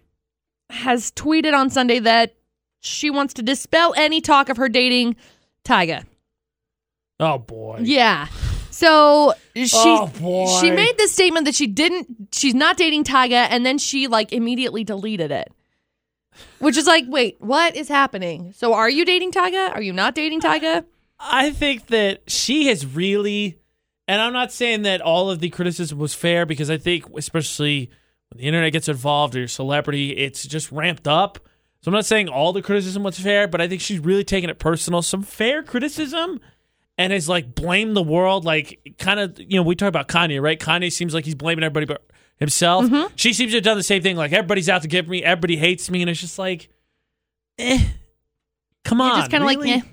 has 0.70 1.10
tweeted 1.12 1.54
on 1.54 1.70
Sunday 1.70 1.98
that 2.00 2.34
she 2.80 3.10
wants 3.10 3.34
to 3.34 3.42
dispel 3.42 3.94
any 3.96 4.20
talk 4.20 4.48
of 4.48 4.56
her 4.56 4.68
dating 4.68 5.16
Tyga. 5.64 6.04
Oh 7.20 7.38
boy. 7.38 7.80
Yeah. 7.82 8.28
So 8.70 9.34
she 9.54 9.66
Oh, 9.74 10.60
she 10.60 10.70
made 10.70 10.96
this 10.98 11.12
statement 11.12 11.46
that 11.46 11.54
she 11.54 11.66
didn't 11.66 12.28
she's 12.32 12.54
not 12.54 12.76
dating 12.76 13.04
Tyga 13.04 13.48
and 13.50 13.66
then 13.66 13.78
she 13.78 14.06
like 14.06 14.32
immediately 14.32 14.84
deleted 14.84 15.30
it. 15.30 15.52
Which 16.60 16.76
is 16.76 16.86
like, 16.86 17.04
wait, 17.08 17.36
what 17.40 17.74
is 17.74 17.88
happening? 17.88 18.52
So 18.56 18.74
are 18.74 18.88
you 18.88 19.04
dating 19.04 19.32
Tyga? 19.32 19.70
Are 19.70 19.82
you 19.82 19.92
not 19.92 20.14
dating 20.14 20.40
Tyga? 20.40 20.84
I 21.20 21.50
think 21.50 21.88
that 21.88 22.30
she 22.30 22.66
has 22.68 22.86
really, 22.86 23.58
and 24.06 24.20
I'm 24.20 24.32
not 24.32 24.52
saying 24.52 24.82
that 24.82 25.00
all 25.00 25.30
of 25.30 25.40
the 25.40 25.50
criticism 25.50 25.98
was 25.98 26.14
fair 26.14 26.46
because 26.46 26.70
I 26.70 26.78
think, 26.78 27.04
especially 27.16 27.90
when 28.30 28.38
the 28.38 28.44
internet 28.44 28.72
gets 28.72 28.88
involved 28.88 29.34
or 29.34 29.40
your 29.40 29.48
celebrity, 29.48 30.16
it's 30.16 30.46
just 30.46 30.70
ramped 30.70 31.08
up. 31.08 31.38
So 31.80 31.90
I'm 31.90 31.94
not 31.94 32.06
saying 32.06 32.28
all 32.28 32.52
the 32.52 32.62
criticism 32.62 33.02
was 33.02 33.18
fair, 33.18 33.46
but 33.48 33.60
I 33.60 33.68
think 33.68 33.80
she's 33.80 34.00
really 34.00 34.24
taking 34.24 34.50
it 34.50 34.58
personal. 34.58 35.02
Some 35.02 35.22
fair 35.22 35.62
criticism 35.62 36.40
and 36.96 37.12
has 37.12 37.28
like 37.28 37.54
blamed 37.54 37.96
the 37.96 38.02
world, 38.02 38.44
like 38.44 38.96
kind 38.98 39.20
of, 39.20 39.38
you 39.38 39.56
know, 39.56 39.62
we 39.62 39.76
talk 39.76 39.88
about 39.88 40.08
Kanye, 40.08 40.42
right? 40.42 40.58
Kanye 40.58 40.92
seems 40.92 41.14
like 41.14 41.24
he's 41.24 41.36
blaming 41.36 41.62
everybody 41.64 41.86
but 41.86 42.04
himself. 42.38 42.90
She 43.14 43.32
seems 43.32 43.52
to 43.52 43.58
have 43.58 43.64
done 43.64 43.76
the 43.76 43.82
same 43.82 44.02
thing. 44.02 44.16
Like 44.16 44.32
everybody's 44.32 44.68
out 44.68 44.82
to 44.82 44.88
get 44.88 45.08
me, 45.08 45.22
everybody 45.22 45.56
hates 45.56 45.90
me, 45.90 46.02
and 46.02 46.10
it's 46.10 46.20
just 46.20 46.38
like, 46.38 46.68
eh, 47.58 47.84
come 48.84 49.00
on, 49.00 49.08
You're 49.10 49.18
just 49.18 49.30
kind 49.30 49.44
of 49.44 49.48
really? 49.50 49.70
like, 49.72 49.84
eh. 49.84 49.88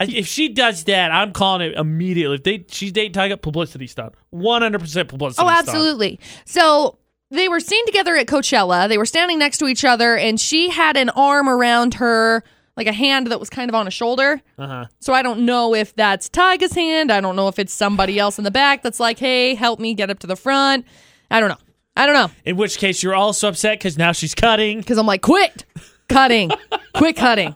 If 0.00 0.26
she 0.26 0.48
does 0.48 0.84
that, 0.84 1.12
I'm 1.12 1.32
calling 1.32 1.70
it 1.70 1.74
immediately. 1.76 2.36
If 2.36 2.42
they 2.42 2.64
she's 2.68 2.92
dating 2.92 3.12
Tyga, 3.12 3.40
publicity 3.40 3.86
stunt, 3.86 4.14
100 4.30 4.78
percent 4.80 5.08
publicity. 5.08 5.42
Oh, 5.44 5.48
stunt. 5.48 5.68
absolutely. 5.68 6.20
So 6.44 6.98
they 7.30 7.48
were 7.48 7.60
seen 7.60 7.84
together 7.86 8.16
at 8.16 8.26
Coachella. 8.26 8.88
They 8.88 8.98
were 8.98 9.06
standing 9.06 9.38
next 9.38 9.58
to 9.58 9.66
each 9.66 9.84
other, 9.84 10.16
and 10.16 10.40
she 10.40 10.70
had 10.70 10.96
an 10.96 11.10
arm 11.10 11.48
around 11.48 11.94
her, 11.94 12.42
like 12.76 12.86
a 12.86 12.92
hand 12.92 13.28
that 13.28 13.38
was 13.40 13.50
kind 13.50 13.70
of 13.70 13.74
on 13.74 13.86
a 13.86 13.90
shoulder. 13.90 14.40
Uh-huh. 14.58 14.86
So 15.00 15.12
I 15.12 15.22
don't 15.22 15.46
know 15.46 15.74
if 15.74 15.94
that's 15.94 16.28
Tyga's 16.28 16.72
hand. 16.74 17.12
I 17.12 17.20
don't 17.20 17.36
know 17.36 17.48
if 17.48 17.58
it's 17.58 17.72
somebody 17.72 18.18
else 18.18 18.38
in 18.38 18.44
the 18.44 18.50
back 18.50 18.82
that's 18.82 18.98
like, 19.00 19.18
hey, 19.18 19.54
help 19.54 19.78
me 19.80 19.94
get 19.94 20.10
up 20.10 20.18
to 20.20 20.26
the 20.26 20.36
front. 20.36 20.86
I 21.30 21.40
don't 21.40 21.48
know. 21.48 21.58
I 21.96 22.06
don't 22.06 22.14
know. 22.14 22.30
In 22.44 22.56
which 22.56 22.78
case, 22.78 23.02
you're 23.02 23.14
also 23.14 23.48
upset 23.48 23.78
because 23.78 23.96
now 23.96 24.10
she's 24.12 24.34
cutting. 24.34 24.78
Because 24.84 24.98
I'm 24.98 25.06
like, 25.06 25.22
quit 25.22 25.64
cutting. 26.08 26.50
quit 26.94 27.16
cutting. 27.16 27.54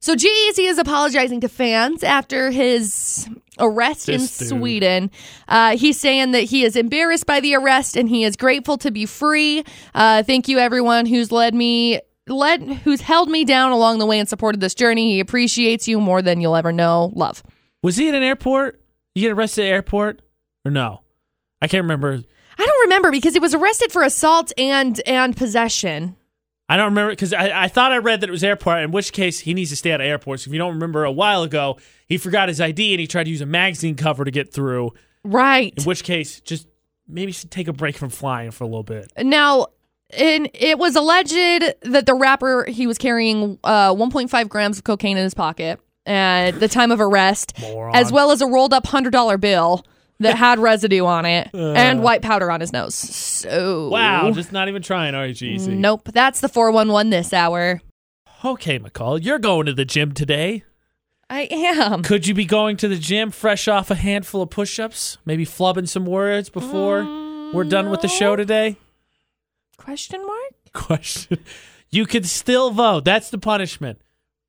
So 0.00 0.14
G-Eazy 0.14 0.68
is 0.68 0.78
apologizing 0.78 1.40
to 1.40 1.48
fans 1.48 2.04
after 2.04 2.50
his 2.50 3.28
arrest 3.58 4.06
This 4.06 4.40
in 4.40 4.48
dude. 4.48 4.58
Sweden. 4.58 5.10
Uh, 5.48 5.76
he's 5.76 5.98
saying 5.98 6.30
that 6.32 6.44
he 6.44 6.62
is 6.64 6.76
embarrassed 6.76 7.26
by 7.26 7.40
the 7.40 7.56
arrest 7.56 7.96
and 7.96 8.08
he 8.08 8.22
is 8.22 8.36
grateful 8.36 8.78
to 8.78 8.90
be 8.92 9.06
free. 9.06 9.64
Uh, 9.94 10.22
thank 10.22 10.46
you, 10.46 10.58
everyone 10.58 11.06
who's 11.06 11.32
led 11.32 11.54
me 11.54 12.00
led 12.28 12.62
who's 12.62 13.00
held 13.00 13.28
me 13.30 13.42
down 13.44 13.72
along 13.72 13.98
the 13.98 14.06
way 14.06 14.18
and 14.18 14.28
supported 14.28 14.60
this 14.60 14.74
journey. 14.74 15.14
He 15.14 15.20
appreciates 15.20 15.88
you 15.88 15.98
more 15.98 16.20
than 16.22 16.40
you'll 16.40 16.56
ever 16.56 16.72
know. 16.72 17.10
Love. 17.16 17.42
Was 17.82 17.96
he 17.96 18.08
at 18.08 18.14
an 18.14 18.22
airport? 18.22 18.80
You 19.14 19.22
get 19.22 19.32
arrested 19.32 19.62
at 19.62 19.64
the 19.64 19.70
airport 19.70 20.22
or 20.64 20.70
no? 20.70 21.00
I 21.62 21.66
can't 21.68 21.82
remember. 21.84 22.22
I 22.60 22.66
don't 22.66 22.80
remember 22.82 23.10
because 23.10 23.32
he 23.32 23.40
was 23.40 23.54
arrested 23.54 23.90
for 23.90 24.02
assault 24.02 24.52
and 24.58 25.00
and 25.06 25.36
possession. 25.36 26.16
I 26.68 26.76
don't 26.76 26.86
remember 26.86 27.12
because 27.12 27.32
I, 27.32 27.64
I 27.64 27.68
thought 27.68 27.92
I 27.92 27.98
read 27.98 28.20
that 28.20 28.28
it 28.28 28.32
was 28.32 28.44
airport. 28.44 28.82
In 28.82 28.90
which 28.90 29.12
case, 29.12 29.40
he 29.40 29.54
needs 29.54 29.70
to 29.70 29.76
stay 29.76 29.92
out 29.92 30.00
of 30.00 30.06
airports. 30.06 30.46
If 30.46 30.52
you 30.52 30.58
don't 30.58 30.74
remember, 30.74 31.04
a 31.04 31.12
while 31.12 31.42
ago 31.42 31.78
he 32.06 32.18
forgot 32.18 32.48
his 32.48 32.60
ID 32.60 32.92
and 32.94 33.00
he 33.00 33.06
tried 33.06 33.24
to 33.24 33.30
use 33.30 33.40
a 33.40 33.46
magazine 33.46 33.94
cover 33.94 34.24
to 34.24 34.30
get 34.30 34.52
through. 34.52 34.92
Right. 35.24 35.72
In 35.76 35.84
which 35.84 36.04
case, 36.04 36.40
just 36.40 36.68
maybe 37.06 37.32
should 37.32 37.50
take 37.50 37.68
a 37.68 37.72
break 37.72 37.96
from 37.96 38.10
flying 38.10 38.50
for 38.50 38.64
a 38.64 38.66
little 38.66 38.82
bit. 38.82 39.10
Now, 39.18 39.68
and 40.10 40.48
it 40.54 40.78
was 40.78 40.94
alleged 40.96 41.32
that 41.82 42.06
the 42.06 42.14
rapper 42.14 42.64
he 42.64 42.86
was 42.86 42.98
carrying 42.98 43.58
uh, 43.64 43.94
1.5 43.94 44.48
grams 44.48 44.78
of 44.78 44.84
cocaine 44.84 45.16
in 45.16 45.24
his 45.24 45.34
pocket 45.34 45.80
at 46.06 46.52
the 46.60 46.68
time 46.68 46.90
of 46.90 47.00
arrest, 47.00 47.54
Moron. 47.60 47.94
as 47.94 48.10
well 48.10 48.30
as 48.30 48.40
a 48.40 48.46
rolled 48.46 48.72
up 48.72 48.86
hundred 48.86 49.10
dollar 49.12 49.36
bill 49.36 49.84
that 50.20 50.36
had 50.38 50.58
residue 50.58 51.04
on 51.04 51.24
it 51.24 51.50
uh. 51.54 51.72
and 51.72 52.02
white 52.02 52.22
powder 52.22 52.50
on 52.50 52.60
his 52.60 52.72
nose. 52.72 52.94
So 52.94 53.88
Wow, 53.88 54.30
just 54.32 54.52
not 54.52 54.68
even 54.68 54.82
trying, 54.82 55.14
are 55.14 55.26
you, 55.26 55.34
G-Eazy? 55.34 55.76
nope, 55.76 56.08
that's 56.12 56.40
the 56.40 56.48
411 56.48 57.10
this 57.10 57.32
hour. 57.32 57.80
Okay, 58.44 58.78
McCall, 58.78 59.22
you're 59.22 59.38
going 59.38 59.66
to 59.66 59.72
the 59.72 59.84
gym 59.84 60.12
today. 60.12 60.64
I 61.30 61.48
am. 61.50 62.02
Could 62.02 62.26
you 62.26 62.34
be 62.34 62.44
going 62.46 62.76
to 62.78 62.88
the 62.88 62.96
gym 62.96 63.30
fresh 63.30 63.68
off 63.68 63.90
a 63.90 63.94
handful 63.94 64.42
of 64.42 64.50
push 64.50 64.78
ups? 64.78 65.18
Maybe 65.26 65.44
flubbing 65.44 65.88
some 65.88 66.06
words 66.06 66.48
before 66.48 67.02
mm, 67.02 67.52
we're 67.52 67.64
done 67.64 67.90
with 67.90 68.00
the 68.00 68.08
show 68.08 68.34
today? 68.34 68.76
Question 69.76 70.24
mark? 70.26 70.54
Question. 70.72 71.38
You 71.90 72.06
could 72.06 72.26
still 72.26 72.70
vote. 72.70 73.04
That's 73.04 73.30
the 73.30 73.38
punishment. 73.38 74.00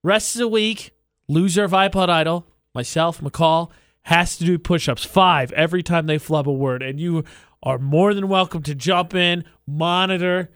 Rest 0.03 0.35
of 0.35 0.39
the 0.39 0.47
week, 0.47 0.91
loser 1.27 1.63
of 1.63 1.71
iPod 1.71 2.09
Idol, 2.09 2.45
myself, 2.73 3.19
McCall, 3.21 3.69
has 4.09 4.37
to 4.37 4.43
do 4.43 4.57
push 4.57 4.89
ups. 4.89 5.05
Five 5.05 5.51
every 5.51 5.83
time 5.83 6.07
they 6.07 6.17
flub 6.17 6.47
a 6.47 6.51
word. 6.51 6.81
And 6.81 6.99
you 6.99 7.23
are 7.61 7.77
more 7.77 8.13
than 8.15 8.27
welcome 8.27 8.63
to 8.63 8.73
jump 8.73 9.13
in, 9.13 9.43
monitor 9.67 10.49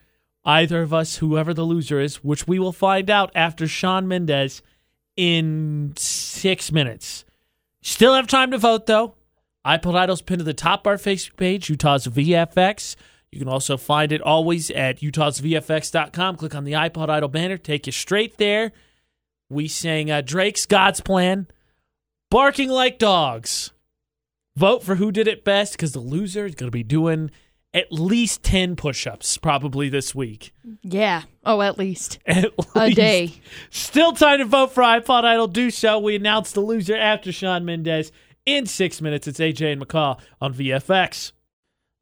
either 0.44 0.82
of 0.82 0.94
us, 0.94 1.18
whoever 1.18 1.54
the 1.54 1.64
loser 1.64 2.00
is, 2.00 2.24
which 2.24 2.48
we 2.48 2.60
will 2.60 2.72
find 2.72 3.10
out 3.10 3.32
after 3.36 3.68
Shawn 3.68 4.08
Mendes 4.08 4.62
in 5.16 5.94
six 5.96 6.72
minutes. 6.72 7.26
Still 7.82 8.16
have 8.16 8.28
time 8.28 8.52
to 8.52 8.58
vote, 8.58 8.88
though. 8.88 9.16
iPod 9.66 9.96
Idol's 9.96 10.22
pinned 10.22 10.40
to 10.40 10.44
the 10.44 10.54
top 10.54 10.82
of 10.82 10.88
our 10.88 10.98
Facebook 10.98 11.38
page, 11.38 11.70
Utah's 11.70 12.08
VFX. 12.08 12.96
You 13.32 13.40
can 13.40 13.48
also 13.48 13.78
find 13.78 14.12
it 14.12 14.22
always 14.22 14.70
at 14.72 15.00
utahsvfx.com. 15.00 16.38
Click 16.38 16.56
on 16.56 16.64
the 16.64 16.74
iPod 16.74 17.10
Idol 17.10 17.30
banner, 17.30 17.58
take 17.58 17.86
you 17.86 17.92
straight 17.92 18.38
there. 18.38 18.72
We 19.50 19.68
sang 19.68 20.10
uh, 20.10 20.22
Drake's 20.22 20.66
God's 20.66 21.02
Plan, 21.02 21.48
Barking 22.34 22.70
Like 22.70 22.98
Dogs. 22.98 23.74
Vote 24.56 24.82
for 24.82 24.96
who 24.96 25.12
did 25.12 25.28
it 25.28 25.46
best 25.46 25.74
because 25.74 25.92
the 25.92 26.00
loser 26.00 26.48
is 26.48 26.56
going 26.56 26.66
to 26.66 26.72
be 26.72 26.82
doing 26.82 27.30
at 27.76 27.92
least 27.92 28.42
10 28.42 28.76
push 28.76 29.06
ups 29.06 29.38
probably 29.38 29.88
this 29.88 30.16
week. 30.16 30.52
Yeah. 30.82 31.22
Oh, 31.46 31.62
at 31.62 31.78
least 31.78 32.18
At 32.26 32.52
a 32.74 32.90
day. 32.90 33.34
Still 33.70 34.14
time 34.14 34.40
to 34.40 34.46
vote 34.46 34.72
for 34.72 34.82
iPod 34.82 35.26
Idol. 35.26 35.46
Do 35.46 35.70
so. 35.70 36.00
We 36.00 36.16
announce 36.16 36.54
the 36.54 36.62
loser 36.62 36.96
after 36.98 37.32
Shawn 37.32 37.66
Mendes 37.66 38.12
in 38.48 38.66
six 38.66 39.00
minutes. 39.00 39.28
It's 39.28 39.40
AJ 39.40 39.74
and 39.74 39.88
McCall 39.88 40.20
on 40.42 40.56
VFX. 40.56 41.34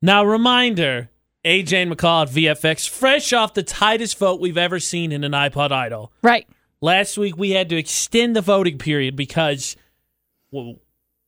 Now, 0.01 0.23
reminder 0.23 1.09
AJ 1.43 1.73
and 1.73 1.91
McCall 1.91 2.21
at 2.21 2.29
VFX, 2.29 2.87
fresh 2.87 3.33
off 3.33 3.53
the 3.53 3.63
tightest 3.63 4.17
vote 4.17 4.39
we've 4.39 4.57
ever 4.57 4.79
seen 4.79 5.11
in 5.11 5.25
an 5.25 5.33
iPod 5.33 5.73
Idol. 5.73 6.13
Right. 6.23 6.47
Last 6.79 7.17
week 7.17 7.35
we 7.35 7.49
had 7.49 7.67
to 7.67 7.75
extend 7.75 8.33
the 8.33 8.41
voting 8.41 8.77
period 8.77 9.17
because 9.17 9.75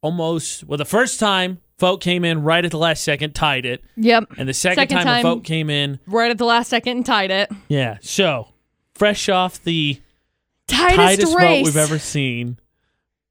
almost, 0.01 0.63
well, 0.65 0.77
the 0.77 0.85
first 0.85 1.19
time 1.19 1.59
vote 1.79 1.97
came 2.01 2.23
in 2.25 2.43
right 2.43 2.63
at 2.63 2.71
the 2.71 2.77
last 2.77 3.03
second, 3.03 3.33
tied 3.33 3.65
it. 3.65 3.83
Yep. 3.97 4.25
And 4.37 4.47
the 4.47 4.53
second, 4.53 4.75
Second 4.83 4.97
time, 4.97 5.05
time- 5.05 5.25
a 5.25 5.29
vote 5.35 5.43
came 5.43 5.69
in, 5.69 5.99
Right 6.05 6.31
at 6.31 6.37
the 6.37 6.45
last 6.45 6.69
second 6.69 6.97
and 6.97 7.05
tied 7.05 7.31
it. 7.31 7.49
yeah. 7.67 7.97
So, 8.01 8.47
fresh 8.95 9.29
off 9.29 9.63
the 9.63 9.99
Tightest, 10.67 10.95
tightest 10.97 11.31
vote 11.37 11.63
we've 11.65 11.77
ever 11.77 11.99
seen 11.99 12.57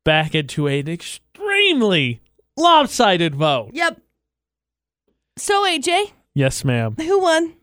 back 0.04 0.34
into 0.34 0.66
an 0.66 0.88
extremely 0.88 2.20
lopsided 2.56 3.34
vote. 3.34 3.70
Yep. 3.72 4.00
So 5.38 5.64
AJ, 5.64 6.12
Yes, 6.34 6.62
ma'am. 6.64 6.94
who 6.96 7.20
won? 7.20 7.54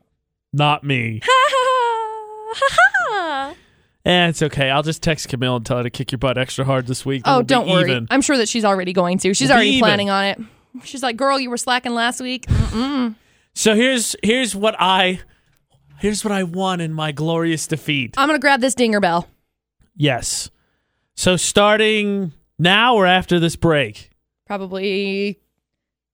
Not 0.52 0.84
me. 0.84 1.22
Ha 1.24 1.30
ha 1.32 2.54
ha 2.56 2.90
ha. 3.12 3.56
Eh, 4.06 4.28
it's 4.30 4.42
okay. 4.42 4.70
I'll 4.70 4.84
just 4.84 5.04
text 5.04 5.28
Camille 5.30 5.58
and 5.58 5.66
tell 5.66 5.78
her 5.78 5.84
to 5.84 5.90
kick 5.90 6.12
your 6.12 6.20
butt 6.20 6.38
extra 6.38 6.64
hard 6.66 6.88
this 6.88 7.06
week. 7.06 7.24
then 7.24 7.34
Oh, 7.34 7.38
we'll 7.38 7.44
don't 7.46 7.68
worry. 7.68 7.92
even. 7.92 8.08
I'm 8.10 8.22
sure 8.22 8.38
that 8.38 8.48
she's 8.48 8.64
already 8.66 8.94
going 8.94 9.18
to. 9.20 9.34
She's 9.34 9.50
We'll 9.50 9.58
already 9.58 9.72
even. 9.72 9.80
planning 9.82 10.10
on 10.10 10.26
it. 10.26 10.40
She's 10.84 11.04
like, 11.04 11.18
"Girl, 11.18 11.40
you 11.40 11.50
were 11.50 11.58
slacking 11.58 11.94
last 11.94 12.22
week." 12.22 12.46
Mm-mm. 12.46 13.16
So 13.54 13.76
here's 13.76 14.16
here's 14.24 14.56
what 14.56 14.76
I 14.80 15.20
here's 15.98 16.24
what 16.24 16.32
I 16.32 16.44
won 16.44 16.80
in 16.80 16.94
my 16.94 17.12
glorious 17.12 17.68
defeat. 17.68 18.14
I'm 18.18 18.28
gonna 18.30 18.40
grab 18.40 18.62
this 18.62 18.76
dinger 18.76 19.00
bell. 19.02 19.28
Yes. 19.96 20.50
So 21.16 21.36
starting 21.36 22.32
now 22.58 22.96
or 22.96 23.06
after 23.06 23.40
this 23.40 23.56
break? 23.58 24.12
Probably 24.46 25.40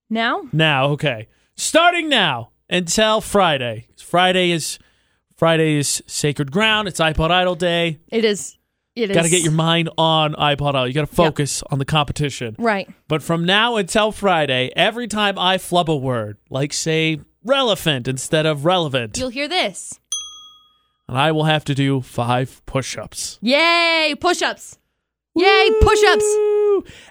now. 0.10 0.44
Now, 0.52 0.88
okay. 0.88 1.28
Starting 1.56 2.10
now 2.10 2.50
until 2.70 3.22
Friday. 3.22 3.88
Friday 3.98 4.52
is 4.52 4.80
Friday 5.38 5.78
is 5.78 6.02
sacred 6.08 6.52
ground. 6.52 6.88
It's 6.88 7.00
iPod 7.00 7.32
Idol 7.32 7.56
Day. 7.56 8.00
It 8.08 8.24
is. 8.24 8.58
It 8.96 9.10
is. 9.12 9.16
Got 9.16 9.24
to 9.24 9.30
get 9.30 9.44
your 9.44 9.52
mind 9.52 9.90
on 9.98 10.34
iPod 10.36 10.70
Idol. 10.70 10.88
You 10.88 10.94
got 10.94 11.02
to 11.10 11.14
focus 11.16 11.62
on 11.70 11.80
the 11.80 11.86
competition. 11.86 12.56
right. 12.58 12.88
But 13.10 13.22
from 13.22 13.46
now 13.46 13.76
until 13.76 14.12
Friday, 14.14 14.72
every 14.76 15.08
time 15.08 15.38
I 15.38 15.58
flub 15.58 15.90
a 15.90 15.96
word, 15.96 16.38
like 16.50 16.72
say 16.72 17.20
relevant 17.44 18.08
instead 18.08 18.46
of 18.46 18.64
relevant, 18.66 19.18
You'll 19.18 19.30
hear 19.30 19.48
this. 19.50 20.00
and 21.10 21.18
I 21.18 21.34
will 21.34 21.44
have 21.44 21.66
to 21.66 21.76
do 21.76 22.00
five 22.02 22.62
push-ups. 22.66 23.38
Yay! 23.42 24.16
Push-ups. 24.20 24.78
Yay! 25.36 25.70
Push-ups. 25.82 26.26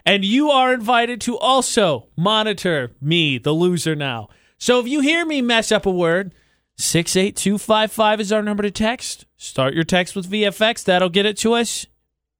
And 0.05 0.25
you 0.25 0.49
are 0.49 0.73
invited 0.73 1.21
to 1.21 1.37
also 1.37 2.07
monitor 2.17 2.91
me, 2.99 3.37
the 3.37 3.51
loser 3.53 3.95
now. 3.95 4.29
So 4.57 4.79
if 4.79 4.87
you 4.87 5.01
hear 5.01 5.25
me 5.25 5.41
mess 5.43 5.71
up 5.71 5.85
a 5.85 5.91
word, 5.91 6.33
68255 6.77 8.19
is 8.19 8.31
our 8.31 8.41
number 8.41 8.63
to 8.63 8.71
text. 8.71 9.25
Start 9.37 9.73
your 9.73 9.83
text 9.83 10.15
with 10.15 10.29
VFX. 10.29 10.83
That'll 10.83 11.09
get 11.09 11.25
it 11.25 11.37
to 11.37 11.53
us. 11.53 11.85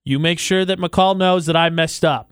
You 0.03 0.20
make 0.20 0.40
sure 0.40 0.66
that 0.66 0.78
McCall 0.80 1.18
knows 1.18 1.45
that 1.45 1.56
I 1.56 1.70
messed 1.70 2.03
up. 2.03 2.32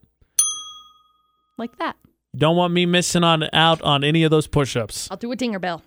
Like 1.57 1.77
that. 1.77 1.95
Don't 2.35 2.57
want 2.57 2.73
me 2.73 2.85
missing 2.85 3.23
on 3.23 3.47
out 3.53 3.81
on 3.83 4.03
any 4.03 4.23
of 4.23 4.31
those 4.31 4.47
push-ups. 4.47 5.07
I'll 5.09 5.17
do 5.17 5.31
a 5.31 5.35
dinger 5.35 5.59
bell. 5.59 5.83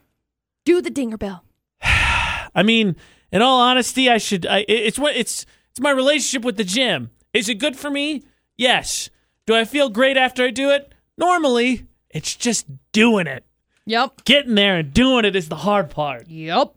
Do 0.65 0.81
the 0.81 0.91
dinger 0.91 1.17
bell. 1.17 1.45
I 1.83 2.63
mean, 2.65 2.97
in 3.33 3.43
all 3.43 3.61
honesty, 3.61 4.09
I 4.09 4.19
should. 4.19 4.47
I, 4.47 4.65
it's 4.69 4.99
what 4.99 5.17
it's. 5.17 5.45
It's 5.71 5.81
my 5.81 5.91
relationship 5.91 6.43
with 6.45 6.57
the 6.57 6.65
gym. 6.65 7.11
Is 7.35 7.51
it 7.51 7.57
good 7.57 7.77
for 7.77 7.91
me? 7.91 8.25
Yes. 8.57 9.11
Do 9.45 9.55
I 9.55 9.67
feel 9.67 9.91
great 9.91 10.17
after 10.17 10.45
I 10.45 10.51
do 10.51 10.71
it? 10.71 10.93
Normally, 11.19 11.87
it's 12.09 12.35
just 12.35 12.67
doing 12.93 13.27
it. 13.27 13.45
Yep. 13.87 14.25
Getting 14.25 14.55
there 14.57 14.77
and 14.79 14.93
doing 14.93 15.25
it 15.25 15.37
is 15.37 15.49
the 15.49 15.57
hard 15.57 15.91
part. 15.91 16.27
Yep. 16.29 16.75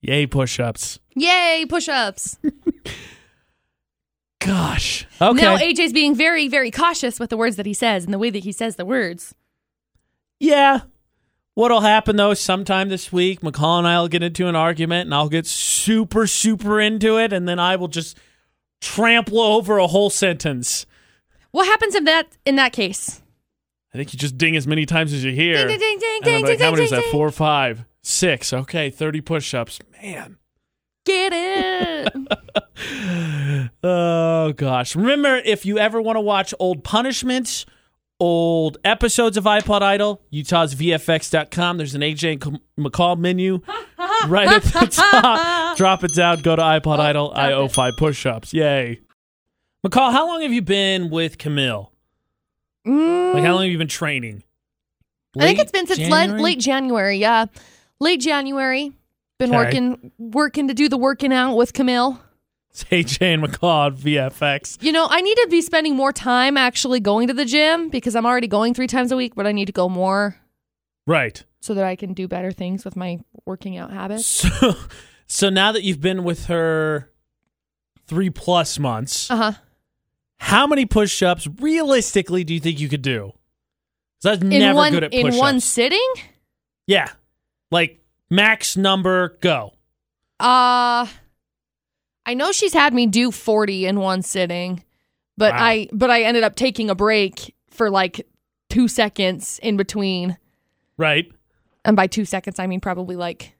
Yay, 0.00 0.26
push-ups. 0.26 0.98
Yay! 1.16 1.64
Push-ups. 1.68 2.38
Gosh. 4.40 5.06
Okay. 5.20 5.40
Now 5.42 5.56
AJ's 5.56 5.92
being 5.92 6.14
very, 6.14 6.48
very 6.48 6.70
cautious 6.70 7.18
with 7.18 7.30
the 7.30 7.36
words 7.36 7.56
that 7.56 7.66
he 7.66 7.72
says 7.74 8.04
and 8.04 8.12
the 8.12 8.18
way 8.18 8.30
that 8.30 8.44
he 8.44 8.52
says 8.52 8.76
the 8.76 8.84
words. 8.84 9.34
yeah. 10.38 10.80
What'll 11.56 11.82
happen 11.82 12.16
though? 12.16 12.34
Sometime 12.34 12.88
this 12.88 13.12
week, 13.12 13.40
McCall 13.40 13.78
and 13.78 13.86
I 13.86 14.00
will 14.00 14.08
get 14.08 14.24
into 14.24 14.48
an 14.48 14.56
argument, 14.56 15.06
and 15.06 15.14
I'll 15.14 15.28
get 15.28 15.46
super, 15.46 16.26
super 16.26 16.80
into 16.80 17.16
it, 17.16 17.32
and 17.32 17.46
then 17.48 17.60
I 17.60 17.76
will 17.76 17.86
just 17.86 18.18
trample 18.80 19.38
over 19.40 19.78
a 19.78 19.86
whole 19.86 20.10
sentence. 20.10 20.84
What 21.52 21.66
happens 21.66 21.94
in 21.94 22.06
that 22.06 22.26
in 22.44 22.56
that 22.56 22.72
case? 22.72 23.22
I 23.94 23.96
think 23.96 24.12
you 24.12 24.18
just 24.18 24.36
ding 24.36 24.56
as 24.56 24.66
many 24.66 24.86
times 24.86 25.12
as 25.12 25.22
you 25.22 25.30
hear. 25.30 25.68
Ding 25.68 25.78
ding 25.78 25.98
ding 25.98 25.98
ding 26.00 26.18
And 26.22 26.26
I'm 26.26 26.32
ding 26.32 26.42
like, 26.42 26.58
ding 26.58 26.64
how 26.64 26.70
many 26.72 26.88
ding 26.88 26.98
is 26.98 27.04
that? 27.04 27.12
Four, 27.12 27.30
five, 27.30 27.84
six. 28.02 28.52
Okay, 28.52 28.90
30 28.90 29.20
push 29.20 29.54
ups. 29.54 29.78
Man. 30.02 30.38
Get 31.06 31.32
it. 31.32 32.12
Oh, 33.82 34.52
gosh. 34.56 34.96
Remember, 34.96 35.36
if 35.36 35.64
you 35.64 35.78
ever 35.78 36.00
want 36.02 36.16
to 36.16 36.20
watch 36.20 36.52
old 36.58 36.82
punishments, 36.84 37.64
old 38.18 38.78
episodes 38.84 39.36
of 39.36 39.44
iPod 39.44 39.82
Idol, 39.82 40.22
utahsvfx.com. 40.32 41.76
There's 41.78 41.94
an 41.94 42.00
AJ 42.00 42.44
and 42.44 42.60
McCall 42.78 43.18
menu 43.18 43.60
right 44.26 44.48
at 44.48 44.62
the 44.64 44.86
top. 44.86 45.76
Drop 45.76 46.04
it 46.04 46.14
down. 46.14 46.40
Go 46.40 46.56
to 46.56 46.62
iPod 46.62 46.98
Idol. 46.98 47.32
I 47.34 47.52
owe 47.52 47.68
five 47.68 47.94
push 47.96 48.26
ups. 48.26 48.52
Yay. 48.52 49.00
McCall, 49.86 50.12
how 50.12 50.26
long 50.26 50.42
have 50.42 50.52
you 50.52 50.62
been 50.62 51.10
with 51.10 51.38
Camille? 51.38 51.92
Mm, 52.86 53.34
Like, 53.34 53.44
how 53.44 53.54
long 53.54 53.62
have 53.64 53.72
you 53.72 53.78
been 53.78 53.88
training? 53.88 54.42
I 55.38 55.46
think 55.46 55.58
it's 55.58 55.72
been 55.72 55.86
since 55.86 55.98
January? 55.98 56.28
late, 56.32 56.42
late 56.42 56.60
January. 56.60 57.18
Yeah, 57.18 57.46
late 58.00 58.20
January. 58.20 58.92
Been 59.38 59.50
Okay. 59.50 59.56
working 59.64 60.12
working 60.18 60.68
to 60.68 60.74
do 60.74 60.88
the 60.88 60.96
working 60.96 61.32
out 61.32 61.56
with 61.56 61.72
Camille. 61.72 62.20
It's 62.70 62.82
AJ 62.90 63.34
and 63.34 63.42
McCall 63.44 63.96
VFX. 63.96 64.82
You 64.82 64.90
know, 64.90 65.06
I 65.08 65.20
need 65.20 65.36
to 65.36 65.46
be 65.48 65.62
spending 65.62 65.94
more 65.94 66.12
time 66.12 66.56
actually 66.56 66.98
going 66.98 67.28
to 67.28 67.34
the 67.34 67.44
gym 67.44 67.88
because 67.88 68.16
I'm 68.16 68.26
already 68.26 68.48
going 68.48 68.74
three 68.74 68.88
times 68.88 69.12
a 69.12 69.16
week, 69.16 69.36
but 69.36 69.46
I 69.46 69.52
need 69.52 69.66
to 69.66 69.72
go 69.72 69.88
more 69.88 70.34
Right. 71.06 71.44
so 71.60 71.74
that 71.74 71.84
I 71.84 71.94
can 71.94 72.14
do 72.14 72.26
better 72.26 72.50
things 72.50 72.84
with 72.84 72.96
my 72.96 73.20
working 73.46 73.76
out 73.76 73.92
habits. 73.92 74.26
So, 74.26 74.74
so 75.28 75.50
now 75.50 75.70
that 75.70 75.84
you've 75.84 76.00
been 76.00 76.24
with 76.24 76.46
her 76.46 77.12
three 78.08 78.28
plus 78.30 78.76
months, 78.80 79.30
Uh 79.30 79.36
huh. 79.36 79.52
How 80.38 80.66
many 80.66 80.84
push-ups 80.86 81.48
realistically 81.60 82.44
do 82.44 82.54
you 82.54 82.60
think 82.60 82.80
you 82.80 82.88
could 82.88 83.02
do? 83.02 83.32
'Cause 84.22 84.26
I 84.26 84.30
was 84.32 84.42
In 84.42 84.48
never 84.50 84.76
one 84.76 84.92
good 84.92 85.04
at 85.04 85.12
in 85.12 85.22
push-ups. 85.22 85.36
In 85.36 85.40
one 85.40 85.60
sitting? 85.60 86.12
yeah, 86.86 87.08
like 87.70 88.00
max 88.30 88.76
number 88.76 89.38
go. 89.40 89.72
Uh 90.40 91.06
I 92.26 92.32
know 92.34 92.52
she's 92.52 92.72
had 92.72 92.94
me 92.94 93.06
do 93.06 93.30
40 93.30 93.86
in 93.86 94.00
one 94.00 94.22
sitting, 94.22 94.82
but 95.36 95.52
Wow. 95.52 95.62
I 95.62 95.88
but 95.92 96.10
I 96.10 96.22
ended 96.22 96.42
up 96.42 96.56
taking 96.56 96.88
a 96.90 96.94
break 96.94 97.54
for 97.70 97.90
like 97.90 98.26
2 98.70 98.88
seconds 98.88 99.60
in 99.62 99.76
between. 99.76 100.36
Right. 100.96 101.30
And 101.84 101.96
by 101.96 102.06
2 102.06 102.24
seconds 102.24 102.58
I 102.58 102.66
mean 102.66 102.80
probably 102.80 103.16
like 103.16 103.54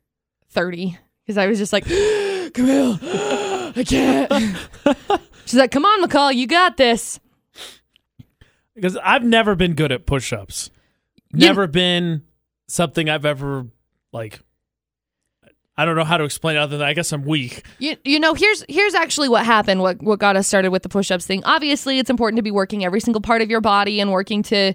30 0.51 0.97
because 1.25 1.37
I 1.39 1.47
was 1.47 1.59
just 1.59 1.73
like 1.73 1.85
Camille, 2.55 2.99
I 3.03 3.85
can't. 3.87 4.31
she's 5.47 5.55
like, 5.55 5.71
"Come 5.71 5.85
on, 5.85 6.03
McCall, 6.03 6.35
you 6.35 6.47
got 6.47 6.77
this." 6.77 7.21
Because 8.75 8.97
I've 8.97 9.23
never 9.25 9.55
been 9.55 9.75
good 9.75 9.93
at 9.93 10.05
push-ups. 10.07 10.71
You- 11.33 11.47
Never 11.47 11.67
been 11.67 12.23
something 12.69 13.09
I've 13.09 13.25
ever 13.25 13.67
like. 14.13 14.41
I 15.77 15.85
don't 15.85 15.97
know 15.97 16.05
how 16.05 16.19
to 16.19 16.25
explain 16.25 16.55
it 16.57 16.61
other 16.61 16.79
than 16.79 16.87
I 16.87 16.93
guess 16.93 17.13
I'm 17.13 17.25
weak. 17.25 17.65
You, 17.81 17.97
you 18.05 18.21
know 18.21 18.35
here's 18.35 18.65
here's 18.69 18.95
actually 18.95 19.29
what 19.29 19.45
happened 19.45 19.81
what 19.81 20.01
what 20.01 20.21
got 20.21 20.37
us 20.37 20.47
started 20.47 20.71
with 20.71 20.85
the 20.85 20.89
push-ups 20.89 21.27
thing 21.27 21.43
obviously 21.45 21.99
it's 21.99 22.11
important 22.11 22.37
to 22.39 22.43
be 22.45 22.53
working 22.53 22.85
every 22.85 23.01
single 23.01 23.21
part 23.21 23.43
of 23.43 23.51
your 23.51 23.61
body 23.61 23.99
and 24.01 24.13
working 24.13 24.45
to 24.45 24.73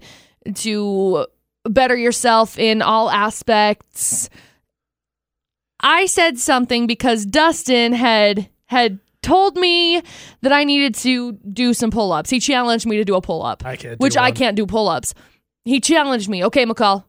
to 0.56 1.26
better 1.64 1.96
yourself 1.96 2.60
in 2.60 2.82
all 2.82 3.10
aspects 3.10 4.30
i 5.80 6.06
said 6.06 6.38
something 6.38 6.86
because 6.86 7.26
dustin 7.26 7.94
had 7.94 8.50
had 8.66 9.00
told 9.30 9.56
me 9.56 10.02
that 10.42 10.52
i 10.52 10.64
needed 10.64 10.96
to 10.96 11.34
do 11.64 11.74
some 11.74 11.92
pull-ups. 11.92 12.30
He 12.30 12.40
challenged 12.40 12.86
me 12.86 12.98
to 12.98 13.06
do 13.06 13.16
a 13.16 13.22
pull-up 13.22 13.66
I 13.66 13.76
can't. 13.76 14.00
which 14.00 14.18
i 14.18 14.32
can't 14.32 14.56
do 14.56 14.66
pull-ups. 14.66 15.14
He 15.66 15.80
challenged 15.80 16.30
me 16.30 16.44
okay 16.46 16.66
mccall 16.66 17.04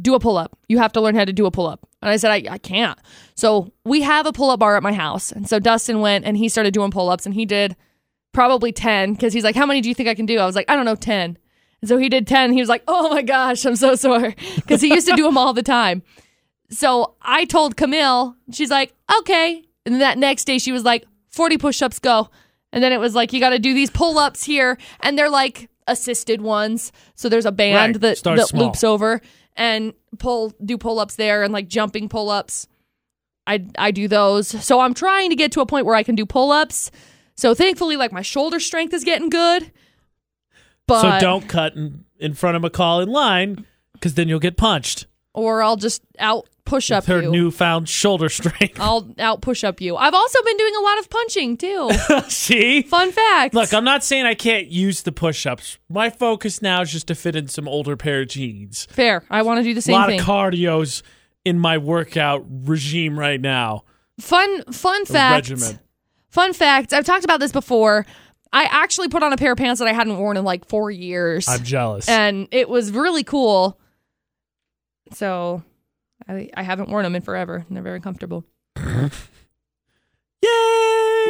do 0.00 0.14
a 0.14 0.20
pull-up. 0.20 0.58
You 0.68 0.78
have 0.78 0.92
to 0.92 1.00
learn 1.02 1.14
how 1.14 1.26
to 1.26 1.32
do 1.40 1.44
a 1.44 1.50
pull-up. 1.50 1.80
And 2.00 2.10
i 2.10 2.16
said 2.16 2.30
i, 2.30 2.54
I 2.56 2.58
can't. 2.58 2.98
So 3.34 3.72
we 3.84 4.00
have 4.02 4.24
a 4.26 4.32
pull-up 4.32 4.60
bar 4.60 4.76
at 4.76 4.82
my 4.82 4.94
house. 4.94 5.30
And 5.32 5.48
so 5.48 5.58
dustin 5.58 6.00
went 6.00 6.24
and 6.24 6.36
he 6.36 6.48
started 6.48 6.72
doing 6.72 6.90
pull-ups 6.90 7.26
and 7.26 7.34
he 7.34 7.44
did 7.44 7.76
probably 8.32 8.72
10 8.72 9.12
because 9.14 9.32
he's 9.34 9.44
like 9.44 9.56
how 9.56 9.66
many 9.66 9.80
do 9.82 9.88
you 9.90 9.94
think 9.94 10.08
i 10.08 10.14
can 10.14 10.26
do? 10.26 10.38
I 10.38 10.46
was 10.46 10.56
like 10.56 10.70
i 10.70 10.76
don't 10.76 10.86
know 10.86 10.94
10 10.94 11.36
and 11.82 11.88
so 11.88 11.98
he 11.98 12.08
did 12.08 12.26
10 12.26 12.52
he 12.52 12.60
was 12.60 12.68
like 12.68 12.84
oh 12.88 13.10
my 13.10 13.22
gosh 13.22 13.66
i'm 13.66 13.76
so 13.76 13.94
sore. 13.94 14.34
Because 14.56 14.80
he 14.80 14.88
used 14.94 15.08
to 15.08 15.16
do 15.16 15.24
them 15.24 15.36
all 15.36 15.52
the 15.52 15.62
time. 15.62 16.02
So 16.70 17.16
i 17.20 17.44
told 17.44 17.76
camille 17.76 18.36
she's 18.52 18.70
like 18.70 18.94
okay. 19.18 19.64
And 19.84 19.94
then 19.94 20.00
that 20.00 20.18
next 20.18 20.44
day 20.44 20.58
she 20.58 20.72
was 20.72 20.84
like 20.84 21.04
40 21.30 21.58
push-ups 21.58 21.98
go 21.98 22.28
and 22.72 22.82
then 22.82 22.92
it 22.92 23.00
was 23.00 23.14
like 23.14 23.32
you 23.32 23.40
got 23.40 23.50
to 23.50 23.58
do 23.58 23.74
these 23.74 23.90
pull-ups 23.90 24.44
here 24.44 24.78
and 25.00 25.18
they're 25.18 25.30
like 25.30 25.68
assisted 25.86 26.40
ones 26.40 26.92
so 27.14 27.28
there's 27.28 27.46
a 27.46 27.52
band 27.52 27.94
Right. 27.96 28.00
that, 28.02 28.18
Start 28.18 28.38
that 28.38 28.48
small. 28.48 28.66
loops 28.66 28.84
over 28.84 29.20
and 29.56 29.92
pull 30.18 30.52
do 30.64 30.78
pull-ups 30.78 31.16
there 31.16 31.42
and 31.42 31.52
like 31.52 31.66
jumping 31.68 32.08
pull-ups 32.08 32.66
I 33.46 33.64
I 33.78 33.90
do 33.90 34.06
those. 34.06 34.46
So 34.48 34.78
I'm 34.80 34.94
trying 34.94 35.30
to 35.30 35.34
get 35.36 35.50
to 35.52 35.60
a 35.62 35.66
point 35.66 35.86
where 35.86 35.96
I 35.96 36.02
can 36.04 36.14
do 36.14 36.24
pull-ups. 36.26 36.90
So 37.36 37.54
thankfully 37.54 37.96
like 37.96 38.12
my 38.12 38.22
shoulder 38.22 38.60
strength 38.60 38.92
is 38.94 39.02
getting 39.02 39.28
good. 39.30 39.72
But 40.86 41.00
so 41.02 41.20
don't 41.20 41.48
cut 41.48 41.74
in, 41.74 42.04
in 42.18 42.34
front 42.34 42.56
of 42.56 42.62
McCall 42.62 43.02
in 43.02 43.08
line 43.08 43.66
because 43.94 44.14
then 44.14 44.28
you'll 44.28 44.40
get 44.40 44.56
punched. 44.56 45.06
or 45.34 45.62
I'll 45.62 45.76
just 45.78 46.02
out 46.18 46.48
push 46.70 46.90
up 46.90 47.04
her 47.06 47.22
you. 47.22 47.30
newfound 47.30 47.88
shoulder 47.88 48.28
strength. 48.28 48.76
I'll 48.80 49.12
out 49.18 49.42
push 49.42 49.62
up 49.64 49.80
you. 49.80 49.96
I've 49.96 50.14
also 50.14 50.42
been 50.42 50.56
doing 50.56 50.74
a 50.76 50.80
lot 50.80 50.98
of 50.98 51.10
punching 51.10 51.56
too. 51.58 51.90
See? 52.28 52.82
Fun 52.82 53.12
fact. 53.12 53.52
Look, 53.54 53.74
I'm 53.74 53.84
not 53.84 54.02
saying 54.04 54.24
I 54.24 54.34
can't 54.34 54.68
use 54.68 55.02
the 55.02 55.12
push 55.12 55.46
ups. 55.46 55.78
My 55.88 56.08
focus 56.08 56.62
now 56.62 56.80
is 56.82 56.92
just 56.92 57.08
to 57.08 57.14
fit 57.14 57.36
in 57.36 57.48
some 57.48 57.68
older 57.68 57.96
pair 57.96 58.22
of 58.22 58.28
jeans. 58.28 58.86
fair. 58.90 59.24
I 59.30 59.42
want 59.42 59.58
to 59.58 59.64
do 59.64 59.74
the 59.74 59.82
same. 59.82 59.96
A 59.96 59.98
lot 59.98 60.08
thing. 60.08 60.20
of 60.20 60.26
cardio's 60.26 61.02
in 61.44 61.58
my 61.58 61.78
workout 61.78 62.44
regime 62.48 63.18
right 63.18 63.40
now. 63.40 63.84
fun 64.20 64.62
fun 64.72 65.04
fact. 65.06 65.48
regimen. 65.50 65.80
Fun 66.28 66.52
fact. 66.52 66.92
I've 66.92 67.04
talked 67.04 67.24
about 67.24 67.40
this 67.40 67.50
before. 67.52 68.06
I 68.52 68.64
actually 68.64 69.08
put 69.08 69.22
on 69.22 69.32
a 69.32 69.36
pair 69.36 69.52
of 69.52 69.58
pants 69.58 69.78
that 69.80 69.88
I 69.88 69.92
hadn't 69.92 70.18
worn 70.18 70.36
in 70.36 70.44
like 70.44 70.68
4 70.68 70.90
years. 70.90 71.48
I'm 71.48 71.62
jealous. 71.64 72.08
and 72.08 72.46
it 72.52 72.68
was 72.68 72.90
really 72.92 73.24
cool. 73.24 73.78
So 75.12 75.62
I, 76.30 76.50
I 76.54 76.62
haven't 76.62 76.88
worn 76.88 77.02
them 77.04 77.16
in 77.16 77.22
forever. 77.22 77.64
And 77.66 77.76
they're 77.76 77.82
very 77.82 78.00
comfortable. 78.00 78.44
Yay! 78.76 79.10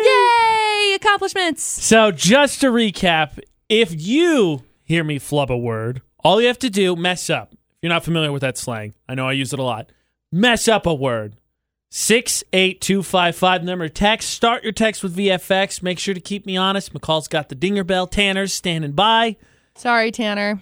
Yay! 0.05 0.94
Accomplishments. 0.94 1.62
So, 1.62 2.10
just 2.10 2.60
to 2.60 2.66
recap, 2.70 3.39
if 3.68 3.93
you 4.01 4.62
hear 4.85 5.02
me 5.05 5.18
flub 5.18 5.51
a 5.51 5.56
word, 5.56 6.02
all 6.22 6.40
you 6.40 6.47
have 6.48 6.59
to 6.60 6.70
do, 6.70 6.94
mess 6.97 7.31
up. 7.31 7.52
If 7.52 7.59
you're 7.82 7.89
not 7.93 8.05
familiar 8.05 8.31
with 8.32 8.43
that 8.43 8.59
slang, 8.59 8.94
I 9.09 9.14
know 9.14 9.27
I 9.28 9.32
use 9.32 9.52
it 9.52 9.59
a 9.59 9.62
lot. 9.62 9.90
Mess 10.31 10.68
up 10.68 10.86
a 10.86 10.94
word. 10.94 11.36
68255 11.93 13.64
number 13.64 13.89
text. 13.89 14.31
Start 14.31 14.62
your 14.62 14.72
text 14.72 15.02
with 15.02 15.16
VFX. 15.16 15.82
Make 15.82 15.98
sure 15.98 16.14
to 16.14 16.20
keep 16.20 16.47
me 16.47 16.56
honest. 16.56 16.93
McCall's 16.94 17.27
got 17.27 17.48
the 17.48 17.56
dinger 17.56 17.82
bell. 17.82 18.06
Tanner's 18.06 18.52
standing 18.52 18.93
by. 18.93 19.36
Sorry, 19.74 20.12
Tanner. 20.12 20.60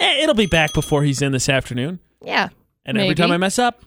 Eh, 0.00 0.22
It'll 0.22 0.34
be 0.34 0.46
back 0.46 0.74
before 0.74 1.04
he's 1.04 1.22
in 1.22 1.32
this 1.32 1.48
afternoon. 1.48 2.00
Yeah. 2.22 2.48
And 2.88 2.98
every 2.98 3.14
time 3.14 3.30
I 3.30 3.36
mess 3.36 3.58
up, 3.58 3.84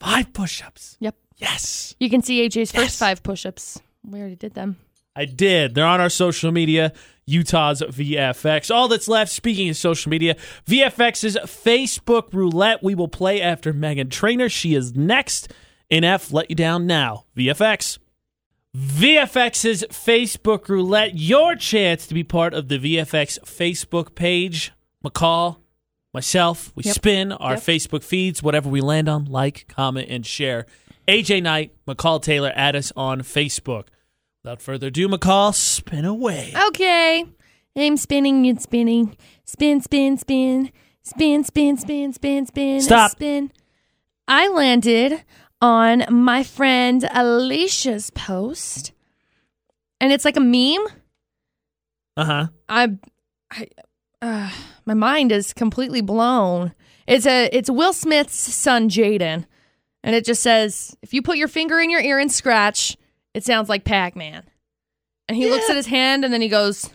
five 0.00 0.32
push 0.32 0.62
ups. 0.62 0.96
Yep. 1.00 1.16
Yes. 1.38 1.94
You 1.98 2.08
can 2.08 2.22
see 2.22 2.46
AJ's 2.48 2.72
first 2.72 2.98
five 2.98 3.22
push 3.22 3.44
ups. 3.44 3.80
We 4.08 4.20
already 4.20 4.36
did 4.36 4.54
them. 4.54 4.76
I 5.16 5.24
did. 5.24 5.74
They're 5.74 5.86
on 5.86 6.00
our 6.00 6.08
social 6.08 6.50
media, 6.50 6.92
Utah's 7.26 7.82
VFX. 7.82 8.74
All 8.74 8.88
that's 8.88 9.08
left, 9.08 9.30
speaking 9.30 9.68
of 9.68 9.76
social 9.76 10.10
media, 10.10 10.36
VFX's 10.66 11.36
Facebook 11.44 12.32
roulette. 12.32 12.82
We 12.82 12.94
will 12.94 13.08
play 13.08 13.40
after 13.40 13.72
Meghan 13.72 14.10
Trainor. 14.10 14.48
She 14.48 14.74
is 14.74 14.94
next. 14.94 15.52
In 15.90 16.02
F, 16.02 16.32
let 16.32 16.50
you 16.50 16.56
down 16.56 16.86
now. 16.86 17.24
VFX. 17.36 17.98
VFX's 18.76 19.84
Facebook 19.90 20.68
roulette. 20.68 21.16
Your 21.16 21.54
chance 21.54 22.06
to 22.08 22.14
be 22.14 22.24
part 22.24 22.52
of 22.54 22.68
the 22.68 22.78
VFX 22.78 23.38
Facebook 23.40 24.14
page. 24.16 24.72
McCall, 25.04 25.58
myself, 26.14 26.72
we 26.74 26.84
Yep. 26.84 26.94
spin 26.94 27.32
our 27.32 27.54
Yep. 27.54 27.62
Facebook 27.62 28.02
feeds. 28.04 28.42
Whatever 28.42 28.68
we 28.70 28.80
land 28.80 29.08
on, 29.08 29.24
like, 29.26 29.66
comment, 29.68 30.08
and 30.08 30.24
share. 30.24 30.64
AJ 31.08 31.40
Knight, 31.42 31.72
McCall 31.86 32.22
Taylor, 32.22 32.52
add 32.54 32.74
us 32.76 32.92
on 32.96 33.20
Facebook. 33.22 33.88
Without 34.42 34.62
further 34.62 34.86
ado, 34.86 35.08
McCall, 35.08 35.54
spin 35.54 36.04
away. 36.04 36.52
Okay. 36.68 37.24
I'm 37.76 37.96
spinning 37.96 38.46
and 38.46 38.60
spinning. 38.62 39.16
Spin, 39.44 39.80
spin, 39.82 40.16
spin. 40.16 40.70
Spin, 41.02 41.44
spin, 41.44 41.76
spin, 41.76 42.12
spin, 42.12 42.46
spin. 42.46 42.80
Stop. 42.80 43.10
Spin. 43.10 43.50
I 44.28 44.48
landed 44.48 45.22
on 45.60 46.04
my 46.08 46.42
friend 46.42 47.04
Alicia's 47.12 48.10
post. 48.10 48.92
And 50.00 50.12
it's 50.12 50.24
like 50.24 50.36
a 50.36 50.40
meme. 50.40 50.86
Uh 52.16 52.24
huh. 52.24 52.46
I, 52.68 52.96
I, 53.50 53.68
uh, 54.22 54.50
my 54.86 54.94
mind 54.94 55.32
is 55.32 55.52
completely 55.52 56.00
blown. 56.00 56.72
It's 57.06 57.26
a 57.26 57.48
it's 57.52 57.70
Will 57.70 57.92
Smith's 57.92 58.36
son 58.36 58.88
Jaden, 58.88 59.44
and 60.02 60.16
it 60.16 60.24
just 60.24 60.42
says, 60.42 60.96
"If 61.02 61.12
you 61.12 61.22
put 61.22 61.36
your 61.36 61.48
finger 61.48 61.78
in 61.80 61.90
your 61.90 62.00
ear 62.00 62.18
and 62.18 62.30
scratch, 62.32 62.96
it 63.34 63.44
sounds 63.44 63.68
like 63.68 63.84
Pac 63.84 64.16
Man." 64.16 64.44
And 65.28 65.36
he 65.36 65.48
looks 65.50 65.68
at 65.70 65.76
his 65.76 65.86
hand, 65.86 66.24
and 66.24 66.32
then 66.32 66.40
he 66.42 66.48
goes, 66.48 66.90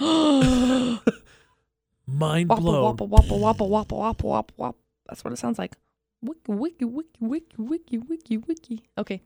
"Wappa 0.00 1.00
Mind 2.06 2.48
blown. 2.48 2.96
wappa 2.96 3.08
wappa 3.08 3.38
wappa 3.38 3.68
wappa 3.68 3.96
wappa 3.98 4.24
wappa 4.24 4.52
wappa." 4.58 4.74
That's 5.08 5.24
what 5.24 5.32
it 5.32 5.38
sounds 5.38 5.58
like. 5.58 5.76
Wiki 6.22 6.50
wiki 6.52 6.84
wiki 6.84 7.16
wiki 7.20 7.56
wiki 7.58 7.98
wiki 7.98 8.36
wiki. 8.38 8.82
Okay, 8.96 9.22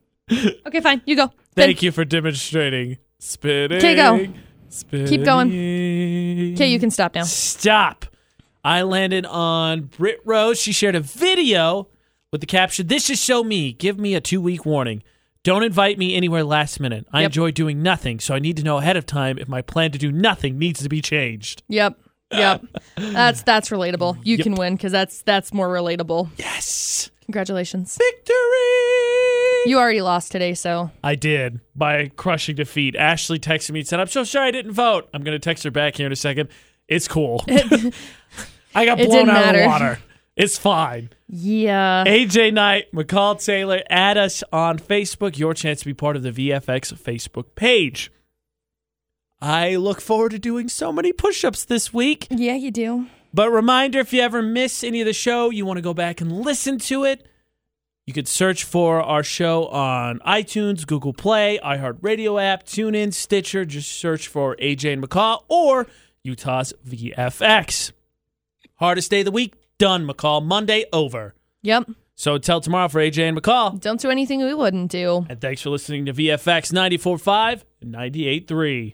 okay, 0.67 0.79
fine. 0.79 1.01
You 1.05 1.15
go. 1.15 1.31
Thank 1.55 1.81
you 1.81 1.91
for 1.91 2.05
demonstrating. 2.05 2.97
Spinning. 3.19 3.77
Okay, 3.77 3.95
go. 3.95 4.27
Spinning. 4.73 5.07
Keep 5.07 5.23
going. 5.25 5.49
Okay, 5.49 6.67
you 6.67 6.79
can 6.79 6.89
stop 6.91 7.13
now. 7.15 7.23
Stop. 7.23 8.05
I 8.63 8.81
landed 8.83 9.25
on 9.25 9.81
Britt 9.83 10.19
Rose. 10.25 10.59
She 10.59 10.71
shared 10.71 10.95
a 10.95 10.99
video 11.01 11.87
with 12.31 12.41
the 12.41 12.47
caption 12.47 12.87
This 12.87 13.09
is 13.09 13.21
show 13.21 13.43
me. 13.43 13.73
Give 13.73 13.99
me 13.99 14.15
a 14.15 14.21
two 14.21 14.41
week 14.41 14.65
warning. 14.65 15.03
Don't 15.43 15.63
invite 15.63 15.97
me 15.97 16.15
anywhere 16.15 16.43
last 16.43 16.79
minute. 16.79 17.05
I 17.11 17.21
Yep. 17.21 17.29
enjoy 17.29 17.51
doing 17.51 17.83
nothing, 17.83 18.19
so 18.21 18.33
I 18.33 18.39
need 18.39 18.55
to 18.57 18.63
know 18.63 18.77
ahead 18.77 18.95
of 18.95 19.05
time 19.05 19.37
if 19.37 19.47
my 19.49 19.61
plan 19.61 19.91
to 19.91 19.97
do 19.97 20.11
nothing 20.11 20.57
needs 20.57 20.81
to 20.81 20.87
be 20.89 21.01
changed. 21.01 21.63
Yep. 21.67 21.99
Yep. 22.31 22.63
That's 22.97 23.43
that's 23.43 23.69
relatable. 23.69 24.17
You 24.23 24.37
Yep. 24.37 24.43
can 24.43 24.55
win 24.55 24.75
because 24.75 24.91
that's 24.91 25.21
that's 25.21 25.53
more 25.53 25.67
relatable. 25.67 26.29
Yes. 26.37 27.11
Congratulations. 27.25 27.95
Victory. 27.97 28.33
You 29.65 29.79
already 29.79 30.01
lost 30.01 30.31
today, 30.31 30.53
so 30.53 30.91
I 31.03 31.15
did 31.15 31.59
by 31.75 32.09
crushing 32.15 32.55
defeat. 32.55 32.95
Ashley 32.95 33.39
texted 33.39 33.71
me 33.71 33.79
and 33.81 33.87
said, 33.87 33.99
I'm 33.99 34.07
so 34.07 34.23
sorry 34.23 34.47
I 34.49 34.51
didn't 34.51 34.73
vote. 34.73 35.09
I'm 35.13 35.23
going 35.23 35.35
to 35.35 35.39
text 35.39 35.63
her 35.63 35.71
back 35.71 35.95
here 35.95 36.05
in 36.05 36.11
a 36.11 36.15
second. 36.17 36.49
It's 36.87 37.07
cool. 37.07 37.43
I 38.75 38.85
got 38.85 38.99
It 38.99 39.07
blown 39.07 39.25
didn't 39.25 39.29
out 39.29 39.37
of 39.37 39.45
matter. 39.45 39.59
the 39.61 39.67
water. 39.67 39.99
It's 40.35 40.57
fine. 40.57 41.09
yeah. 41.27 42.03
AJ 42.07 42.53
Knight, 42.53 42.91
McCall 42.91 43.43
Taylor, 43.43 43.81
add 43.89 44.17
us 44.17 44.43
on 44.51 44.79
Facebook. 44.79 45.37
Your 45.37 45.53
chance 45.53 45.79
to 45.81 45.85
be 45.85 45.93
part 45.93 46.15
of 46.15 46.23
the 46.23 46.31
VFX 46.31 46.91
Facebook 46.93 47.55
page. 47.55 48.11
I 49.39 49.75
look 49.75 50.01
forward 50.01 50.31
to 50.31 50.39
doing 50.39 50.69
so 50.69 50.91
many 50.91 51.13
push 51.13 51.43
ups 51.43 51.65
this 51.65 51.93
week. 51.93 52.27
Yeah, 52.31 52.55
you 52.55 52.71
do. 52.71 53.07
But 53.33 53.49
reminder 53.51 53.99
if 53.99 54.13
you 54.13 54.21
ever 54.21 54.41
miss 54.41 54.83
any 54.83 55.01
of 55.01 55.05
the 55.05 55.13
show, 55.13 55.49
you 55.49 55.65
want 55.65 55.77
to 55.77 55.81
go 55.81 55.93
back 55.93 56.21
and 56.21 56.31
listen 56.41 56.77
to 56.79 57.03
it, 57.03 57.27
you 58.05 58.13
could 58.13 58.27
search 58.27 58.63
for 58.65 59.01
our 59.01 59.23
show 59.23 59.67
on 59.67 60.19
iTunes, 60.19 60.85
Google 60.85 61.13
Play, 61.13 61.59
iHeartRadio 61.63 62.41
app, 62.41 62.65
TuneIn, 62.65 63.13
Stitcher. 63.13 63.63
Just 63.63 63.91
search 63.91 64.27
for 64.27 64.57
AJ 64.57 64.93
and 64.93 65.03
McCall 65.03 65.43
or 65.47 65.87
Utah's 66.23 66.73
VFX. 66.85 67.93
Hardest 68.75 69.09
day 69.09 69.19
of 69.19 69.25
the 69.25 69.31
week, 69.31 69.53
done, 69.77 70.05
McCall. 70.05 70.43
Monday, 70.43 70.85
over. 70.91 71.33
Yep. 71.61 71.91
So 72.15 72.35
until 72.35 72.59
tomorrow 72.59 72.89
for 72.89 72.99
AJ 72.99 73.29
and 73.29 73.37
McCall. 73.37 73.79
Don't 73.79 74.01
do 74.01 74.09
anything 74.09 74.43
we 74.43 74.53
wouldn't 74.53 74.91
do. 74.91 75.25
And 75.29 75.39
thanks 75.39 75.61
for 75.61 75.69
listening 75.69 76.05
to 76.07 76.13
VFX 76.13 76.73
94.5 76.73 77.63
and 77.81 77.93
98.3. 77.93 78.91